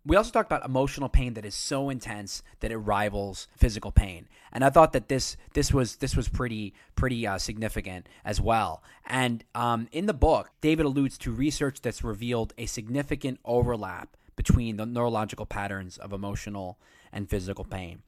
We 0.07 0.15
also 0.15 0.31
talked 0.31 0.49
about 0.49 0.65
emotional 0.65 1.09
pain 1.09 1.33
that 1.33 1.43
is 1.43 1.53
so 1.53 1.89
intense 1.89 2.41
that 2.61 2.71
it 2.71 2.77
rivals 2.77 3.49
physical 3.57 3.91
pain, 3.91 4.29
and 4.53 4.63
I 4.63 4.69
thought 4.69 4.93
that 4.93 5.09
this 5.09 5.35
this 5.53 5.73
was 5.73 5.97
this 5.97 6.15
was 6.15 6.29
pretty 6.29 6.73
pretty 6.95 7.27
uh, 7.27 7.37
significant 7.37 8.07
as 8.23 8.39
well. 8.39 8.81
And 9.05 9.43
um, 9.53 9.89
in 9.91 10.05
the 10.05 10.13
book, 10.13 10.51
David 10.61 10.85
alludes 10.85 11.17
to 11.19 11.31
research 11.33 11.81
that's 11.81 12.05
revealed 12.05 12.53
a 12.57 12.67
significant 12.67 13.41
overlap 13.43 14.15
between 14.37 14.77
the 14.77 14.85
neurological 14.85 15.45
patterns 15.45 15.97
of 15.97 16.13
emotional 16.13 16.79
and 17.11 17.29
physical 17.29 17.65
pain. 17.65 18.01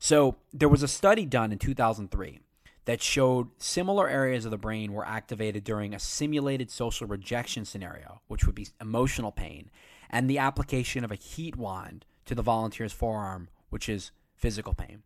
So 0.00 0.34
there 0.52 0.68
was 0.68 0.82
a 0.82 0.88
study 0.88 1.24
done 1.24 1.52
in 1.52 1.58
2003 1.58 2.40
that 2.86 3.00
showed 3.00 3.48
similar 3.58 4.08
areas 4.08 4.44
of 4.44 4.50
the 4.50 4.58
brain 4.58 4.92
were 4.92 5.06
activated 5.06 5.62
during 5.62 5.94
a 5.94 6.00
simulated 6.00 6.70
social 6.70 7.06
rejection 7.06 7.64
scenario, 7.64 8.22
which 8.26 8.44
would 8.44 8.56
be 8.56 8.66
emotional 8.80 9.30
pain, 9.30 9.70
and 10.14 10.30
the 10.30 10.38
application 10.38 11.04
of 11.04 11.10
a 11.10 11.16
heat 11.16 11.56
wand 11.56 12.04
to 12.24 12.36
the 12.36 12.40
volunteer's 12.40 12.92
forearm, 12.92 13.48
which 13.68 13.88
is 13.88 14.12
physical 14.36 14.72
pain. 14.72 15.02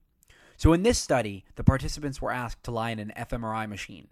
So 0.58 0.74
in 0.74 0.82
this 0.82 0.98
study, 0.98 1.46
the 1.56 1.64
participants 1.64 2.20
were 2.20 2.30
asked 2.30 2.62
to 2.64 2.70
lie 2.70 2.90
in 2.90 2.98
an 2.98 3.14
fMRI 3.16 3.66
machine, 3.70 4.08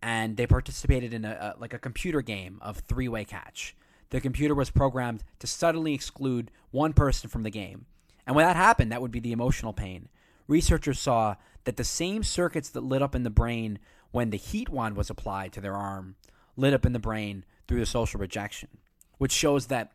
and 0.00 0.38
they 0.38 0.46
participated 0.46 1.12
in 1.12 1.26
a, 1.26 1.54
a 1.54 1.60
like 1.60 1.74
a 1.74 1.78
computer 1.78 2.22
game 2.22 2.58
of 2.62 2.78
three-way 2.78 3.26
catch. 3.26 3.76
The 4.08 4.22
computer 4.22 4.54
was 4.54 4.70
programmed 4.70 5.22
to 5.40 5.46
suddenly 5.46 5.92
exclude 5.92 6.50
one 6.70 6.94
person 6.94 7.28
from 7.28 7.42
the 7.42 7.50
game, 7.50 7.84
and 8.26 8.34
when 8.34 8.46
that 8.46 8.56
happened, 8.56 8.90
that 8.90 9.02
would 9.02 9.12
be 9.12 9.20
the 9.20 9.32
emotional 9.32 9.74
pain. 9.74 10.08
Researchers 10.46 10.98
saw 10.98 11.34
that 11.64 11.76
the 11.76 11.84
same 11.84 12.22
circuits 12.22 12.70
that 12.70 12.80
lit 12.80 13.02
up 13.02 13.14
in 13.14 13.22
the 13.22 13.28
brain 13.28 13.80
when 14.12 14.30
the 14.30 14.38
heat 14.38 14.70
wand 14.70 14.96
was 14.96 15.10
applied 15.10 15.52
to 15.52 15.60
their 15.60 15.76
arm 15.76 16.16
lit 16.56 16.72
up 16.72 16.86
in 16.86 16.94
the 16.94 16.98
brain 16.98 17.44
through 17.66 17.80
the 17.80 17.86
social 17.86 18.18
rejection, 18.18 18.78
which 19.18 19.32
shows 19.32 19.66
that 19.66 19.92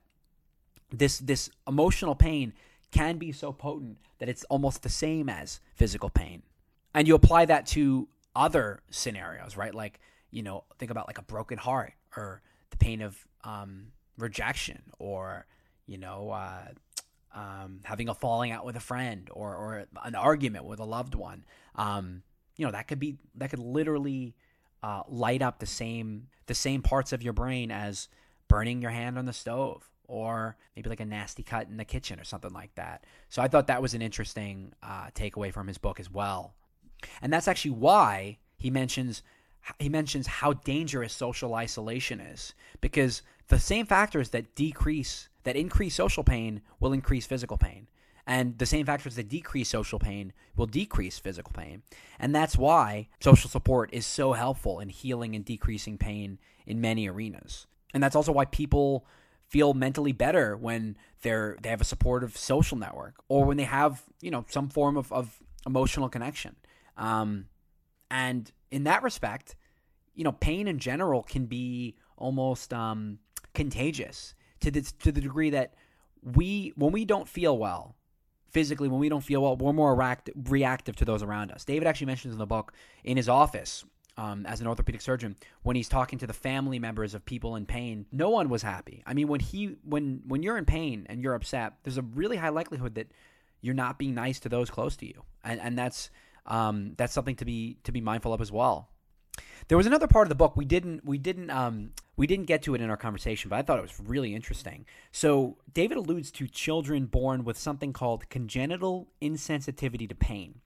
this 0.92 1.20
this 1.20 1.50
emotional 1.68 2.16
pain 2.16 2.54
can 2.94 3.18
be 3.18 3.32
so 3.32 3.52
potent 3.52 3.98
that 4.20 4.30
it's 4.30 4.44
almost 4.46 4.84
the 4.84 4.90
same 4.90 5.28
as 5.28 5.60
physical 5.74 6.10
pain. 6.10 6.44
And 6.94 7.08
you 7.08 7.16
apply 7.16 7.46
that 7.46 7.66
to 7.68 8.08
other 8.36 8.82
scenarios, 8.90 9.58
right? 9.58 9.74
Like, 9.74 10.00
you 10.32 10.44
know, 10.44 10.64
think 10.78 10.92
about 10.92 11.08
like 11.08 11.18
a 11.18 11.24
broken 11.24 11.58
heart 11.58 11.94
or 12.16 12.42
the 12.70 12.78
pain 12.78 13.02
of 13.02 13.18
um, 13.44 13.88
rejection 14.18 14.82
or, 15.00 15.48
you 15.88 15.98
know, 15.98 16.30
uh, 16.30 16.68
um, 17.34 17.80
having 17.84 18.10
a 18.10 18.14
falling 18.14 18.52
out 18.52 18.64
with 18.64 18.76
a 18.76 18.80
friend 18.80 19.28
or, 19.32 19.56
or 19.56 19.86
an 20.04 20.14
argument 20.14 20.66
with 20.66 20.80
a 20.80 20.86
loved 20.86 21.16
one. 21.16 21.44
Um, 21.76 22.22
you 22.56 22.66
know, 22.66 22.72
that 22.72 22.88
could 22.88 23.00
be, 23.00 23.18
that 23.36 23.50
could 23.50 23.60
literally 23.60 24.36
uh, 24.84 25.02
light 25.08 25.42
up 25.42 25.58
the 25.58 25.66
same, 25.66 26.28
the 26.46 26.54
same 26.54 26.84
parts 26.84 27.12
of 27.12 27.24
your 27.24 27.34
brain 27.34 27.72
as 27.72 28.08
burning 28.48 28.84
your 28.84 28.92
hand 28.92 29.18
on 29.18 29.26
the 29.26 29.34
stove 29.34 29.90
or 30.08 30.58
maybe 30.76 30.90
like 30.90 31.00
a 31.00 31.06
nasty 31.06 31.44
cut 31.44 31.68
in 31.68 31.78
the 31.78 31.86
kitchen 31.86 32.20
or 32.20 32.24
something 32.24 32.54
like 32.54 32.74
that. 32.76 33.06
So 33.30 33.42
I 33.42 33.48
thought 33.48 33.68
that 33.68 33.82
was 33.82 33.94
an 33.94 34.02
interesting 34.02 34.74
uh, 34.82 35.08
takeaway 35.16 35.52
from 35.54 35.68
his 35.68 35.78
book 35.78 36.00
as 36.00 36.12
well, 36.12 36.54
and 37.22 37.32
that's 37.32 37.48
actually 37.48 37.72
why 37.72 38.38
he 38.58 38.70
mentions 38.70 39.24
he 39.80 39.88
mentions 39.88 40.28
how 40.28 40.54
dangerous 40.54 41.14
social 41.14 41.56
isolation 41.56 42.20
is 42.20 42.54
because 42.82 43.22
the 43.48 43.60
same 43.60 43.86
factors 43.86 44.30
that 44.30 44.56
decrease 44.56 45.30
that 45.44 45.56
increase 45.56 45.96
social 45.96 46.24
pain 46.24 46.62
will 46.80 46.94
increase 46.94 47.26
physical 47.26 47.58
pain. 47.58 47.88
And 48.26 48.58
the 48.58 48.66
same 48.66 48.86
factors 48.86 49.16
that 49.16 49.28
decrease 49.28 49.68
social 49.68 50.00
pain 50.00 50.32
will 50.56 50.66
decrease 50.66 51.20
physical 51.20 51.52
pain. 51.52 51.84
And 52.18 52.34
that's 52.34 52.58
why 52.58 53.10
social 53.20 53.50
support 53.50 53.90
is 53.92 54.06
so 54.06 54.32
helpful 54.32 54.80
in 54.80 54.88
healing 54.88 55.36
and 55.36 55.44
decreasing 55.44 55.98
pain 55.98 56.40
in 56.66 56.80
many 56.80 57.10
arenas. 57.10 57.68
And 57.94 58.02
that's 58.02 58.16
also 58.16 58.32
why 58.32 58.46
people 58.46 59.06
feel 59.54 59.76
mentally 59.76 60.12
better 60.12 60.58
when 60.58 60.98
they're 61.22 61.56
they 61.62 61.70
have 61.70 61.80
a 61.80 61.86
supportive 61.86 62.36
social 62.36 62.76
network 62.76 63.14
or 63.30 63.46
when 63.46 63.56
they 63.56 63.66
have 63.66 64.02
you 64.20 64.32
know 64.32 64.44
some 64.50 64.68
form 64.68 64.98
of, 64.98 65.14
of 65.14 65.44
emotional 65.68 66.10
connection. 66.10 66.56
Um, 66.98 67.46
and 68.10 68.52
in 68.72 68.84
that 68.86 69.04
respect 69.04 69.56
you 70.16 70.24
know 70.24 70.32
pain 70.32 70.68
in 70.68 70.80
general 70.80 71.22
can 71.22 71.46
be 71.46 71.96
almost 72.18 72.74
um, 72.74 73.20
contagious 73.54 74.34
to 74.60 74.72
the 74.72 74.82
to 74.82 75.12
the 75.12 75.22
degree 75.22 75.52
that 75.52 75.76
we 76.24 76.74
when 76.76 76.92
we 76.92 77.06
don't 77.06 77.30
feel 77.30 77.56
well 77.56 77.96
physically 78.50 78.88
when 78.88 79.00
we 79.00 79.08
don't 79.08 79.24
feel 79.24 79.44
well 79.44 79.56
we're 79.56 79.72
more 79.72 79.96
react, 79.96 80.32
reactive 80.50 80.96
to 80.96 81.06
those 81.06 81.22
around 81.22 81.52
us. 81.52 81.64
David 81.64 81.88
actually 81.88 82.08
mentions 82.08 82.34
in 82.34 82.40
the 82.40 82.48
book 82.48 82.74
in 83.04 83.18
his 83.18 83.30
office 83.30 83.86
um, 84.18 84.46
as 84.46 84.62
an 84.62 84.68
orthopedic 84.68 85.02
surgeon 85.02 85.36
when 85.64 85.76
he's 85.76 85.90
talking 85.90 86.20
to 86.20 86.28
the 86.28 86.34
family 86.34 86.80
members 86.80 87.14
of 87.14 87.26
people 87.26 87.56
in 87.56 87.66
pain 87.66 88.06
no 88.12 88.30
one 88.30 88.50
was 88.50 88.62
happy. 88.62 89.04
I 89.06 89.14
mean 89.14 89.28
when 89.28 89.40
he 89.40 89.78
when 89.84 90.22
when 90.28 90.44
you're 90.44 90.58
in 90.58 90.66
pain 90.66 91.06
and 91.10 91.22
you're 91.22 91.34
upset 91.34 91.74
there's 91.84 91.98
a 91.98 92.04
really 92.04 92.38
high 92.38 92.50
likelihood 92.50 92.96
that 92.96 93.12
you're 93.64 93.74
not 93.74 93.98
being 93.98 94.14
nice 94.14 94.42
to 94.42 94.50
those 94.50 94.70
close 94.70 94.96
to 94.98 95.08
you. 95.08 95.24
And 95.44 95.60
and 95.60 95.80
that's 95.80 96.12
um, 96.46 96.94
that's 96.98 97.14
something 97.14 97.38
to 97.38 97.46
be 97.46 97.78
to 97.86 97.92
be 97.92 98.02
mindful 98.02 98.34
of 98.34 98.42
as 98.42 98.52
well. 98.52 98.90
There 99.70 99.78
was 99.78 99.88
another 99.88 100.08
part 100.08 100.28
of 100.28 100.30
the 100.30 100.36
book 100.36 100.56
we 100.56 100.66
didn't 100.66 101.04
we 101.06 101.18
didn't 101.18 101.50
um, 101.50 101.92
we 102.18 102.28
didn't 102.28 102.46
get 102.46 102.62
to 102.64 102.76
it 102.76 102.82
in 102.82 102.90
our 102.90 102.98
conversation, 102.98 103.50
but 103.50 103.56
I 103.56 103.62
thought 103.64 103.80
it 103.80 103.84
was 103.84 104.00
really 104.00 104.36
interesting. 104.36 104.86
So 105.12 105.58
David 105.74 105.98
alludes 105.98 106.30
to 106.32 106.48
children 106.48 107.06
born 107.06 107.44
with 107.44 107.58
something 107.58 107.94
called 107.94 108.30
congenital 108.30 109.08
insensitivity 109.22 110.08
to 110.10 110.16
pain, 110.16 110.60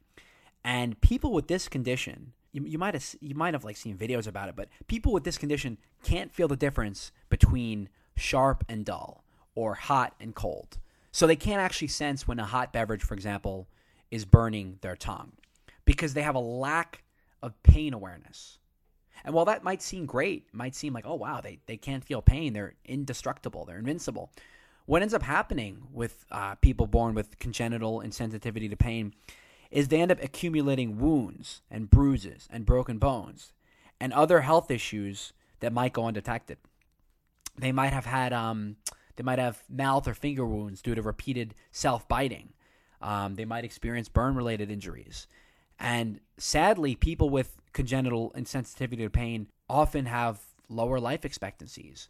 and 0.65 0.99
people 0.99 1.31
with 1.31 1.47
this 1.47 1.69
condition 1.69 2.33
you, 2.51 2.63
you 2.65 2.77
might 2.77 2.93
have 2.93 3.15
you 3.21 3.35
might 3.35 3.53
have 3.53 3.63
like 3.63 3.77
seen 3.77 3.97
videos 3.97 4.27
about 4.27 4.49
it, 4.49 4.55
but 4.55 4.69
people 4.87 5.11
with 5.13 5.23
this 5.23 5.37
condition 5.37 5.77
can't 6.03 6.33
feel 6.33 6.47
the 6.47 6.55
difference 6.55 7.11
between 7.29 7.89
sharp 8.15 8.63
and 8.67 8.85
dull 8.85 9.23
or 9.55 9.73
hot 9.73 10.15
and 10.19 10.35
cold. 10.35 10.77
So 11.11 11.25
they 11.25 11.35
can't 11.35 11.61
actually 11.61 11.87
sense 11.87 12.27
when 12.27 12.39
a 12.39 12.45
hot 12.45 12.71
beverage, 12.71 13.03
for 13.03 13.13
example, 13.13 13.67
is 14.11 14.25
burning 14.25 14.77
their 14.81 14.95
tongue 14.95 15.33
because 15.85 16.13
they 16.13 16.21
have 16.21 16.35
a 16.35 16.39
lack 16.39 17.03
of 17.41 17.61
pain 17.63 17.93
awareness. 17.93 18.59
And 19.23 19.33
while 19.33 19.45
that 19.45 19.63
might 19.63 19.81
seem 19.81 20.05
great, 20.05 20.45
might 20.53 20.75
seem 20.75 20.93
like, 20.93 21.05
oh 21.07 21.15
wow, 21.15 21.41
they, 21.41 21.59
they 21.65 21.77
can't 21.77 22.03
feel 22.03 22.21
pain, 22.21 22.53
they're 22.53 22.75
indestructible, 22.85 23.65
they're 23.65 23.79
invincible. 23.79 24.31
What 24.85 25.01
ends 25.01 25.13
up 25.13 25.23
happening 25.23 25.83
with 25.91 26.25
uh, 26.31 26.55
people 26.55 26.87
born 26.87 27.13
with 27.13 27.37
congenital 27.39 28.01
insensitivity 28.05 28.69
to 28.69 28.77
pain 28.77 29.13
is 29.71 29.87
they 29.87 30.01
end 30.01 30.11
up 30.11 30.23
accumulating 30.23 30.99
wounds 30.99 31.61
and 31.69 31.89
bruises 31.89 32.47
and 32.51 32.65
broken 32.65 32.97
bones 32.97 33.53
and 33.99 34.13
other 34.13 34.41
health 34.41 34.71
issues 34.71 35.33
that 35.59 35.73
might 35.73 35.93
go 35.93 36.05
undetected. 36.05 36.57
They 37.57 37.71
might 37.71 37.93
have 37.93 38.05
had 38.05 38.33
um, 38.33 38.77
they 39.15 39.23
might 39.23 39.39
have 39.39 39.63
mouth 39.69 40.07
or 40.07 40.13
finger 40.13 40.45
wounds 40.45 40.81
due 40.81 40.95
to 40.95 41.01
repeated 41.01 41.55
self 41.71 42.07
biting. 42.07 42.53
Um, 43.01 43.35
they 43.35 43.45
might 43.45 43.65
experience 43.65 44.09
burn 44.09 44.35
related 44.35 44.71
injuries. 44.71 45.27
And 45.79 46.19
sadly, 46.37 46.95
people 46.95 47.29
with 47.29 47.55
congenital 47.73 48.31
insensitivity 48.35 48.99
to 48.99 49.09
pain 49.09 49.47
often 49.69 50.05
have 50.05 50.39
lower 50.69 50.99
life 50.99 51.25
expectancies. 51.25 52.09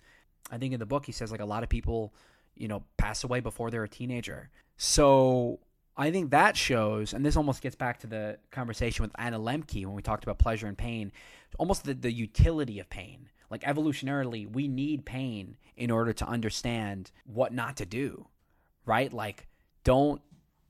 I 0.50 0.58
think 0.58 0.74
in 0.74 0.80
the 0.80 0.86
book 0.86 1.06
he 1.06 1.12
says 1.12 1.32
like 1.32 1.42
a 1.42 1.46
lot 1.46 1.64
of 1.64 1.70
people, 1.70 2.14
you 2.56 2.68
know, 2.68 2.84
pass 2.98 3.24
away 3.24 3.40
before 3.40 3.70
they're 3.70 3.84
a 3.84 3.90
teenager. 3.90 4.50
So 4.78 5.60
I 5.98 6.12
think 6.12 6.30
that 6.30 6.56
shows, 6.56 7.14
and 7.14 7.26
this 7.26 7.36
almost 7.36 7.62
gets 7.62 7.76
back 7.76 8.00
to 8.02 8.08
the 8.08 8.38
conversation 8.52 9.04
with 9.04 9.12
Anna 9.18 9.40
Lembke 9.40 9.84
when 9.84 9.96
we 9.96 10.04
talked 10.04 10.24
about 10.24 10.38
pleasure 10.38 10.68
and 10.68 10.78
pain, 10.78 11.12
almost 11.58 11.86
the, 11.86 11.96
the 11.96 12.12
utility 12.12 12.80
of 12.80 12.90
pain. 12.90 13.30
Like 13.50 13.64
evolutionarily, 13.64 14.50
we 14.52 14.68
need 14.68 15.06
pain 15.06 15.58
in 15.76 15.90
order 15.90 16.14
to 16.14 16.26
understand 16.28 17.12
what 17.26 17.52
not 17.52 17.78
to 17.78 17.86
do, 17.86 18.28
right? 18.86 19.12
Like, 19.12 19.48
don't, 19.84 20.22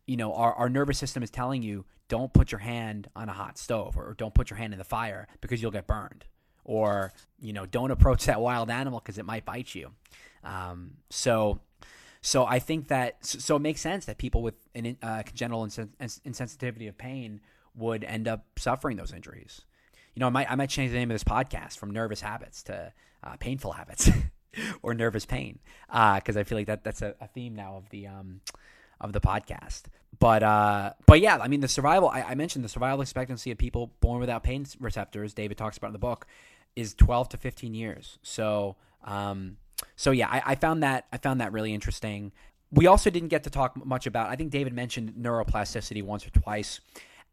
you 0.06 0.16
know, 0.16 0.34
our, 0.34 0.54
our 0.54 0.70
nervous 0.70 0.98
system 0.98 1.24
is 1.24 1.30
telling 1.30 1.62
you, 1.62 1.86
don't 2.08 2.32
put 2.32 2.54
your 2.54 2.60
hand 2.60 3.10
on 3.16 3.28
a 3.28 3.34
hot 3.34 3.58
stove 3.58 3.98
or 3.98 4.16
don't 4.18 4.34
put 4.34 4.50
your 4.50 4.58
hand 4.58 4.74
in 4.74 4.80
the 4.80 4.86
fire 4.86 5.28
because 5.42 5.62
you'll 5.62 5.72
get 5.72 5.88
burned. 5.88 6.24
Or, 6.64 7.12
you 7.40 7.52
know, 7.52 7.66
don't 7.66 7.92
approach 7.92 8.26
that 8.26 8.40
wild 8.40 8.70
animal 8.70 9.00
because 9.00 9.18
it 9.18 9.26
might 9.26 9.44
bite 9.44 9.76
you. 9.76 9.92
Um, 10.44 10.92
so 11.10 11.60
so 12.28 12.46
I 12.46 12.60
think 12.60 12.90
that 12.90 13.26
so 13.26 13.56
it 13.56 13.60
makes 13.60 13.80
sense 13.80 14.04
that 14.04 14.18
people 14.18 14.42
with 14.42 14.56
an 14.76 14.98
uh, 15.02 15.24
congenital 15.26 15.66
insensitivity 15.66 16.90
of 16.90 16.98
pain 16.98 17.40
would 17.74 18.04
end 18.04 18.28
up 18.28 18.46
suffering 18.58 18.98
those 18.98 19.14
injuries. 19.14 19.62
You 20.14 20.20
know, 20.20 20.28
I 20.28 20.32
might 20.32 20.52
I 20.52 20.56
might 20.56 20.70
change 20.70 20.92
the 20.92 20.98
name 20.98 21.10
of 21.10 21.16
this 21.16 21.24
podcast 21.24 21.78
from 21.78 21.92
nervous 21.92 22.20
habits 22.20 22.64
to 22.64 22.92
uh, 23.24 23.38
painful 23.38 23.72
habits 23.72 24.10
or 24.82 24.94
nervous 24.94 25.26
pain 25.26 25.60
because 25.88 26.36
uh, 26.36 26.42
I 26.42 26.44
feel 26.44 26.58
like 26.58 26.68
that 26.68 26.84
that's 26.84 27.02
a, 27.02 27.16
a, 27.22 27.28
theme 27.28 27.56
now 27.56 27.78
of 27.78 27.90
the 27.92 28.08
um, 28.08 28.42
of 29.00 29.14
the 29.14 29.22
podcast. 29.22 29.84
But 30.20 30.44
uh, 30.44 30.96
but 31.06 31.22
yeah, 31.22 31.38
I 31.38 31.48
mean 31.48 31.62
the 31.62 31.70
survival. 31.70 32.10
I, 32.10 32.24
I 32.24 32.36
mentioned 32.36 32.66
the 32.66 32.70
survival 32.70 33.00
expectancy 33.00 33.52
of 33.52 33.58
people 33.58 33.94
born 34.02 34.20
without 34.20 34.44
pain 34.44 34.66
receptors. 34.82 35.34
David 35.34 35.58
talks 35.58 35.78
about 35.78 35.88
in 35.88 35.94
the 35.94 36.00
book 36.00 36.28
is 36.76 36.94
twelve 36.94 37.30
to 37.30 37.38
fifteen 37.38 37.74
years. 37.74 38.20
So 38.22 38.76
um, 39.06 39.56
so 39.96 40.12
yeah, 40.12 40.28
I, 40.30 40.42
I 40.46 40.56
found 40.56 40.84
that 40.84 41.08
I 41.12 41.18
found 41.18 41.42
that 41.42 41.52
really 41.52 41.74
interesting. 41.74 42.32
We 42.72 42.88
also 42.88 43.10
didn't 43.10 43.30
get 43.30 43.44
to 43.44 43.50
talk 43.50 43.86
much 43.86 44.08
about. 44.08 44.30
I 44.30 44.36
think 44.36 44.52
David 44.52 44.74
mentioned 44.74 45.14
neuroplasticity 45.18 46.04
once 46.04 46.28
or 46.28 46.32
twice, 46.32 46.82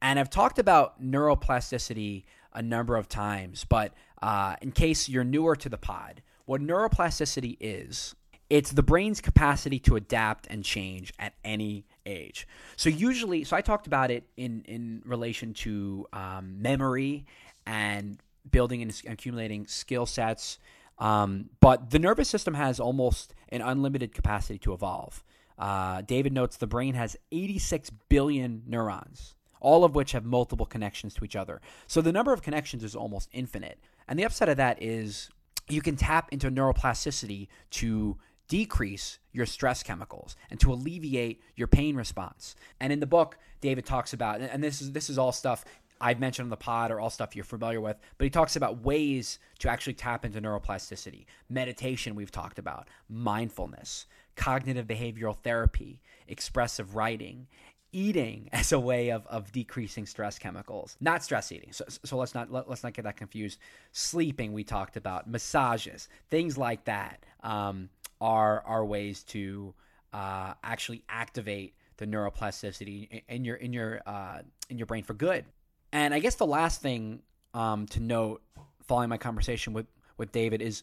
And 0.00 0.18
I've 0.18 0.30
talked 0.30 0.58
about 0.58 1.02
neuroplasticity 1.02 2.24
a 2.52 2.62
number 2.62 2.96
of 2.96 3.08
times, 3.08 3.64
but 3.64 3.94
uh, 4.22 4.54
in 4.62 4.70
case 4.70 5.08
you're 5.08 5.24
newer 5.24 5.56
to 5.56 5.68
the 5.68 5.78
pod, 5.78 6.22
what 6.44 6.60
neuroplasticity 6.60 7.56
is, 7.58 8.14
it's 8.50 8.70
the 8.70 8.82
brain's 8.82 9.20
capacity 9.20 9.78
to 9.80 9.96
adapt 9.96 10.46
and 10.48 10.62
change 10.62 11.12
at 11.18 11.32
any 11.42 11.86
age. 12.06 12.46
So 12.76 12.90
usually, 12.90 13.44
so 13.44 13.56
I 13.56 13.62
talked 13.62 13.86
about 13.86 14.10
it 14.10 14.24
in 14.36 14.62
in 14.66 15.02
relation 15.04 15.54
to 15.54 16.06
um, 16.12 16.60
memory 16.60 17.24
and 17.66 18.18
building 18.50 18.82
and 18.82 19.02
accumulating 19.08 19.66
skill 19.66 20.06
sets. 20.06 20.58
Um, 20.98 21.50
but 21.60 21.90
the 21.90 21.98
nervous 21.98 22.28
system 22.28 22.54
has 22.54 22.78
almost 22.78 23.34
an 23.48 23.60
unlimited 23.60 24.14
capacity 24.14 24.58
to 24.60 24.72
evolve. 24.72 25.24
Uh, 25.58 26.02
David 26.02 26.32
notes 26.32 26.56
the 26.56 26.66
brain 26.66 26.94
has 26.94 27.16
86 27.32 27.90
billion 28.08 28.62
neurons, 28.66 29.34
all 29.60 29.84
of 29.84 29.94
which 29.94 30.12
have 30.12 30.24
multiple 30.24 30.66
connections 30.66 31.14
to 31.14 31.24
each 31.24 31.36
other. 31.36 31.60
So 31.86 32.00
the 32.00 32.12
number 32.12 32.32
of 32.32 32.42
connections 32.42 32.84
is 32.84 32.94
almost 32.94 33.28
infinite. 33.32 33.78
And 34.08 34.18
the 34.18 34.24
upside 34.24 34.48
of 34.48 34.56
that 34.56 34.82
is 34.82 35.30
you 35.68 35.80
can 35.80 35.96
tap 35.96 36.28
into 36.32 36.50
neuroplasticity 36.50 37.48
to 37.70 38.18
decrease 38.48 39.18
your 39.32 39.46
stress 39.46 39.82
chemicals 39.82 40.36
and 40.50 40.60
to 40.60 40.72
alleviate 40.72 41.42
your 41.56 41.66
pain 41.66 41.96
response. 41.96 42.54
And 42.80 42.92
in 42.92 43.00
the 43.00 43.06
book, 43.06 43.38
David 43.60 43.86
talks 43.86 44.12
about, 44.12 44.40
and 44.40 44.62
this 44.62 44.82
is 44.82 44.92
this 44.92 45.08
is 45.08 45.16
all 45.16 45.32
stuff 45.32 45.64
I've 46.04 46.20
mentioned 46.20 46.44
on 46.44 46.50
the 46.50 46.58
pod 46.58 46.90
or 46.90 47.00
all 47.00 47.08
stuff 47.08 47.34
you're 47.34 47.46
familiar 47.46 47.80
with, 47.80 47.96
but 48.18 48.24
he 48.24 48.30
talks 48.30 48.56
about 48.56 48.82
ways 48.82 49.38
to 49.60 49.70
actually 49.70 49.94
tap 49.94 50.26
into 50.26 50.38
neuroplasticity. 50.38 51.24
Meditation, 51.48 52.14
we've 52.14 52.30
talked 52.30 52.58
about, 52.58 52.88
mindfulness, 53.08 54.04
cognitive 54.36 54.86
behavioral 54.86 55.38
therapy, 55.38 56.02
expressive 56.28 56.94
writing, 56.94 57.46
eating 57.90 58.50
as 58.52 58.70
a 58.72 58.78
way 58.78 59.12
of, 59.12 59.26
of 59.28 59.50
decreasing 59.50 60.04
stress 60.04 60.38
chemicals. 60.38 60.94
Not 61.00 61.24
stress 61.24 61.50
eating. 61.50 61.72
So, 61.72 61.86
so 61.88 62.18
let's 62.18 62.34
not 62.34 62.52
let, 62.52 62.68
us 62.68 62.82
not 62.82 62.92
get 62.92 63.04
that 63.04 63.16
confused. 63.16 63.58
Sleeping 63.92 64.52
we 64.52 64.62
talked 64.62 64.98
about. 64.98 65.26
Massages 65.26 66.10
things 66.28 66.58
like 66.58 66.84
that 66.84 67.24
um, 67.42 67.88
are 68.20 68.62
are 68.66 68.84
ways 68.84 69.22
to 69.22 69.72
uh, 70.12 70.52
actually 70.62 71.02
activate 71.08 71.74
the 71.96 72.06
neuroplasticity 72.06 73.22
in 73.26 73.46
your 73.46 73.56
in 73.56 73.72
your 73.72 74.02
uh, 74.04 74.40
in 74.68 74.76
your 74.76 74.86
brain 74.86 75.02
for 75.02 75.14
good 75.14 75.46
and 75.94 76.12
i 76.12 76.18
guess 76.18 76.34
the 76.34 76.46
last 76.46 76.82
thing 76.82 77.22
um, 77.54 77.86
to 77.86 78.00
note 78.00 78.42
following 78.86 79.08
my 79.08 79.18
conversation 79.18 79.72
with 79.72 79.86
with 80.18 80.30
david 80.32 80.60
is 80.60 80.82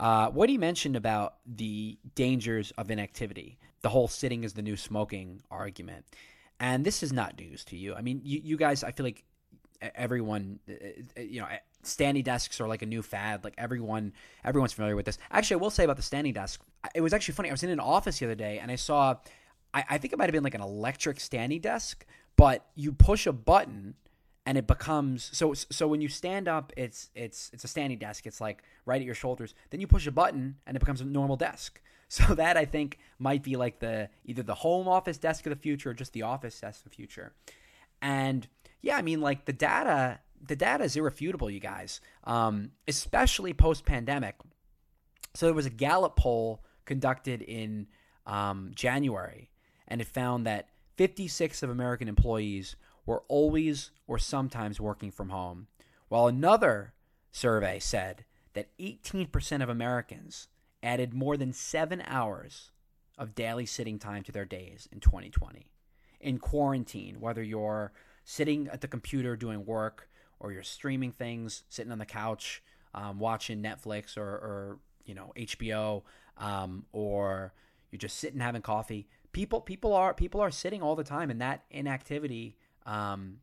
uh, 0.00 0.28
what 0.30 0.48
he 0.48 0.56
mentioned 0.56 0.96
about 0.96 1.34
the 1.44 1.98
dangers 2.14 2.72
of 2.78 2.90
inactivity 2.90 3.58
the 3.82 3.90
whole 3.90 4.08
sitting 4.08 4.42
is 4.42 4.54
the 4.54 4.62
new 4.62 4.76
smoking 4.76 5.42
argument 5.50 6.06
and 6.62 6.84
this 6.84 7.02
is 7.02 7.12
not 7.12 7.36
news 7.38 7.64
to 7.66 7.76
you. 7.76 7.92
I 7.92 8.02
mean, 8.02 8.20
you, 8.22 8.40
you 8.42 8.56
guys, 8.56 8.84
I 8.84 8.92
feel 8.92 9.04
like 9.04 9.24
everyone, 9.96 10.60
you 11.16 11.40
know, 11.40 11.48
standing 11.82 12.22
desks 12.22 12.60
are 12.60 12.68
like 12.68 12.82
a 12.82 12.86
new 12.86 13.02
fad. 13.02 13.42
Like 13.42 13.54
everyone, 13.58 14.12
everyone's 14.44 14.72
familiar 14.72 14.94
with 14.94 15.04
this. 15.04 15.18
Actually, 15.32 15.54
I 15.54 15.58
will 15.58 15.70
say 15.70 15.82
about 15.82 15.96
the 15.96 16.04
standing 16.04 16.32
desk, 16.32 16.60
it 16.94 17.00
was 17.00 17.12
actually 17.12 17.34
funny. 17.34 17.48
I 17.48 17.52
was 17.52 17.64
in 17.64 17.70
an 17.70 17.80
office 17.80 18.20
the 18.20 18.26
other 18.26 18.36
day 18.36 18.60
and 18.60 18.70
I 18.70 18.76
saw, 18.76 19.16
I, 19.74 19.84
I 19.90 19.98
think 19.98 20.12
it 20.12 20.20
might 20.20 20.26
have 20.26 20.32
been 20.32 20.44
like 20.44 20.54
an 20.54 20.60
electric 20.60 21.18
standing 21.18 21.60
desk, 21.60 22.06
but 22.36 22.64
you 22.76 22.92
push 22.92 23.26
a 23.26 23.32
button 23.32 23.96
and 24.44 24.58
it 24.58 24.66
becomes 24.66 25.30
so 25.32 25.54
so 25.54 25.86
when 25.86 26.00
you 26.00 26.08
stand 26.08 26.48
up 26.48 26.72
it's 26.76 27.10
it's 27.14 27.50
it's 27.52 27.64
a 27.64 27.68
standing 27.68 27.98
desk 27.98 28.26
it's 28.26 28.40
like 28.40 28.62
right 28.86 29.00
at 29.00 29.06
your 29.06 29.14
shoulders 29.14 29.54
then 29.70 29.80
you 29.80 29.86
push 29.86 30.06
a 30.06 30.10
button 30.10 30.56
and 30.66 30.76
it 30.76 30.80
becomes 30.80 31.00
a 31.00 31.04
normal 31.04 31.36
desk 31.36 31.80
so 32.12 32.34
that 32.34 32.58
I 32.58 32.66
think 32.66 32.98
might 33.18 33.42
be 33.42 33.56
like 33.56 33.78
the 33.78 34.10
either 34.26 34.42
the 34.42 34.54
home 34.54 34.86
office 34.86 35.16
desk 35.16 35.46
of 35.46 35.50
the 35.50 35.56
future 35.56 35.90
or 35.90 35.94
just 35.94 36.12
the 36.12 36.20
office 36.20 36.60
desk 36.60 36.84
of 36.84 36.90
the 36.90 36.94
future. 36.94 37.32
And 38.02 38.46
yeah, 38.82 38.98
I 38.98 39.02
mean 39.02 39.22
like 39.22 39.46
the 39.46 39.54
data 39.54 40.20
the 40.46 40.54
data 40.54 40.84
is 40.84 40.94
irrefutable, 40.94 41.48
you 41.48 41.58
guys. 41.58 42.02
Um, 42.24 42.72
especially 42.86 43.54
post 43.54 43.86
pandemic. 43.86 44.34
So 45.32 45.46
there 45.46 45.54
was 45.54 45.64
a 45.64 45.70
Gallup 45.70 46.16
poll 46.16 46.62
conducted 46.84 47.40
in 47.40 47.86
um, 48.26 48.72
January, 48.74 49.48
and 49.88 50.02
it 50.02 50.06
found 50.06 50.46
that 50.46 50.68
56 50.98 51.62
of 51.62 51.70
American 51.70 52.08
employees 52.08 52.76
were 53.06 53.22
always 53.28 53.90
or 54.06 54.18
sometimes 54.18 54.80
working 54.80 55.10
from 55.10 55.30
home, 55.30 55.66
while 56.08 56.26
another 56.26 56.94
survey 57.30 57.78
said 57.78 58.24
that 58.54 58.76
18% 58.78 59.62
of 59.62 59.68
Americans 59.68 60.48
added 60.82 61.14
more 61.14 61.36
than 61.36 61.52
seven 61.52 62.02
hours 62.06 62.70
of 63.16 63.34
daily 63.34 63.66
sitting 63.66 63.98
time 63.98 64.22
to 64.22 64.32
their 64.32 64.44
days 64.44 64.88
in 64.92 65.00
2020. 65.00 65.66
In 66.20 66.38
quarantine, 66.38 67.20
whether 67.20 67.42
you're 67.42 67.92
sitting 68.24 68.68
at 68.68 68.80
the 68.80 68.88
computer 68.88 69.36
doing 69.36 69.64
work 69.64 70.08
or 70.38 70.52
you're 70.52 70.62
streaming 70.62 71.12
things, 71.12 71.64
sitting 71.68 71.92
on 71.92 71.98
the 71.98 72.06
couch, 72.06 72.62
um, 72.94 73.18
watching 73.18 73.62
Netflix 73.62 74.16
or, 74.16 74.22
or, 74.22 74.78
you 75.04 75.14
know 75.14 75.32
HBO, 75.36 76.02
um, 76.38 76.84
or 76.92 77.52
you're 77.90 77.98
just 77.98 78.18
sitting 78.18 78.40
having 78.40 78.62
coffee. 78.62 79.08
People 79.32 79.60
people 79.60 79.94
are 79.94 80.14
people 80.14 80.40
are 80.40 80.50
sitting 80.50 80.82
all 80.82 80.96
the 80.96 81.04
time, 81.04 81.30
and 81.30 81.40
that 81.40 81.64
inactivity, 81.70 82.56
um, 82.86 83.38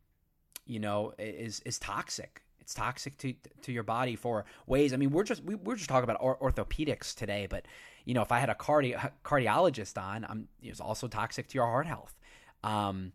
you 0.66 0.78
know, 0.78 1.12
is 1.18 1.60
is 1.64 1.78
toxic 1.78 2.42
it's 2.70 2.74
toxic 2.74 3.18
to 3.18 3.34
to 3.62 3.72
your 3.72 3.82
body 3.82 4.14
for 4.14 4.44
ways. 4.66 4.92
I 4.92 4.96
mean, 4.96 5.10
we're 5.10 5.24
just 5.24 5.42
we, 5.42 5.56
we're 5.56 5.74
just 5.74 5.88
talking 5.88 6.08
about 6.08 6.18
or- 6.20 6.36
orthopedics 6.38 7.14
today, 7.16 7.48
but 7.50 7.66
you 8.04 8.14
know, 8.14 8.22
if 8.22 8.30
I 8.30 8.38
had 8.38 8.48
a 8.48 8.54
cardi- 8.54 8.94
cardiologist 9.24 10.00
on, 10.00 10.24
I'm 10.28 10.48
it's 10.62 10.80
also 10.80 11.08
toxic 11.08 11.48
to 11.48 11.54
your 11.56 11.66
heart 11.66 11.86
health. 11.86 12.14
Um, 12.62 13.12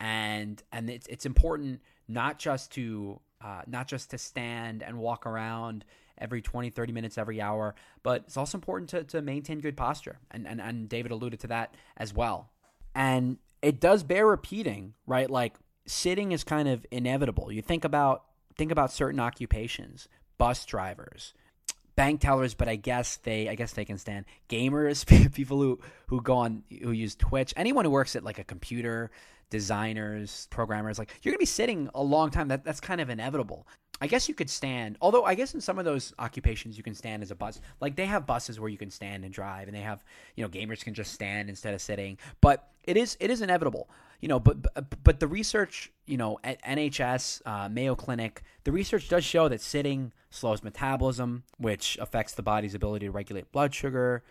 and 0.00 0.60
and 0.72 0.90
it's 0.90 1.06
it's 1.06 1.24
important 1.24 1.82
not 2.08 2.40
just 2.40 2.72
to 2.72 3.20
uh, 3.42 3.62
not 3.68 3.86
just 3.86 4.10
to 4.10 4.18
stand 4.18 4.82
and 4.82 4.98
walk 4.98 5.24
around 5.24 5.84
every 6.18 6.42
20 6.42 6.68
30 6.70 6.92
minutes 6.92 7.16
every 7.16 7.40
hour 7.40 7.74
but 8.02 8.24
it's 8.26 8.36
also 8.36 8.58
important 8.58 8.90
to, 8.90 9.04
to 9.04 9.22
maintain 9.22 9.58
good 9.58 9.74
posture 9.74 10.18
and, 10.30 10.46
and 10.46 10.60
and 10.60 10.86
david 10.86 11.10
alluded 11.10 11.40
to 11.40 11.46
that 11.46 11.74
as 11.96 12.12
well 12.12 12.50
and 12.94 13.38
it 13.62 13.80
does 13.80 14.02
bear 14.02 14.26
repeating 14.26 14.94
right 15.06 15.30
like 15.30 15.54
sitting 15.86 16.32
is 16.32 16.44
kind 16.44 16.68
of 16.68 16.86
inevitable 16.90 17.50
you 17.52 17.62
think 17.62 17.84
about 17.84 18.24
think 18.60 18.70
about 18.70 18.92
certain 18.92 19.18
occupations, 19.18 20.06
bus 20.36 20.66
drivers, 20.66 21.32
bank 21.96 22.20
tellers, 22.20 22.52
but 22.52 22.68
I 22.68 22.76
guess 22.76 23.16
they 23.16 23.48
I 23.48 23.54
guess 23.54 23.72
they 23.72 23.86
can 23.86 23.96
stand 23.96 24.26
gamers, 24.50 25.06
people 25.34 25.58
who 25.58 25.80
who 26.08 26.20
go 26.20 26.36
on 26.36 26.62
who 26.82 26.92
use 26.92 27.14
Twitch, 27.14 27.54
anyone 27.56 27.86
who 27.86 27.90
works 27.90 28.14
at 28.16 28.22
like 28.22 28.38
a 28.38 28.44
computer, 28.44 29.10
designers, 29.48 30.46
programmers, 30.50 30.98
like 30.98 31.10
you're 31.22 31.32
gonna 31.32 31.38
be 31.38 31.46
sitting 31.46 31.88
a 31.94 32.02
long 32.02 32.30
time. 32.30 32.48
That 32.48 32.64
that's 32.64 32.80
kind 32.80 33.00
of 33.00 33.08
inevitable. 33.08 33.66
I 34.00 34.06
guess 34.06 34.28
you 34.28 34.34
could 34.34 34.48
stand, 34.48 34.96
although 35.00 35.24
I 35.24 35.34
guess 35.34 35.54
in 35.54 35.60
some 35.60 35.78
of 35.78 35.84
those 35.84 36.14
occupations 36.18 36.76
you 36.76 36.82
can 36.82 36.94
stand 36.94 37.22
as 37.22 37.30
a 37.30 37.34
bus. 37.34 37.60
Like 37.80 37.96
they 37.96 38.06
have 38.06 38.26
buses 38.26 38.58
where 38.58 38.70
you 38.70 38.78
can 38.78 38.90
stand 38.90 39.24
and 39.24 39.32
drive, 39.32 39.68
and 39.68 39.76
they 39.76 39.82
have 39.82 40.02
you 40.36 40.42
know 40.42 40.48
gamers 40.48 40.82
can 40.82 40.94
just 40.94 41.12
stand 41.12 41.50
instead 41.50 41.74
of 41.74 41.82
sitting. 41.82 42.16
But 42.40 42.70
it 42.84 42.96
is 42.96 43.16
it 43.20 43.30
is 43.30 43.42
inevitable, 43.42 43.90
you 44.20 44.28
know. 44.28 44.40
But 44.40 44.62
but, 44.62 45.04
but 45.04 45.20
the 45.20 45.28
research, 45.28 45.92
you 46.06 46.16
know, 46.16 46.38
at 46.42 46.62
NHS, 46.62 47.42
uh, 47.44 47.68
Mayo 47.68 47.94
Clinic, 47.94 48.42
the 48.64 48.72
research 48.72 49.08
does 49.08 49.24
show 49.24 49.48
that 49.48 49.60
sitting 49.60 50.12
slows 50.30 50.62
metabolism, 50.62 51.44
which 51.58 51.98
affects 52.00 52.34
the 52.34 52.42
body's 52.42 52.74
ability 52.74 53.06
to 53.06 53.12
regulate 53.12 53.52
blood 53.52 53.74
sugar, 53.74 54.22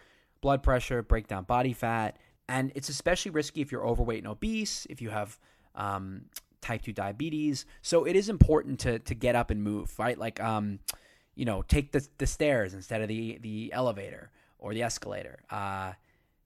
blood 0.42 0.64
pressure, 0.64 1.04
break 1.04 1.28
down 1.28 1.44
body 1.44 1.74
fat, 1.74 2.18
and 2.48 2.72
it's 2.74 2.90
especially 2.90 3.32
risky 3.32 3.62
if 3.62 3.72
you're 3.72 3.86
overweight 3.86 4.20
and 4.20 4.28
obese, 4.28 4.88
if 4.90 5.02
you 5.02 5.12
have 5.12 5.38
um, 5.76 6.24
type 6.62 6.82
2 6.82 6.94
diabetes. 6.94 7.66
So 7.82 8.06
it 8.06 8.16
is 8.16 8.30
important 8.30 8.80
to 8.82 9.00
to 9.00 9.16
get 9.16 9.36
up 9.36 9.52
and 9.52 9.64
move, 9.64 9.98
right? 9.98 10.18
Like 10.18 10.40
um, 10.40 10.80
you 11.36 11.46
know, 11.46 11.62
take 11.62 11.92
the 11.92 12.08
the 12.18 12.28
stairs 12.28 12.74
instead 12.74 13.02
of 13.02 13.08
the 13.08 13.38
the 13.42 13.72
elevator 13.74 14.32
or 14.58 14.74
the 14.74 14.84
escalator. 14.84 15.40
Uh, 15.50 15.94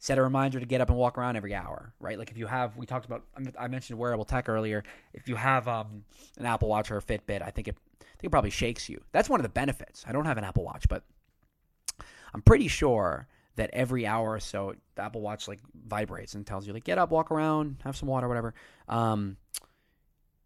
set 0.04 0.18
a 0.18 0.22
reminder 0.22 0.60
to 0.60 0.66
get 0.66 0.82
up 0.82 0.90
and 0.90 0.98
walk 0.98 1.18
around 1.18 1.38
every 1.38 1.56
hour, 1.56 1.94
right? 1.98 2.20
Like 2.20 2.30
if 2.30 2.38
you 2.38 2.46
have, 2.46 2.76
we 2.76 2.86
talked 2.86 3.06
about, 3.06 3.24
I 3.58 3.70
mentioned 3.70 3.98
wearable 3.98 4.26
tech 4.26 4.50
earlier. 4.50 4.84
If 5.14 5.30
you 5.30 5.38
have 5.38 5.66
um, 5.70 6.04
an 6.38 6.46
Apple 6.46 6.68
Watch 6.68 6.92
or 6.92 6.98
a 6.98 7.02
Fitbit, 7.02 7.42
I 7.42 7.52
think 7.52 7.70
it, 7.70 7.78
I 8.02 8.04
think 8.18 8.26
it 8.26 8.30
probably 8.30 8.50
shakes 8.50 8.90
you. 8.90 9.02
That's 9.14 9.30
one 9.30 9.40
of 9.40 9.44
the 9.44 9.50
benefits. 9.50 10.04
I 10.06 10.12
don't 10.12 10.26
have 10.26 10.38
an 10.38 10.44
Apple 10.44 10.66
Watch, 10.66 10.90
but 10.90 11.04
I'm 12.34 12.42
pretty 12.42 12.68
sure 12.68 13.30
that 13.56 13.70
every 13.72 14.06
hour 14.06 14.34
or 14.34 14.42
so, 14.42 14.76
the 14.96 15.04
Apple 15.04 15.22
Watch 15.22 15.48
like 15.48 15.62
vibrates 15.88 16.34
and 16.34 16.46
tells 16.46 16.68
you 16.68 16.74
like 16.74 16.84
get 16.84 16.98
up, 16.98 17.10
walk 17.10 17.32
around, 17.32 17.78
have 17.86 17.96
some 17.96 18.10
water, 18.10 18.28
whatever. 18.28 18.54
Um, 18.90 19.38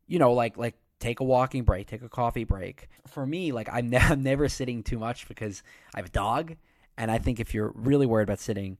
you 0.07 0.19
know, 0.19 0.33
like 0.33 0.57
like 0.57 0.75
take 0.99 1.19
a 1.19 1.23
walking 1.23 1.63
break, 1.63 1.87
take 1.87 2.01
a 2.01 2.09
coffee 2.09 2.43
break. 2.43 2.89
For 3.07 3.25
me, 3.25 3.51
like 3.51 3.69
I'm, 3.71 3.89
ne- 3.91 3.97
I'm 3.97 4.23
never 4.23 4.49
sitting 4.49 4.83
too 4.83 4.97
much 4.97 5.27
because 5.27 5.63
I 5.93 5.99
have 5.99 6.07
a 6.07 6.09
dog, 6.09 6.55
and 6.97 7.11
I 7.11 7.17
think 7.17 7.39
if 7.39 7.53
you're 7.53 7.71
really 7.75 8.05
worried 8.05 8.23
about 8.23 8.39
sitting, 8.39 8.77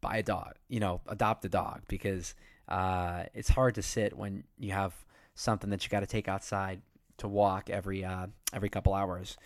buy 0.00 0.18
a 0.18 0.22
dog. 0.22 0.54
You 0.68 0.80
know, 0.80 1.00
adopt 1.06 1.44
a 1.44 1.48
dog 1.48 1.82
because 1.88 2.34
uh, 2.68 3.24
it's 3.34 3.48
hard 3.48 3.76
to 3.76 3.82
sit 3.82 4.16
when 4.16 4.44
you 4.58 4.72
have 4.72 4.94
something 5.34 5.70
that 5.70 5.84
you 5.84 5.90
got 5.90 6.00
to 6.00 6.06
take 6.06 6.28
outside 6.28 6.80
to 7.18 7.28
walk 7.28 7.70
every 7.70 8.04
uh, 8.04 8.26
every 8.52 8.68
couple 8.68 8.94
hours. 8.94 9.36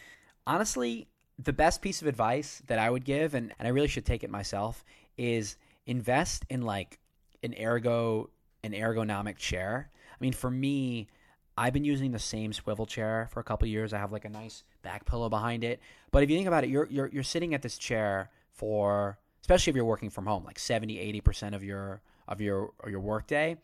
Honestly, 0.47 1.09
the 1.39 1.53
best 1.53 1.83
piece 1.83 2.01
of 2.01 2.09
advice 2.09 2.63
that 2.67 2.79
I 2.79 2.91
would 2.91 3.05
give, 3.05 3.35
and, 3.35 3.53
and 3.59 3.69
I 3.69 3.71
really 3.71 3.89
should 3.89 4.07
take 4.07 4.25
it 4.25 4.31
myself, 4.31 4.85
is 5.17 5.57
invest 5.87 6.45
in 6.49 6.63
like 6.63 6.99
an 7.43 7.55
ergo 7.61 8.31
an 8.65 8.73
ergonomic 8.73 9.37
chair 9.37 9.91
I 10.19 10.25
mean, 10.25 10.33
for 10.33 10.51
me, 10.51 11.09
I've 11.57 11.73
been 11.73 11.85
using 11.85 12.13
the 12.13 12.19
same 12.19 12.53
swivel 12.53 12.87
chair 12.87 13.29
for 13.33 13.41
a 13.41 13.45
couple 13.45 13.67
years. 13.69 13.93
I 13.93 13.99
have 13.99 14.13
like 14.13 14.25
a 14.25 14.29
nice 14.29 14.65
back 14.83 15.05
pillow 15.05 15.29
behind 15.29 15.65
it. 15.65 15.81
But 16.11 16.23
if 16.23 16.31
you 16.31 16.37
think 16.37 16.49
about 16.49 16.65
it, 16.65 16.71
you're 16.71 16.87
you're 16.91 17.09
you're 17.09 17.23
sitting 17.23 17.55
at 17.55 17.63
this 17.63 17.79
chair 17.79 18.31
for 18.53 19.19
especially 19.41 19.71
if 19.71 19.77
you're 19.77 19.85
working 19.85 20.11
from 20.11 20.27
home, 20.27 20.45
like 20.45 20.59
70, 20.59 20.97
80% 21.23 21.55
of 21.55 21.65
your 21.65 22.01
of 22.27 22.41
your 22.41 22.73
your 22.87 23.01
workday. 23.01 23.57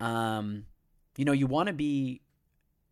Um, 0.00 0.66
you 1.16 1.24
know, 1.24 1.32
you 1.32 1.46
want 1.46 1.68
to 1.68 1.72
be 1.72 2.20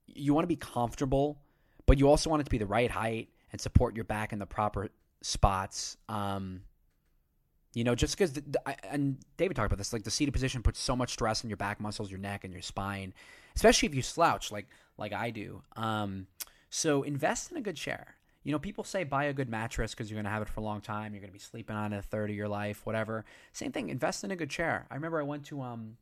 you 0.06 0.34
want 0.34 0.44
to 0.44 0.48
be 0.48 0.56
comfortable, 0.56 1.38
but 1.86 1.98
you 1.98 2.08
also 2.08 2.30
want 2.30 2.40
it 2.40 2.44
to 2.44 2.50
be 2.50 2.58
the 2.58 2.66
right 2.66 2.90
height 2.90 3.28
and 3.52 3.60
support 3.60 3.94
your 3.94 4.04
back 4.04 4.32
in 4.32 4.38
the 4.38 4.46
proper 4.46 4.88
spots. 5.22 5.96
Um, 6.08 6.62
you 7.78 7.84
know, 7.84 7.94
just 7.94 8.18
because, 8.18 8.32
and 8.82 9.18
David 9.36 9.54
talked 9.54 9.66
about 9.66 9.78
this, 9.78 9.92
like 9.92 10.02
the 10.02 10.10
seated 10.10 10.32
position 10.32 10.64
puts 10.64 10.80
so 10.80 10.96
much 10.96 11.12
stress 11.12 11.44
on 11.44 11.48
your 11.48 11.56
back 11.56 11.78
muscles, 11.78 12.10
your 12.10 12.18
neck, 12.18 12.42
and 12.42 12.52
your 12.52 12.60
spine, 12.60 13.14
especially 13.54 13.86
if 13.86 13.94
you 13.94 14.02
slouch 14.02 14.50
like 14.50 14.66
like 14.96 15.12
I 15.12 15.30
do. 15.30 15.62
Um, 15.76 16.26
so 16.70 17.04
invest 17.04 17.52
in 17.52 17.56
a 17.56 17.60
good 17.60 17.76
chair. 17.76 18.16
You 18.42 18.50
know, 18.50 18.58
people 18.58 18.82
say 18.82 19.04
buy 19.04 19.26
a 19.26 19.32
good 19.32 19.48
mattress 19.48 19.92
because 19.92 20.10
you're 20.10 20.16
going 20.16 20.24
to 20.24 20.30
have 20.30 20.42
it 20.42 20.48
for 20.48 20.58
a 20.58 20.64
long 20.64 20.80
time. 20.80 21.14
You're 21.14 21.20
going 21.20 21.30
to 21.30 21.38
be 21.38 21.38
sleeping 21.38 21.76
on 21.76 21.92
it 21.92 21.98
a 21.98 22.02
third 22.02 22.30
of 22.30 22.36
your 22.36 22.48
life, 22.48 22.84
whatever. 22.84 23.24
Same 23.52 23.70
thing. 23.70 23.90
Invest 23.90 24.24
in 24.24 24.32
a 24.32 24.36
good 24.36 24.50
chair. 24.50 24.88
I 24.90 24.96
remember 24.96 25.20
I 25.20 25.22
went 25.22 25.44
to 25.46 25.62
um, 25.62 25.98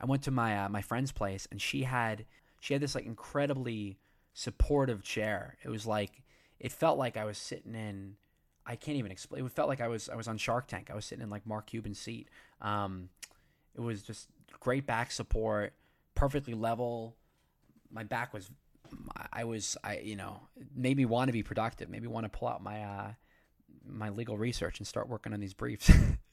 I 0.00 0.06
went 0.06 0.22
to 0.22 0.30
my 0.30 0.64
uh, 0.64 0.68
my 0.68 0.80
friend's 0.80 1.10
place 1.10 1.48
and 1.50 1.60
she 1.60 1.82
had 1.82 2.24
she 2.60 2.72
had 2.72 2.80
this 2.80 2.94
like 2.94 3.04
incredibly 3.04 3.98
supportive 4.32 5.02
chair. 5.02 5.56
It 5.64 5.70
was 5.70 5.86
like 5.86 6.22
it 6.60 6.70
felt 6.70 6.98
like 6.98 7.16
I 7.16 7.24
was 7.24 7.36
sitting 7.36 7.74
in 7.74 8.14
I 8.66 8.76
can't 8.76 8.98
even 8.98 9.12
explain. 9.12 9.44
It 9.44 9.52
felt 9.52 9.68
like 9.68 9.80
I 9.80 9.88
was 9.88 10.08
I 10.08 10.16
was 10.16 10.26
on 10.28 10.38
Shark 10.38 10.66
Tank. 10.66 10.90
I 10.90 10.94
was 10.94 11.04
sitting 11.04 11.22
in 11.22 11.30
like 11.30 11.46
Mark 11.46 11.66
Cuban's 11.66 11.98
seat. 11.98 12.28
Um, 12.60 13.10
it 13.74 13.80
was 13.80 14.02
just 14.02 14.28
great 14.58 14.86
back 14.86 15.12
support, 15.12 15.74
perfectly 16.14 16.54
level. 16.54 17.14
My 17.90 18.02
back 18.02 18.34
was, 18.34 18.50
I 19.32 19.44
was, 19.44 19.76
I 19.84 19.98
you 19.98 20.16
know, 20.16 20.40
made 20.74 20.96
me 20.96 21.04
want 21.04 21.28
to 21.28 21.32
be 21.32 21.42
productive. 21.42 21.88
Maybe 21.88 22.08
want 22.08 22.24
to 22.24 22.36
pull 22.36 22.48
out 22.48 22.62
my 22.62 22.82
uh, 22.82 23.12
my 23.86 24.08
legal 24.08 24.36
research 24.36 24.78
and 24.78 24.86
start 24.86 25.08
working 25.08 25.32
on 25.32 25.40
these 25.40 25.54
briefs. 25.54 25.90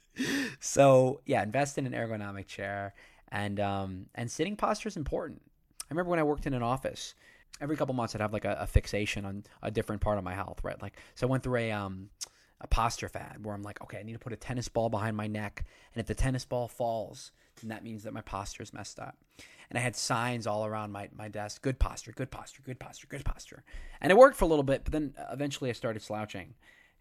so 0.60 1.22
yeah, 1.26 1.44
invest 1.44 1.78
in 1.78 1.86
an 1.86 1.94
ergonomic 1.94 2.48
chair, 2.48 2.96
and 3.30 3.60
um, 3.60 4.06
and 4.16 4.32
sitting 4.32 4.56
posture 4.56 4.90
is 4.90 4.98
important. 4.98 5.42
I 5.84 5.94
remember 5.94 6.10
when 6.10 6.20
I 6.20 6.24
worked 6.24 6.48
in 6.48 6.54
an 6.54 6.64
office 6.64 7.14
every 7.62 7.76
couple 7.78 7.94
months 7.94 8.16
I'd 8.16 8.22
have 8.22 8.34
like 8.34 8.46
a, 8.46 8.58
a, 8.62 8.68
fixation 8.68 9.26
on 9.26 9.44
a 9.62 9.72
different 9.72 10.02
part 10.02 10.18
of 10.18 10.24
my 10.24 10.34
health, 10.34 10.60
right? 10.64 10.82
Like 10.82 10.98
so 11.16 11.28
I 11.28 11.30
went 11.30 11.44
through 11.44 11.58
a 11.58 11.72
um 11.72 12.10
a 12.62 12.68
posture 12.68 13.10
fad 13.10 13.44
where 13.44 13.54
I'm 13.54 13.64
like, 13.64 13.82
okay, 13.84 14.00
I 14.00 14.04
need 14.04 14.14
to 14.14 14.20
put 14.20 14.32
a 14.32 14.38
tennis 14.38 14.70
ball 14.70 14.90
behind 14.90 15.18
my 15.18 15.28
neck, 15.28 15.66
and 15.94 16.00
if 16.00 16.08
the 16.08 16.16
tennis 16.16 16.46
ball 16.46 16.68
falls, 16.68 17.32
then 17.62 17.70
that 17.70 17.84
means 17.84 18.04
that 18.04 18.14
my 18.14 18.22
posture 18.22 18.64
is 18.64 18.74
messed 18.74 19.00
up. 19.00 19.18
And 19.70 19.78
I 19.78 19.82
had 19.82 19.96
signs 19.96 20.48
all 20.48 20.66
around 20.66 20.92
my, 20.92 21.10
my 21.16 21.28
desk, 21.28 21.62
good 21.62 21.80
posture, 21.80 22.12
good 22.12 22.32
posture, 22.32 22.62
good 22.64 22.80
posture, 22.80 23.08
good 23.08 23.26
posture. 23.26 23.64
And 24.02 24.12
it 24.12 24.18
worked 24.18 24.38
for 24.38 24.46
a 24.46 24.48
little 24.48 24.64
bit, 24.64 24.84
but 24.84 24.94
then 24.94 25.14
eventually 25.32 25.70
I 25.70 25.74
started 25.74 26.02
slouching. 26.02 26.54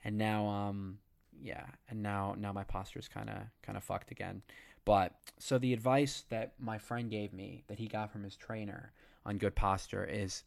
And 0.05 0.19
now 0.19 0.47
um 0.47 0.99
yeah, 1.41 1.67
and 1.89 2.03
now 2.03 2.35
now 2.39 2.53
my 2.53 2.65
posture 2.65 2.99
is 2.99 3.09
kind 3.09 3.29
of 3.29 3.37
kind 3.63 3.77
of 3.77 3.85
fucked 3.85 4.11
again. 4.11 4.43
But 4.85 5.13
so 5.39 5.59
the 5.59 5.73
advice 5.73 6.25
that 6.31 6.55
my 6.59 6.79
friend 6.79 7.11
gave 7.11 7.33
me 7.33 7.65
that 7.69 7.79
he 7.79 7.87
got 7.87 8.11
from 8.11 8.25
his 8.25 8.37
trainer 8.37 8.93
on 9.25 9.39
good 9.39 9.55
posture 9.55 10.05
is 10.05 10.45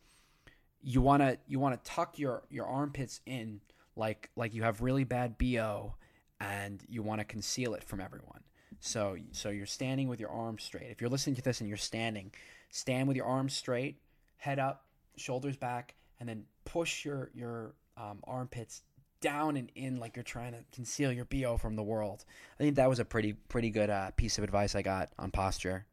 you 0.82 1.02
want 1.02 1.22
to 1.22 1.38
you 1.48 1.60
want 1.60 1.82
to 1.82 1.92
tuck 1.92 2.20
your 2.20 2.44
your 2.50 2.66
armpits 2.66 3.22
in 3.26 3.62
like 3.96 4.30
like 4.36 4.54
you 4.54 4.64
have 4.64 4.82
really 4.82 5.04
bad 5.04 5.38
BO 5.38 5.96
and 6.40 6.84
you 6.88 7.02
want 7.02 7.20
to 7.20 7.26
conceal 7.26 7.74
it 7.74 7.84
from 7.84 8.02
everyone. 8.02 8.42
So 8.80 9.18
so 9.32 9.50
you're 9.50 9.66
standing 9.66 10.08
with 10.08 10.20
your 10.20 10.30
arms 10.30 10.64
straight. 10.64 10.92
If 10.92 11.02
you're 11.02 11.10
listening 11.10 11.36
to 11.38 11.42
this 11.42 11.60
and 11.60 11.68
you're 11.68 11.78
standing, 11.78 12.32
stand 12.70 13.08
with 13.08 13.18
your 13.18 13.26
arms 13.26 13.56
straight, 13.56 13.98
head 14.38 14.60
up, 14.60 14.86
shoulders 15.18 15.58
back, 15.58 15.96
and 16.20 16.28
then 16.28 16.46
push 16.66 17.06
your 17.06 17.32
your 17.34 17.74
um, 17.98 18.20
armpits 18.26 18.84
down 19.22 19.58
and 19.58 19.72
in 19.76 20.00
like 20.00 20.16
you're 20.16 20.24
trying 20.24 20.52
to 20.52 20.64
conceal 20.72 21.12
your 21.12 21.26
BO 21.26 21.58
from 21.58 21.76
the 21.76 21.84
world. 21.84 22.26
I 22.60 22.64
think 22.64 22.76
that 22.76 22.90
was 22.90 23.00
a 23.00 23.06
pretty 23.06 23.34
pretty 23.34 23.70
good 23.70 23.90
uh, 23.90 24.12
piece 24.12 24.38
of 24.38 24.44
advice 24.44 24.76
I 24.76 24.82
got 24.82 25.10
on 25.18 25.32
posture. 25.32 25.86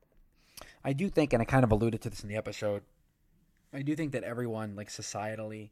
I 0.84 0.92
do 0.92 1.08
think, 1.08 1.32
and 1.32 1.40
I 1.40 1.44
kind 1.44 1.64
of 1.64 1.72
alluded 1.72 2.00
to 2.02 2.10
this 2.10 2.22
in 2.22 2.28
the 2.28 2.36
episode, 2.36 2.82
I 3.72 3.82
do 3.82 3.94
think 3.94 4.12
that 4.12 4.24
everyone, 4.24 4.76
like 4.76 4.88
societally, 4.88 5.70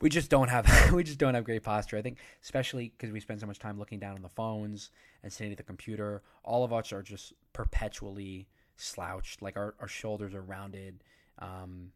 we 0.00 0.08
just 0.08 0.30
don't 0.30 0.48
have 0.48 0.92
we 0.92 1.04
just 1.04 1.18
don't 1.18 1.34
have 1.34 1.44
great 1.44 1.62
posture. 1.62 1.96
I 1.96 2.02
think, 2.02 2.18
especially 2.42 2.92
because 2.96 3.12
we 3.12 3.20
spend 3.20 3.40
so 3.40 3.46
much 3.46 3.58
time 3.58 3.78
looking 3.78 3.98
down 3.98 4.14
on 4.16 4.22
the 4.22 4.28
phones 4.28 4.90
and 5.22 5.32
sitting 5.32 5.52
at 5.52 5.58
the 5.58 5.64
computer, 5.64 6.22
all 6.42 6.64
of 6.64 6.72
us 6.72 6.92
are 6.92 7.02
just 7.02 7.32
perpetually 7.52 8.46
slouched. 8.76 9.42
Like 9.42 9.56
our, 9.56 9.74
our 9.80 9.88
shoulders 9.88 10.34
are 10.34 10.42
rounded. 10.42 11.02
Um, 11.38 11.92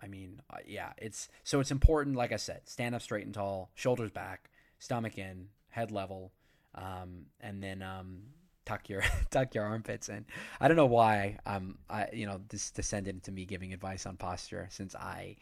I 0.00 0.06
mean, 0.06 0.42
uh, 0.50 0.58
yeah, 0.66 0.92
it's 0.98 1.28
so 1.42 1.60
it's 1.60 1.70
important. 1.70 2.16
Like 2.16 2.32
I 2.32 2.36
said, 2.36 2.62
stand 2.64 2.94
up 2.94 3.02
straight 3.02 3.24
and 3.24 3.34
tall, 3.34 3.70
shoulders 3.74 4.10
back, 4.10 4.50
stomach 4.78 5.18
in, 5.18 5.48
head 5.70 5.90
level, 5.90 6.32
um, 6.74 7.26
and 7.40 7.62
then 7.62 7.82
um, 7.82 8.22
tuck 8.68 8.88
your 8.88 9.02
tuck 9.30 9.54
your 9.54 9.64
armpits 9.64 10.08
in. 10.08 10.24
I 10.60 10.68
don't 10.68 10.76
know 10.76 10.86
why 10.86 11.38
um 11.46 11.78
I 11.88 12.08
you 12.12 12.26
know 12.26 12.40
this 12.48 12.70
descended 12.70 13.14
into 13.14 13.32
me 13.32 13.44
giving 13.44 13.72
advice 13.72 14.06
on 14.06 14.16
posture 14.16 14.68
since 14.70 14.94
I 14.94 15.36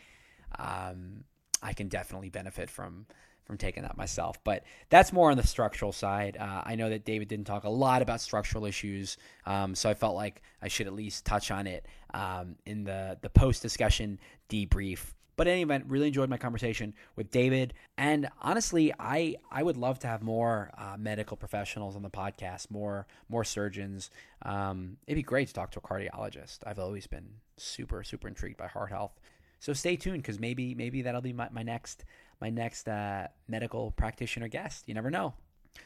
um 0.59 1.25
I 1.63 1.73
can 1.73 1.89
definitely 1.89 2.31
benefit 2.31 2.71
from 2.71 3.07
from 3.45 3.57
taking 3.57 3.85
that 3.85 3.97
myself. 3.97 4.43
But 4.43 4.65
that's 4.91 5.13
more 5.13 5.31
on 5.31 5.37
the 5.37 5.47
structural 5.47 5.93
side. 5.93 6.37
Uh, 6.39 6.63
I 6.65 6.75
know 6.75 6.91
that 6.91 7.05
David 7.05 7.29
didn't 7.29 7.47
talk 7.47 7.63
a 7.63 7.69
lot 7.69 8.03
about 8.03 8.21
structural 8.21 8.67
issues, 8.67 9.17
um, 9.47 9.77
so 9.77 9.89
I 9.89 9.95
felt 9.95 10.17
like 10.17 10.43
I 10.61 10.67
should 10.67 10.89
at 10.89 10.93
least 10.93 11.25
touch 11.25 11.53
on 11.53 11.69
it 11.69 11.87
um, 12.13 12.57
in 12.67 12.85
the 12.85 13.19
the 13.23 13.31
post 13.31 13.63
discussion 13.63 14.19
debrief 14.49 15.13
but 15.37 15.47
in 15.47 15.53
any 15.53 15.63
event, 15.63 15.85
really 15.89 16.09
enjoyed 16.09 16.29
my 16.29 16.39
conversation 16.39 16.95
with 17.15 17.31
David. 17.31 17.75
And 17.97 18.29
honestly, 18.41 18.93
I 18.99 19.37
I 19.51 19.63
would 19.63 19.77
love 19.77 19.99
to 20.01 20.07
have 20.07 20.23
more 20.23 20.71
uh, 20.77 20.97
medical 20.99 21.37
professionals 21.37 21.97
on 21.97 22.03
the 22.03 22.11
podcast, 22.11 22.71
more 22.71 23.07
more 23.29 23.45
surgeons. 23.45 24.11
Um, 24.43 24.97
it'd 25.07 25.17
be 25.17 25.23
great 25.23 25.49
to 25.49 25.55
talk 25.55 25.71
to 25.73 25.79
a 25.79 25.83
cardiologist. 25.83 26.59
I've 26.67 26.79
always 26.79 27.07
been 27.07 27.29
super 27.57 28.03
super 28.03 28.29
intrigued 28.29 28.57
by 28.57 28.67
heart 28.67 28.91
health. 28.91 29.19
So 29.59 29.73
stay 29.73 29.97
tuned 29.97 30.23
because 30.23 30.39
maybe 30.39 30.75
maybe 30.75 31.03
that'll 31.03 31.21
be 31.21 31.33
my, 31.33 31.49
my 31.51 31.63
next 31.63 32.05
my 32.41 32.51
next 32.51 32.89
uh, 32.89 33.29
medical 33.49 33.91
practitioner 33.93 34.49
guest. 34.49 34.85
You 34.87 34.95
never 34.95 35.11
know. 35.11 35.35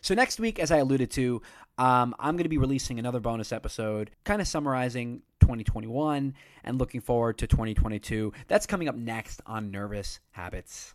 So 0.01 0.15
next 0.15 0.41
week, 0.41 0.59
as 0.59 0.71
I 0.71 0.79
alluded 0.79 1.11
to, 1.13 1.43
um, 1.79 2.15
I'm 2.19 2.37
going 2.37 2.45
to 2.45 2.51
be 2.51 2.59
releasing 2.59 2.99
another 2.99 3.21
bonus 3.21 3.53
episode, 3.53 4.11
kind 4.25 4.41
of 4.41 4.49
summarizing 4.49 5.23
2021 5.41 6.35
and 6.65 6.79
looking 6.79 7.01
forward 7.01 7.39
to 7.39 7.47
2022. 7.47 8.33
That's 8.49 8.67
coming 8.67 8.89
up 8.89 8.95
next 8.95 9.41
on 9.47 9.71
Nervous 9.71 10.21
Habits. 10.33 10.93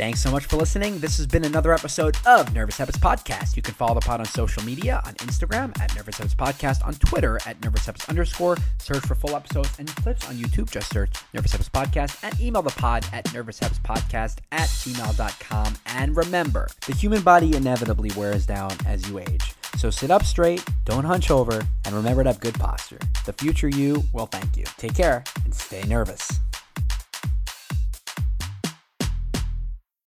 Thanks 0.00 0.22
so 0.22 0.30
much 0.30 0.46
for 0.46 0.56
listening. 0.56 0.98
This 0.98 1.18
has 1.18 1.26
been 1.26 1.44
another 1.44 1.74
episode 1.74 2.16
of 2.24 2.54
Nervous 2.54 2.78
Habits 2.78 2.96
Podcast. 2.96 3.54
You 3.54 3.60
can 3.60 3.74
follow 3.74 3.92
the 3.92 4.00
pod 4.00 4.20
on 4.20 4.24
social 4.24 4.64
media 4.64 5.02
on 5.04 5.12
Instagram 5.16 5.78
at 5.78 5.94
Nervous 5.94 6.16
Habits 6.16 6.34
Podcast, 6.34 6.86
on 6.86 6.94
Twitter 6.94 7.38
at 7.44 7.62
Nervous 7.62 7.84
Habits 7.84 8.08
underscore. 8.08 8.56
Search 8.78 9.04
for 9.04 9.14
full 9.14 9.36
episodes 9.36 9.78
and 9.78 9.94
clips 9.96 10.26
on 10.26 10.36
YouTube. 10.36 10.70
Just 10.70 10.90
search 10.90 11.12
Nervous 11.34 11.52
Habits 11.52 11.68
Podcast 11.68 12.18
and 12.22 12.40
email 12.40 12.62
the 12.62 12.70
pod 12.70 13.04
at 13.12 13.30
Nervous 13.34 13.58
Habits 13.58 13.80
Podcast 13.80 14.38
at 14.52 14.70
gmail.com. 14.70 15.74
And 15.84 16.16
remember, 16.16 16.68
the 16.86 16.94
human 16.94 17.20
body 17.20 17.54
inevitably 17.54 18.10
wears 18.16 18.46
down 18.46 18.72
as 18.86 19.06
you 19.06 19.18
age. 19.18 19.52
So 19.76 19.90
sit 19.90 20.10
up 20.10 20.24
straight, 20.24 20.64
don't 20.86 21.04
hunch 21.04 21.30
over, 21.30 21.60
and 21.84 21.94
remember 21.94 22.24
to 22.24 22.30
have 22.30 22.40
good 22.40 22.54
posture. 22.54 23.00
The 23.26 23.34
future 23.34 23.68
you 23.68 24.02
will 24.14 24.26
thank 24.26 24.56
you. 24.56 24.64
Take 24.78 24.94
care 24.94 25.24
and 25.44 25.54
stay 25.54 25.82
nervous. 25.82 26.40